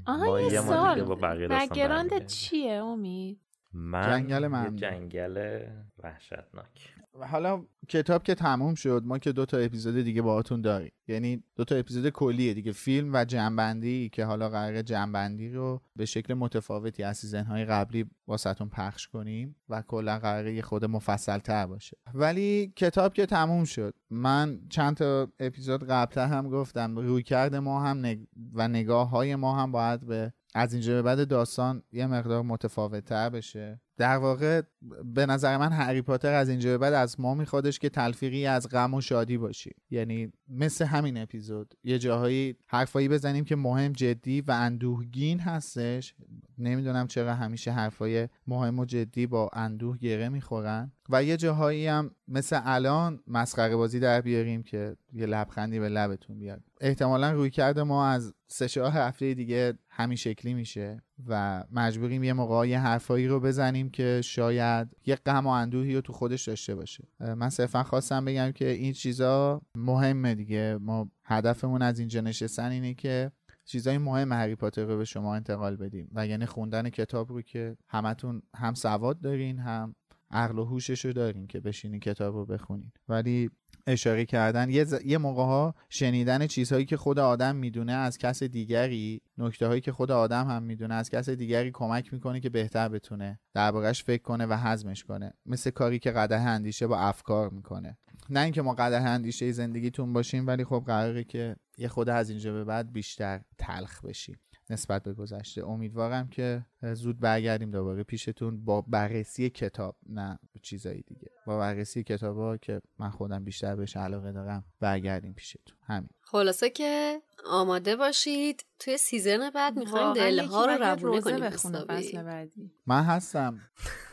آها 0.06 0.40
یه 0.40 0.60
سال 0.60 1.04
بگراند 1.48 2.26
چیه 2.26 2.72
امید؟ 2.72 3.40
من 3.72 4.02
جنگل 4.02 4.46
من 4.46 4.76
جنگل 4.76 5.66
وحشتناک. 5.98 6.95
حالا 7.20 7.64
کتاب 7.88 8.22
که 8.22 8.34
تموم 8.34 8.74
شد 8.74 9.02
ما 9.04 9.18
که 9.18 9.32
دو 9.32 9.46
تا 9.46 9.58
اپیزود 9.58 9.94
دیگه 9.94 10.22
باهاتون 10.22 10.60
داریم. 10.60 10.92
یعنی 11.08 11.42
دو 11.56 11.64
تا 11.64 11.76
اپیزود 11.76 12.08
کلیه 12.08 12.54
دیگه 12.54 12.72
فیلم 12.72 13.10
و 13.14 13.24
جنبندی 13.24 14.08
که 14.08 14.24
حالا 14.24 14.48
قرار 14.48 14.82
جنبندی 14.82 15.48
رو 15.48 15.80
به 15.96 16.04
شکل 16.04 16.34
متفاوتی 16.34 17.02
از 17.02 17.18
سیزن 17.18 17.64
قبلی 17.64 18.06
واسهتون 18.26 18.68
پخش 18.68 19.08
کنیم 19.08 19.56
و 19.68 19.82
کلا 19.82 20.18
قراره 20.18 20.54
یه 20.54 20.62
خود 20.62 20.84
مفصل 20.84 21.38
تر 21.38 21.66
باشه. 21.66 21.96
ولی 22.14 22.72
کتاب 22.76 23.14
که 23.14 23.26
تموم 23.26 23.64
شد 23.64 23.94
من 24.10 24.60
چند 24.70 24.96
تا 24.96 25.28
اپیزود 25.40 25.84
قبلتر 25.84 26.26
هم 26.26 26.48
گفتم 26.48 26.98
روی 26.98 27.22
کرده 27.22 27.60
ما 27.60 27.82
هم 27.82 28.26
و 28.52 28.68
نگاه 28.68 29.10
های 29.10 29.36
ما 29.36 29.56
هم 29.56 29.72
باید 29.72 30.00
به 30.00 30.32
از 30.54 30.72
اینجا 30.72 30.94
به 30.94 31.02
بعد 31.02 31.28
داستان 31.28 31.82
یه 31.92 32.06
مقدار 32.06 32.42
متفاوت 32.42 33.04
تر 33.04 33.30
بشه. 33.30 33.80
در 33.96 34.16
واقع 34.16 34.62
به 35.04 35.26
نظر 35.26 35.56
من 35.56 35.72
هری 35.72 36.02
پاتر 36.02 36.32
از 36.32 36.48
اینجا 36.48 36.70
به 36.70 36.78
بعد 36.78 36.94
از 36.94 37.20
ما 37.20 37.34
میخوادش 37.34 37.78
که 37.78 37.88
تلفیقی 37.88 38.46
از 38.46 38.68
غم 38.68 38.94
و 38.94 39.00
شادی 39.00 39.38
باشی. 39.38 39.70
یعنی 39.90 40.32
مثل 40.48 40.84
همین 40.84 41.18
اپیزود 41.18 41.74
یه 41.84 41.98
جاهایی 41.98 42.56
حرفایی 42.66 43.08
بزنیم 43.08 43.44
که 43.44 43.56
مهم 43.56 43.92
جدی 43.92 44.40
و 44.40 44.50
اندوهگین 44.50 45.40
هستش. 45.40 46.14
نمی‌دونم 46.58 47.06
چرا 47.06 47.34
همیشه 47.34 47.70
حرفای 47.70 48.28
مهم 48.46 48.78
و 48.78 48.84
جدی 48.84 49.26
با 49.26 49.50
اندوه 49.52 49.98
گره 49.98 50.28
می‌خورن. 50.28 50.92
و 51.08 51.24
یه 51.24 51.36
جاهایی 51.36 51.86
هم 51.86 52.10
مثل 52.28 52.60
الان 52.64 53.20
مسخره 53.26 53.76
بازی 53.76 54.00
در 54.00 54.20
بیاریم 54.20 54.62
که 54.62 54.96
یه 55.12 55.26
لبخندی 55.26 55.78
به 55.80 55.88
لبتون 55.88 56.38
بیاد. 56.38 56.62
احتمالا 56.80 57.32
روی 57.32 57.50
کرده 57.50 57.82
ما 57.82 58.06
از 58.06 58.34
سه 58.46 58.68
چهار 58.68 58.90
هفته 58.90 59.34
دیگه 59.34 59.78
همین 59.88 60.16
شکلی 60.16 60.54
میشه 60.54 61.02
و 61.26 61.64
مجبوریم 61.72 62.24
یه 62.24 62.32
موقع 62.32 62.68
یه 62.68 62.80
حرفایی 62.80 63.28
رو 63.28 63.40
بزنیم 63.40 63.90
که 63.90 64.20
شاید 64.24 64.88
یه 65.06 65.16
غم 65.16 65.46
و 65.46 65.48
اندوهی 65.48 65.94
رو 65.94 66.00
تو 66.00 66.12
خودش 66.12 66.48
داشته 66.48 66.74
باشه. 66.74 67.04
من 67.20 67.50
صرفا 67.50 67.82
خواستم 67.82 68.24
بگم 68.24 68.52
که 68.52 68.68
این 68.68 68.92
چیزا 68.92 69.62
مهمه 69.74 70.34
دیگه. 70.34 70.78
ما 70.80 71.10
هدفمون 71.24 71.82
از 71.82 71.98
اینجا 71.98 72.20
نشستن 72.20 72.70
اینه 72.70 72.94
که 72.94 73.30
چیزای 73.66 73.98
مهم 73.98 74.32
هری 74.32 74.54
پاتر 74.54 74.84
رو 74.84 74.96
به 74.96 75.04
شما 75.04 75.34
انتقال 75.34 75.76
بدیم. 75.76 76.08
و 76.14 76.26
یعنی 76.26 76.46
خوندن 76.46 76.90
کتاب 76.90 77.32
رو 77.32 77.42
که 77.42 77.76
همتون 77.88 78.42
هم 78.54 78.74
سواد 78.74 79.20
دارین 79.20 79.58
هم 79.58 79.94
عقل 80.30 80.58
و 80.58 80.64
هوشش 80.64 81.04
رو 81.04 81.12
دارین 81.12 81.46
که 81.46 81.60
بشینین 81.60 82.00
کتاب 82.00 82.34
رو 82.34 82.46
بخونین. 82.46 82.92
ولی 83.08 83.50
اشاره 83.86 84.24
کردن. 84.24 84.70
یه, 84.70 84.84
ز... 84.84 84.94
یه 85.04 85.18
موقع 85.18 85.42
ها 85.42 85.74
شنیدن 85.88 86.46
چیزهایی 86.46 86.84
که 86.84 86.96
خود 86.96 87.18
آدم 87.18 87.56
می‌دونه 87.56 87.92
از 87.92 88.18
کس 88.18 88.42
دیگری 88.42 89.22
نکته 89.38 89.66
هایی 89.66 89.80
که 89.80 89.92
خود 89.92 90.10
آدم 90.10 90.46
هم 90.46 90.62
می‌دونه 90.62 90.94
از 90.94 91.10
کس 91.10 91.28
دیگری 91.28 91.70
کمک 91.70 92.12
می‌کنه 92.12 92.40
که 92.40 92.50
بهتر 92.50 92.88
بتونه 92.88 93.38
دربارش 93.54 94.04
فکر 94.04 94.22
کنه 94.22 94.46
و 94.46 94.52
هضمش 94.52 95.04
کنه. 95.04 95.32
مثل 95.46 95.70
کاری 95.70 95.98
که 95.98 96.10
قده 96.10 96.40
اندیشه 96.40 96.86
با 96.86 96.98
افکار 96.98 97.50
می‌کنه. 97.50 97.98
نه 98.30 98.40
اینکه 98.40 98.62
ما 98.62 98.74
قده 98.74 99.00
اندیشه 99.00 99.52
زندگیتون 99.52 100.12
باشیم 100.12 100.46
ولی 100.46 100.64
خب 100.64 100.82
قراره 100.86 101.24
که 101.24 101.56
یه 101.78 101.88
خود 101.88 102.08
از 102.08 102.30
اینجا 102.30 102.52
به 102.52 102.64
بعد 102.64 102.92
بیشتر 102.92 103.40
تلخ 103.58 104.04
بشیم. 104.04 104.38
نسبت 104.70 105.02
به 105.02 105.12
گذشته. 105.12 105.66
امیدوارم 105.66 106.28
که 106.28 106.66
زود 106.92 107.20
برگردیم 107.20 107.70
دوباره 107.70 108.02
پیشتون 108.02 108.64
با 108.64 108.80
بررسی 108.80 109.50
کتاب 109.50 109.96
نه 110.08 110.38
چیزایی 110.62 111.02
دیگه. 111.02 111.30
با 111.46 111.58
بررسی 111.58 112.02
کتاب 112.02 112.36
ها 112.36 112.56
که 112.56 112.80
من 112.98 113.10
خودم 113.10 113.44
بیشتر 113.44 113.76
بهش 113.76 113.96
علاقه 113.96 114.32
دارم 114.32 114.64
برگردیم 114.80 115.32
پیشتون. 115.32 115.76
همین. 115.82 116.08
خلاصه 116.22 116.70
که 116.70 117.22
آماده 117.50 117.96
باشید. 117.96 118.64
توی 118.78 118.98
سیزن 118.98 119.50
بعد 119.50 119.78
می‌خوایم 119.78 120.12
دل 120.12 120.44
ها 120.44 120.66
رو 120.66 120.84
روونه 120.84 121.20
کنیم 121.20 121.50
فصل 121.50 122.22
بعدی. 122.22 122.70
من 122.86 123.02
هستم. 123.02 123.60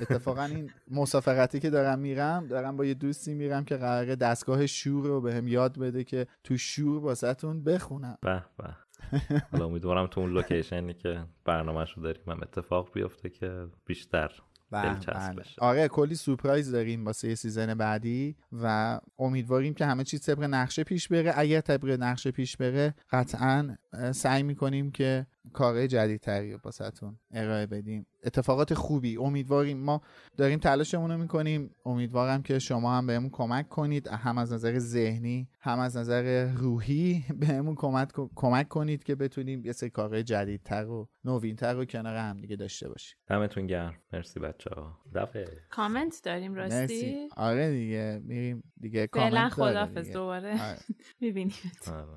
اتفاقا 0.01 0.43
این 0.43 0.71
مسافرتی 0.91 1.59
که 1.59 1.69
دارم 1.69 1.99
میرم 1.99 2.47
دارم 2.47 2.77
با 2.77 2.85
یه 2.85 2.93
دوستی 2.93 3.33
میرم 3.33 3.65
که 3.65 3.77
قراره 3.77 4.15
دستگاه 4.15 4.67
شور 4.67 5.07
رو 5.07 5.21
بهم 5.21 5.47
یاد 5.47 5.79
بده 5.79 6.03
که 6.03 6.27
تو 6.43 6.57
شور 6.57 7.03
واسهتون 7.03 7.63
بخونم. 7.63 8.17
به 8.21 8.43
به. 8.57 8.82
حالا 9.51 9.65
امیدوارم 9.65 10.07
تو 10.07 10.21
اون 10.21 10.33
لوکیشنی 10.33 10.93
که 10.93 11.25
برنامهش 11.45 11.91
رو 11.91 12.03
داریم 12.03 12.23
هم 12.27 12.39
اتفاق 12.41 12.93
بیفته 12.93 13.29
که 13.29 13.67
بیشتر 13.85 14.31
بشه. 15.37 15.61
آره 15.61 15.87
کلی 15.87 16.15
سورپرایز 16.15 16.71
داریم 16.71 17.05
واسه 17.05 17.35
season 17.35 17.73
بعدی 17.73 18.35
و 18.51 18.99
امیدواریم 19.19 19.73
که 19.73 19.85
همه 19.85 20.03
چیز 20.03 20.21
طبق 20.21 20.43
نقشه 20.43 20.83
پیش 20.83 21.07
بره. 21.07 21.33
اگر 21.35 21.61
طبق 21.61 21.89
نقشه 21.99 22.31
پیش 22.31 22.57
بره 22.57 22.95
قطعا 23.11 23.77
سعی 24.11 24.43
می‌کنیم 24.43 24.91
که 24.91 25.27
کارهای 25.53 25.87
جدیدتری 25.87 26.53
رو 26.53 26.59
واستون 26.63 27.19
ارائه 27.31 27.65
بدیم. 27.65 28.05
اتفاقات 28.23 28.73
خوبی. 28.73 29.17
امیدواریم 29.17 29.77
ما 29.77 30.01
داریم 30.37 30.59
تلاشمون 30.59 31.11
رو 31.11 31.17
می‌کنیم. 31.17 31.75
امیدوارم 31.85 32.41
که 32.41 32.59
شما 32.59 32.97
هم 32.97 33.07
بهمون 33.07 33.29
کمک 33.29 33.69
کنید. 33.69 34.07
هم 34.07 34.37
از 34.37 34.53
نظر 34.53 34.79
ذهنی 34.79 35.49
هم 35.59 35.79
از 35.79 35.97
نظر 35.97 36.51
روحی 36.51 37.23
بهمون 37.39 37.75
کمک 37.75 38.09
کمک 38.35 38.67
کنید 38.67 39.03
که 39.03 39.15
بتونیم 39.15 39.65
یه 39.65 39.71
سری 39.71 39.89
کارهای 39.89 40.23
جدیدتر 40.23 40.85
و 40.85 41.09
نوینتر 41.25 41.73
رو 41.73 41.85
کنار 41.85 42.15
هم 42.15 42.41
دیگه 42.41 42.55
داشته 42.55 42.89
باشیم. 42.89 43.17
دمتون 43.27 43.67
گرم. 43.67 43.93
مرسی 44.13 44.39
بچه 44.39 44.69
ها 44.75 44.97
دفعه. 45.15 45.45
کامنت 45.69 46.21
داریم 46.23 46.53
راستی؟ 46.53 46.79
مرسی. 46.79 47.29
آره 47.37 47.71
دیگه. 47.71 48.21
میریم 48.23 48.63
دیگه 48.79 49.07
کامنت 49.07 49.53
خدافظ 49.53 50.11
دوباره 50.11 50.51
آره. 50.51 50.77
می‌بینیم 51.21 51.53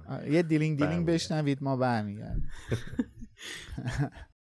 آره. 0.08 0.32
یه 0.32 0.42
دیلینگ 0.42 0.78
دیلینگ 0.78 1.06
بشنوید. 1.06 1.62
ما 1.62 1.76
برمیگردیم. 1.76 2.48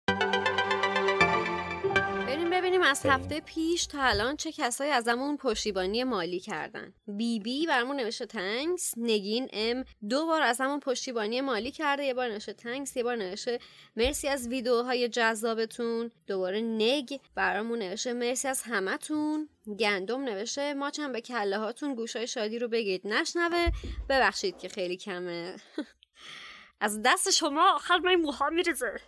از 2.86 3.06
هفته 3.06 3.40
پیش 3.40 3.86
تا 3.86 4.02
الان 4.02 4.36
چه 4.36 4.52
کسایی 4.52 4.90
ازمون 4.90 5.36
پشتیبانی 5.36 6.05
مالی 6.05 6.40
کردن؟ 6.40 6.94
بی 7.06 7.40
بی 7.40 7.66
برامون 7.66 7.97
نوشته 7.97 8.27
thanks 8.27 8.95
نگین 8.97 9.48
ام 9.52 9.85
دو 10.09 10.27
بار 10.27 10.43
ازمون 10.43 10.81
پشتیبانی 10.81 11.40
مالی 11.40 11.70
کرده 11.70 12.05
یه 12.05 12.15
بار 12.15 12.28
نوشته 12.28 12.52
thanks 12.53 12.97
یه 12.97 13.02
بار 13.02 13.16
نوشته 13.16 13.59
مرسی 13.97 14.28
از 14.28 14.48
ویدیوهای 14.48 15.09
جذابتون. 15.09 16.11
دوباره 16.27 16.61
نگ 16.61 17.20
برامون 17.35 17.78
نوشته 17.78 18.12
مرسی 18.12 18.48
از 18.48 18.62
همتون. 18.62 19.48
گندم 19.78 20.24
نوشته 20.24 20.74
ما 20.74 20.90
چند 20.90 21.12
به 21.12 21.20
کله 21.20 21.59
هاتون 21.59 21.94
گوشای 21.94 22.27
شادی 22.27 22.59
رو 22.59 22.69
بگید 22.69 23.06
نشنوه؟ 23.06 23.70
ببخشید 24.09 24.59
که 24.59 24.69
خیلی 24.69 24.97
کمه. 24.97 25.56
از 26.81 27.01
دست 27.05 27.31
شما 27.31 27.74
آخر 27.74 27.98
من 27.98 28.15
موها 28.15 28.51
میرزه 28.51 29.01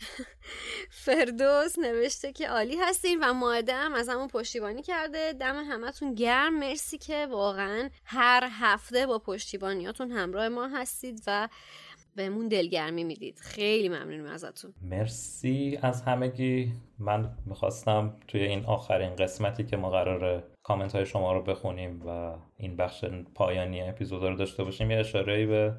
فردوس 1.04 1.78
نوشته 1.78 2.32
که 2.32 2.48
عالی 2.48 2.76
هستین 2.76 3.18
و 3.22 3.32
ماده 3.32 3.74
هم 3.74 3.94
از 3.94 4.08
همون 4.08 4.28
پشتیبانی 4.28 4.82
کرده. 4.82 5.32
دم 5.32 5.64
همتون 5.64 6.14
گرم. 6.14 6.58
مرسی 6.58 6.98
که 6.98 7.26
واقعا 7.30 7.90
هر 8.04 8.48
هفته 8.50 9.06
با 9.06 9.18
پشتیبانیاتون 9.18 10.10
همراه 10.10 10.48
ما 10.48 10.68
هستید 10.68 11.22
و 11.26 11.48
بهمون 12.16 12.48
دلگرمی 12.48 13.04
می‌دید. 13.04 13.38
خیلی 13.38 13.88
ممنونم 13.88 14.32
ازتون. 14.32 14.74
مرسی 14.82 15.78
از 15.82 16.02
همگی. 16.02 16.72
من 16.98 17.36
می‌خواستم 17.46 18.16
توی 18.28 18.40
این 18.40 18.64
آخرین 18.64 19.16
قسمتی 19.16 19.64
که 19.64 19.76
ما 19.76 19.90
قرار 19.90 20.44
کامنت 20.62 20.94
های 20.94 21.06
شما 21.06 21.32
رو 21.32 21.42
بخونیم 21.42 22.02
و 22.06 22.36
این 22.56 22.76
بخش 22.76 23.04
پایانی 23.34 23.82
اپیزود 23.82 24.24
رو 24.24 24.36
داشته 24.36 24.64
باشیم 24.64 24.90
یه 24.90 24.98
اشاره 24.98 25.46
به 25.46 25.74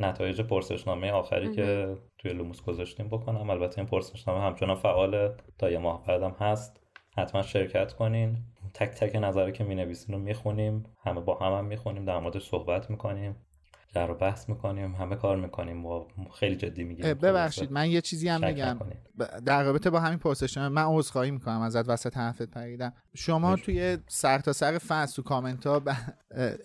نتایج 0.00 0.40
پرسشنامه 0.40 1.10
آخری 1.10 1.54
که 1.54 1.96
توی 2.18 2.32
لوموس 2.32 2.62
گذاشتیم 2.62 3.08
بکنم. 3.08 3.50
البته 3.50 3.78
این 3.78 3.86
پرسشنامه 3.86 4.40
همچنان 4.40 4.76
فعال 4.76 5.32
تا 5.58 5.70
یه 5.70 5.78
ماه 5.78 6.04
بعدم 6.06 6.36
هست. 6.40 6.80
حتما 7.16 7.42
شرکت 7.42 7.92
کنین. 7.92 8.36
تک 8.74 8.88
تک 8.88 9.16
نظری 9.16 9.52
که 9.52 9.64
می 9.64 9.74
نویسین 9.74 10.14
رو 10.14 10.20
می‌خونیم. 10.20 10.84
همه 11.04 11.20
با 11.20 11.34
هم 11.34 11.52
هم 11.52 11.64
می‌خونیم. 11.64 12.04
در 12.04 12.18
موردش 12.18 12.48
صحبت 12.48 12.90
می‌کنیم. 12.90 13.36
در 13.94 14.12
بحث 14.12 14.48
می‌کنیم 14.48 14.94
همه 14.94 15.16
کار 15.16 15.36
می‌کنیم 15.36 15.86
و 15.86 16.04
خیلی 16.34 16.56
جدی 16.56 16.84
میگیم. 16.84 17.14
ببخشید 17.14 17.72
من 17.72 17.90
یه 17.90 18.00
چیزی 18.00 18.28
هم 18.28 18.40
بگم. 18.40 18.78
در 19.46 19.62
رابطه 19.62 19.90
با 19.90 20.00
همین 20.00 20.18
پرسشنامه 20.18 20.68
من 20.68 20.84
عذرخواهی 20.86 21.30
می‌کنم 21.30 21.60
ازت 21.60 21.88
وسط 21.88 22.16
حرفت 22.16 22.42
پریدم. 22.42 22.92
شما 23.14 23.56
توی 23.56 23.98
سر 24.08 24.38
تا 24.38 24.52
سر 24.52 24.78
فصل 24.78 25.16
تو 25.16 25.22
کامنت 25.22 25.66
ها 25.66 25.82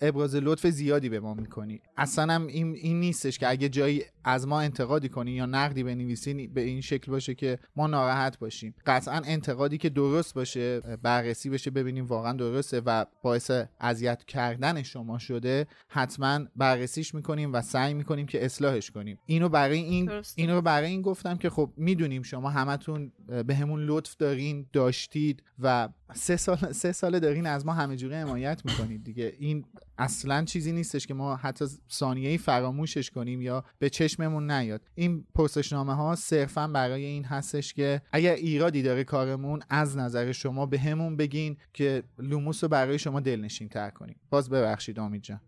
ابراز 0.00 0.34
لطف 0.34 0.66
زیادی 0.66 1.08
به 1.08 1.20
ما 1.20 1.34
می‌کنی. 1.34 1.80
اصلا 1.96 2.34
هم 2.34 2.46
این, 2.46 2.74
این 2.74 3.00
نیستش 3.00 3.38
که 3.38 3.48
اگه 3.48 3.68
جایی 3.68 4.02
از 4.24 4.46
ما 4.46 4.60
انتقادی 4.60 5.08
کنی 5.08 5.30
یا 5.30 5.46
نقدی 5.46 5.82
بنویسی 5.82 6.46
به 6.46 6.60
این 6.60 6.80
شکل 6.80 7.12
باشه 7.12 7.34
که 7.34 7.58
ما 7.76 7.86
ناراحت 7.86 8.38
باشیم. 8.38 8.74
قطعا 8.86 9.20
انتقادی 9.24 9.78
که 9.78 9.88
درست 9.88 10.34
باشه 10.34 10.80
بررسی 10.80 11.50
بشه 11.50 11.70
ببینیم 11.70 12.06
واقعا 12.06 12.32
درسته 12.32 12.80
و 12.80 13.04
باعث 13.22 13.50
اذیت 13.80 14.24
کردن 14.24 14.82
شما 14.82 15.18
شده 15.18 15.66
حتما 15.88 16.40
بررسیش 16.56 17.13
می‌کنیم 17.14 17.52
و 17.52 17.62
سعی 17.62 17.94
می‌کنیم 17.94 18.26
که 18.26 18.44
اصلاحش 18.44 18.90
کنیم. 18.90 19.18
اینو 19.26 19.48
برای 19.48 19.78
این 19.78 20.10
اینو 20.36 20.60
برای 20.60 20.90
این 20.90 21.02
گفتم 21.02 21.36
که 21.36 21.50
خب 21.50 21.72
می‌دونیم 21.76 22.22
شما 22.22 22.50
همتون 22.50 23.12
به 23.46 23.54
همون 23.54 23.84
لطف 23.84 24.16
دارین 24.16 24.66
داشتید 24.72 25.42
و 25.58 25.88
سه 26.14 26.36
سال 26.36 26.56
سه 26.56 26.92
ساله 26.92 27.20
دارین 27.20 27.46
از 27.46 27.66
ما 27.66 27.72
همه 27.72 27.96
جوره 27.96 28.16
حمایت 28.16 28.62
می‌کنید 28.64 29.04
دیگه. 29.04 29.32
این 29.38 29.64
اصلا 29.98 30.44
چیزی 30.44 30.72
نیستش 30.72 31.06
که 31.06 31.14
ما 31.14 31.36
حتی 31.36 31.64
ثانیه 31.90 32.38
فراموشش 32.38 33.10
کنیم 33.10 33.42
یا 33.42 33.64
به 33.78 33.90
چشممون 33.90 34.50
نیاد. 34.50 34.80
این 34.94 35.24
پرسشنامه 35.34 35.94
ها 35.94 36.14
صرفا 36.14 36.68
برای 36.68 37.04
این 37.04 37.24
هستش 37.24 37.74
که 37.74 38.02
اگر 38.12 38.34
ایرادی 38.34 38.82
داره 38.82 39.04
کارمون 39.04 39.60
از 39.70 39.96
نظر 39.96 40.32
شما 40.32 40.66
به 40.66 40.78
همون 40.78 41.16
بگین 41.16 41.56
که 41.72 42.02
لوموس 42.18 42.64
رو 42.64 42.68
برای 42.68 42.98
شما 42.98 43.20
دلنشین 43.20 43.68
تر 43.68 43.90
کنیم. 43.90 44.16
باز 44.30 44.50
ببخشید 44.50 44.98
امید 44.98 45.22
جان 45.22 45.40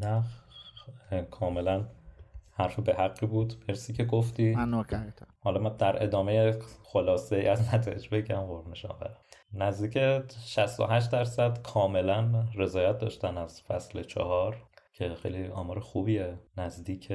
نه. 0.00 0.24
کاملا 1.22 1.84
حرف 2.56 2.80
به 2.80 2.94
حقی 2.94 3.26
بود. 3.26 3.64
مرسی 3.68 3.92
که 3.92 4.04
گفتی. 4.04 4.54
من 4.54 4.84
حالا 5.40 5.60
من 5.60 5.76
در 5.76 6.02
ادامه 6.02 6.58
خلاصه 6.84 7.36
از 7.36 7.74
نتایج 7.74 8.08
بگم 8.08 8.40
قربونش 8.40 8.86
برم. 8.86 9.16
نزدیک 9.52 9.98
68 10.46 11.10
درصد 11.10 11.62
کاملا 11.62 12.44
رضایت 12.54 12.98
داشتن 12.98 13.38
از 13.38 13.62
فصل 13.62 14.02
چهار 14.02 14.56
که 14.92 15.14
خیلی 15.14 15.46
آمار 15.46 15.80
خوبیه. 15.80 16.38
نزدیک 16.56 17.08
3.5 17.08 17.12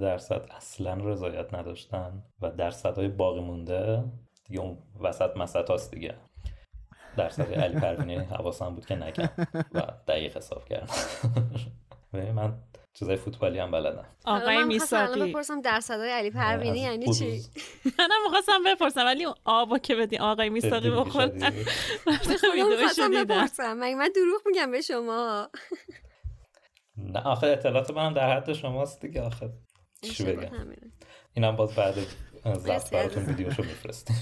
درصد 0.00 0.46
اصلا 0.56 0.94
رضایت 0.94 1.54
نداشتن 1.54 2.22
و 2.42 2.50
درصدهای 2.50 3.08
باقی 3.08 3.40
مونده 3.40 4.04
دیگه 4.44 4.60
اون 4.60 4.78
وسط 5.00 5.36
مسط 5.36 5.70
هاست 5.70 5.94
دیگه. 5.94 6.14
درصد 7.16 7.54
علی 7.54 7.80
پروینی 7.80 8.14
حواسم 8.14 8.74
بود 8.74 8.86
که 8.86 8.96
نگم 8.96 9.28
و 9.74 9.82
دقیق 10.08 10.36
حساب 10.36 10.64
کردم. 10.64 10.94
من 12.14 12.58
چیزای 12.94 13.16
فوتبالی 13.16 13.58
هم 13.58 13.70
بلدم. 13.70 14.06
آقای 14.24 14.64
میساقی. 14.64 15.30
بپرسم 15.30 15.60
درصدای 15.60 16.10
علی 16.10 16.30
پروینی 16.30 16.78
یعنی 16.78 17.12
چی؟ 17.14 17.42
منم 17.98 18.22
می‌خواستم 18.24 18.62
بپرسم 18.66 19.04
ولی 19.04 19.26
آبا 19.44 19.78
که 19.78 19.94
بدی 19.94 20.18
آقای 20.18 20.48
میساقی 20.48 20.90
بخور 20.90 21.26
بپرسم. 23.24 23.72
من 23.72 24.10
دروغ 24.16 24.40
میگم 24.46 24.70
به 24.70 24.80
شما؟ 24.80 25.48
نه 26.96 27.20
آخه 27.20 27.46
اطلاعات 27.46 27.90
منم 27.90 28.14
در 28.14 28.36
حد 28.36 28.52
شماست 28.52 29.00
دیگه 29.00 29.22
آخه. 29.22 29.50
چی 30.02 30.24
بگم؟ 30.24 30.50
اینم 31.34 31.56
باز 31.56 31.74
بعد 31.74 31.94
ضبط 32.56 32.90
براتون 32.90 33.24
ویدیوشو 33.24 33.62
میفرستیم. 33.62 34.16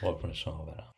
قربون 0.00 0.32
شما 0.32 0.64
برم. 0.64 0.94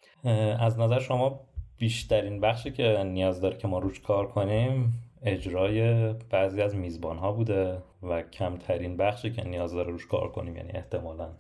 از 0.61 0.79
نظر 0.79 1.01
شما 1.01 1.49
بیشترین 1.79 2.41
بخشی 2.41 2.73
که 2.73 3.03
نیاز 3.07 3.41
داره 3.41 3.57
که 3.57 3.69
ما 3.69 3.79
روش 3.79 4.01
کار 4.01 4.29
کنیم 4.29 5.08
اجرای 5.23 6.13
بعضی 6.13 6.63
از 6.63 6.77
میزبان 6.77 7.19
ها 7.19 7.33
بوده 7.33 7.83
و 8.03 8.23
کمترین 8.23 8.97
بخشی 8.97 9.33
که 9.33 9.45
نیاز 9.45 9.73
داره 9.73 9.91
روش 9.91 10.07
کار 10.07 10.33
کنیم 10.33 10.57
یعنی 10.57 10.71
احتمالا 10.73 11.31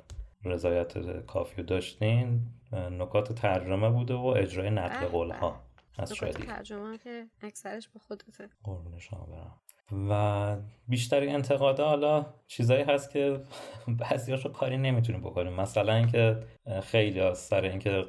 رضایت 0.44 1.26
کافی 1.26 1.56
رو 1.56 1.62
داشتین 1.62 2.40
نکات 2.72 3.32
ترجمه 3.32 3.90
بوده 3.90 4.14
و 4.14 4.26
اجرای 4.26 4.70
نقل 4.70 5.06
قول 5.06 5.30
ها 5.30 5.60
از 5.98 6.12
شادی. 6.12 6.42
ترجمه 6.42 6.98
که 6.98 7.26
اکثرش 7.42 7.88
به 7.88 7.98
خودته. 7.98 8.48
قربون 8.64 8.98
شما 8.98 9.26
برم. 9.26 9.60
و 10.08 10.56
بیشتری 10.88 11.28
انتقاده 11.28 11.82
حالا 11.82 12.26
چیزایی 12.46 12.82
هست 12.82 13.10
که 13.10 13.40
بعضیاشو 14.00 14.52
کاری 14.52 14.76
نمی‌تونیم 14.76 15.20
بکنیم. 15.20 15.52
مثلا 15.52 15.94
اینکه 15.94 16.38
خیلی 16.82 17.20
از 17.20 17.38
سر 17.38 17.62
اینکه 17.62 18.04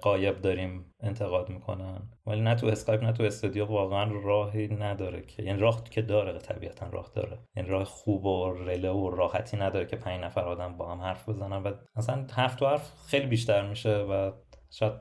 قایب 0.00 0.40
داریم 0.40 0.94
انتقاد 1.00 1.48
می‌کنن. 1.48 2.02
ولی 2.26 2.40
نه 2.40 2.54
تو 2.54 2.66
اسکایپ 2.66 3.04
نه 3.04 3.12
تو 3.12 3.22
استودیو 3.22 3.64
واقعا 3.64 4.10
راهی 4.24 4.68
نداره 4.68 5.22
که 5.22 5.42
یعنی 5.42 5.58
راه 5.58 5.84
که 5.84 6.02
داره 6.02 6.38
طبیعتا 6.38 6.86
راه 6.86 7.10
داره. 7.14 7.38
یعنی 7.56 7.68
راه 7.68 7.84
خوب 7.84 8.26
و 8.26 8.52
رله 8.52 8.90
و 8.90 9.10
راحتی 9.10 9.56
نداره 9.56 9.86
که 9.86 9.96
پنج 9.96 10.20
نفر 10.20 10.44
آدم 10.44 10.76
با 10.76 10.92
هم 10.92 11.00
حرف 11.00 11.28
بزنن. 11.28 11.62
و 11.62 11.72
مثلا 11.96 12.26
هفت 12.32 12.62
و 12.62 12.66
حرف 12.66 12.92
خیلی 13.06 13.26
بیشتر 13.26 13.68
میشه 13.68 13.96
و 13.96 14.32
شاید 14.70 14.92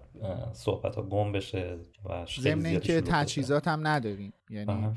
صحبت 0.53 0.95
ها 0.95 1.01
گم 1.01 1.31
بشه 1.31 1.77
و 2.05 2.25
ضمن 2.39 2.79
که 2.79 3.01
تجهیزات 3.01 3.67
هم 3.67 3.87
نداریم. 3.87 4.33
یعنی 4.49 4.87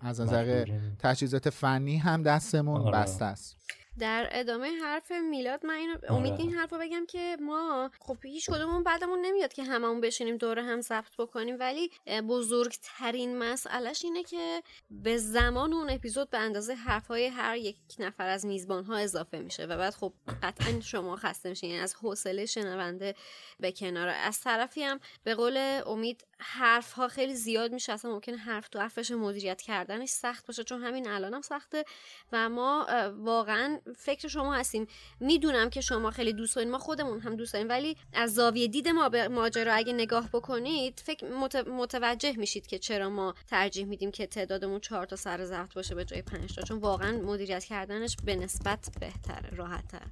از 0.00 0.20
نظر 0.20 0.64
تجهیزات 0.98 1.50
فنی 1.50 1.96
هم 1.96 2.22
دستمون 2.22 2.80
آره. 2.80 2.98
بسته 2.98 3.24
است. 3.24 3.56
در 4.00 4.28
ادامه 4.32 4.70
حرف 4.70 5.12
میلاد 5.12 5.66
من 5.66 5.74
اینو 5.74 5.96
امید 6.08 6.34
این 6.40 6.54
حرف 6.54 6.72
رو 6.72 6.78
بگم 6.78 7.06
که 7.06 7.36
ما 7.40 7.90
خب 8.00 8.16
هیچ 8.22 8.50
کدومون 8.50 8.82
بعدمون 8.82 9.20
نمیاد 9.20 9.52
که 9.52 9.64
هممون 9.64 10.00
بشینیم 10.00 10.36
دور 10.36 10.58
هم 10.58 10.80
ضبط 10.80 11.16
بکنیم. 11.18 11.56
ولی 11.58 11.90
بزرگترین 12.28 13.38
مسئلهش 13.38 14.04
اینه 14.04 14.22
که 14.22 14.62
به 14.90 15.16
زمان 15.16 15.72
اون 15.72 15.90
اپیزود 15.90 16.30
به 16.30 16.38
اندازه 16.38 16.74
حرفهای 16.74 17.26
هر 17.26 17.56
یک 17.56 17.76
نفر 17.98 18.28
از 18.28 18.46
میزبان 18.46 18.84
ها 18.84 18.96
اضافه 18.96 19.38
میشه 19.38 19.66
و 19.66 19.76
بعد 19.76 19.94
خب 19.94 20.12
قطعا 20.42 20.80
شما 20.80 21.16
خسته 21.16 21.48
میشین. 21.48 21.70
یعنی 21.70 21.82
از 21.82 21.94
حوصله 21.94 22.46
شنونده 22.46 23.14
به 23.60 23.72
کنار. 23.72 24.08
از 24.08 24.40
طرفی 24.40 24.82
هم 24.82 25.00
به 25.24 25.34
قول 25.34 25.80
امید 25.86 26.24
حرف 26.40 26.92
ها 26.92 27.08
خیلی 27.08 27.34
زیاد 27.34 27.72
میشه 27.72 27.92
اصلا 27.92 28.10
ممکنه 28.10 28.36
حرف 28.36 28.68
تو 28.68 28.78
حرفش 28.78 29.10
مدیریت 29.10 29.62
کردنش 29.62 30.08
سخت 30.08 30.46
باشه 30.46 30.64
چون 30.64 30.82
همین 30.82 31.08
الانم 31.08 31.34
هم 31.34 31.42
سخته. 31.42 31.84
و 32.32 32.48
ما 32.48 32.86
واقعا 33.18 33.80
فکر 33.96 34.28
شما 34.28 34.54
هستیم. 34.54 34.86
می‌دونم 35.20 35.70
که 35.70 35.80
شما 35.80 36.10
خیلی 36.10 36.32
دوست 36.32 36.56
دارین 36.56 36.70
ما 36.70 36.78
خودمون 36.78 37.20
هم 37.20 37.36
دوست 37.36 37.52
داریم 37.52 37.68
ولی 37.68 37.96
از 38.12 38.34
زاویه 38.34 38.68
دید 38.68 38.88
ما 38.88 39.08
به 39.08 39.28
ماجرا 39.28 39.74
اگه 39.74 39.92
نگاه 39.92 40.28
بکنید 40.28 41.00
فکر 41.04 41.26
متوجه 41.70 42.32
میشید 42.36 42.66
که 42.66 42.78
چرا 42.78 43.10
ما 43.10 43.34
ترجیح 43.46 43.84
میدیم 43.84 44.10
که 44.10 44.26
تعدادمون 44.26 44.80
چهار 44.80 45.06
تا 45.06 45.16
سر 45.16 45.44
ضبط 45.44 45.74
باشه 45.74 45.94
به 45.94 46.04
جای 46.04 46.22
پنج 46.22 46.54
تا 46.54 46.62
چون 46.62 46.78
واقعا 46.78 47.16
مدیریت 47.16 47.64
کردنش 47.64 48.16
به 48.24 48.36
نسبت 48.36 48.88
بهتره 49.00 49.56
راحتتر 49.56 50.06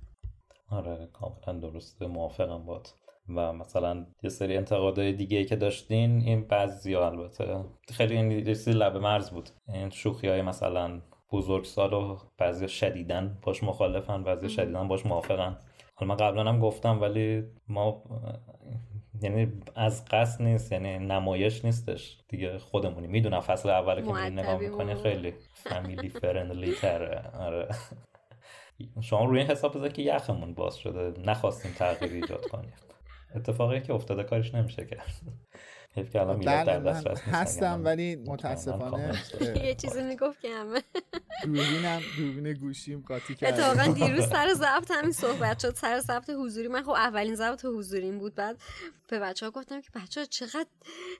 آره 0.71 1.09
کاملا 1.13 1.61
درسته 1.61 2.07
موافقم 2.07 2.65
باد 2.65 2.89
و 3.29 3.53
مثلا 3.53 4.07
یه 4.23 4.31
سری 4.31 4.57
انتقادهای 4.57 5.13
دیگه 5.13 5.39
ای 5.39 5.45
که 5.45 5.57
داشتین 5.57 6.21
این 6.21 6.45
بعضی 6.45 6.95
البته. 6.95 7.65
خیلی 7.93 8.17
این 8.17 8.33
لب 8.67 8.97
مرز 8.97 9.31
بود. 9.31 9.51
این 9.69 9.91
شوخی 9.91 10.29
های 10.29 10.43
مثلا 10.43 11.01
بزرگسال 11.33 11.93
و 11.93 12.19
بعضی 12.39 12.69
شدیدن 12.69 13.39
باش 13.43 13.63
مخالفن 13.63 14.25
بعضی 14.25 14.49
شدیدن 14.49 14.89
باش 14.89 15.07
موافقن. 15.07 15.59
حالا 15.95 16.15
من 16.15 16.17
قبلا 16.17 16.45
هم 16.45 16.61
گفتم 16.61 17.01
ولی 17.01 17.45
ما 17.69 18.03
یعنی 19.23 19.53
از 19.75 20.05
قصد 20.05 20.43
نیست 20.43 20.73
یعنی 20.73 20.99
نمایش 20.99 21.65
نیستش. 21.65 22.19
دیگه 22.29 22.59
خودمونی 22.59 23.07
می‌دونم 23.07 23.41
فصل 23.41 23.71
اول 23.71 24.01
که 24.01 24.13
نگاه 24.13 24.59
می‌کنی 24.59 24.95
خیلی 24.95 25.35
فامیلی 25.53 26.09
فرندلی 26.09 26.73
تره 26.73 27.31
آره. 27.39 27.69
شما 29.01 29.25
روی 29.25 29.41
این 29.41 29.51
حساب 29.51 29.77
بذار 29.77 29.89
که 29.89 30.03
یخمون 30.03 30.55
باز 30.55 30.77
شده. 30.77 31.21
نخواستیم 31.21 31.73
تغییر 31.73 32.13
ایجاد 32.13 32.47
کنیم 32.47 32.73
اتفاقی 33.35 33.81
که 33.81 33.93
افتاده 33.93 34.23
کارش 34.25 34.55
نمیشه 34.55 34.85
کرد 34.85 35.21
حیف 35.95 36.11
که 36.11 36.21
الان 36.21 36.41
در 36.41 36.79
بله، 36.79 37.15
هستم 37.33 37.85
ولی 37.85 38.17
متاسفانه 38.17 39.15
یه 39.65 39.75
چیزی 39.75 40.03
می‌گفت 40.03 40.41
که 40.41 40.49
همه. 40.55 40.83
دوربینم 41.45 42.01
دوربین 42.19 42.53
گوشیم 42.53 43.05
قاطی 43.09 43.35
کرد. 43.35 43.61
اتفاقا 43.61 43.93
دیروز 44.05 44.29
سر 44.29 44.55
ضبط 44.55 44.91
همین 44.91 45.13
صحبت 45.13 45.59
شد. 45.59 45.75
سر 45.75 45.99
ضبط 46.01 46.31
حضوری. 46.31 46.69
من 46.69 46.83
خب 46.83 46.91
اولین 46.91 47.35
ضبط 47.35 47.65
حضوریم 47.65 48.19
بود. 48.19 48.35
بعد 48.35 48.57
به 49.09 49.19
بچه 49.19 49.47
ها 49.47 49.53
گفتم 49.53 49.81
که 49.81 49.89
بچه 49.95 50.21
ها 50.21 50.27
چقدر 50.27 50.67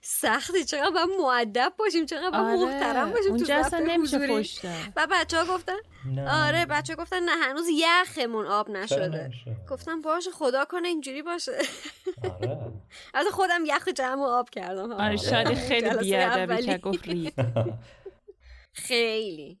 سختی 0.01 0.63
چقدر 0.63 0.91
باید 0.91 1.09
معدب 1.21 1.73
باشیم 1.77 2.05
چقدر 2.05 2.29
باید 2.31 2.59
آره. 2.59 2.65
محترم 2.65 3.11
باشیم 3.11 3.37
تو 3.37 3.45
ضبط 3.45 3.73
حضوری. 3.73 4.49
و 4.95 5.07
بچه 5.11 5.37
ها 5.37 5.53
گفتن 5.55 5.73
آره 6.27 6.65
بچه 6.65 6.95
ها 6.95 7.03
گفتن 7.03 7.23
نه 7.23 7.31
هنوز 7.31 7.65
یخمون 7.73 8.45
آب 8.45 8.69
نشده. 8.69 9.31
گفتم 9.69 10.01
باشه 10.01 10.31
خدا 10.31 10.65
کنه 10.65 10.87
اینجوری 10.87 11.21
باشه. 11.21 11.51
آره. 12.23 12.71
از 13.13 13.25
خودم 13.31 13.61
یخ 13.65 13.87
جمع 13.87 14.23
آب 14.23 14.49
کردم 14.59 14.91
آره 14.91 15.17
شادی 15.17 15.55
خیلی 15.55 15.97
بیادبی 15.97 16.63
که 16.63 16.77
گفت 16.77 17.07
رید 17.07 17.33
خیلی. 18.87 19.59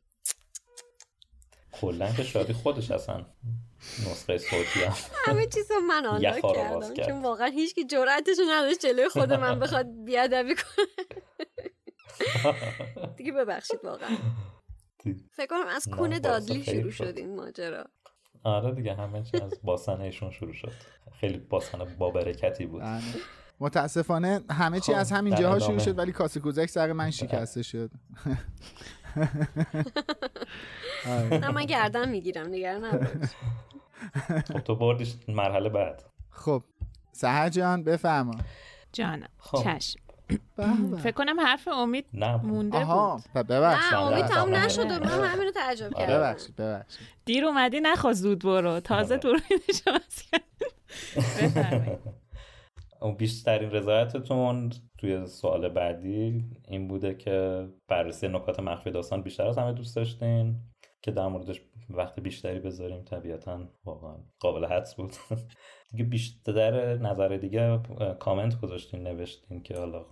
کلا 1.71 2.11
که 2.13 2.23
شادی 2.23 2.53
خودش 2.53 2.91
اصلا 2.91 3.25
نسخه 4.11 4.37
صوتی 4.37 4.83
هم. 4.83 4.93
همه 5.25 5.47
چیز 5.47 5.71
من 5.87 6.05
آنلاک 6.05 6.41
کردم 6.53 6.93
چون 6.93 7.21
واقعا 7.21 7.47
هیچ 7.47 7.75
که 7.75 7.85
جرأتشو 7.85 8.41
نداشت 8.49 8.79
جلوی 8.79 9.09
خود 9.09 9.33
من 9.33 9.59
بخواد 9.59 9.85
بیادبی 10.05 10.55
کنه. 10.55 10.85
دیگه 13.17 13.31
ببخشید 13.31 13.79
واقعا. 13.83 14.17
فکر 15.31 15.47
کنم 15.47 15.67
از 15.67 15.87
کونه 15.97 16.19
دادلی 16.19 16.63
شروع 16.63 16.91
شد. 16.91 17.13
این 17.17 17.35
ماجرا. 17.35 17.85
آره 18.43 18.75
دیگه 18.75 18.93
همه 18.93 19.23
چی 19.23 19.37
از 19.37 19.53
باسن 19.63 20.01
ایشون 20.01 20.31
شروع 20.31 20.53
شد. 20.53 20.71
خیلی 21.19 21.37
باسن 21.37 21.95
با 21.99 22.09
برکتی 22.09 22.65
بود. 22.65 22.81
بله. 22.81 23.01
متاسفانه 23.59 24.41
همه 24.51 24.79
چی 24.79 24.91
خب، 24.93 24.99
از 24.99 25.11
همین 25.11 25.35
جاها 25.35 25.59
شروع 25.59 25.79
شد 25.79 25.97
ولی 25.97 26.11
کاسه 26.11 26.39
کوزک 26.39 26.65
سر 26.65 26.93
من 26.93 27.11
شکسته 27.11 27.63
شد. 27.63 27.91
نه 31.31 31.51
من 31.51 31.65
گردن 31.65 32.09
می‌گیرم 32.09 32.47
نگران 32.47 33.07
خب 34.47 34.59
تو 34.59 34.75
بردیش 34.75 35.15
مرحله 35.27 35.69
بعد. 35.69 36.03
خب 36.29 36.63
سهر 37.11 37.49
جان 37.49 37.83
بفرما. 37.83 38.35
جانم. 38.93 39.29
خب. 39.37 39.63
چشم. 39.63 39.99
فکر 41.03 41.11
کنم 41.11 41.39
حرف 41.39 41.67
امید 41.67 42.05
مونده 42.43 42.77
آها 42.77 43.21
بود. 43.33 43.47
ببخشید. 43.47 43.93
نه 43.93 44.01
امید 44.01 44.25
تمام 44.25 44.55
نشده 44.55 44.99
من 44.99 45.25
همینو 45.25 45.51
تعجب 45.51 45.93
کردم. 45.93 46.13
ببخشید 46.13 46.55
ببخشید. 46.55 47.07
دیر 47.25 47.45
اومدی 47.45 47.79
نخواست 47.79 48.21
زود 48.21 48.39
برو. 48.39 48.79
تازه. 48.79 49.17
دوربینش 49.17 49.81
بفرمایید. 51.41 51.99
بیشترین 53.17 53.71
رضایتتون 53.71 54.71
توی 54.97 55.27
سوال 55.27 55.69
بعدی 55.69 56.43
این 56.67 56.87
بوده 56.87 57.15
که 57.15 57.67
بررسی 57.87 58.27
نکات 58.27 58.59
مخفی 58.59 58.91
داستان 58.91 59.21
بیشتر 59.21 59.47
از 59.47 59.57
همه 59.57 59.73
دوست 59.73 59.95
داشتین 59.95 60.55
که 61.01 61.11
در 61.11 61.27
موردش 61.27 61.61
وقت 61.89 62.19
بیشتری 62.19 62.59
بذاریم 62.59 63.03
طبیعتا 63.03 63.67
واقعا 63.85 64.15
قابل 64.39 64.65
حدس 64.65 64.95
بود. 64.95 65.11
دیگه 65.91 66.03
بیشتر 66.03 66.97
نظر 66.97 67.27
دیگه 67.27 67.79
کامنت 68.19 68.61
گذاشتین 68.61 69.03
نوشتین 69.03 69.63
که 69.63 69.77
حالا 69.77 70.05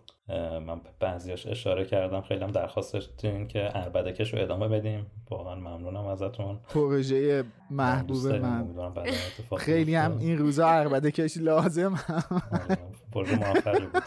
من 0.65 0.81
بعضیاش 0.99 1.47
اشاره 1.47 1.85
کردم. 1.85 2.21
خیلی 2.21 2.43
هم 2.43 2.51
درخواست 2.51 2.93
داشتین 2.93 3.47
که 3.47 3.77
اربدکش 3.77 4.33
رو 4.33 4.41
ادامه 4.41 4.67
بدیم. 4.67 5.05
واقعا 5.29 5.55
ممنونم 5.55 6.05
ازتون. 6.05 6.59
پروژه 6.69 7.43
محبوب 7.71 8.27
من. 8.27 8.67
خیلی 9.57 9.95
هم 9.95 10.17
این 10.17 10.37
روزا 10.37 10.67
اربدکش 10.67 11.37
لازم. 11.37 11.99
پروژه 13.11 13.35
موفقی 13.35 13.85
بود. 13.85 14.03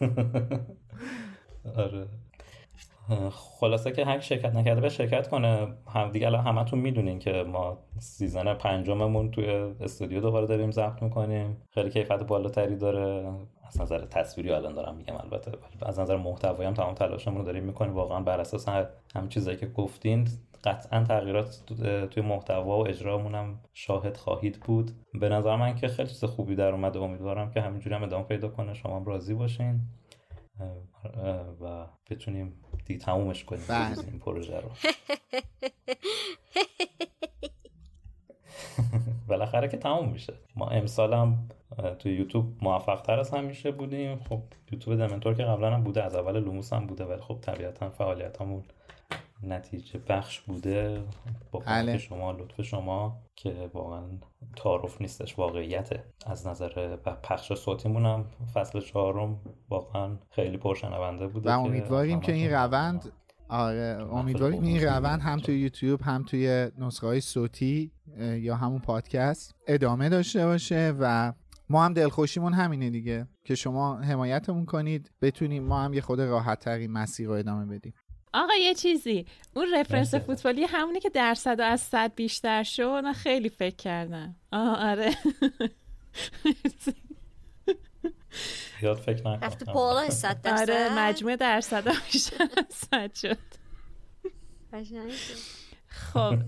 آره. 1.76 2.06
خلاصه 3.60 3.92
که 3.92 4.04
هر 4.04 4.20
شرکت 4.20 4.54
نکرده 4.54 4.80
به 4.80 4.88
شرکت 4.88 5.28
کنه. 5.28 5.68
هم 5.94 6.10
دیگه 6.10 6.26
الان 6.26 6.44
همتون 6.44 6.78
می‌دونین 6.78 7.18
که 7.18 7.32
ما 7.32 7.78
سیزن 7.98 8.54
پنجممون 8.54 9.30
توی 9.30 9.46
استودیو 9.80 10.20
دوباره 10.20 10.46
داریم 10.46 10.70
ضبط 10.70 11.02
می‌کنیم. 11.02 11.56
خیلی 11.70 11.90
کیفیت 11.90 12.22
بالاتری 12.22 12.76
داره. 12.76 13.32
از 13.66 13.80
نظر 13.80 14.04
تصویری 14.04 14.50
الان 14.50 14.74
دارم 14.74 14.96
میگم 14.96 15.14
البته 15.16 15.52
از 15.82 15.98
نظر 15.98 16.16
محتوایی 16.16 16.66
هم 16.66 16.74
تمام 16.74 16.94
تلاشمون 16.94 17.38
رو 17.38 17.44
داریم 17.44 17.64
می‌کنیم. 17.64 17.94
واقعا 17.94 18.20
بر 18.20 18.40
اساس 18.40 18.68
همین 18.68 19.28
چیزایی 19.28 19.56
که 19.56 19.66
گفتین 19.66 20.28
قطعا 20.64 21.04
تغییرات 21.04 21.62
توی 22.10 22.22
محتوا 22.22 22.78
و 22.78 22.88
اجرامون 22.88 23.34
هم 23.34 23.60
شاهد 23.72 24.16
خواهید 24.16 24.60
بود. 24.60 24.90
به 25.14 25.28
نظر 25.28 25.56
من 25.56 25.74
که 25.74 25.88
خیلی 25.88 26.08
چیز 26.08 26.24
خوبی 26.24 26.54
در 26.54 26.68
اومده 26.68 26.98
امیدوارم 26.98 27.50
که 27.50 27.60
همینجوری 27.60 27.94
هم 27.94 28.02
ادامه 28.02 28.24
پیدا 28.24 28.48
کنه. 28.48 28.74
شما 28.74 28.96
هم 28.96 29.04
راضی 29.04 29.34
باشین 29.34 29.80
و 31.60 31.86
بتونیم 32.10 32.54
دیگه 32.84 33.00
تمومش 33.00 33.44
کنیم. 33.44 33.62
بله. 33.68 33.98
این 34.10 34.18
پروژه 34.18 34.60
رو. 34.60 34.70
بالاخره 39.28 39.68
که 39.68 39.76
تموم 39.76 40.08
میشه. 40.08 40.34
ما 40.56 40.68
امسال 40.68 41.14
هم 41.14 41.48
توی 41.98 42.14
یوتیوب 42.14 42.44
موفق 42.62 43.00
تر 43.00 43.18
از 43.18 43.30
همیشه 43.30 43.70
بودیم. 43.70 44.18
خب 44.18 44.40
یوتیوب 44.72 44.98
دمنتور 44.98 45.34
که 45.34 45.42
قبلا 45.42 45.74
هم 45.74 45.84
بوده 45.84 46.02
از 46.02 46.14
اول 46.14 46.40
لوموس 46.40 46.72
هم 46.72 46.86
بوده 46.86 47.04
ولی 47.04 47.20
خب 47.20 47.38
طبیعتا 47.40 47.90
فعالیت 47.90 48.40
همون 48.40 48.62
نتیجه 49.42 50.00
بخش 50.08 50.40
بوده. 50.40 51.02
با 51.52 51.58
بله. 51.66 51.98
شما 51.98 52.32
لطف 52.32 52.62
شما 52.62 53.16
که 53.36 53.70
واقعا 53.74 54.02
تعارف 54.56 55.00
نیستش 55.00 55.38
واقعیته 55.38 56.04
از 56.26 56.46
نظر 56.46 56.96
پخش 56.96 57.52
صوتیمون 57.52 58.06
هم 58.06 58.24
فصل 58.54 58.80
چهارم 58.80 59.40
واقعا 59.70 60.16
خیلی 60.30 60.56
پرشنونده 60.56 61.26
بوده 61.26 61.50
و 61.50 61.60
امیدواریم 61.60 62.20
که 62.20 62.32
این 62.32 62.50
روند 62.50 63.12
آره 63.48 64.06
امیدواریم 64.12 64.62
این 64.62 64.84
روند 64.84 65.20
هم 65.20 65.38
توی 65.38 65.60
یوتیوب 65.60 66.00
هم 66.02 66.22
توی 66.22 66.68
نسخه 66.78 67.06
های 67.06 67.20
صوتی 67.20 67.92
یا 68.18 68.56
همون 68.56 68.78
پادکست 68.78 69.54
ادامه 69.66 70.08
داشته 70.08 70.46
باشه 70.46 70.94
و 71.00 71.32
ما 71.68 71.84
هم 71.84 71.92
دلخوشیمون 71.92 72.52
همینه 72.54 72.90
دیگه 72.90 73.26
که 73.44 73.54
شما 73.54 73.98
حمایتمون 73.98 74.64
کنید 74.64 75.10
بتونیم 75.22 75.62
ما 75.62 75.82
هم 75.82 75.94
یه 75.94 76.00
خود 76.00 76.20
راحت 76.20 76.60
تری 76.60 76.86
مسیر 76.86 77.26
رو 77.26 77.32
ادامه 77.32 77.66
بدیم. 77.76 77.94
آقا 78.34 78.54
یه 78.60 78.74
چیزی. 78.74 79.26
اون 79.56 79.66
رفرنس 79.74 80.14
فوتبالی 80.14 80.64
همونی 80.64 81.00
که 81.00 81.10
درصد 81.10 81.60
از 81.60 81.80
صد 81.80 82.14
بیشتر 82.14 82.62
شد 82.62 82.82
من 83.04 83.12
خیلی 83.12 83.48
فکر 83.48 83.76
کردم. 83.76 84.36
آه 84.52 84.90
آره. 84.90 85.10
یاد 88.82 88.96
فکر 88.96 89.18
نکنم 89.18 89.40
رفته 89.42 89.64
بالا 89.64 90.10
صد 90.10 90.42
درصد. 90.42 90.70
آره 90.70 90.98
مجموع 90.98 91.36
درصد 91.36 91.88
بیشتر 92.12 92.48
از 92.56 92.74
صد 92.74 93.14
شد. 93.14 93.38
خب 95.96 96.38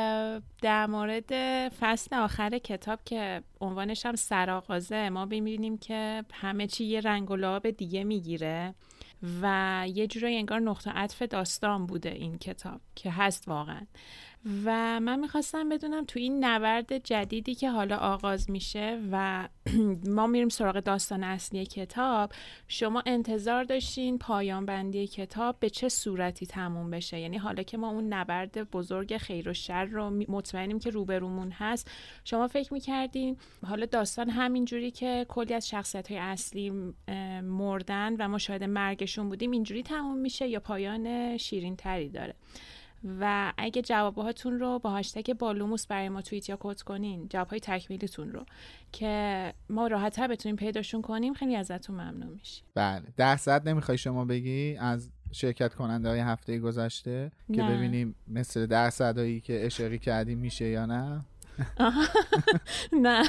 در 0.62 0.86
مورد 0.86 1.32
فصل 1.68 2.16
آخر 2.16 2.58
کتاب 2.58 3.00
که 3.04 3.42
عنوانش 3.60 4.06
هم 4.06 4.16
سراغازه 4.16 5.08
ما 5.08 5.26
ببینیم 5.26 5.78
که 5.78 6.24
همه 6.32 6.66
چی 6.66 6.84
یه 6.84 7.00
رنگ 7.00 7.30
و 7.30 7.36
لعاب 7.36 7.70
دیگه 7.70 8.04
می‌گیره 8.04 8.74
و 9.42 9.84
یه 9.88 10.06
جورایی 10.06 10.36
انگار 10.36 10.60
نقطه 10.60 10.90
عطف 10.90 11.22
داستان 11.22 11.86
بوده 11.86 12.10
این 12.10 12.38
کتاب 12.38 12.80
که 12.94 13.10
هست 13.10 13.48
واقعا. 13.48 13.86
و 14.64 15.00
من 15.00 15.20
می‌خواستم 15.20 15.68
بدونم 15.68 16.04
تو 16.04 16.18
این 16.18 16.44
نبرد 16.44 16.98
جدیدی 16.98 17.54
که 17.54 17.70
حالا 17.70 17.96
آغاز 17.96 18.50
میشه 18.50 19.00
و 19.12 19.48
ما 20.16 20.26
میریم 20.26 20.48
سراغ 20.48 20.80
داستان 20.80 21.24
اصلی 21.24 21.66
کتاب 21.66 22.32
شما 22.68 23.02
انتظار 23.06 23.64
داشتین 23.64 24.18
پایان 24.18 24.66
بندی 24.66 25.06
کتاب 25.06 25.56
به 25.60 25.70
چه 25.70 25.88
صورتی 25.88 26.46
تموم 26.46 26.90
بشه؟ 26.90 27.20
یعنی 27.20 27.36
حالا 27.36 27.62
که 27.62 27.78
ما 27.78 27.90
اون 27.90 28.12
نبرد 28.12 28.70
بزرگ 28.70 29.16
خیر 29.16 29.48
و 29.48 29.54
شر 29.54 29.84
رو 29.84 30.10
مطمئنیم 30.10 30.78
که 30.78 30.90
روبرومون 30.90 31.50
هست 31.50 31.90
شما 32.24 32.48
فکر 32.48 32.72
می‌کردین 32.72 33.36
حالا 33.66 33.86
داستان 33.86 34.30
همینجوری 34.30 34.90
که 34.90 35.26
کلی 35.28 35.54
از 35.54 35.68
شخصیت 35.68 36.10
های 36.10 36.20
اصلی 36.20 36.70
مردن 37.42 38.16
و 38.18 38.28
ما 38.28 38.38
شاید 38.38 38.64
مرگشون 38.64 39.28
بودیم 39.28 39.50
اینجوری 39.50 39.82
تموم 39.82 40.18
میشه 40.18 40.48
یا 40.48 40.60
پایان 40.60 41.36
شیرین 41.36 41.76
تری 41.76 42.08
داره؟ 42.08 42.34
و 43.04 43.52
اگه 43.56 43.82
جوابهاتون 43.82 44.60
رو 44.60 44.78
با 44.78 44.90
هاشتگ 44.90 45.32
بالوموس 45.32 45.86
برای 45.86 46.08
ما 46.08 46.22
توییت 46.22 46.48
یا 46.48 46.56
کد 46.60 46.80
کنین 46.80 47.28
جوابهای 47.28 47.60
تکمیلیتون 47.60 48.32
رو 48.32 48.44
که 48.92 49.54
ما 49.68 49.86
راحتتر 49.86 50.28
بتونیم 50.28 50.56
پیداشون 50.56 51.02
کنیم 51.02 51.34
خیلی 51.34 51.56
ازتون 51.56 51.96
ممنون 51.96 52.28
میشیم. 52.28 52.64
بله. 52.74 53.02
درصد 53.16 53.68
نمی‌خوای 53.68 53.98
شما 53.98 54.24
بگی 54.24 54.76
از 54.76 55.10
شرکت 55.32 55.74
کننده 55.74 56.08
های 56.08 56.20
هفته 56.20 56.58
گذشته 56.58 57.32
نه. 57.48 57.56
که 57.56 57.62
ببینیم 57.62 58.14
مثل 58.28 58.66
درصدهایی 58.66 59.40
که 59.40 59.66
اشاره 59.66 59.98
کردیم 59.98 60.38
میشه 60.38 60.68
یا 60.68 60.86
نه؟ 60.86 61.24
نه. 63.02 63.22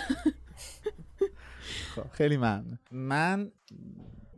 خب 1.96 2.10
خیلی 2.12 2.38
ممنون. 2.38 2.80
من 2.92 3.52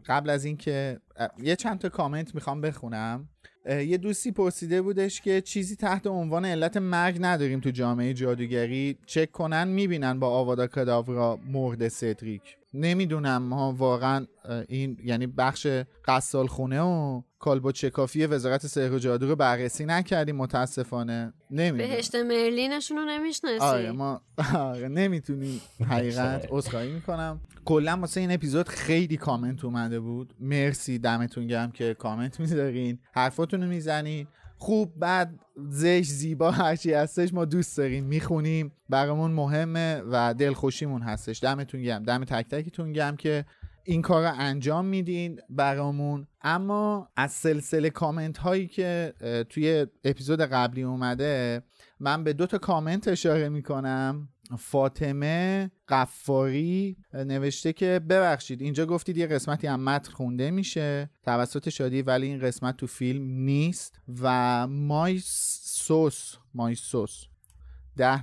قبل 0.05 0.29
از 0.29 0.45
اینکه 0.45 0.99
یه 1.37 1.55
چند 1.55 1.79
تا 1.79 1.89
کامنت 1.89 2.35
می‌خوام 2.35 2.61
بخونم. 2.61 3.29
یه 3.69 3.97
دوستی 3.97 4.31
پرسیده 4.31 4.81
بودش 4.81 5.21
که 5.21 5.41
چیزی 5.41 5.75
تحت 5.75 6.07
عنوان 6.07 6.45
علت 6.45 6.77
مرگ 6.77 7.17
نداریم 7.21 7.59
تو 7.59 7.69
جامعه 7.69 8.13
جادوگری. 8.13 8.97
چک 9.05 9.31
کنن 9.31 9.67
می‌بینن 9.67 10.19
با 10.19 10.29
آوادا 10.29 10.67
کداورا 10.67 11.39
مرد 11.47 11.87
سدریک. 11.87 12.41
نمی‌دونم 12.75 13.43
ما 13.43 13.73
واقعا 13.73 14.25
این 14.67 14.97
یعنی 15.03 15.27
بخش 15.27 15.67
قصال 16.05 16.47
خونه 16.47 16.81
و 16.81 17.21
کالبو 17.39 17.71
چکافی 17.71 18.25
وزارت 18.25 18.67
سحر 18.67 18.93
و 18.93 18.99
جادو 18.99 19.27
رو 19.27 19.35
بررسی 19.35 19.85
نکردیم 19.85 20.35
متاسفانه. 20.35 21.33
نمی‌دونم. 21.51 21.89
بهشت 21.89 22.15
مرلینشون 22.15 22.97
رو 22.97 23.05
نمی‌شناسی؟ 23.05 23.59
آره 23.59 23.91
ما 23.91 24.21
آره 24.55 24.87
نمی‌تونیم 24.87 25.61
حقیقت 25.89 26.47
عذرخواهی 26.49 26.91
می‌کنم. 26.91 27.41
کلا 27.65 27.97
واسه 27.97 28.21
این 28.21 28.31
اپیزود 28.31 28.69
خیلی 28.69 29.17
کامنت 29.17 29.65
اومده 29.65 29.99
بود. 29.99 30.33
مرسی 30.39 30.99
دمتون 30.99 31.47
گرم 31.47 31.71
که 31.71 31.93
کامنت 31.93 32.39
می‌ذارین. 32.39 32.99
حرفاتون 33.13 33.61
رو 33.61 33.67
می‌زنین. 33.67 34.27
خوب 34.57 34.99
بعد 34.99 35.39
زش 35.69 36.05
زیبا 36.05 36.51
هرچی 36.51 36.93
هستش 36.93 37.33
ما 37.33 37.45
دوست 37.45 37.77
داریم 37.77 38.03
می‌خونیم. 38.03 38.71
برامون 38.89 39.31
مهمه 39.31 40.01
و 40.11 40.33
دلخوشیمون 40.33 41.01
هستش. 41.01 41.43
دمتون 41.43 41.81
گرم. 41.81 42.03
دم 42.03 42.23
تک 42.23 42.47
تکتون 42.47 42.93
گرم 42.93 43.15
که 43.15 43.45
این 43.83 44.01
کار 44.01 44.23
رو 44.23 44.31
انجام 44.37 44.85
میدین 44.85 45.39
برامون. 45.49 46.27
اما 46.41 47.09
از 47.15 47.31
سلسله 47.31 47.89
کامنت 47.89 48.37
هایی 48.37 48.67
که 48.67 49.13
توی 49.49 49.87
اپیزود 50.03 50.41
قبلی 50.41 50.83
اومده 50.83 51.63
من 51.99 52.23
به 52.23 52.33
دو 52.33 52.47
تا 52.47 52.57
کامنت 52.57 53.07
اشاره 53.07 53.49
می‌کنم. 53.49 54.29
فاطمه 54.57 55.71
قفاری 55.87 56.97
نوشته 57.13 57.73
که 57.73 58.01
ببخشید 58.09 58.61
اینجا 58.61 58.85
گفتید 58.85 59.17
یه 59.17 59.27
قسمتی 59.27 59.67
هم 59.67 59.79
متن 59.79 60.11
خونده 60.11 60.51
میشه. 60.51 61.09
توسط 61.23 61.69
شادی 61.69 62.01
ولی 62.01 62.27
این 62.27 62.39
قسمت 62.39 62.77
تو 62.77 62.87
فیلم 62.87 63.25
نیست. 63.25 63.99
و 64.21 64.67
مای 64.67 65.19
سوس 65.23 66.35
مای 66.53 66.75
سوس 66.75 67.25
ده 67.97 68.21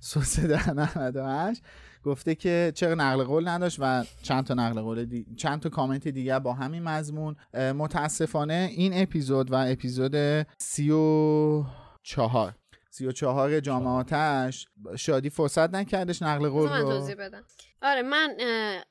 سوس 0.00 0.40
ده 0.40 0.70
نود 0.70 1.16
هشت. 1.16 1.62
گفته 2.02 2.34
که 2.34 2.72
چرا 2.74 2.94
نقل 2.94 3.24
قول 3.24 3.48
نداشت 3.48 3.76
و 3.80 4.04
چند 4.22 4.44
تا 4.44 4.54
نقل 4.54 4.80
قول 4.80 5.04
دی... 5.04 5.26
چند 5.36 5.60
تا 5.60 5.68
کامنت 5.68 6.08
دیگر 6.08 6.38
با 6.38 6.52
همین 6.52 6.82
مضمون. 6.82 7.36
متاسفانه 7.54 8.70
این 8.76 9.02
اپیزود 9.02 9.52
و 9.52 9.54
اپیزود 9.54 10.46
سی 10.58 10.90
و 10.90 11.64
چهار 12.02 12.54
سی 12.92 13.06
و 13.06 13.12
چهار 13.12 13.60
جامعاتش 13.60 14.66
شادی. 14.96 15.30
فرصت 15.30 15.74
نکردش 15.74 16.22
نقل 16.22 16.48
قول 16.48 16.68
رو. 16.68 17.14
بدم. 17.18 17.44
آره 17.82 18.02
من 18.02 18.36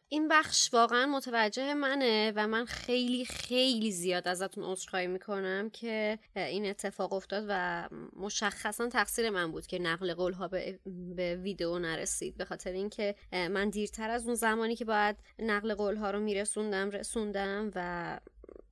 این 0.09 0.27
بخش 0.27 0.73
واقعا 0.73 1.05
متوجه 1.05 1.73
منه 1.73 2.33
و 2.35 2.47
من 2.47 2.65
خیلی 2.65 3.25
خیلی 3.25 3.91
زیاد 3.91 4.27
ازتون 4.27 4.63
عذرخواهی 4.63 5.07
می‌کنم 5.07 5.69
که 5.69 6.19
این 6.35 6.65
اتفاق 6.65 7.13
افتاد 7.13 7.45
و 7.49 7.89
مشخصا 8.15 8.87
تقصیر 8.87 9.29
من 9.29 9.51
بود 9.51 9.67
که 9.67 9.79
نقل 9.79 10.13
قول 10.13 10.33
ها 10.33 10.47
به, 10.47 10.79
به 11.15 11.35
ویدیو 11.35 11.79
نرسید. 11.79 12.37
به 12.37 12.45
خاطر 12.45 12.71
اینکه 12.71 13.15
من 13.31 13.69
دیرتر 13.69 14.09
از 14.09 14.25
اون 14.25 14.35
زمانی 14.35 14.75
که 14.75 14.85
باید 14.85 15.15
نقل 15.39 15.73
قول 15.73 15.95
ها 15.95 16.11
رو 16.11 16.19
میرسوندم 16.19 16.89
رسوندم 16.89 17.71
و 17.75 18.19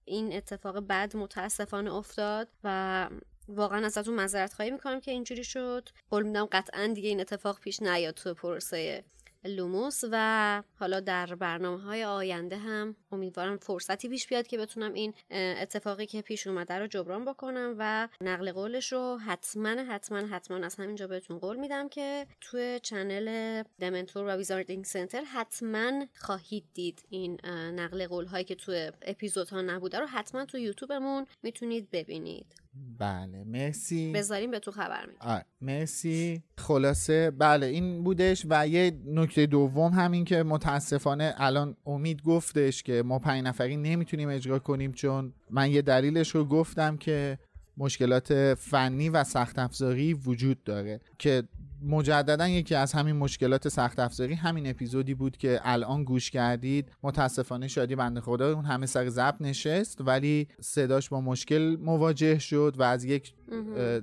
این 0.06 0.34
اتفاق 0.34 0.80
بعد 0.80 1.18
متاسفانه 1.18 1.94
افتاد 1.94 2.48
و 2.64 3.10
واقعا 3.48 3.86
ازتون 3.86 4.16
معذرت 4.16 4.54
خواهی 4.54 4.72
می‌کنم 4.72 5.00
که 5.00 5.12
اینجوری 5.12 5.44
شد. 5.44 5.90
قول 6.10 6.24
میدم 6.24 6.46
قطعا 6.46 6.88
دیگه 6.88 7.10
این 7.10 7.20
اتفاق 7.20 7.60
پیش 7.60 7.82
نیاد 7.82 8.14
تو 8.14 8.34
پروسه 8.34 9.04
لوموس 9.46 10.04
و 10.12 10.64
حالا 10.80 11.00
در 11.00 11.36
برنامه 11.36 11.82
های 11.84 12.04
آینده 12.04 12.58
هم 12.58 12.96
امیدوارم 13.12 13.58
فرصتی 13.58 14.10
پیش 14.10 14.28
بیاد 14.28 14.48
که 14.48 14.58
بتونم 14.58 14.94
این 14.94 15.14
اتفاقی 15.32 16.06
که 16.06 16.22
پیش 16.22 16.48
اومده 16.48 16.74
رو 16.74 16.88
جبران 16.88 17.26
بکنم 17.26 17.76
و 17.80 18.08
نقل 18.22 18.52
قولش 18.52 18.92
رو 18.94 19.18
حتما 19.18 19.70
حتما 19.70 20.18
حتما 20.18 20.58
از 20.58 20.76
همینجا 20.76 21.08
بهتون 21.08 21.40
قول 21.40 21.58
میدم 21.58 21.90
که 21.90 22.28
توی 22.42 22.80
channel 22.84 23.64
دمنتور 23.80 24.26
و 24.26 24.38
ویزاردینگ 24.38 24.86
سنتر 24.86 25.22
حتما 25.22 26.06
خواهید 26.16 26.66
دید 26.74 27.04
این 27.10 27.40
نقل 27.76 28.08
قول 28.08 28.26
هایی 28.26 28.46
که 28.46 28.56
توی 28.56 28.92
اپیزودها 29.02 29.62
نبوده 29.62 30.00
رو 30.00 30.06
حتما 30.06 30.46
تو 30.46 30.58
یوتیوبمون 30.58 31.26
می‌تونید 31.44 31.90
ببینید. 31.92 32.56
بله 33.00 33.44
مرسی. 33.44 34.12
بذاریم 34.12 34.52
به 34.52 34.60
تو 34.60 34.72
خبر 34.72 35.06
میدم. 35.06 35.46
مرسی. 35.62 36.44
خلاصه 36.58 37.32
بله 37.32 37.66
این 37.66 38.04
بودش 38.04 38.46
و 38.50 38.68
یه 38.68 38.92
نکته 39.06 39.46
دوم 39.46 39.92
همین 39.92 40.26
که 40.26 40.44
متاسفانه 40.44 41.34
الان 41.38 41.78
امید 41.86 42.22
گفتش 42.22 42.84
که 42.84 42.97
ما 43.02 43.20
پنج 43.20 43.44
نفری 43.44 43.78
نمی‌تونیم 43.78 44.30
اجرا 44.30 44.60
کنیم 44.60 44.92
چون 44.92 45.34
من 45.50 45.72
یه 45.72 45.82
دلیلش 45.82 46.36
رو 46.36 46.46
گفتم 46.46 46.98
که 46.98 47.38
مشکلات 47.78 48.54
فنی 48.54 49.10
و 49.10 49.24
سخت 49.24 49.60
افزاری 49.60 50.14
وجود 50.14 50.64
داره 50.64 51.02
که 51.18 51.44
مجددا 51.82 52.48
یکی 52.48 52.76
از 52.76 52.94
همین 52.94 53.16
مشکلات 53.16 53.68
سخت 53.68 54.00
افزاری 54.00 54.34
همین 54.34 54.70
اپیزودی 54.70 55.14
بود 55.14 55.38
که 55.38 55.60
الان 55.64 56.04
گوش 56.04 56.32
کردید. 56.32 56.92
متاسفانه 57.04 57.68
شادی 57.68 57.96
بنده 57.96 58.22
خدا 58.22 58.54
اون 58.54 58.66
همه 58.66 58.86
سر 58.86 59.10
ضبط 59.10 59.36
نشست 59.42 60.02
ولی 60.02 60.48
صداش 60.60 61.10
با 61.10 61.22
مشکل 61.22 61.78
مواجه 61.82 62.40
شد 62.40 62.76
و 62.78 62.84
از 62.84 63.04
یک 63.04 63.34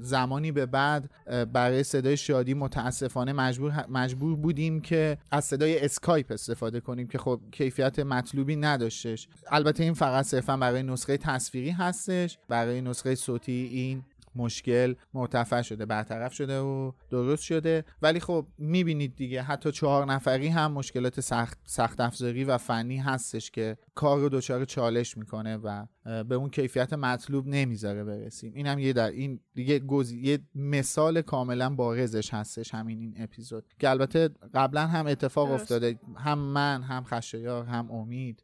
زمانی 0.01 0.53
به 0.53 0.67
بعد 0.67 1.11
برای 1.53 1.83
صدای 1.83 2.17
شادی 2.17 2.55
متاسفانه 2.55 3.33
مجبور 3.33 3.87
مجبور 3.89 4.37
بودیم 4.37 4.81
که 4.81 5.19
از 5.31 5.45
صدای 5.45 5.85
اسکایپ 5.85 6.33
استفاده 6.33 6.81
کنیم 6.81 7.07
که 7.07 7.19
خب 7.19 7.41
کیفیت 7.53 7.99
مطلوبی 7.99 8.57
نداشتش. 8.57 9.29
البته 9.51 9.83
این 9.83 9.95
فقط 9.95 10.25
صرفا 10.25 10.57
برای 10.57 10.83
نسخه 10.83 11.17
تصویری 11.17 11.71
هستش 11.71 12.39
برای 12.49 12.81
نسخه 12.81 13.15
صوتی 13.15 13.71
این 13.73 14.03
مشکل 14.37 14.95
مرتفع 15.15 15.63
شده 15.63 15.87
برطرف 15.87 16.35
شده 16.35 16.61
و 16.61 16.93
درست 17.11 17.43
شده. 17.43 17.85
ولی 18.03 18.21
خب 18.21 18.47
می‌بینید 18.59 19.17
دیگه 19.17 19.43
حتی 19.43 19.73
چهار 19.73 20.05
نفری 20.07 20.49
هم 20.49 20.73
مشکلات 20.73 21.21
سخت, 21.21 21.59
سخت 21.65 22.01
افزاری 22.01 22.45
و 22.45 22.59
فنی 22.59 22.97
هستش 22.97 23.51
که 23.51 23.77
کار 23.95 24.21
رو 24.21 24.29
دچار 24.29 24.65
چالش 24.65 25.17
می‌کنه 25.17 25.57
و 25.57 25.87
به 26.05 26.35
اون 26.35 26.51
کیفیت 26.51 26.93
مطلوب 26.93 27.47
نمی‌ذاره 27.47 28.05
برسیم. 28.05 28.53
این 28.55 28.67
هم 28.67 28.79
یه 28.79 28.93
در 28.93 29.11
این 29.11 29.41
دیگه 29.55 29.81
یه 30.13 30.39
مثال 30.55 31.23
کاملا 31.23 31.71
بارزش 31.71 32.35
هستش 32.35 32.75
همین 32.75 32.99
این 32.99 33.15
اپیزود. 33.19 33.65
که 33.79 33.91
البته 33.91 34.31
قبلا 34.55 34.87
هم 34.87 35.07
اتفاق 35.07 35.51
افتاده. 35.51 35.99
هم 36.17 36.39
من 36.39 36.83
هم 36.83 37.05
خشایار 37.05 37.65
هم 37.65 37.91
امید 37.91 38.43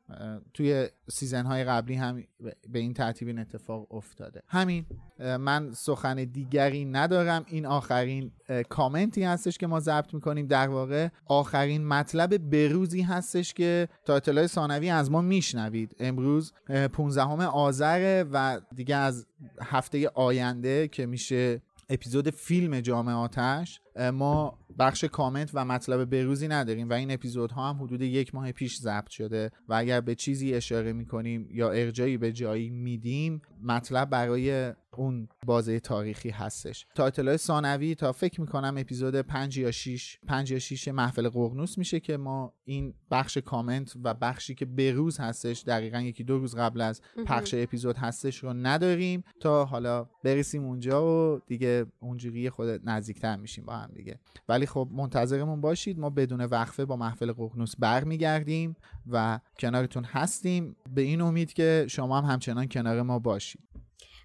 توی 0.54 0.88
سیزن 1.10 1.46
های 1.46 1.64
قبلی 1.64 1.94
هم 1.94 2.22
به 2.68 2.78
این 2.78 2.94
ترتیب 2.94 3.28
این 3.28 3.38
اتفاق 3.38 3.94
افتاده. 3.94 4.42
همین 4.46 4.86
من 5.18 5.72
سخن 5.72 6.14
دیگری 6.14 6.84
ندارم. 6.84 7.44
این 7.46 7.66
آخرین 7.66 8.32
کامنتی 8.68 9.22
هستش 9.22 9.58
که 9.58 9.66
ما 9.66 9.80
ضبط 9.80 10.14
می‌کنیم. 10.14 10.46
در 10.46 10.68
واقع 10.68 11.08
آخرین 11.26 11.86
مطلب 11.86 12.50
بروزی 12.50 13.02
هستش 13.02 13.54
که 13.54 13.88
تا 14.04 14.16
اطلاع 14.16 14.46
ثانوی 14.46 14.90
از 14.90 15.10
ما 15.10 15.20
میشنوید. 15.20 15.96
امروز 15.98 16.52
15 16.92 17.49
آذر 17.50 18.24
و 18.32 18.60
دیگه 18.74 18.96
از 18.96 19.26
هفته 19.62 20.08
آینده 20.08 20.88
که 20.88 21.06
میشه 21.06 21.62
اپیزود 21.90 22.30
فیلم 22.30 22.80
جامعه 22.80 23.14
آتش 23.14 23.80
ما 24.12 24.58
بخش 24.78 25.04
کامنت 25.04 25.50
و 25.54 25.64
مطلب 25.64 26.10
بروزی 26.10 26.48
نداریم 26.48 26.88
و 26.88 26.92
این 26.92 27.10
اپیزودها 27.10 27.70
هم 27.70 27.82
حدود 27.82 28.02
یک 28.02 28.34
ماه 28.34 28.52
پیش 28.52 28.76
ضبط 28.76 29.08
شده 29.08 29.50
و 29.68 29.74
اگر 29.74 30.00
به 30.00 30.14
چیزی 30.14 30.54
اشاره 30.54 30.92
می‌کنیم 30.92 31.48
یا 31.50 31.70
ارجایی 31.70 32.16
به 32.16 32.32
جایی 32.32 32.70
میدیم 32.70 33.42
مطلب 33.62 34.10
برای 34.10 34.72
اون 34.96 35.28
بازه 35.46 35.80
تاریخی 35.80 36.30
هستش. 36.30 36.86
تا 36.94 37.06
اطلاع 37.06 37.36
ثانوی 37.36 37.94
تا 37.94 38.12
فکر 38.12 38.40
می‌کنم 38.40 38.74
اپیزود 38.78 39.20
5 39.20 39.58
یا 39.58 39.70
6 39.70 40.18
5 40.26 40.50
یا 40.50 40.58
6 40.58 40.88
محفل 40.88 41.28
قرنوس 41.28 41.78
میشه 41.78 42.00
که 42.00 42.16
ما 42.16 42.54
این 42.64 42.94
بخش 43.10 43.38
کامنت 43.38 43.92
و 44.04 44.14
بخشی 44.14 44.54
که 44.54 44.66
بروز 44.66 45.20
هستش 45.20 45.62
دقیقا 45.66 46.00
یکی 46.00 46.24
دو 46.24 46.38
روز 46.38 46.56
قبل 46.56 46.80
از 46.80 47.00
پخش 47.26 47.54
اپیزود 47.58 47.96
هستش 47.96 48.38
رو 48.38 48.52
نداریم 48.52 49.24
تا 49.40 49.64
حالا 49.64 50.08
برسیم 50.24 50.64
اونجا 50.64 51.06
و 51.06 51.40
دیگه 51.46 51.86
اونجوری 52.00 52.50
خود 52.50 52.80
نزدیکتر 52.84 53.36
میشیم 53.36 53.64
با 53.64 53.76
هم 53.76 53.90
دیگه. 53.94 54.18
ولی 54.48 54.59
خب 54.66 54.88
منتظرمون 54.92 55.60
باشید. 55.60 55.98
ما 55.98 56.10
بدون 56.10 56.40
وقفه 56.40 56.84
با 56.84 56.96
محفل 56.96 57.32
ققنوس 57.32 57.76
برمیگردیم 57.78 58.76
و 59.10 59.40
کنارتون 59.58 60.04
هستیم. 60.04 60.76
به 60.94 61.02
این 61.02 61.20
امید 61.20 61.52
که 61.52 61.86
شما 61.88 62.20
هم 62.20 62.30
همچنان 62.32 62.68
کنار 62.68 63.02
ما 63.02 63.18
باشید. 63.18 63.69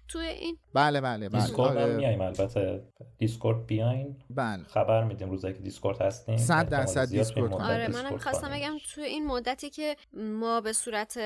توی 0.08 0.26
این 0.26 0.58
بله 0.74 1.00
بله 1.00 1.28
بله. 1.28 1.40
دیسکورد 1.40 1.76
هم 1.76 1.88
میایم 1.88 2.20
البته. 2.20 2.82
دیسکورد 3.18 3.66
بیاین. 3.66 4.16
بله. 4.30 4.64
خبر 4.64 5.04
میدیم 5.04 5.30
روزایی 5.30 5.54
که 5.54 5.60
دیسکورد 5.60 6.02
هستیم 6.02 6.36
100 6.36 6.68
درصد 6.68 7.08
دیسکورد 7.10 7.52
آره 7.52 7.88
منم 7.88 8.12
می‌خواستم 8.12 8.50
بگم 8.50 8.76
توی 8.94 9.04
این 9.04 9.26
مدتی 9.26 9.70
که 9.70 9.96
ما 10.12 10.60
به 10.60 10.72
صورت 10.72 11.18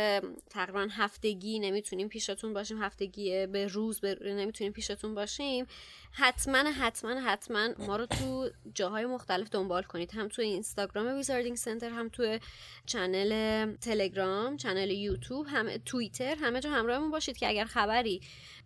تقریبا 0.51 0.89
هفتگی 0.91 1.59
نمی‌تونیم 1.59 2.09
پیشتون 2.09 2.55
باشیم 2.55 2.83
هفتگی 2.83 3.47
به 3.47 3.67
روز 3.67 4.01
به 4.01 4.19
نمی‌تونیم 4.25 4.73
پیشتون 4.73 5.15
باشیم 5.15 5.67
حتما 6.13 6.59
حتما 6.59 7.21
حتما 7.21 7.69
ما 7.79 7.97
رو 7.97 8.07
تو 8.07 8.49
جاهای 8.75 9.07
مختلف 9.07 9.51
دنبال 9.51 9.83
کنید. 9.83 10.11
هم 10.15 10.29
تو 10.29 10.43
اینستاگرام 10.43 11.17
Wizarding 11.17 11.57
Center 11.57 11.91
هم 11.91 12.09
تو 12.09 12.39
channel 12.87 13.73
تلگرام 13.77 14.57
channel 14.57 14.91
یوتیوب 14.91 15.47
هم 15.49 15.67
توییتر 15.85 16.35
همه 16.41 16.61
جا 16.61 16.71
همراهمون 16.71 17.11
باشید 17.11 17.37
که 17.37 17.49
اگر 17.49 17.65
خبری 17.65 18.21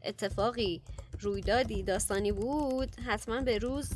اتفاقی 0.04 0.82
رویدادی 1.20 1.82
داستانی 1.82 2.32
بود 2.32 3.00
حتما 3.06 3.40
به 3.40 3.58
روز 3.58 3.90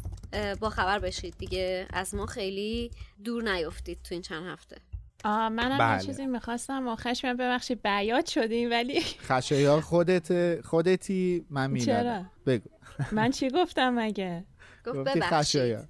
با 0.60 0.70
خبر 0.70 0.98
بشید 0.98 1.34
دیگه. 1.38 1.86
از 1.92 2.14
ما 2.14 2.26
خیلی 2.26 2.90
دور 3.24 3.42
نیفتید 3.52 3.98
تو 4.04 4.14
این 4.14 4.22
چند 4.22 4.46
هفته. 4.46 4.76
آه 5.24 5.48
منم 5.48 5.78
بله. 5.78 6.02
چیزی 6.02 6.26
می‌خواستم. 6.26 6.88
آخرش 6.88 7.24
من 7.24 7.36
ببخشید 7.36 7.82
بیاد 7.82 8.26
شدیم 8.26 8.70
ولی 8.70 9.00
خشایار 9.30 9.80
خودت 9.80 10.60
خودتی 10.60 11.46
من 11.50 11.74
چرا؟ 11.76 12.22
بگو. 12.46 12.68
من 13.12 13.30
چی 13.30 13.50
گفتم 13.50 13.94
مگه؟ 13.94 14.44
گفتی 14.86 15.20
خشایار. 15.20 15.84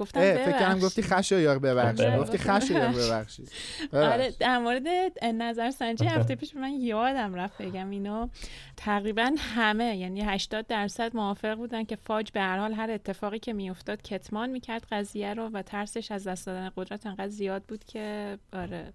گفتم 0.00 0.20
فکر 0.20 0.58
کنم 0.58 0.78
گفتی 0.78 1.02
خشایار 1.02 1.58
ببخشید. 1.68 2.06
آره. 2.06 2.18
گفتی 2.18 2.38
خشایار 2.38 2.92
ببخشید. 2.92 3.52
آره 3.92 4.32
در 4.40 4.58
مورد 4.58 4.82
نظر 5.24 5.70
سنجی 5.70 6.04
هفته 6.04 6.34
پیش 6.34 6.56
من 6.56 6.72
یادم 6.72 7.34
رفت 7.34 7.62
بگم 7.62 7.90
اینو. 7.90 8.28
تقریبا 8.76 9.34
همه 9.38 9.96
یعنی 9.96 10.20
80 10.20 10.66
درصد 10.66 11.16
موافق 11.16 11.54
بودن 11.54 11.84
که 11.84 11.96
فاج 11.96 12.32
به 12.32 12.40
هر 12.40 12.58
حال 12.58 12.72
هر 12.72 12.90
اتفاقی 12.90 13.38
که 13.38 13.52
میافتاد 13.52 14.02
کتمان 14.02 14.50
می‌کرد 14.50 14.86
قضیه 14.92 15.34
رو 15.34 15.48
و 15.48 15.62
ترسش 15.62 16.10
از 16.12 16.26
دست 16.26 16.46
دادن 16.46 16.70
قدرت 16.76 17.06
انقدر 17.06 17.28
زیاد 17.28 17.62
بود 17.62 17.84
که 17.84 18.38
آره. 18.52 18.92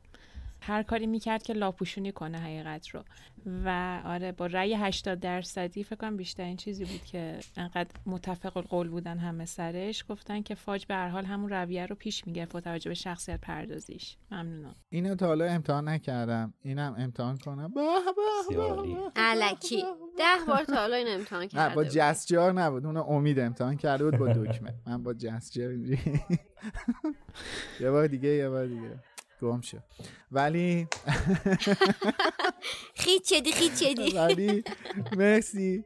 هر 0.65 0.83
کاری 0.83 1.07
می‌کرد 1.07 1.43
که 1.43 1.53
لاپوشونی 1.53 2.11
کنه 2.11 2.37
حقیقت 2.37 2.87
رو. 2.87 3.03
و 3.65 4.01
آره 4.05 4.31
با 4.31 4.45
رأی 4.45 4.73
80 4.73 5.19
درصدی 5.19 5.83
فکر 5.83 5.95
کنم 5.95 6.17
بیشترین 6.17 6.57
چیزی 6.57 6.85
بود 6.85 7.03
که 7.05 7.39
انقدر 7.57 7.89
متفق 8.05 8.57
القول 8.57 8.89
بودن 8.89 9.17
همه 9.17 9.45
سرش. 9.45 10.05
گفتن 10.09 10.41
که 10.41 10.55
فاج 10.55 10.85
به 10.85 10.93
هر 10.95 11.07
حال 11.07 11.25
همون 11.25 11.49
رویه 11.49 11.85
رو 11.85 11.95
پیش 11.95 12.27
می‌گرفت 12.27 12.53
با 12.53 12.61
توجه 12.61 12.89
به 12.89 12.95
شخصیت 12.95 13.41
پردازیش. 13.41 14.17
ممنونم. 14.31 14.75
اینو 14.89 15.15
تا 15.15 15.27
حالا 15.27 15.45
امتحان 15.45 15.89
نکردم. 15.89 16.53
اینم 16.61 16.95
امتحان 16.97 17.37
کنم. 17.37 17.67
با 17.67 18.01
علکی 19.15 19.83
ده 20.17 20.45
بار 20.47 20.63
تا 20.63 20.75
حالا 20.75 20.95
این 20.95 21.07
امتحان 21.07 21.47
کرده 21.47 21.69
نه 21.69 21.75
با 21.75 21.83
جسجار 21.83 22.53
نبود. 22.53 22.85
اون 22.85 22.97
امید 22.97 23.39
امتحان 23.39 23.77
کرده 23.77 24.03
بود 24.03 24.17
با 24.17 24.33
دکمه. 24.33 24.73
من 24.87 25.03
با 25.03 25.13
جسجار 25.13 25.73
یه 27.81 27.91
بار 27.91 28.07
دیگه 28.07 28.29
یه 28.29 28.49
بار 28.49 28.65
دیگه. 28.65 28.99
گم 29.41 29.61
شد 29.61 29.83
ولی 30.31 30.87
خیلی 32.95 33.19
چدی 33.19 33.51
خیلی 33.51 33.75
چدی 33.75 34.17
ولی 34.17 34.63
مرسی. 35.17 35.83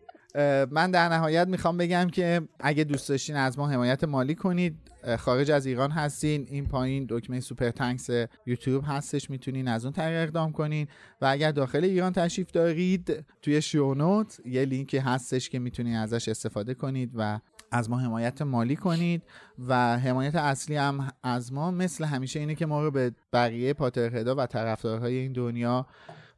من 0.72 0.92
در 0.92 1.10
نهایت 1.10 1.48
می‌خوام 1.48 1.78
بگم 1.78 2.10
که 2.10 2.42
اگه 2.60 2.84
دوست 2.84 3.10
داشتین 3.10 3.36
از 3.36 3.60
ما 3.60 3.68
حمایت 3.68 4.04
مالی 4.04 4.36
کنید 4.36 4.78
خارج 5.20 5.52
از 5.52 5.66
ایران 5.66 5.92
هستین 5.92 6.48
این 6.50 6.66
پایین 6.66 7.06
دکمه 7.10 7.40
سوپر 7.40 7.70
تنکس 7.70 8.10
یوتیوب 8.46 8.84
هستش 8.88 9.30
می‌تونین 9.30 9.68
از 9.68 9.86
اون 9.86 9.94
طریق 9.94 10.22
اقدام 10.22 10.52
کنین. 10.52 10.88
و 11.22 11.26
اگر 11.26 11.52
داخل 11.52 11.84
ایران 11.84 12.14
تشریف 12.14 12.52
دارید 12.52 13.26
توی 13.42 13.62
شونوت 13.62 14.40
یه 14.46 14.66
لینکی 14.66 14.98
هستش 14.98 15.50
که 15.50 15.60
می‌تونین 15.60 15.96
ازش 15.96 16.30
استفاده 16.30 16.74
کنید 16.74 17.12
و 17.16 17.40
از 17.72 17.90
ما 17.90 17.98
حمایت 18.00 18.42
مالی 18.42 18.76
کنید 18.76 19.24
و 19.68 19.98
حمایت 19.98 20.36
اصلی 20.36 20.76
هم 20.76 21.12
از 21.24 21.54
ما 21.54 21.72
مثل 21.72 22.06
همیشه 22.06 22.40
اینه 22.40 22.56
که 22.56 22.66
ما 22.66 22.84
رو 22.84 22.92
به 22.92 23.12
بقیه 23.34 23.74
پاترهدا 23.74 24.36
و 24.36 24.46
طرفدارهای 24.46 25.16
این 25.16 25.34
دنیا 25.34 25.86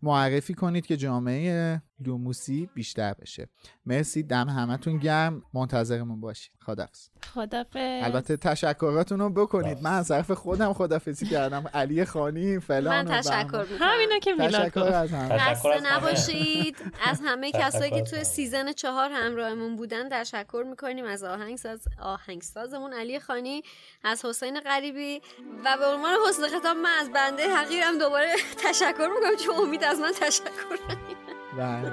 معرفی 0.03 0.53
کنید 0.53 0.85
که 0.85 0.97
جامعه 0.97 1.81
لوموسی 2.05 2.69
بیشتر 2.73 3.13
بشه. 3.13 3.49
مرسی 3.85 4.23
دم 4.23 4.49
همتون 4.49 4.97
گرم. 4.97 5.43
منتظرمون 5.53 6.21
باشید. 6.21 6.51
خدافظ. 6.65 7.07
خدافظ. 7.33 8.03
البته 8.03 8.37
تشکراتون 8.37 9.19
رو 9.19 9.29
بکنید. 9.29 9.81
من 9.81 9.93
از 9.93 10.07
طرف 10.07 10.31
خودم 10.31 10.73
خدافظی 10.73 11.25
کردم. 11.25 11.63
علی 11.73 12.05
خانی 12.05 12.59
فلان 12.59 13.07
من 13.07 13.21
تشکر 13.21 13.65
می‌کنم. 13.71 13.77
همینا 13.79 14.19
که 14.19 14.33
میلاد 14.33 14.67
تشکر 14.67 14.79
از 14.79 15.09
خسته 15.11 15.93
نباشید. 15.93 16.77
از 17.05 17.21
همه 17.25 17.51
کسایی 17.51 17.91
که 17.91 18.01
توی 18.01 18.23
season 18.23 18.71
چهار 18.71 19.11
همراهمون 19.11 19.75
بودن 19.75 20.09
تشکر 20.09 20.65
می‌کنیم. 20.69 21.05
از 21.05 21.23
آهنگساز 21.23 21.87
آهنگسازمون 22.01 22.93
علی 22.93 23.19
خانی 23.19 23.61
از 24.03 24.25
حسین 24.25 24.59
غریبی 24.59 25.21
و 25.65 25.77
به 25.79 25.85
عنوان 25.85 26.15
حسن 26.29 26.47
ختام 26.47 26.77
من 26.77 26.95
از 27.01 27.09
بنده 27.11 27.55
حقیرم 27.55 27.97
دوباره 27.97 28.35
تشکر 28.65 29.09
می‌کنم. 29.15 29.35
چون 29.45 29.55
امید 29.67 29.83
از 29.83 29.99
من 29.99 30.11
تشکر 30.21 30.51
بله. 31.57 31.91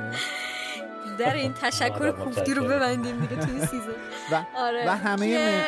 در 1.18 1.34
این 1.34 1.54
تشکر 1.54 2.10
کوفتی 2.10 2.54
رو 2.54 2.64
ببندیم 2.64 3.20
دیگه 3.20 3.46
توی 3.46 3.60
season. 3.60 3.92
و, 4.32 4.42
آره. 4.56 4.88
و 4.88 4.96
همه 4.96 5.64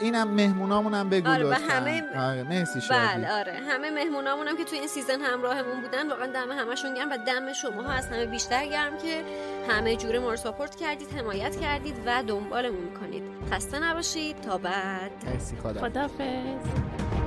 اینم 0.00 0.28
مهمونامون 0.28 0.94
هم 0.94 1.08
بگو 1.08 1.28
آره 1.28 1.44
و 1.44 1.48
لطفاً. 1.48 1.72
همه 1.72 2.02
آره 2.18 2.42
مرسی 2.42 2.80
بله 2.90 3.32
آره. 3.32 3.52
همه 3.68 3.90
مهمونامون 3.90 4.48
هم 4.48 4.56
که 4.56 4.64
توی 4.64 4.78
این 4.78 4.88
season 4.88 5.20
همراهمون 5.20 5.80
بودن 5.80 6.08
واقعا 6.08 6.26
دم 6.26 6.52
همشون 6.52 6.94
گرم 6.94 7.10
و 7.10 7.16
دم 7.16 7.52
شما 7.52 7.82
ها 7.82 7.92
از 7.92 8.06
همه 8.06 8.26
بیشتر 8.26 8.66
گرم 8.66 8.98
که 8.98 9.24
همه 9.68 9.96
جوره 9.96 10.18
ما 10.18 10.30
رو 10.30 10.36
ساپورت 10.36 10.76
کردید 10.76 11.12
حمایت 11.18 11.60
کردید 11.60 11.96
و 12.06 12.22
دنبالمون 12.22 12.94
کنید 13.00 13.22
خسته 13.52 13.78
نباشید. 13.78 14.40
تا 14.40 14.58
بعد. 14.58 15.10
مرسی 15.26 15.56
خدا 15.56 15.80
خدافظ 15.80 17.25